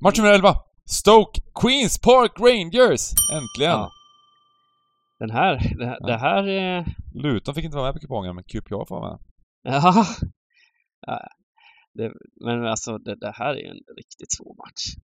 Match 0.00 0.18
nummer 0.18 0.32
11. 0.32 0.54
Stoke 0.90 1.40
Queens 1.60 1.98
Park 2.00 2.32
Rangers! 2.40 3.00
Äntligen! 3.32 3.70
Ja. 3.72 3.90
Den 5.18 5.30
här, 5.30 5.74
det 5.78 5.86
här, 5.86 5.98
Ja. 6.00 6.06
det 6.06 6.16
här 6.18 6.48
eh, 6.78 6.86
Luton 7.14 7.54
fick 7.54 7.64
inte 7.64 7.76
vara 7.76 7.86
med 7.86 7.94
på 7.94 8.00
kupongen, 8.00 8.34
men 8.34 8.44
QPR 8.44 8.84
får 8.88 9.00
vara 9.00 9.10
med. 9.10 9.18
Ja. 9.62 10.06
ja. 11.06 11.20
Det, 11.94 12.12
men 12.44 12.66
alltså 12.66 12.98
det, 12.98 13.14
det 13.20 13.32
här 13.34 13.50
är 13.54 13.58
ju 13.58 13.66
en 13.66 13.80
riktigt 13.96 14.32
svår 14.36 14.54
match. 14.56 15.04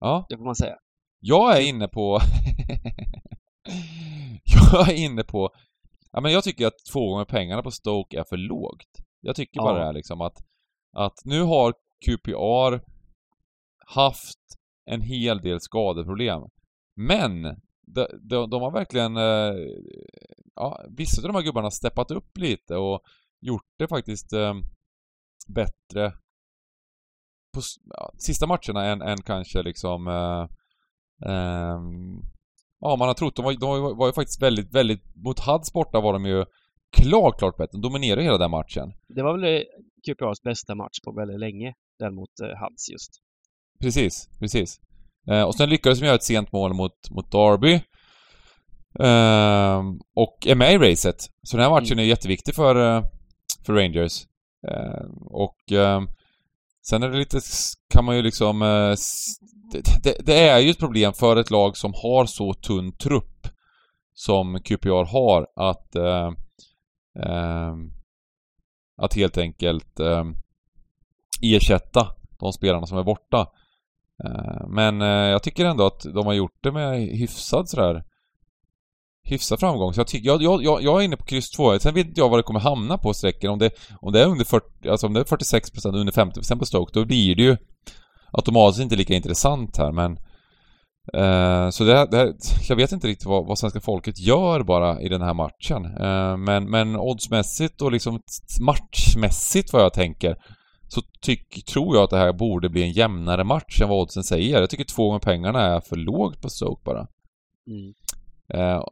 Ja, 0.00 0.26
Det 0.28 0.36
får 0.36 0.44
man 0.44 0.54
säga. 0.54 0.74
jag 1.20 1.56
är 1.56 1.60
inne 1.68 1.88
på... 1.88 2.20
jag 4.72 4.88
är 4.88 4.94
inne 4.94 5.22
på... 5.22 5.50
Ja, 6.12 6.20
men 6.20 6.32
jag 6.32 6.44
tycker 6.44 6.66
att 6.66 6.84
två 6.92 7.10
gånger 7.10 7.24
pengarna 7.24 7.62
på 7.62 7.70
Stoke 7.70 8.18
är 8.20 8.24
för 8.24 8.36
lågt. 8.36 8.88
Jag 9.20 9.36
tycker 9.36 9.60
bara 9.60 9.74
Ja. 9.74 9.78
det 9.78 9.84
här 9.84 9.92
liksom 9.92 10.20
att... 10.20 10.36
Att 10.96 11.24
nu 11.24 11.42
har 11.42 11.74
QPR 12.06 12.84
haft 13.86 14.38
en 14.84 15.00
hel 15.00 15.38
del 15.38 15.60
skadeproblem. 15.60 16.42
Men 16.96 17.42
de, 17.86 18.06
de, 18.20 18.50
de 18.50 18.62
har 18.62 18.70
verkligen... 18.72 19.16
eh, 19.16 19.54
Ja, 20.54 20.84
vissa 20.88 21.22
av 21.22 21.28
de 21.28 21.34
här 21.34 21.42
gubbarna 21.42 21.66
har 21.66 21.70
steppat 21.70 22.10
upp 22.10 22.38
lite 22.38 22.76
och 22.76 23.02
gjort 23.40 23.66
det 23.78 23.88
faktiskt 23.88 24.32
eh, 24.32 24.54
bättre 25.48 26.10
på 27.54 27.60
ja, 27.84 28.12
sista 28.18 28.46
matcherna 28.46 28.84
än, 28.84 29.02
än 29.02 29.22
kanske 29.22 29.62
liksom... 29.62 30.08
Eh, 30.08 30.48
ehm, 31.30 32.20
ja, 32.82 32.96
man 32.96 33.08
har 33.08 33.14
trott. 33.14 33.36
De 33.36 33.44
var, 33.44 33.52
de 33.52 33.96
var, 33.96 34.06
ju 34.06 34.12
faktiskt 34.12 34.42
väldigt, 34.42 34.74
väldigt... 34.74 35.02
Mot 35.24 35.40
Huds 35.40 35.72
borta 35.72 36.00
var 36.00 36.12
de 36.12 36.26
ju 36.26 36.44
klart, 36.96 37.38
klart 37.38 37.56
bättre. 37.56 37.70
De 37.72 37.80
dominerade 37.80 38.22
hela 38.22 38.38
den 38.38 38.50
matchen. 38.50 38.92
Det 39.08 39.22
var 39.22 39.38
väl 39.38 39.54
eh, 39.54 39.60
QPRs 40.06 40.42
bästa 40.42 40.74
match 40.74 41.00
på 41.04 41.12
väldigt 41.12 41.40
länge. 41.40 41.74
Den 41.98 42.14
mot 42.14 42.40
eh, 42.42 42.46
Huds 42.46 42.90
just. 42.92 43.10
Precis, 43.80 44.28
precis. 44.38 44.80
Eh, 45.30 45.42
och 45.42 45.54
sen 45.54 45.70
lyckades 45.70 46.00
de 46.00 46.06
göra 46.06 46.16
ett 46.16 46.22
sent 46.22 46.52
mål 46.52 46.74
mot, 46.74 47.10
mot 47.10 47.32
Derby. 47.32 47.80
Ehm, 49.00 50.00
och 50.14 50.46
är 50.46 50.54
med 50.54 50.72
i 50.72 50.78
racet. 50.78 51.30
Så 51.42 51.56
den 51.56 51.64
här 51.64 51.70
matchen 51.70 51.98
är 51.98 52.02
jätteviktig 52.02 52.54
för, 52.54 52.96
eh, 52.96 53.04
för 53.66 53.72
Rangers. 53.72 54.26
Ehm, 54.68 55.12
och 55.20 55.72
ehm, 55.72 56.08
sen 56.88 57.02
är 57.02 57.08
det 57.10 57.18
lite, 57.18 57.40
kan 57.94 58.04
man 58.04 58.16
ju 58.16 58.22
liksom 58.22 58.62
det, 60.02 60.16
det, 60.26 60.48
är 60.48 60.58
ju 60.58 60.70
ett 60.70 60.78
problem 60.78 61.12
för 61.12 61.36
ett 61.36 61.50
lag 61.50 61.76
som 61.76 61.92
har 61.94 62.26
så 62.26 62.54
tunn 62.54 62.92
trupp 62.92 63.48
som 64.14 64.60
QPR 64.60 65.04
har 65.04 65.46
att... 65.56 65.96
eh, 65.96 66.30
eh, 67.18 67.74
att 69.02 69.14
helt 69.14 69.38
enkelt 69.38 70.00
eh, 70.00 70.24
ersätta 71.42 72.06
de 72.40 72.52
spelarna 72.52 72.86
som 72.86 72.98
är 72.98 73.02
borta. 73.02 73.46
Eh, 74.24 74.68
Men 74.68 75.02
eh, 75.02 75.08
jag 75.08 75.42
tycker 75.42 75.64
ändå 75.64 75.86
att 75.86 76.02
de 76.14 76.26
har 76.26 76.32
gjort 76.32 76.58
det 76.62 76.72
med 76.72 77.00
hyfsad 77.00 77.68
sådär 77.68 78.04
hyfsad 79.24 79.60
framgång. 79.60 79.94
Så 79.94 80.00
jag, 80.00 80.06
tycker, 80.06 80.26
jag, 80.26 80.42
jag, 80.42 80.82
jag, 80.82 81.00
är 81.00 81.04
inne 81.04 81.16
på 81.16 81.24
kryss 81.24 81.50
2. 81.50 81.78
Sen 81.78 81.94
vet 81.94 82.06
inte 82.06 82.20
jag 82.20 82.28
vad 82.28 82.38
det 82.38 82.42
kommer 82.42 82.60
hamna 82.60 82.98
på 82.98 83.14
strecken. 83.14 83.50
Om 83.50 83.58
det, 83.58 83.70
om 84.00 84.12
det 84.12 84.22
är 84.22 84.26
under 84.26 84.44
40, 84.44 84.88
alltså 84.88 85.06
om 85.06 85.12
det 85.12 85.20
är 85.20 85.24
46% 85.24 85.96
under 85.96 86.12
50% 86.12 86.58
på 86.58 86.66
Stoke, 86.66 87.00
då 87.00 87.04
blir 87.04 87.34
det 87.36 87.42
ju 87.42 87.56
automatiskt 88.32 88.82
inte 88.82 88.96
lika 88.96 89.14
intressant 89.14 89.76
här, 89.76 89.92
men 89.92 90.12
eh, 91.14 91.70
så 91.70 91.84
det 91.84 91.96
här, 91.96 92.06
det 92.10 92.16
här, 92.16 92.34
jag 92.68 92.76
vet 92.76 92.92
inte 92.92 93.08
riktigt 93.08 93.26
vad, 93.26 93.46
vad 93.46 93.58
svenska 93.58 93.80
folket 93.80 94.18
gör 94.18 94.62
bara 94.62 95.00
i 95.00 95.08
den 95.08 95.22
här 95.22 95.34
matchen. 95.34 95.84
Eh, 95.84 96.36
men, 96.36 96.70
men 96.70 96.96
oddsmässigt 96.96 97.82
och 97.82 97.92
liksom 97.92 98.20
matchmässigt 98.60 99.72
vad 99.72 99.82
jag 99.82 99.92
tänker 99.92 100.36
så 100.88 101.02
tyck, 101.20 101.64
tror 101.64 101.96
jag 101.96 102.04
att 102.04 102.10
det 102.10 102.18
här 102.18 102.32
borde 102.32 102.68
bli 102.68 102.82
en 102.82 102.92
jämnare 102.92 103.44
match 103.44 103.80
än 103.82 103.88
vad 103.88 104.02
oddsen 104.02 104.24
säger. 104.24 104.60
Jag 104.60 104.70
tycker 104.70 104.84
två 104.84 105.06
gånger 105.06 105.20
pengarna 105.20 105.60
är 105.60 105.80
för 105.80 105.96
lågt 105.96 106.42
på 106.42 106.48
Stoke 106.48 106.82
bara. 106.84 107.06
Mm. 107.66 107.94
Eh, 108.54 108.82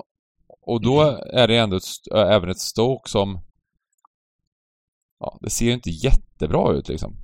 och 0.66 0.82
då 0.82 1.00
är 1.32 1.48
det 1.48 1.56
ändå 1.56 1.76
ett, 1.76 2.14
äh, 2.14 2.34
även 2.34 2.50
ett 2.50 2.60
Stoke 2.60 3.10
som... 3.10 3.40
Ja, 5.18 5.38
det 5.40 5.50
ser 5.50 5.66
ju 5.66 5.72
inte 5.72 5.90
jättebra 5.90 6.72
ut 6.72 6.88
liksom. 6.88 7.16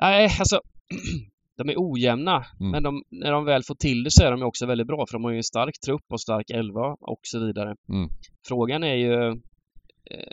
Nej, 0.00 0.30
alltså 0.38 0.60
de 1.56 1.68
är 1.68 1.74
ojämna. 1.76 2.44
Mm. 2.60 2.70
Men 2.70 2.82
de, 2.82 3.02
när 3.10 3.32
de 3.32 3.44
väl 3.44 3.62
får 3.62 3.74
till 3.74 4.04
det 4.04 4.10
så 4.10 4.24
är 4.24 4.30
de 4.30 4.42
också 4.42 4.66
väldigt 4.66 4.86
bra 4.86 5.06
för 5.06 5.12
de 5.12 5.24
har 5.24 5.30
ju 5.30 5.36
en 5.36 5.42
stark 5.42 5.80
trupp 5.80 6.04
och 6.12 6.20
stark 6.20 6.50
elva 6.50 6.96
och 7.00 7.20
så 7.22 7.46
vidare. 7.46 7.74
Mm. 7.88 8.10
Frågan 8.48 8.84
är 8.84 8.94
ju... 8.94 9.28
Eh, 10.10 10.32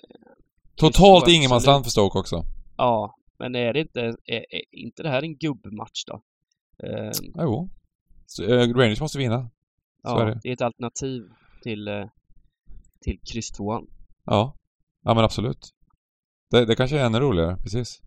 Totalt 0.76 1.28
ingenmansland 1.28 1.84
för 1.84 1.91
Stoke 1.91 2.20
också. 2.20 2.43
Ja, 2.78 3.16
men 3.39 3.55
är 3.55 3.74
det 3.74 3.80
inte... 3.80 4.01
Är, 4.26 4.45
är 4.55 4.61
inte 4.72 5.03
det 5.03 5.09
här 5.09 5.24
en 5.24 5.38
gubbmatch 5.38 6.03
då? 6.07 6.22
Eh, 6.84 7.11
Ja, 7.34 7.43
jo. 7.43 7.70
Så, 8.26 8.43
eh, 8.43 8.74
Rangers 8.74 9.01
måste 9.01 9.18
vinna. 9.18 9.49
Så 10.01 10.18
är 10.18 10.20
ja, 10.20 10.26
det. 10.26 10.39
det 10.43 10.49
är 10.49 10.53
ett 10.53 10.61
alternativ 10.61 11.22
till, 11.63 11.88
eh, 11.88 12.05
till 13.01 13.20
kryss. 13.34 13.51
Ja. 13.57 14.55
Ja 15.03 15.13
men 15.13 15.24
absolut. 15.24 15.74
Det, 16.51 16.66
det 16.66 16.76
kanske 16.76 16.99
är 16.99 17.05
ännu 17.05 17.20
roligare, 17.20 17.57
precis. 17.57 18.01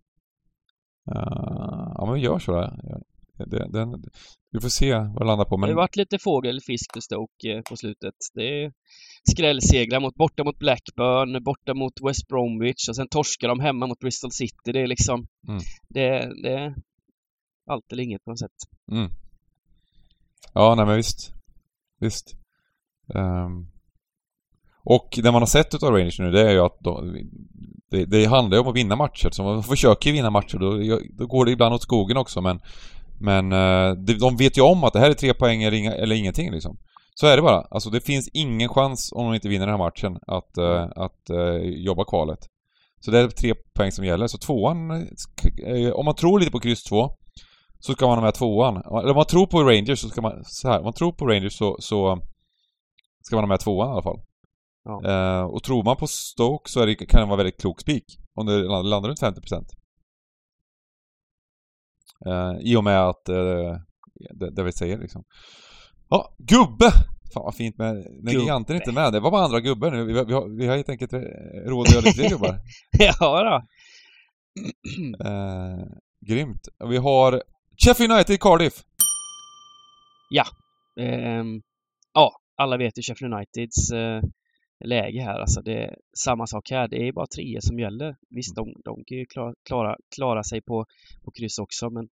Eh, 1.15 1.91
ja 1.95 2.05
men 2.05 2.13
vi 2.13 2.21
gör 2.21 2.39
så 2.39 2.51
där. 2.51 3.01
Det, 3.45 3.71
den, 3.71 4.03
vi 4.51 4.59
får 4.59 4.69
se 4.69 4.93
vad 4.93 5.21
det 5.21 5.25
landar 5.25 5.45
på 5.45 5.55
Det 5.57 5.61
har 5.61 5.67
men... 5.67 5.75
varit 5.75 5.95
lite 5.95 6.19
fågelfisk 6.19 6.93
för 6.93 7.01
Stoke 7.01 7.55
eh, 7.55 7.61
på 7.61 7.75
slutet. 7.77 8.15
Det 8.33 8.63
är 8.63 8.73
skrällsegrar 9.31 9.99
mot, 9.99 10.15
borta 10.15 10.43
mot 10.43 10.59
Blackburn, 10.59 11.43
borta 11.43 11.73
mot 11.73 11.93
West 12.07 12.27
Bromwich 12.27 12.89
och 12.89 12.95
sen 12.95 13.07
torskar 13.07 13.47
de 13.47 13.59
hemma 13.59 13.87
mot 13.87 13.99
Bristol 13.99 14.31
City. 14.31 14.71
Det 14.73 14.81
är 14.81 14.87
liksom... 14.87 15.27
Mm. 15.47 15.61
Det, 15.89 16.41
det 16.43 16.53
är 16.53 16.75
allt 17.69 17.91
eller 17.91 18.03
inget 18.03 18.23
på 18.23 18.31
något 18.31 18.39
sätt. 18.39 18.57
Mm. 18.91 19.09
Ja, 20.53 20.75
nej 20.75 20.85
men 20.85 20.95
visst. 20.95 21.33
Visst. 21.99 22.35
Ehm. 23.15 23.67
och 24.83 25.19
det 25.23 25.31
man 25.31 25.41
har 25.41 25.47
sett 25.47 25.73
utav 25.73 25.91
Rangers 25.91 26.19
nu 26.19 26.31
det 26.31 26.49
är 26.49 26.51
ju 26.51 26.59
att 26.59 26.79
de, 26.79 27.15
det, 27.91 28.05
det 28.05 28.25
handlar 28.25 28.57
ju 28.57 28.61
om 28.61 28.67
att 28.67 28.75
vinna 28.75 28.95
matcher. 28.95 29.29
Så 29.31 29.43
man 29.43 29.63
försöker 29.63 30.09
ju 30.09 30.13
vinna 30.13 30.29
matcher 30.29 30.57
då, 30.57 30.99
då 31.17 31.27
går 31.27 31.45
det 31.45 31.51
ibland 31.51 31.73
åt 31.73 31.81
skogen 31.81 32.17
också 32.17 32.41
men 32.41 32.59
Men 33.21 33.51
eh, 33.51 33.91
de, 33.91 34.37
vet 34.37 34.57
ju 34.57 34.61
om 34.61 34.83
att 34.83 34.93
det 34.93 34.99
här 34.99 35.09
är 35.09 35.13
tre 35.13 35.33
poäng 35.33 35.63
eller, 35.63 35.77
inga, 35.77 35.93
eller 35.93 36.15
ingenting 36.15 36.51
liksom. 36.51 36.77
Så 37.15 37.27
är 37.27 37.35
det 37.35 37.41
bara. 37.41 37.61
Alltså 37.61 37.89
det 37.89 38.01
finns 38.01 38.29
ingen 38.33 38.69
chans 38.69 39.11
om 39.11 39.25
de 39.25 39.33
inte 39.35 39.49
vinner 39.49 39.65
den 39.65 39.79
här 39.79 39.85
matchen 39.85 40.17
att, 40.27 40.57
eh, 40.57 40.87
att 40.95 41.29
eh, 41.29 41.69
jobba 41.85 42.05
kvalet. 42.05 42.39
Så 42.99 43.11
det 43.11 43.19
är 43.19 43.27
tre 43.27 43.53
poäng 43.75 43.91
som 43.91 44.05
gäller. 44.05 44.27
Så 44.27 44.37
tvåan, 44.37 45.07
om 45.93 46.05
man 46.05 46.15
tror 46.15 46.39
lite 46.39 46.51
på 46.51 46.59
kryss 46.59 46.83
två 46.83 47.09
så 47.79 47.93
ska 47.93 48.07
man 48.07 48.17
ha 48.17 48.25
med 48.25 48.33
tvåan. 48.33 48.77
Eller 48.77 49.09
om 49.09 49.15
man 49.15 49.25
tror 49.25 49.47
på 49.47 49.63
Rangers 49.63 49.99
så 49.99 50.09
ska 50.09 50.21
man, 50.21 50.43
så 50.43 50.67
här, 50.67 50.77
om 50.77 50.83
man 50.83 50.93
tror 50.93 51.11
på 51.11 51.27
Rangers 51.27 51.57
så, 51.57 51.77
så 51.79 52.19
ska 53.21 53.35
man 53.35 53.43
ha 53.43 53.47
med 53.47 53.59
tvåan 53.59 53.89
i 53.89 53.91
alla 53.91 54.01
fall. 54.01 54.19
Ja. 54.89 55.39
Eh, 55.39 55.43
och 55.45 55.63
tror 55.63 55.83
man 55.83 55.95
på 55.97 56.07
Stoke 56.07 56.69
så 56.71 56.85
det, 56.85 56.95
kan 56.95 57.19
det 57.19 57.25
vara 57.25 57.37
väldigt 57.37 57.61
klok 57.61 57.81
spik. 57.81 58.05
Om 58.35 58.45
det 58.45 58.57
land- 58.63 58.87
landar 58.89 59.09
runt 59.09 59.21
50%. 59.21 59.65
Eh, 62.25 62.57
I 62.61 62.75
och 62.75 62.83
med 62.83 63.01
att 63.09 63.29
eh, 63.29 63.75
det, 64.39 64.51
det 64.55 64.63
vi 64.63 64.71
säger 64.71 64.97
liksom. 64.97 65.23
Ja, 66.09 66.35
gubbe! 66.37 66.91
Fan 67.33 67.43
vad 67.43 67.55
fint 67.55 67.77
med... 67.77 67.95
Gubbe. 68.03 68.31
giganten 68.31 68.75
inte 68.75 68.91
med. 68.91 69.13
Det 69.13 69.19
var 69.19 69.31
bara 69.31 69.45
andra 69.45 69.59
gubbar 69.59 69.91
nu. 69.91 70.03
Vi, 70.05 70.17
har- 70.17 70.25
vi, 70.25 70.33
har, 70.33 70.57
vi 70.57 70.67
har 70.67 70.75
helt 70.75 70.89
enkelt 70.89 71.13
eh, 71.13 71.19
råd 71.65 71.87
att 71.87 71.93
göra 71.93 72.01
lite 72.01 72.13
fler 72.19 72.29
gubbar. 72.29 72.59
ja 72.99 73.43
då. 73.43 73.61
Eh, 75.25 75.85
grymt. 76.27 76.67
Vi 76.89 76.97
har 76.97 77.43
Sheffield 77.85 78.13
United 78.13 78.39
Cardiff. 78.39 78.73
Ehm, 80.99 81.61
ja, 82.13 82.31
alla 82.57 82.77
vet 82.77 82.97
ju 82.97 83.01
Sheffield 83.01 83.33
Uniteds 83.33 83.91
eh, 83.91 84.21
läge 84.85 85.21
här. 85.21 85.39
Alltså 85.39 85.61
det 85.61 85.83
är 85.83 85.97
samma 86.17 86.47
sak 86.47 86.71
här. 86.71 86.87
Det 86.87 87.07
är 87.07 87.11
bara 87.11 87.27
tre 87.27 87.61
som 87.61 87.79
gäller. 87.79 88.15
Visst, 88.29 88.55
de, 88.55 88.73
de 88.85 89.03
kan 89.03 89.17
ju 89.17 89.25
klara, 89.25 89.53
klara, 89.63 89.97
klara 90.15 90.43
sig 90.43 90.61
på, 90.61 90.85
på 91.23 91.31
kryss 91.31 91.59
också, 91.59 91.89
men 91.89 92.09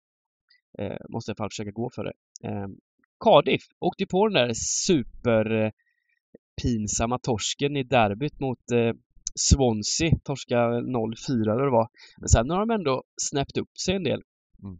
eh, 0.79 0.97
måste 1.09 1.29
i 1.29 1.31
alla 1.31 1.35
fall 1.35 1.49
försöka 1.49 1.71
gå 1.71 1.89
för 1.95 2.03
det. 2.03 2.13
Ehm, 2.47 2.77
Cardiff 3.19 3.63
åkte 3.79 4.05
på 4.05 4.27
den 4.27 4.33
där 4.33 4.53
super 4.53 5.51
eh, 5.51 7.17
torsken 7.21 7.77
i 7.77 7.83
derbyt 7.83 8.39
mot 8.39 8.71
eh, 8.71 8.93
Swansea. 9.35 10.11
Torska 10.23 10.55
0-4 10.55 11.41
eller 11.41 11.55
vad 11.55 11.67
det 11.67 11.71
var. 11.71 11.87
Men 12.17 12.29
sen 12.29 12.49
har 12.49 12.59
de 12.59 12.71
ändå 12.71 13.03
snäppt 13.21 13.57
upp 13.57 13.77
sig 13.77 13.95
en 13.95 14.03
del. 14.03 14.21
Mm. 14.63 14.77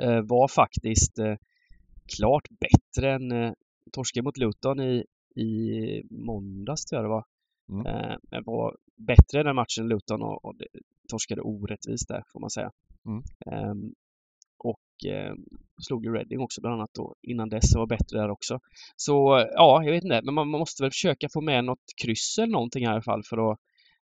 Eh, 0.00 0.22
var 0.22 0.48
faktiskt 0.48 1.18
eh, 1.18 1.34
klart 2.16 2.48
bättre 2.50 3.12
än 3.12 3.32
eh, 3.32 3.52
torsken 3.92 4.24
mot 4.24 4.36
Luton 4.36 4.80
i, 4.80 5.04
i 5.36 6.02
måndags 6.10 6.84
tror 6.84 7.02
jag 7.02 7.04
det 7.04 7.14
var. 7.14 7.24
Mm. 7.72 7.86
Eh, 7.86 8.40
var 8.44 8.76
bättre 8.96 9.40
i 9.40 9.42
den 9.42 9.56
matchen 9.56 9.88
Luton 9.88 10.22
och, 10.22 10.44
och 10.44 10.54
torskade 11.08 11.40
orättvist 11.40 12.08
där 12.08 12.22
får 12.32 12.40
man 12.40 12.50
säga. 12.50 12.70
Mm. 13.06 13.22
Ehm, 13.46 13.94
och 14.58 15.10
eh, 15.10 15.34
slog 15.86 16.04
ju 16.04 16.12
Reading 16.12 16.40
också 16.40 16.60
bland 16.60 16.74
annat 16.74 16.90
då 16.94 17.14
innan 17.22 17.48
dess 17.48 17.74
och 17.74 17.78
var 17.78 17.86
bättre 17.86 18.18
där 18.18 18.30
också. 18.30 18.58
Så 18.96 19.38
eh, 19.38 19.46
ja, 19.52 19.82
jag 19.84 19.92
vet 19.92 20.04
inte, 20.04 20.20
men 20.24 20.34
man, 20.34 20.48
man 20.48 20.58
måste 20.58 20.82
väl 20.82 20.90
försöka 20.90 21.28
få 21.32 21.40
med 21.40 21.64
något 21.64 21.84
kryss 22.04 22.38
eller 22.38 22.52
någonting 22.52 22.86
här 22.86 22.92
i 22.92 22.94
alla 22.94 23.02
fall 23.02 23.22
för 23.24 23.52
att 23.52 23.58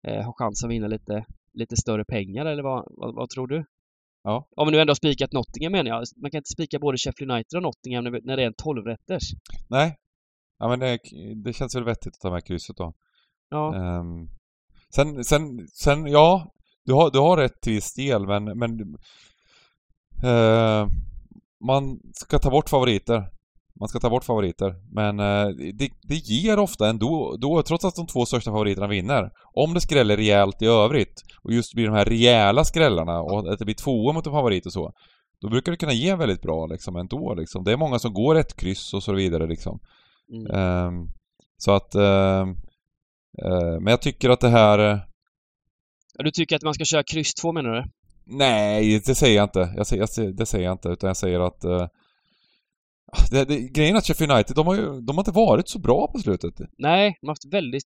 eh, 0.08 0.26
ha 0.26 0.34
chans 0.34 0.64
att 0.64 0.72
vinna 0.72 0.88
lite, 0.88 1.26
lite 1.54 1.76
större 1.76 2.06
pengar 2.06 2.46
eller 2.46 2.64
vad, 2.64 2.86
vad, 2.90 3.16
vad 3.16 3.30
tror 3.30 3.48
du? 3.48 3.66
Ja. 4.24 4.48
Om 4.56 4.72
nu 4.72 4.80
ändå 4.80 4.92
har 4.92 4.96
spikat 4.96 5.34
Nottingham 5.34 5.72
menar 5.72 5.90
jag. 5.90 6.04
Man 6.22 6.32
kan 6.32 6.38
inte 6.38 6.50
spika 6.50 6.80
både 6.80 6.98
Sheffield 6.98 7.32
United 7.32 7.58
och 7.58 7.64
Nottingham 7.64 8.04
när 8.04 8.38
det 8.38 8.44
är 8.44 8.48
en 8.48 8.54
12-rätters. 8.54 9.24
Nej. 9.70 9.98
Ja 10.60 10.68
men 10.68 10.80
det, 10.80 11.00
det 11.44 11.54
känns 11.54 11.76
väl 11.76 11.84
vettigt 11.84 12.14
att 12.14 12.22
ta 12.22 12.32
med 12.32 12.46
krysset 12.46 12.78
då. 12.78 12.94
Ja, 13.50 13.76
Ehm, 13.76 14.28
sen, 14.96 15.24
sen, 15.24 15.68
sen, 15.74 16.08
ja. 16.08 16.52
Du 16.86 16.94
har, 16.94 17.12
du 17.12 17.20
har 17.20 17.38
rätt 17.38 17.62
till 17.62 17.74
viss 17.74 17.94
del 17.94 18.28
men, 18.28 18.44
men 18.44 18.80
eh, 20.24 20.88
man 21.68 22.00
ska 22.14 22.40
ta 22.40 22.50
bort 22.50 22.70
favoriter. 22.70 23.24
Man 23.80 23.90
ska 23.90 24.00
ta 24.00 24.10
bort 24.10 24.24
favoriter. 24.24 24.76
Men 24.92 25.20
eh, 25.20 25.48
det, 25.74 25.90
det 26.04 26.16
ger 26.16 26.60
ofta 26.60 26.90
ändå, 26.90 27.38
då, 27.40 27.62
trots 27.62 27.86
att 27.86 27.96
de 27.96 28.08
två 28.08 28.26
största 28.26 28.52
favoriterna 28.52 28.88
vinner. 28.88 29.32
Om 29.54 29.74
det 29.74 29.82
skräller 29.82 30.18
rejält 30.18 30.62
i 30.62 30.66
övrigt 30.66 31.24
och 31.44 31.54
just 31.54 31.74
blir 31.74 31.86
de 31.86 31.96
här 31.96 32.06
rejäla 32.06 32.64
skrällarna 32.64 33.22
och 33.22 33.54
att 33.54 33.60
det 33.60 33.66
blir 33.66 33.76
tvåa 33.76 34.14
mot 34.14 34.28
en 34.28 34.34
favorit 34.34 34.66
och 34.66 34.74
så. 34.74 34.92
Då 35.42 35.50
brukar 35.50 35.72
det 35.72 35.78
kunna 35.78 35.94
ge 35.94 36.16
väldigt 36.16 36.42
bra 36.42 36.66
liksom 36.66 36.96
ändå 36.96 37.34
liksom. 37.34 37.64
Det 37.64 37.72
är 37.72 37.78
många 37.78 38.00
som 38.00 38.14
går 38.14 38.36
ett 38.36 38.56
kryss 38.56 38.94
och 38.94 39.04
så 39.04 39.14
vidare 39.14 39.48
liksom. 39.48 39.80
Mm. 40.32 40.52
Ehm, 40.56 41.08
så 41.58 41.72
att... 41.72 41.96
ehm, 41.96 42.50
eh, 43.44 43.80
men 43.82 43.88
jag 43.88 44.02
tycker 44.02 44.30
att 44.30 44.40
det 44.42 44.50
här... 44.50 44.80
eh, 44.80 45.00
Du 46.24 46.32
tycker 46.32 46.56
att 46.56 46.64
man 46.64 46.74
ska 46.74 46.86
köra 46.86 47.04
kryss 47.04 47.34
2 47.34 47.52
menar 47.52 47.70
du? 47.72 47.84
Nej, 48.26 49.02
det 49.06 49.16
säger 49.16 49.36
jag 49.36 49.46
inte. 49.46 49.74
Jag 49.78 49.88
säger, 49.88 50.02
jag 50.02 50.10
säger, 50.10 50.32
det 50.32 50.46
säger 50.46 50.66
jag 50.66 50.74
inte, 50.74 50.90
utan 50.90 51.08
jag 51.08 51.18
säger 51.18 51.40
att... 51.40 51.64
eh, 51.64 51.88
det, 53.32 53.46
det, 53.46 53.60
grejen 53.60 53.96
är 53.96 53.98
att 54.00 54.06
Sheffield 54.08 54.32
United, 54.34 54.56
de 54.56 54.68
har 54.68 54.76
ju 54.76 55.02
de 55.02 55.16
har 55.16 55.22
inte 55.22 55.32
varit 55.32 55.70
så 55.70 55.80
bra 55.80 56.08
på 56.12 56.20
slutet. 56.20 56.54
Nej, 56.78 57.18
de 57.22 57.28
har 57.28 57.32
haft 57.32 57.54
väldigt 57.54 57.84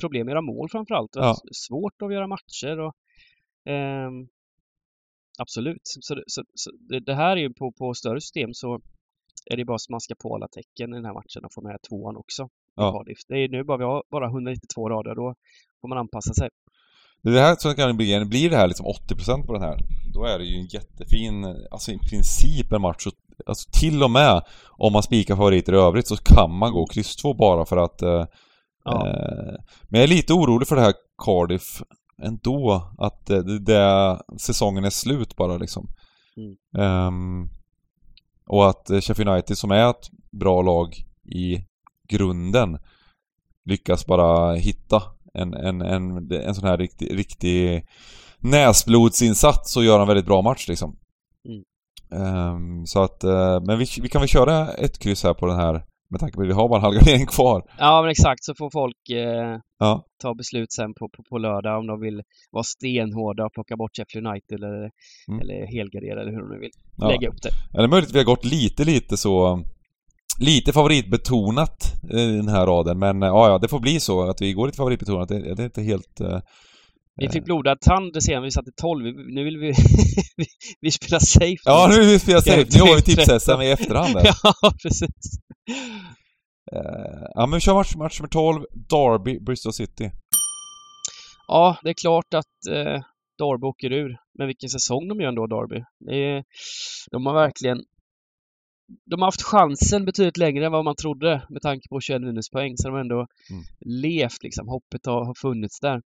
problem 0.00 0.26
att 0.26 0.30
göra 0.30 0.40
mål 0.42 0.68
framförallt. 0.70 1.10
Ja. 1.14 1.36
svårt 1.68 2.02
att 2.02 2.12
göra 2.12 2.26
matcher 2.26 2.78
och 2.80 2.92
ehm, 3.72 4.28
Absolut. 5.38 5.80
Så, 5.84 6.14
det- 6.14 6.24
så, 6.26 6.42
så 6.54 6.70
det, 6.88 7.00
det 7.00 7.14
här 7.14 7.36
är 7.36 7.40
ju 7.40 7.52
på, 7.52 7.72
på 7.72 7.94
större 7.94 8.20
system 8.20 8.54
så 8.54 8.80
är 9.50 9.56
det 9.56 9.64
bara 9.64 9.74
att 9.74 9.88
smaska 9.90 10.14
på 10.22 10.34
alla 10.34 10.48
tecken 10.48 10.88
i 10.92 10.96
den 10.96 11.04
här 11.04 11.14
matchen 11.20 11.44
och 11.44 11.52
få 11.54 11.60
med 11.62 11.76
tvåan 11.88 12.16
också. 12.16 12.42
Ja. 12.76 12.92
Cardiff. 12.92 13.18
Det 13.28 13.34
är 13.34 13.48
nu 13.48 13.64
bara 13.64 13.78
vi 13.78 13.84
har 13.84 14.02
bara 14.10 14.26
192 14.26 14.88
rader, 14.88 15.14
då 15.14 15.34
får 15.80 15.88
man 15.88 15.98
anpassa 15.98 16.34
sig. 16.34 16.48
Det 17.22 17.28
är 17.30 17.34
det 17.34 17.40
här 17.40 17.56
som 17.58 17.74
kan 17.74 17.96
bli, 17.96 18.24
blir 18.24 18.50
det 18.50 18.56
här 18.56 18.68
liksom 18.68 18.86
80% 18.86 19.46
på 19.46 19.52
den 19.52 19.62
här, 19.62 19.78
då 20.14 20.24
är 20.24 20.38
det 20.38 20.44
ju 20.44 20.56
en 20.56 20.66
jättefin, 20.66 21.44
alltså 21.70 21.92
i 21.92 21.98
princip 21.98 22.72
en 22.72 22.82
match, 22.82 23.02
så, 23.02 23.10
alltså 23.46 23.70
till 23.80 24.02
och 24.02 24.10
med 24.10 24.42
om 24.70 24.92
man 24.92 25.02
spikar 25.02 25.36
favoriter 25.36 25.72
i 25.72 25.76
övrigt 25.76 26.06
så 26.06 26.16
kan 26.16 26.58
man 26.58 26.72
gå 26.72 26.86
kryss 26.86 27.16
2 27.16 27.34
bara 27.34 27.64
för 27.66 27.76
att 27.76 28.02
eh, 28.02 28.24
Ja. 28.84 29.08
Eh, 29.08 29.54
men 29.88 30.00
jag 30.00 30.02
är 30.02 30.14
lite 30.14 30.32
orolig 30.32 30.68
för 30.68 30.76
det 30.76 30.82
här 30.82 30.94
Cardiff 31.24 31.82
ändå. 32.22 32.90
Att 32.98 33.26
det, 33.26 33.42
det, 33.42 33.58
det, 33.58 34.18
säsongen 34.38 34.84
är 34.84 34.90
slut 34.90 35.36
bara 35.36 35.56
liksom. 35.56 35.88
Mm. 36.36 36.86
Ehm, 36.86 37.48
och 38.46 38.68
att 38.68 38.90
eh, 38.90 39.00
Sheffield 39.00 39.30
United 39.30 39.58
som 39.58 39.70
är 39.70 39.90
ett 39.90 40.10
bra 40.30 40.62
lag 40.62 40.94
i 41.24 41.64
grunden 42.08 42.78
lyckas 43.64 44.06
bara 44.06 44.54
hitta 44.54 45.02
en, 45.34 45.54
en, 45.54 45.82
en, 45.82 46.32
en 46.32 46.54
sån 46.54 46.68
här 46.68 46.78
riktig, 46.78 47.18
riktig 47.18 47.86
näsblodsinsats 48.38 49.76
och 49.76 49.84
göra 49.84 50.02
en 50.02 50.08
väldigt 50.08 50.26
bra 50.26 50.42
match 50.42 50.68
liksom. 50.68 50.96
Mm. 51.48 51.62
Ehm, 52.12 52.86
så 52.86 53.02
att, 53.02 53.24
eh, 53.24 53.60
men 53.60 53.78
vi, 53.78 53.86
vi 54.02 54.08
kan 54.08 54.20
väl 54.20 54.28
köra 54.28 54.72
ett 54.72 54.98
kryss 54.98 55.24
här 55.24 55.34
på 55.34 55.46
den 55.46 55.56
här 55.56 55.84
med 56.12 56.20
tanke 56.20 56.34
på 56.36 56.42
att 56.42 56.48
vi 56.48 56.52
har 56.52 56.68
bara 56.68 56.78
en 56.78 56.84
halv 56.84 56.94
gardering 56.94 57.26
kvar. 57.26 57.62
Ja, 57.78 58.02
men 58.02 58.10
exakt. 58.10 58.44
Så 58.44 58.54
får 58.58 58.70
folk 58.70 59.02
eh, 59.10 59.58
Ja. 59.78 60.04
ta 60.22 60.34
beslut 60.34 60.72
sen 60.72 60.94
på, 60.98 61.08
på, 61.16 61.22
på 61.30 61.38
lördag 61.38 61.78
om 61.78 61.86
de 61.86 62.00
vill 62.00 62.22
vara 62.50 62.64
stenhårda 62.64 63.44
och 63.46 63.52
plocka 63.52 63.76
bort 63.76 63.90
Sheffield 63.96 64.26
United 64.26 64.54
eller, 64.58 64.90
Mm. 65.28 65.40
eller 65.40 65.66
helgardera 65.76 66.20
eller 66.20 66.32
hur 66.32 66.40
de 66.40 66.48
nu 66.54 66.58
vill 66.60 66.70
Ja. 66.96 67.08
lägga 67.08 67.28
upp 67.28 67.42
det. 67.42 67.50
Ja, 67.72 67.78
det 67.80 67.84
är 67.86 67.88
möjligt 67.88 68.08
att 68.10 68.14
vi 68.14 68.18
har 68.18 68.24
gått 68.34 68.44
lite, 68.44 68.84
lite 68.84 69.16
så... 69.16 69.62
Lite 70.40 70.72
favoritbetonat 70.72 71.92
i 72.10 72.36
den 72.36 72.48
här 72.48 72.66
raden, 72.66 72.98
men 72.98 73.22
eh, 73.22 73.28
ja, 73.28 73.48
ja, 73.48 73.58
det 73.58 73.68
får 73.68 73.80
bli 73.80 74.00
så 74.00 74.28
att 74.30 74.40
vi 74.42 74.52
går 74.52 74.66
lite 74.66 74.76
favoritbetonat. 74.76 75.28
Det, 75.28 75.54
det 75.54 75.62
är 75.62 75.64
inte 75.64 75.82
helt... 75.82 76.20
eh, 76.20 76.38
Vi 77.16 77.26
Eh. 77.26 77.32
fick 77.32 77.44
blodad 77.44 77.80
tand 77.80 78.22
sen 78.22 78.42
vi 78.42 78.50
satt 78.50 78.68
i 78.68 78.72
12. 78.80 79.04
Vi- 79.04 79.34
Nu 79.34 79.44
vill 79.44 79.58
vi... 79.64 79.72
vi, 80.80 80.90
spelar 80.90 81.18
safe. 81.18 81.56
Ja, 81.64 81.86
nu 81.90 81.98
vill 82.00 82.08
vi 82.08 82.18
spela 82.18 82.40
safe. 82.40 82.66
Nu 82.74 82.80
har 82.80 82.96
vi 82.96 83.02
tips-SM 83.02 83.62
i 83.62 83.70
efterhand 83.70 84.14
där. 84.14 84.24
ja, 84.42 84.72
precis. 84.82 85.08
Eh, 86.72 87.22
Ja, 87.34 87.46
men 87.46 87.56
vi 87.56 87.60
kör 87.60 87.74
match, 87.74 87.94
match 87.96 88.20
nummer 88.20 88.28
12. 88.28 88.64
Derby, 88.90 89.40
Bristol 89.40 89.72
City. 89.72 90.10
Ja, 91.48 91.76
det 91.82 91.90
är 91.90 91.94
klart 91.94 92.34
att 92.34 92.66
eh, 92.70 93.00
Derby 93.38 93.66
åker 93.66 93.92
ur. 93.92 94.16
Men 94.38 94.46
vilken 94.46 94.68
säsong 94.68 95.08
de 95.08 95.20
gör 95.20 95.28
ändå, 95.28 95.46
Derby. 95.46 95.84
Är, 96.16 96.44
de 97.10 97.26
har 97.26 97.34
verkligen... 97.34 97.78
De 99.10 99.20
har 99.20 99.26
haft 99.26 99.42
chansen 99.42 100.04
betydligt 100.04 100.36
längre 100.36 100.66
än 100.66 100.72
vad 100.72 100.84
man 100.84 100.96
trodde 100.96 101.46
med 101.50 101.62
tanke 101.62 101.88
på 101.88 102.00
21 102.00 102.20
minuspoäng. 102.22 102.76
Så 102.76 102.88
de 102.88 102.92
har 102.94 103.00
ändå 103.00 103.26
Mm. 103.50 103.62
levt 104.02 104.42
liksom. 104.42 104.68
Hoppet 104.68 105.06
har, 105.06 105.24
har 105.24 105.34
funnits 105.40 105.80
där. 105.80 106.00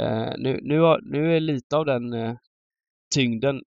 Eh, 0.00 0.32
nu, 0.38 0.60
nu, 0.62 0.80
har, 0.80 1.00
nu 1.02 1.36
är 1.36 1.40
lite 1.40 1.76
av 1.76 1.84
den 1.84 2.12
eh, 2.12 2.34
tyngden 3.14 3.60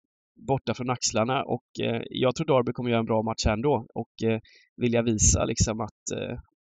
borta 0.48 0.74
från 0.74 0.90
axlarna 0.90 1.44
och 1.44 1.66
eh, 1.82 2.02
jag 2.10 2.36
tror 2.36 2.48
Derby 2.48 2.72
kommer 2.74 2.90
göra 2.90 3.00
en 3.00 3.06
bra 3.06 3.22
match 3.22 3.46
ändå 3.48 3.86
och 3.94 4.24
eh, 4.30 4.40
vilja 4.78 5.02
visa 5.02 5.46
liksom 5.46 5.82
att 5.82 6.04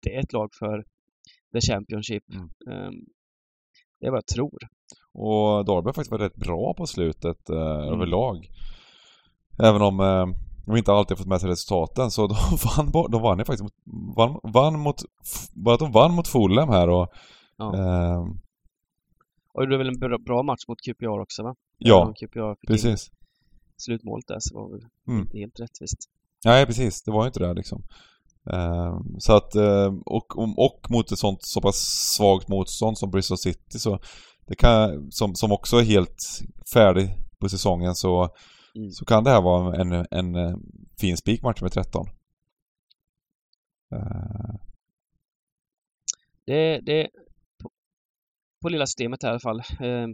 det 0.03 0.15
är 0.15 0.19
ett 0.19 0.33
lag 0.33 0.49
för 0.59 0.83
the 1.53 1.61
Championship. 1.71 2.23
Mm. 2.33 2.43
Eh, 2.45 2.91
det 3.99 4.07
är 4.07 4.11
vad 4.11 4.17
jag 4.17 4.27
tror. 4.27 4.59
Och 5.13 5.65
Derby 5.65 5.85
har 5.87 5.93
faktiskt 5.93 6.11
varit 6.11 6.21
rätt 6.31 6.35
bra 6.45 6.73
på 6.77 6.85
slutet 6.85 7.49
Mm. 7.49 7.93
överlag. 7.93 8.47
Även 9.63 9.81
om 9.81 9.97
de 10.65 10.75
inte 10.77 10.91
alltid 10.91 11.17
fått 11.17 11.27
med 11.27 11.41
sig 11.41 11.49
resultaten 11.49 12.11
så 12.11 12.27
de 12.27 12.35
vann, 12.77 13.11
de 13.11 13.21
vann 13.21 13.37
ju 13.39 13.45
faktiskt 13.45 13.63
mot, 13.63 13.73
vann, 14.17 14.39
vann 14.53 14.79
mot, 14.79 14.95
bara 15.53 15.73
att 15.73 15.79
de 15.79 15.91
vann 15.91 16.13
mot 16.13 16.27
Fulham 16.27 16.69
här 16.69 16.89
och 16.89 17.07
Ja. 17.57 17.75
eh, 17.75 18.25
Och 19.55 19.61
det 19.61 19.67
blev 19.67 19.79
väl 19.79 19.87
en 19.87 19.99
bra, 19.99 20.17
bra 20.17 20.43
match 20.43 20.67
mot 20.67 20.81
QPR 20.81 21.19
också 21.19 21.43
va? 21.43 21.55
ja, 21.77 22.13
QPR 22.19 22.55
fick 22.59 22.67
precis. 22.69 23.11
slutmålet 23.77 24.27
där 24.27 24.37
så 24.39 24.55
var 24.55 24.71
väl 24.71 24.81
Mm. 25.07 25.21
inte 25.21 25.37
helt 25.37 25.59
rättvist. 25.59 25.97
Nej, 26.45 26.65
precis. 26.65 27.03
Det 27.03 27.11
var 27.11 27.23
ju 27.23 27.27
inte 27.27 27.39
det 27.39 27.53
liksom. 27.53 27.83
Eh, 28.53 28.99
så 29.19 29.33
att, 29.37 29.55
eh, 29.55 29.93
och, 30.05 30.37
och, 30.57 30.79
mot 30.89 31.11
ett 31.11 31.19
sånt 31.19 31.39
så 31.41 31.61
pass 31.61 31.75
svagt 32.17 32.47
motstånd 32.47 32.97
som 32.97 33.11
Bristol 33.11 33.37
City 33.37 33.79
så 33.79 33.99
det 34.47 34.55
kan, 34.55 35.11
som, 35.11 35.35
som 35.35 35.51
också 35.51 35.77
är 35.77 35.83
helt 35.83 36.17
färdig 36.73 37.09
på 37.39 37.49
säsongen 37.49 37.95
så, 37.95 38.29
Mm. 38.77 38.91
så 38.91 39.05
kan 39.05 39.23
det 39.23 39.29
här 39.29 39.41
vara 39.41 39.75
en, 39.81 39.91
en, 39.91 40.05
en 40.11 40.35
eh, 40.35 40.55
fin 40.99 41.17
spikmatch 41.17 41.61
med 41.61 41.71
13. 41.71 42.05
Eh, 43.93 44.55
Det, 46.45 46.79
det 46.85 47.09
på, 48.65 48.69
lilla 48.69 48.85
systemet 48.85 49.23
här 49.23 49.29
i 49.29 49.31
alla 49.31 49.39
fall 49.39 49.59
eh, 49.59 50.07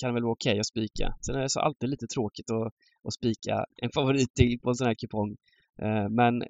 kan 0.00 0.08
det 0.08 0.14
väl 0.14 0.22
vara 0.22 0.32
okej 0.32 0.60
att 0.60 0.66
spika. 0.66 1.14
Sen 1.26 1.34
är 1.34 1.40
det 1.40 1.48
så 1.48 1.60
alltid 1.60 1.88
lite 1.88 2.06
tråkigt 2.06 2.50
att, 2.50 2.72
att 3.04 3.14
spika 3.14 3.64
en 3.82 3.90
favorit 3.94 4.34
till 4.34 4.58
på 4.62 4.68
en 4.68 4.74
sån 4.74 4.86
här 4.86 4.94
kupong. 4.94 5.36
Eh, 5.82 6.08
men 6.08 6.42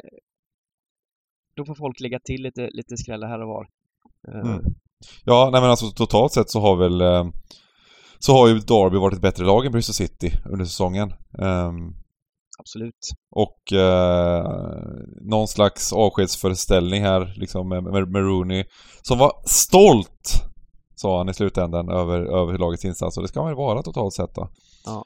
då 1.56 1.64
får 1.64 1.74
folk 1.74 2.00
lägga 2.00 2.20
till 2.20 2.42
lite, 2.42 2.68
lite 2.72 2.96
skrällar 2.96 3.28
här 3.28 3.42
och 3.42 3.48
var. 3.48 3.66
Eh, 4.28 4.50
Mm. 4.50 4.64
Ja, 5.24 5.48
nej 5.52 5.60
men 5.60 5.70
alltså 5.70 5.90
totalt 5.90 6.32
sett 6.32 6.50
så 6.50 6.60
har 6.60 6.76
väl 6.76 7.00
eh, 7.00 7.24
så 8.18 8.32
har 8.32 8.48
ju 8.48 8.54
Derby 8.54 8.98
varit 8.98 9.14
ett 9.14 9.22
bättre 9.22 9.44
lag 9.44 9.66
än 9.66 9.72
Bristol 9.72 9.94
City 9.94 10.32
under 10.44 10.64
säsongen. 10.64 11.12
Ehm, 11.38 11.94
Absolut. 12.58 13.08
och 13.30 13.72
eh, 13.72 14.44
någon 15.20 15.48
slags 15.48 15.92
avskedsföreställning 15.92 17.02
här 17.02 17.34
liksom 17.36 17.68
med, 17.68 17.82
med, 17.82 18.08
med 18.08 18.22
Rooney 18.22 18.64
som 19.02 19.18
var 19.18 19.32
stolt 19.46 20.49
sa 21.00 21.18
han 21.18 21.28
i 21.28 21.34
slutändan 21.34 21.88
över, 21.88 22.20
över 22.20 22.58
lagets 22.58 22.84
insats 22.84 23.16
och 23.16 23.22
det 23.22 23.28
ska 23.28 23.42
man 23.42 23.50
ju 23.50 23.56
vara 23.56 23.82
totalt 23.82 24.14
sett 24.14 24.34
då. 24.34 24.48
Ja. 24.84 25.04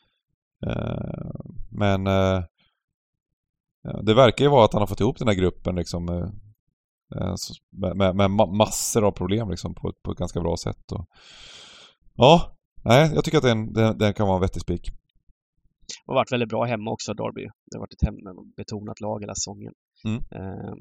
Eh, 0.66 1.30
men 1.70 2.06
eh, 2.06 2.44
det 4.02 4.14
verkar 4.14 4.44
ju 4.44 4.50
vara 4.50 4.64
att 4.64 4.72
han 4.72 4.82
har 4.82 4.86
fått 4.86 5.00
ihop 5.00 5.18
den 5.18 5.28
här 5.28 5.34
gruppen 5.34 5.74
liksom 5.74 6.08
eh, 6.08 6.28
med, 7.70 7.96
med, 7.96 8.16
med 8.16 8.30
ma- 8.30 8.56
massor 8.56 9.04
av 9.04 9.12
problem 9.12 9.50
liksom 9.50 9.74
på, 9.74 9.92
på 10.02 10.12
ett 10.12 10.18
ganska 10.18 10.40
bra 10.40 10.56
sätt. 10.56 10.92
Och, 10.92 11.06
ja, 12.14 12.56
nej, 12.84 13.10
jag 13.14 13.24
tycker 13.24 13.38
att 13.38 13.44
den, 13.44 13.72
den, 13.72 13.98
den 13.98 14.14
kan 14.14 14.26
vara 14.26 14.36
en 14.36 14.42
vettig 14.42 14.62
spik. 14.62 14.90
Och 16.06 16.14
varit 16.14 16.32
väldigt 16.32 16.48
bra 16.48 16.64
hemma 16.64 16.90
också, 16.90 17.14
Derby. 17.14 17.42
Det 17.42 17.76
har 17.76 17.80
varit 17.80 17.92
ett 17.92 18.06
hembetonat 18.06 19.00
lag 19.00 19.20
hela 19.20 19.34
säsongen. 19.34 19.72
Mm. 20.04 20.16
Eh, 20.16 20.74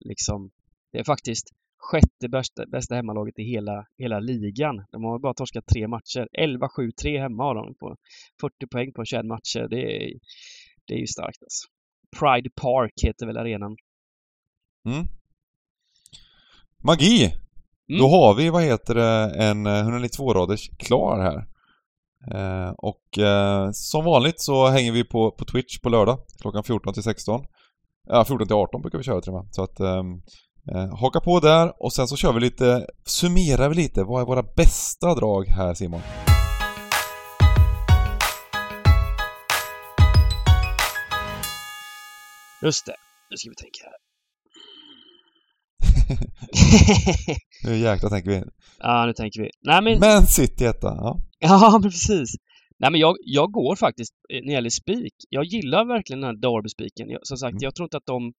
liksom, 0.00 0.50
det 0.92 0.98
är 0.98 1.04
faktiskt 1.04 1.46
sjätte 1.78 2.28
bästa, 2.28 2.66
bästa 2.66 2.94
hemmalaget 2.94 3.38
i 3.38 3.42
hela, 3.42 3.86
hela 3.98 4.20
ligan. 4.20 4.84
De 4.92 5.04
har 5.04 5.18
bara 5.18 5.34
torskat 5.34 5.66
tre 5.66 5.88
matcher. 5.88 6.28
11-7-3 6.38 7.20
hemma 7.20 7.44
har 7.44 7.54
de 7.54 7.74
på 7.74 7.96
40 8.40 8.66
poäng 8.72 8.92
på 8.92 9.04
21 9.04 9.26
matcher. 9.26 9.68
Det 9.70 9.80
är, 9.80 10.12
det 10.86 10.94
är 10.94 10.98
ju 10.98 11.06
starkt 11.06 11.42
alltså. 11.42 11.68
Pride 12.18 12.50
Park 12.62 12.92
heter 13.02 13.26
väl 13.26 13.36
arenan. 13.36 13.76
Mm. 14.86 15.06
Magi! 16.84 17.24
Mm. 17.88 18.00
Då 18.00 18.08
har 18.08 18.34
vi, 18.34 18.50
vad 18.50 18.62
heter 18.62 18.94
det, 18.94 19.34
en 19.44 19.66
eh, 19.66 19.70
192-raders 19.70 20.70
klar 20.78 21.20
här. 21.20 21.46
Eh, 22.34 22.70
och 22.70 23.18
eh, 23.18 23.70
som 23.72 24.04
vanligt 24.04 24.40
så 24.40 24.66
hänger 24.66 24.92
vi 24.92 25.04
på, 25.04 25.30
på 25.30 25.44
Twitch 25.44 25.78
på 25.78 25.88
lördag 25.88 26.18
klockan 26.40 26.64
14 26.64 26.94
till 26.94 27.02
16. 27.02 27.44
Ja, 28.06 28.24
14 28.24 28.46
till 28.46 28.56
18 28.56 28.82
brukar 28.82 28.98
vi 28.98 29.04
köra 29.04 29.20
till 29.20 29.32
och 29.32 29.44
med. 29.44 29.54
Så 29.54 29.62
att 29.62 29.80
eh, 29.80 30.02
haka 30.76 31.20
på 31.20 31.40
där 31.40 31.82
och 31.82 31.92
sen 31.92 32.08
så 32.08 32.16
kör 32.16 32.32
vi 32.32 32.40
lite, 32.40 32.86
summerar 33.06 33.68
vi 33.68 33.74
lite, 33.74 34.04
vad 34.04 34.22
är 34.22 34.26
våra 34.26 34.42
bästa 34.42 35.14
drag 35.14 35.44
här 35.48 35.74
Simon? 35.74 36.00
Just 42.62 42.86
det. 42.86 42.94
Nu 43.30 43.36
ska 43.36 43.50
vi 43.50 43.54
tänka 43.56 43.80
här. 43.84 43.98
Nu 47.64 47.76
jäklar 47.76 48.10
tänker 48.10 48.30
vi. 48.30 48.42
ja, 48.78 49.06
nu 49.06 49.12
tänker 49.12 49.42
vi. 49.42 49.50
Nej 49.62 49.82
men, 49.82 49.98
Man 50.00 50.26
City 50.26 50.64
etta, 50.64 50.86
ja. 50.88 51.20
Ja, 51.38 51.70
men 51.72 51.82
precis. 51.90 52.30
Nej, 52.78 52.90
men 52.90 53.00
jag, 53.00 53.16
jag 53.24 53.52
går 53.52 53.76
faktiskt 53.76 54.12
eh, 54.32 54.40
när 54.40 54.46
det 54.46 54.52
gäller 54.52 54.70
spik. 54.70 55.14
Jag 55.28 55.44
gillar 55.44 55.84
verkligen 55.84 56.20
den 56.20 56.28
här 56.30 56.36
Derby-spiken. 56.36 57.06
Som 57.22 57.36
sagt, 57.36 57.52
Mm. 57.52 57.62
jag 57.62 57.74
tror 57.74 57.84
inte 57.86 57.96
att 57.96 58.06
de 58.06 58.32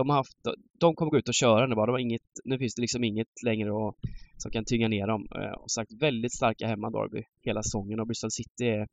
de 0.00 0.08
har 0.08 0.16
haft, 0.16 0.36
de 0.80 0.94
kommer 0.94 1.10
gå 1.10 1.18
ut 1.18 1.28
och 1.28 1.34
köra 1.34 1.66
nu 1.66 1.74
bara. 1.74 1.86
De 1.86 1.92
har 1.92 1.98
inget, 1.98 2.22
nu 2.44 2.58
finns 2.58 2.74
det 2.74 2.82
liksom 2.82 3.04
inget 3.04 3.42
längre 3.46 3.70
att, 3.70 3.94
som 4.36 4.50
kan 4.50 4.64
tynga 4.64 4.88
ner 4.88 5.06
dem. 5.06 5.28
Eh, 5.34 5.52
Och 5.52 5.70
sagt, 5.70 5.92
väldigt 5.92 6.34
starka 6.34 6.66
hemma 6.66 6.90
Derby 6.90 7.22
hela 7.42 7.62
säsongen 7.62 8.00
och 8.00 8.06
Bristol 8.06 8.30
City 8.30 8.64
är 8.68 8.88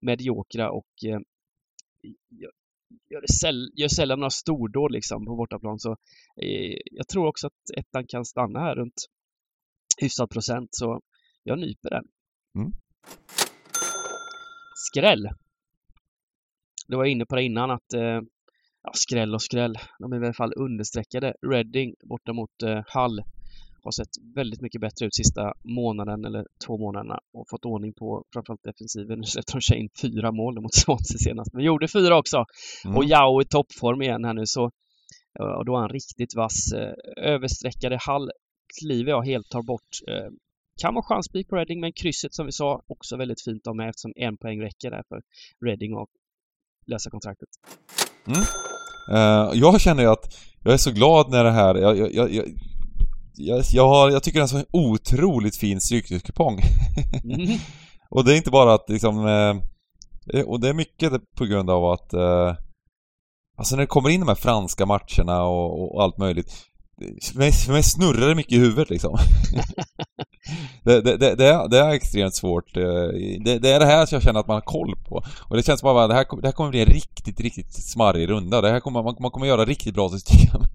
mediokra 0.00 0.70
och 0.70 1.04
eh, 1.06 1.20
gör, 3.10 3.24
säll, 3.40 3.70
gör 3.74 3.88
sällan 3.88 4.18
några 4.20 4.30
stordåd 4.30 4.92
liksom 4.92 5.26
på 5.26 5.36
bortaplan. 5.36 5.78
Så 5.78 5.90
eh, 6.36 6.78
jag 6.90 7.08
tror 7.08 7.26
också 7.26 7.46
att 7.46 7.78
ettan 7.78 8.06
kan 8.06 8.24
stanna 8.24 8.60
här 8.60 8.74
runt 8.74 9.06
hyfsad 10.00 10.30
procent. 10.30 10.68
Så 10.72 11.00
jag 11.42 11.58
nyper 11.58 11.90
den. 11.90 12.04
Mm. 12.54 12.72
Skräll. 14.74 15.28
Du 16.86 16.96
var 16.96 17.04
inne 17.04 17.26
på 17.26 17.36
det 17.36 17.42
innan 17.42 17.70
att 17.70 17.92
eh, 17.92 18.20
ja, 18.82 18.90
skräll 18.94 19.34
och 19.34 19.42
skräll. 19.42 19.74
De 19.98 20.12
är 20.12 20.22
i 20.22 20.24
alla 20.24 20.34
fall 20.34 20.52
understreckade. 20.56 21.34
Reading 21.46 21.94
borta 22.04 22.32
mot 22.32 22.62
eh, 22.62 22.82
Hull 22.94 23.22
har 23.84 23.90
sett 23.90 24.34
väldigt 24.34 24.60
mycket 24.60 24.80
bättre 24.80 25.06
ut 25.06 25.14
sista 25.14 25.52
månaden 25.64 26.24
eller 26.24 26.46
två 26.66 26.78
månaderna 26.78 27.18
och 27.32 27.46
fått 27.50 27.64
ordning 27.64 27.92
på 27.92 28.24
framförallt 28.32 28.62
defensiven. 28.62 29.18
Nu 29.18 29.24
släppte 29.24 29.52
de 29.70 29.76
in 29.76 29.88
fyra 30.02 30.32
mål 30.32 30.60
mot 30.60 30.74
Swansea 30.74 31.18
senast, 31.18 31.52
men 31.52 31.64
gjorde 31.64 31.88
fyra 31.88 32.18
också. 32.18 32.44
Mm. 32.84 32.96
Och 32.96 33.04
Jao 33.04 33.42
i 33.42 33.44
toppform 33.44 34.02
igen 34.02 34.24
här 34.24 34.34
nu 34.34 34.46
så 34.46 34.70
och 35.58 35.64
då 35.64 35.76
är 35.76 35.80
han 35.80 35.88
riktigt 35.88 36.36
vass. 36.36 36.72
Eh, 36.72 36.94
Översträckade 37.16 37.98
Hall 38.00 38.30
kliver 38.80 39.10
jag 39.10 39.22
helt 39.26 39.48
tar 39.48 39.62
bort. 39.62 39.90
Eh, 40.08 40.30
Kan 40.82 40.94
vara 40.94 41.04
chansspik 41.04 41.48
på 41.48 41.56
Reading 41.56 41.80
men 41.80 41.92
krysset 41.92 42.34
som 42.34 42.46
vi 42.46 42.52
sa 42.52 42.82
också 42.86 43.16
väldigt 43.16 43.42
fint 43.44 43.66
ha 43.66 43.74
med 43.74 43.88
eftersom 43.88 44.12
en 44.16 44.36
poäng 44.36 44.60
räcker 44.62 44.90
där 44.90 45.02
för 45.08 45.22
Reading 45.66 45.92
att 45.96 46.08
lösa 46.86 47.10
kontraktet. 47.10 47.48
Eh, 48.26 48.71
jag 49.52 49.80
känner 49.80 50.02
ju 50.02 50.10
att 50.10 50.34
jag 50.64 50.74
är 50.74 50.78
så 50.78 50.90
glad 50.90 51.30
när 51.30 51.44
det 51.44 51.50
här, 51.50 51.74
jag, 51.74 52.14
jag, 52.14 52.34
jag, 53.36 53.62
jag, 53.72 53.88
har, 53.88 54.10
jag 54.10 54.22
tycker 54.22 54.40
det 54.40 54.52
är 54.52 54.58
en 54.58 54.64
otroligt 54.72 55.56
fin 55.56 55.80
stryktipskupong. 55.80 56.60
Mm. 57.24 57.58
och 58.10 58.24
det 58.24 58.34
är 58.34 58.36
inte 58.36 58.50
bara 58.50 58.74
att 58.74 58.88
liksom, 58.88 59.26
eh, 59.26 60.42
och 60.42 60.60
det 60.60 60.68
är 60.68 60.74
mycket 60.74 61.12
på 61.36 61.44
grund 61.44 61.70
av 61.70 61.84
att, 61.84 62.12
eh, 62.12 62.54
Alltså 63.56 63.76
när 63.76 63.82
det 63.82 63.86
kommer 63.86 64.10
in 64.10 64.20
de 64.20 64.28
här 64.28 64.34
franska 64.34 64.86
matcherna 64.86 65.42
och, 65.42 65.94
och 65.94 66.02
allt 66.02 66.18
möjligt. 66.18 66.52
För 66.98 67.38
mig, 67.38 67.52
för 67.52 67.72
mig 67.72 67.82
snurrar 67.82 68.28
det 68.28 68.34
mycket 68.34 68.52
i 68.52 68.58
huvudet 68.58 68.90
liksom. 68.90 69.18
det, 70.84 71.00
det, 71.00 71.16
det, 71.16 71.34
det, 71.34 71.46
är, 71.46 71.68
det 71.68 71.78
är 71.78 71.90
extremt 71.90 72.34
svårt. 72.34 72.76
Eh, 72.76 72.82
det, 73.44 73.70
är 73.70 73.80
det 73.80 73.86
här 73.86 74.06
som 74.06 74.16
jag 74.16 74.22
känner 74.22 74.40
att 74.40 74.46
man 74.46 74.54
har 74.54 74.60
koll 74.60 74.96
på. 75.08 75.22
Och 75.48 75.56
det 75.56 75.62
känns 75.62 75.82
bara 75.82 76.04
att 76.04 76.10
det 76.10 76.14
här, 76.14 76.40
det 76.40 76.48
här 76.48 76.52
kommer 76.52 76.70
bli 76.70 76.80
en 76.80 76.86
riktigt, 76.86 77.40
riktigt 77.40 77.72
smarrig 77.72 78.28
runda. 78.28 78.60
Det 78.60 78.70
här 78.70 78.80
kommer, 78.80 79.02
man, 79.02 79.16
man 79.20 79.30
kommer 79.30 79.46
göra 79.46 79.64
riktigt 79.64 79.94
bra 79.94 80.08
system. 80.08 80.60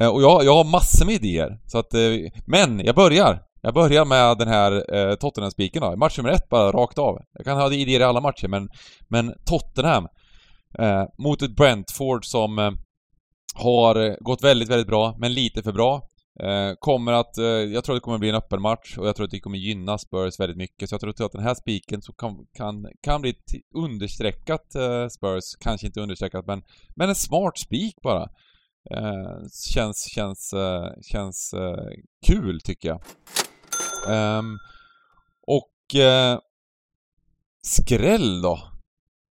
Eh, 0.00 0.08
och 0.08 0.22
jag, 0.22 0.44
jag 0.44 0.54
har 0.54 0.64
massor 0.64 1.06
med 1.06 1.14
idéer. 1.14 1.58
Så 1.66 1.78
att, 1.78 1.94
eh, 1.94 2.00
men 2.46 2.80
jag 2.84 2.94
börjar. 2.94 3.42
Jag 3.62 3.74
börjar 3.74 4.04
med 4.04 4.38
den 4.38 4.48
här 4.48 4.94
eh, 4.96 5.14
Tottenham-spiken 5.14 5.82
då. 5.82 5.96
Match 5.96 6.18
nummer 6.18 6.30
ett 6.30 6.48
bara 6.48 6.72
rakt 6.72 6.98
av. 6.98 7.18
Jag 7.32 7.44
kan 7.44 7.56
ha 7.56 7.72
idéer 7.72 8.00
i 8.00 8.04
alla 8.04 8.20
matcher 8.20 8.48
men, 8.48 8.68
men 9.08 9.34
Tottenham 9.44 10.06
eh, 10.78 11.04
mot 11.18 11.42
ett 11.42 11.56
Brentford 11.56 12.24
som 12.24 12.76
har 13.54 13.96
eh, 13.96 14.14
gått 14.20 14.44
väldigt, 14.44 14.68
väldigt 14.68 14.86
bra, 14.86 15.16
men 15.18 15.34
lite 15.34 15.62
för 15.62 15.72
bra. 15.72 16.02
Eh, 16.42 16.72
kommer 16.78 17.12
att, 17.12 17.38
eh, 17.38 17.44
jag 17.44 17.84
tror 17.84 17.94
det 17.94 18.00
kommer 18.00 18.18
bli 18.18 18.28
en 18.28 18.34
öppen 18.34 18.62
match 18.62 18.98
och 18.98 19.06
jag 19.06 19.16
tror 19.16 19.24
att 19.24 19.30
det 19.30 19.40
kommer 19.40 19.58
gynna 19.58 19.98
Spurs 19.98 20.40
väldigt 20.40 20.56
mycket. 20.56 20.88
Så 20.88 20.94
jag 20.94 21.00
tror 21.00 21.26
att 21.26 21.32
den 21.32 21.42
här 21.42 21.54
spiken 21.54 22.02
så 22.02 22.12
kan, 22.12 22.46
kan, 22.56 22.86
kan 23.02 23.20
bli 23.20 23.34
understreckat 23.74 24.74
eh, 24.74 25.08
Spurs, 25.08 25.44
kanske 25.60 25.86
inte 25.86 26.00
understreckat 26.00 26.46
men, 26.46 26.62
men 26.96 27.08
en 27.08 27.14
smart 27.14 27.58
spik 27.58 27.94
bara. 28.02 28.28
Eh, 28.90 29.48
känns, 29.74 30.08
känns, 30.14 30.52
eh, 30.52 30.90
känns 31.02 31.54
eh, 31.54 31.88
kul 32.26 32.60
tycker 32.60 32.88
jag. 32.88 33.00
Ehm, 34.08 34.58
och 35.46 36.00
eh, 36.00 36.38
skräll 37.62 38.42
då? 38.42 38.58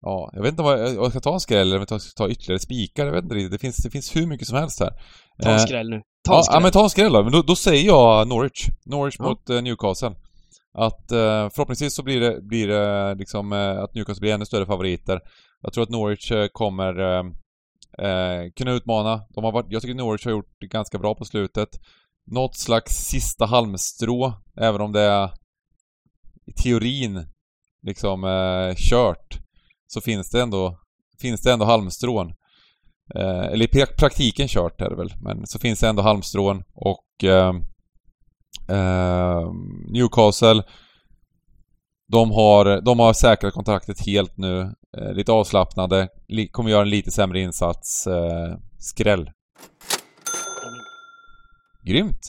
Ja, 0.00 0.30
jag 0.32 0.42
vet 0.42 0.50
inte 0.50 0.62
vad 0.62 0.80
jag, 0.80 0.94
jag 0.94 1.10
ska 1.10 1.20
ta 1.20 1.34
en 1.34 1.40
skräll 1.40 1.66
eller 1.68 1.78
om 1.78 1.86
jag 1.90 2.00
ska 2.02 2.24
ta 2.24 2.30
ytterligare 2.30 2.58
spikar. 2.60 3.06
Jag 3.06 3.12
vet 3.12 3.22
inte 3.22 3.34
riktigt. 3.34 3.52
Det 3.52 3.58
finns, 3.58 3.76
det 3.76 3.90
finns 3.90 4.16
hur 4.16 4.26
mycket 4.26 4.48
som 4.48 4.58
helst 4.58 4.80
här. 4.80 4.90
Ta 5.42 5.48
en 5.48 5.54
Eh, 5.54 5.60
skräll 5.60 5.90
nu. 5.90 6.02
Ta 6.28 6.36
en 6.38 6.44
skräll. 6.44 6.54
ja, 6.56 6.60
men 6.60 6.72
ta 6.72 6.82
en 6.84 6.90
skräll 6.90 7.12
då. 7.12 7.22
Men 7.22 7.32
då, 7.32 7.42
då 7.42 7.56
säger 7.56 7.86
jag 7.86 8.28
Norwich. 8.28 8.66
Norwich 8.86 9.16
Ja. 9.18 9.24
mot 9.24 9.50
eh, 9.50 9.62
Newcastle. 9.62 10.14
Att 10.78 11.12
eh, 11.12 11.48
förhoppningsvis 11.54 11.94
så 11.94 12.02
blir 12.02 12.20
det, 12.20 12.40
blir 12.42 12.68
det 12.68 13.14
liksom 13.14 13.52
att 13.52 13.94
Newcastle 13.94 14.20
blir 14.20 14.34
ännu 14.34 14.46
större 14.46 14.66
favoriter. 14.66 15.20
Jag 15.62 15.72
tror 15.72 15.82
att 15.84 15.90
Norwich 15.90 16.32
kommer 16.52 16.98
eh, 18.02 18.50
kunna 18.56 18.72
utmana. 18.72 19.20
De 19.34 19.44
har 19.44 19.52
varit, 19.52 19.66
jag 19.68 19.82
tycker 19.82 19.94
Norwich 19.94 20.24
har 20.24 20.32
gjort 20.32 20.56
det 20.60 20.66
ganska 20.66 20.98
bra 20.98 21.14
på 21.14 21.24
slutet. 21.24 21.68
Något 22.26 22.56
slags 22.56 22.92
sista 22.96 23.46
halmstrå, 23.46 24.32
även 24.56 24.80
om 24.80 24.92
det 24.92 25.00
är 25.00 25.30
i 26.46 26.52
teorin 26.52 27.26
liksom 27.82 28.24
eh, 28.24 28.74
kört. 28.76 29.38
Så 29.88 30.00
finns 30.00 30.30
det 30.30 30.42
ändå, 30.42 30.78
finns 31.20 31.40
det 31.40 31.52
ändå 31.52 31.64
halmstrån. 31.64 32.34
Eh, 33.14 33.44
eller 33.44 33.76
i 33.76 33.86
praktiken 33.98 34.48
kört 34.48 34.80
är 34.80 34.90
det 34.90 34.96
väl, 34.96 35.12
men 35.20 35.46
så 35.46 35.58
finns 35.58 35.80
det 35.80 35.88
ändå 35.88 36.02
halmstrån 36.02 36.62
och 36.74 37.24
eh, 37.24 37.54
eh, 38.68 39.52
Newcastle 39.92 40.62
de 42.12 42.30
har, 42.30 42.80
de 42.80 42.98
har 42.98 43.12
säkrat 43.12 43.54
kontraktet 43.54 44.06
helt 44.06 44.36
nu. 44.36 44.60
Eh, 44.96 45.12
lite 45.12 45.32
avslappnade. 45.32 46.08
Li, 46.28 46.48
kommer 46.48 46.70
göra 46.70 46.82
en 46.82 46.90
lite 46.90 47.10
sämre 47.10 47.40
insats. 47.40 48.06
Eh, 48.06 48.56
skräll. 48.78 49.30
Grymt! 51.86 52.20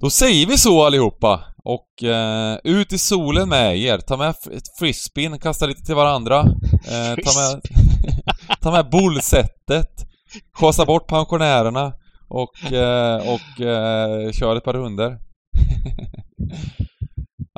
Då 0.00 0.10
säger 0.10 0.46
vi 0.46 0.58
så 0.58 0.84
allihopa. 0.84 1.44
Och 1.64 2.04
eh, 2.08 2.58
ut 2.64 2.92
i 2.92 2.98
solen 2.98 3.48
med 3.48 3.78
er. 3.78 3.98
Ta 3.98 4.16
med 4.16 4.34
frisbeen, 4.78 5.38
kasta 5.38 5.66
lite 5.66 5.82
till 5.82 5.94
varandra. 5.94 6.40
Eh, 6.88 7.14
ta 7.24 7.40
med, 7.40 7.62
ta 8.60 8.70
med 8.70 8.90
bullsetet. 8.90 10.06
Skjutsa 10.56 10.84
bort 10.84 11.08
pensionärerna. 11.08 11.92
Och, 12.28 12.72
eh, 12.72 13.16
och 13.16 13.60
eh, 13.66 14.32
kör 14.32 14.56
ett 14.56 14.64
par 14.64 14.72
runder. 14.72 15.18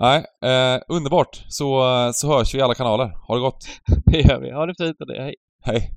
Nej, 0.00 0.24
eh, 0.44 0.80
underbart. 0.88 1.44
Så, 1.48 1.82
så 2.14 2.28
hörs 2.28 2.54
vi 2.54 2.58
i 2.58 2.62
alla 2.62 2.74
kanaler. 2.74 3.12
Ha 3.28 3.34
det 3.34 3.40
gott. 3.40 3.66
Det 4.06 4.20
gör 4.20 4.40
vi. 4.40 4.52
Ha 4.52 4.66
det 4.66 4.74
fint 4.78 5.00
och 5.00 5.06
det. 5.06 5.22
Hej. 5.22 5.34
Hej. 5.64 5.90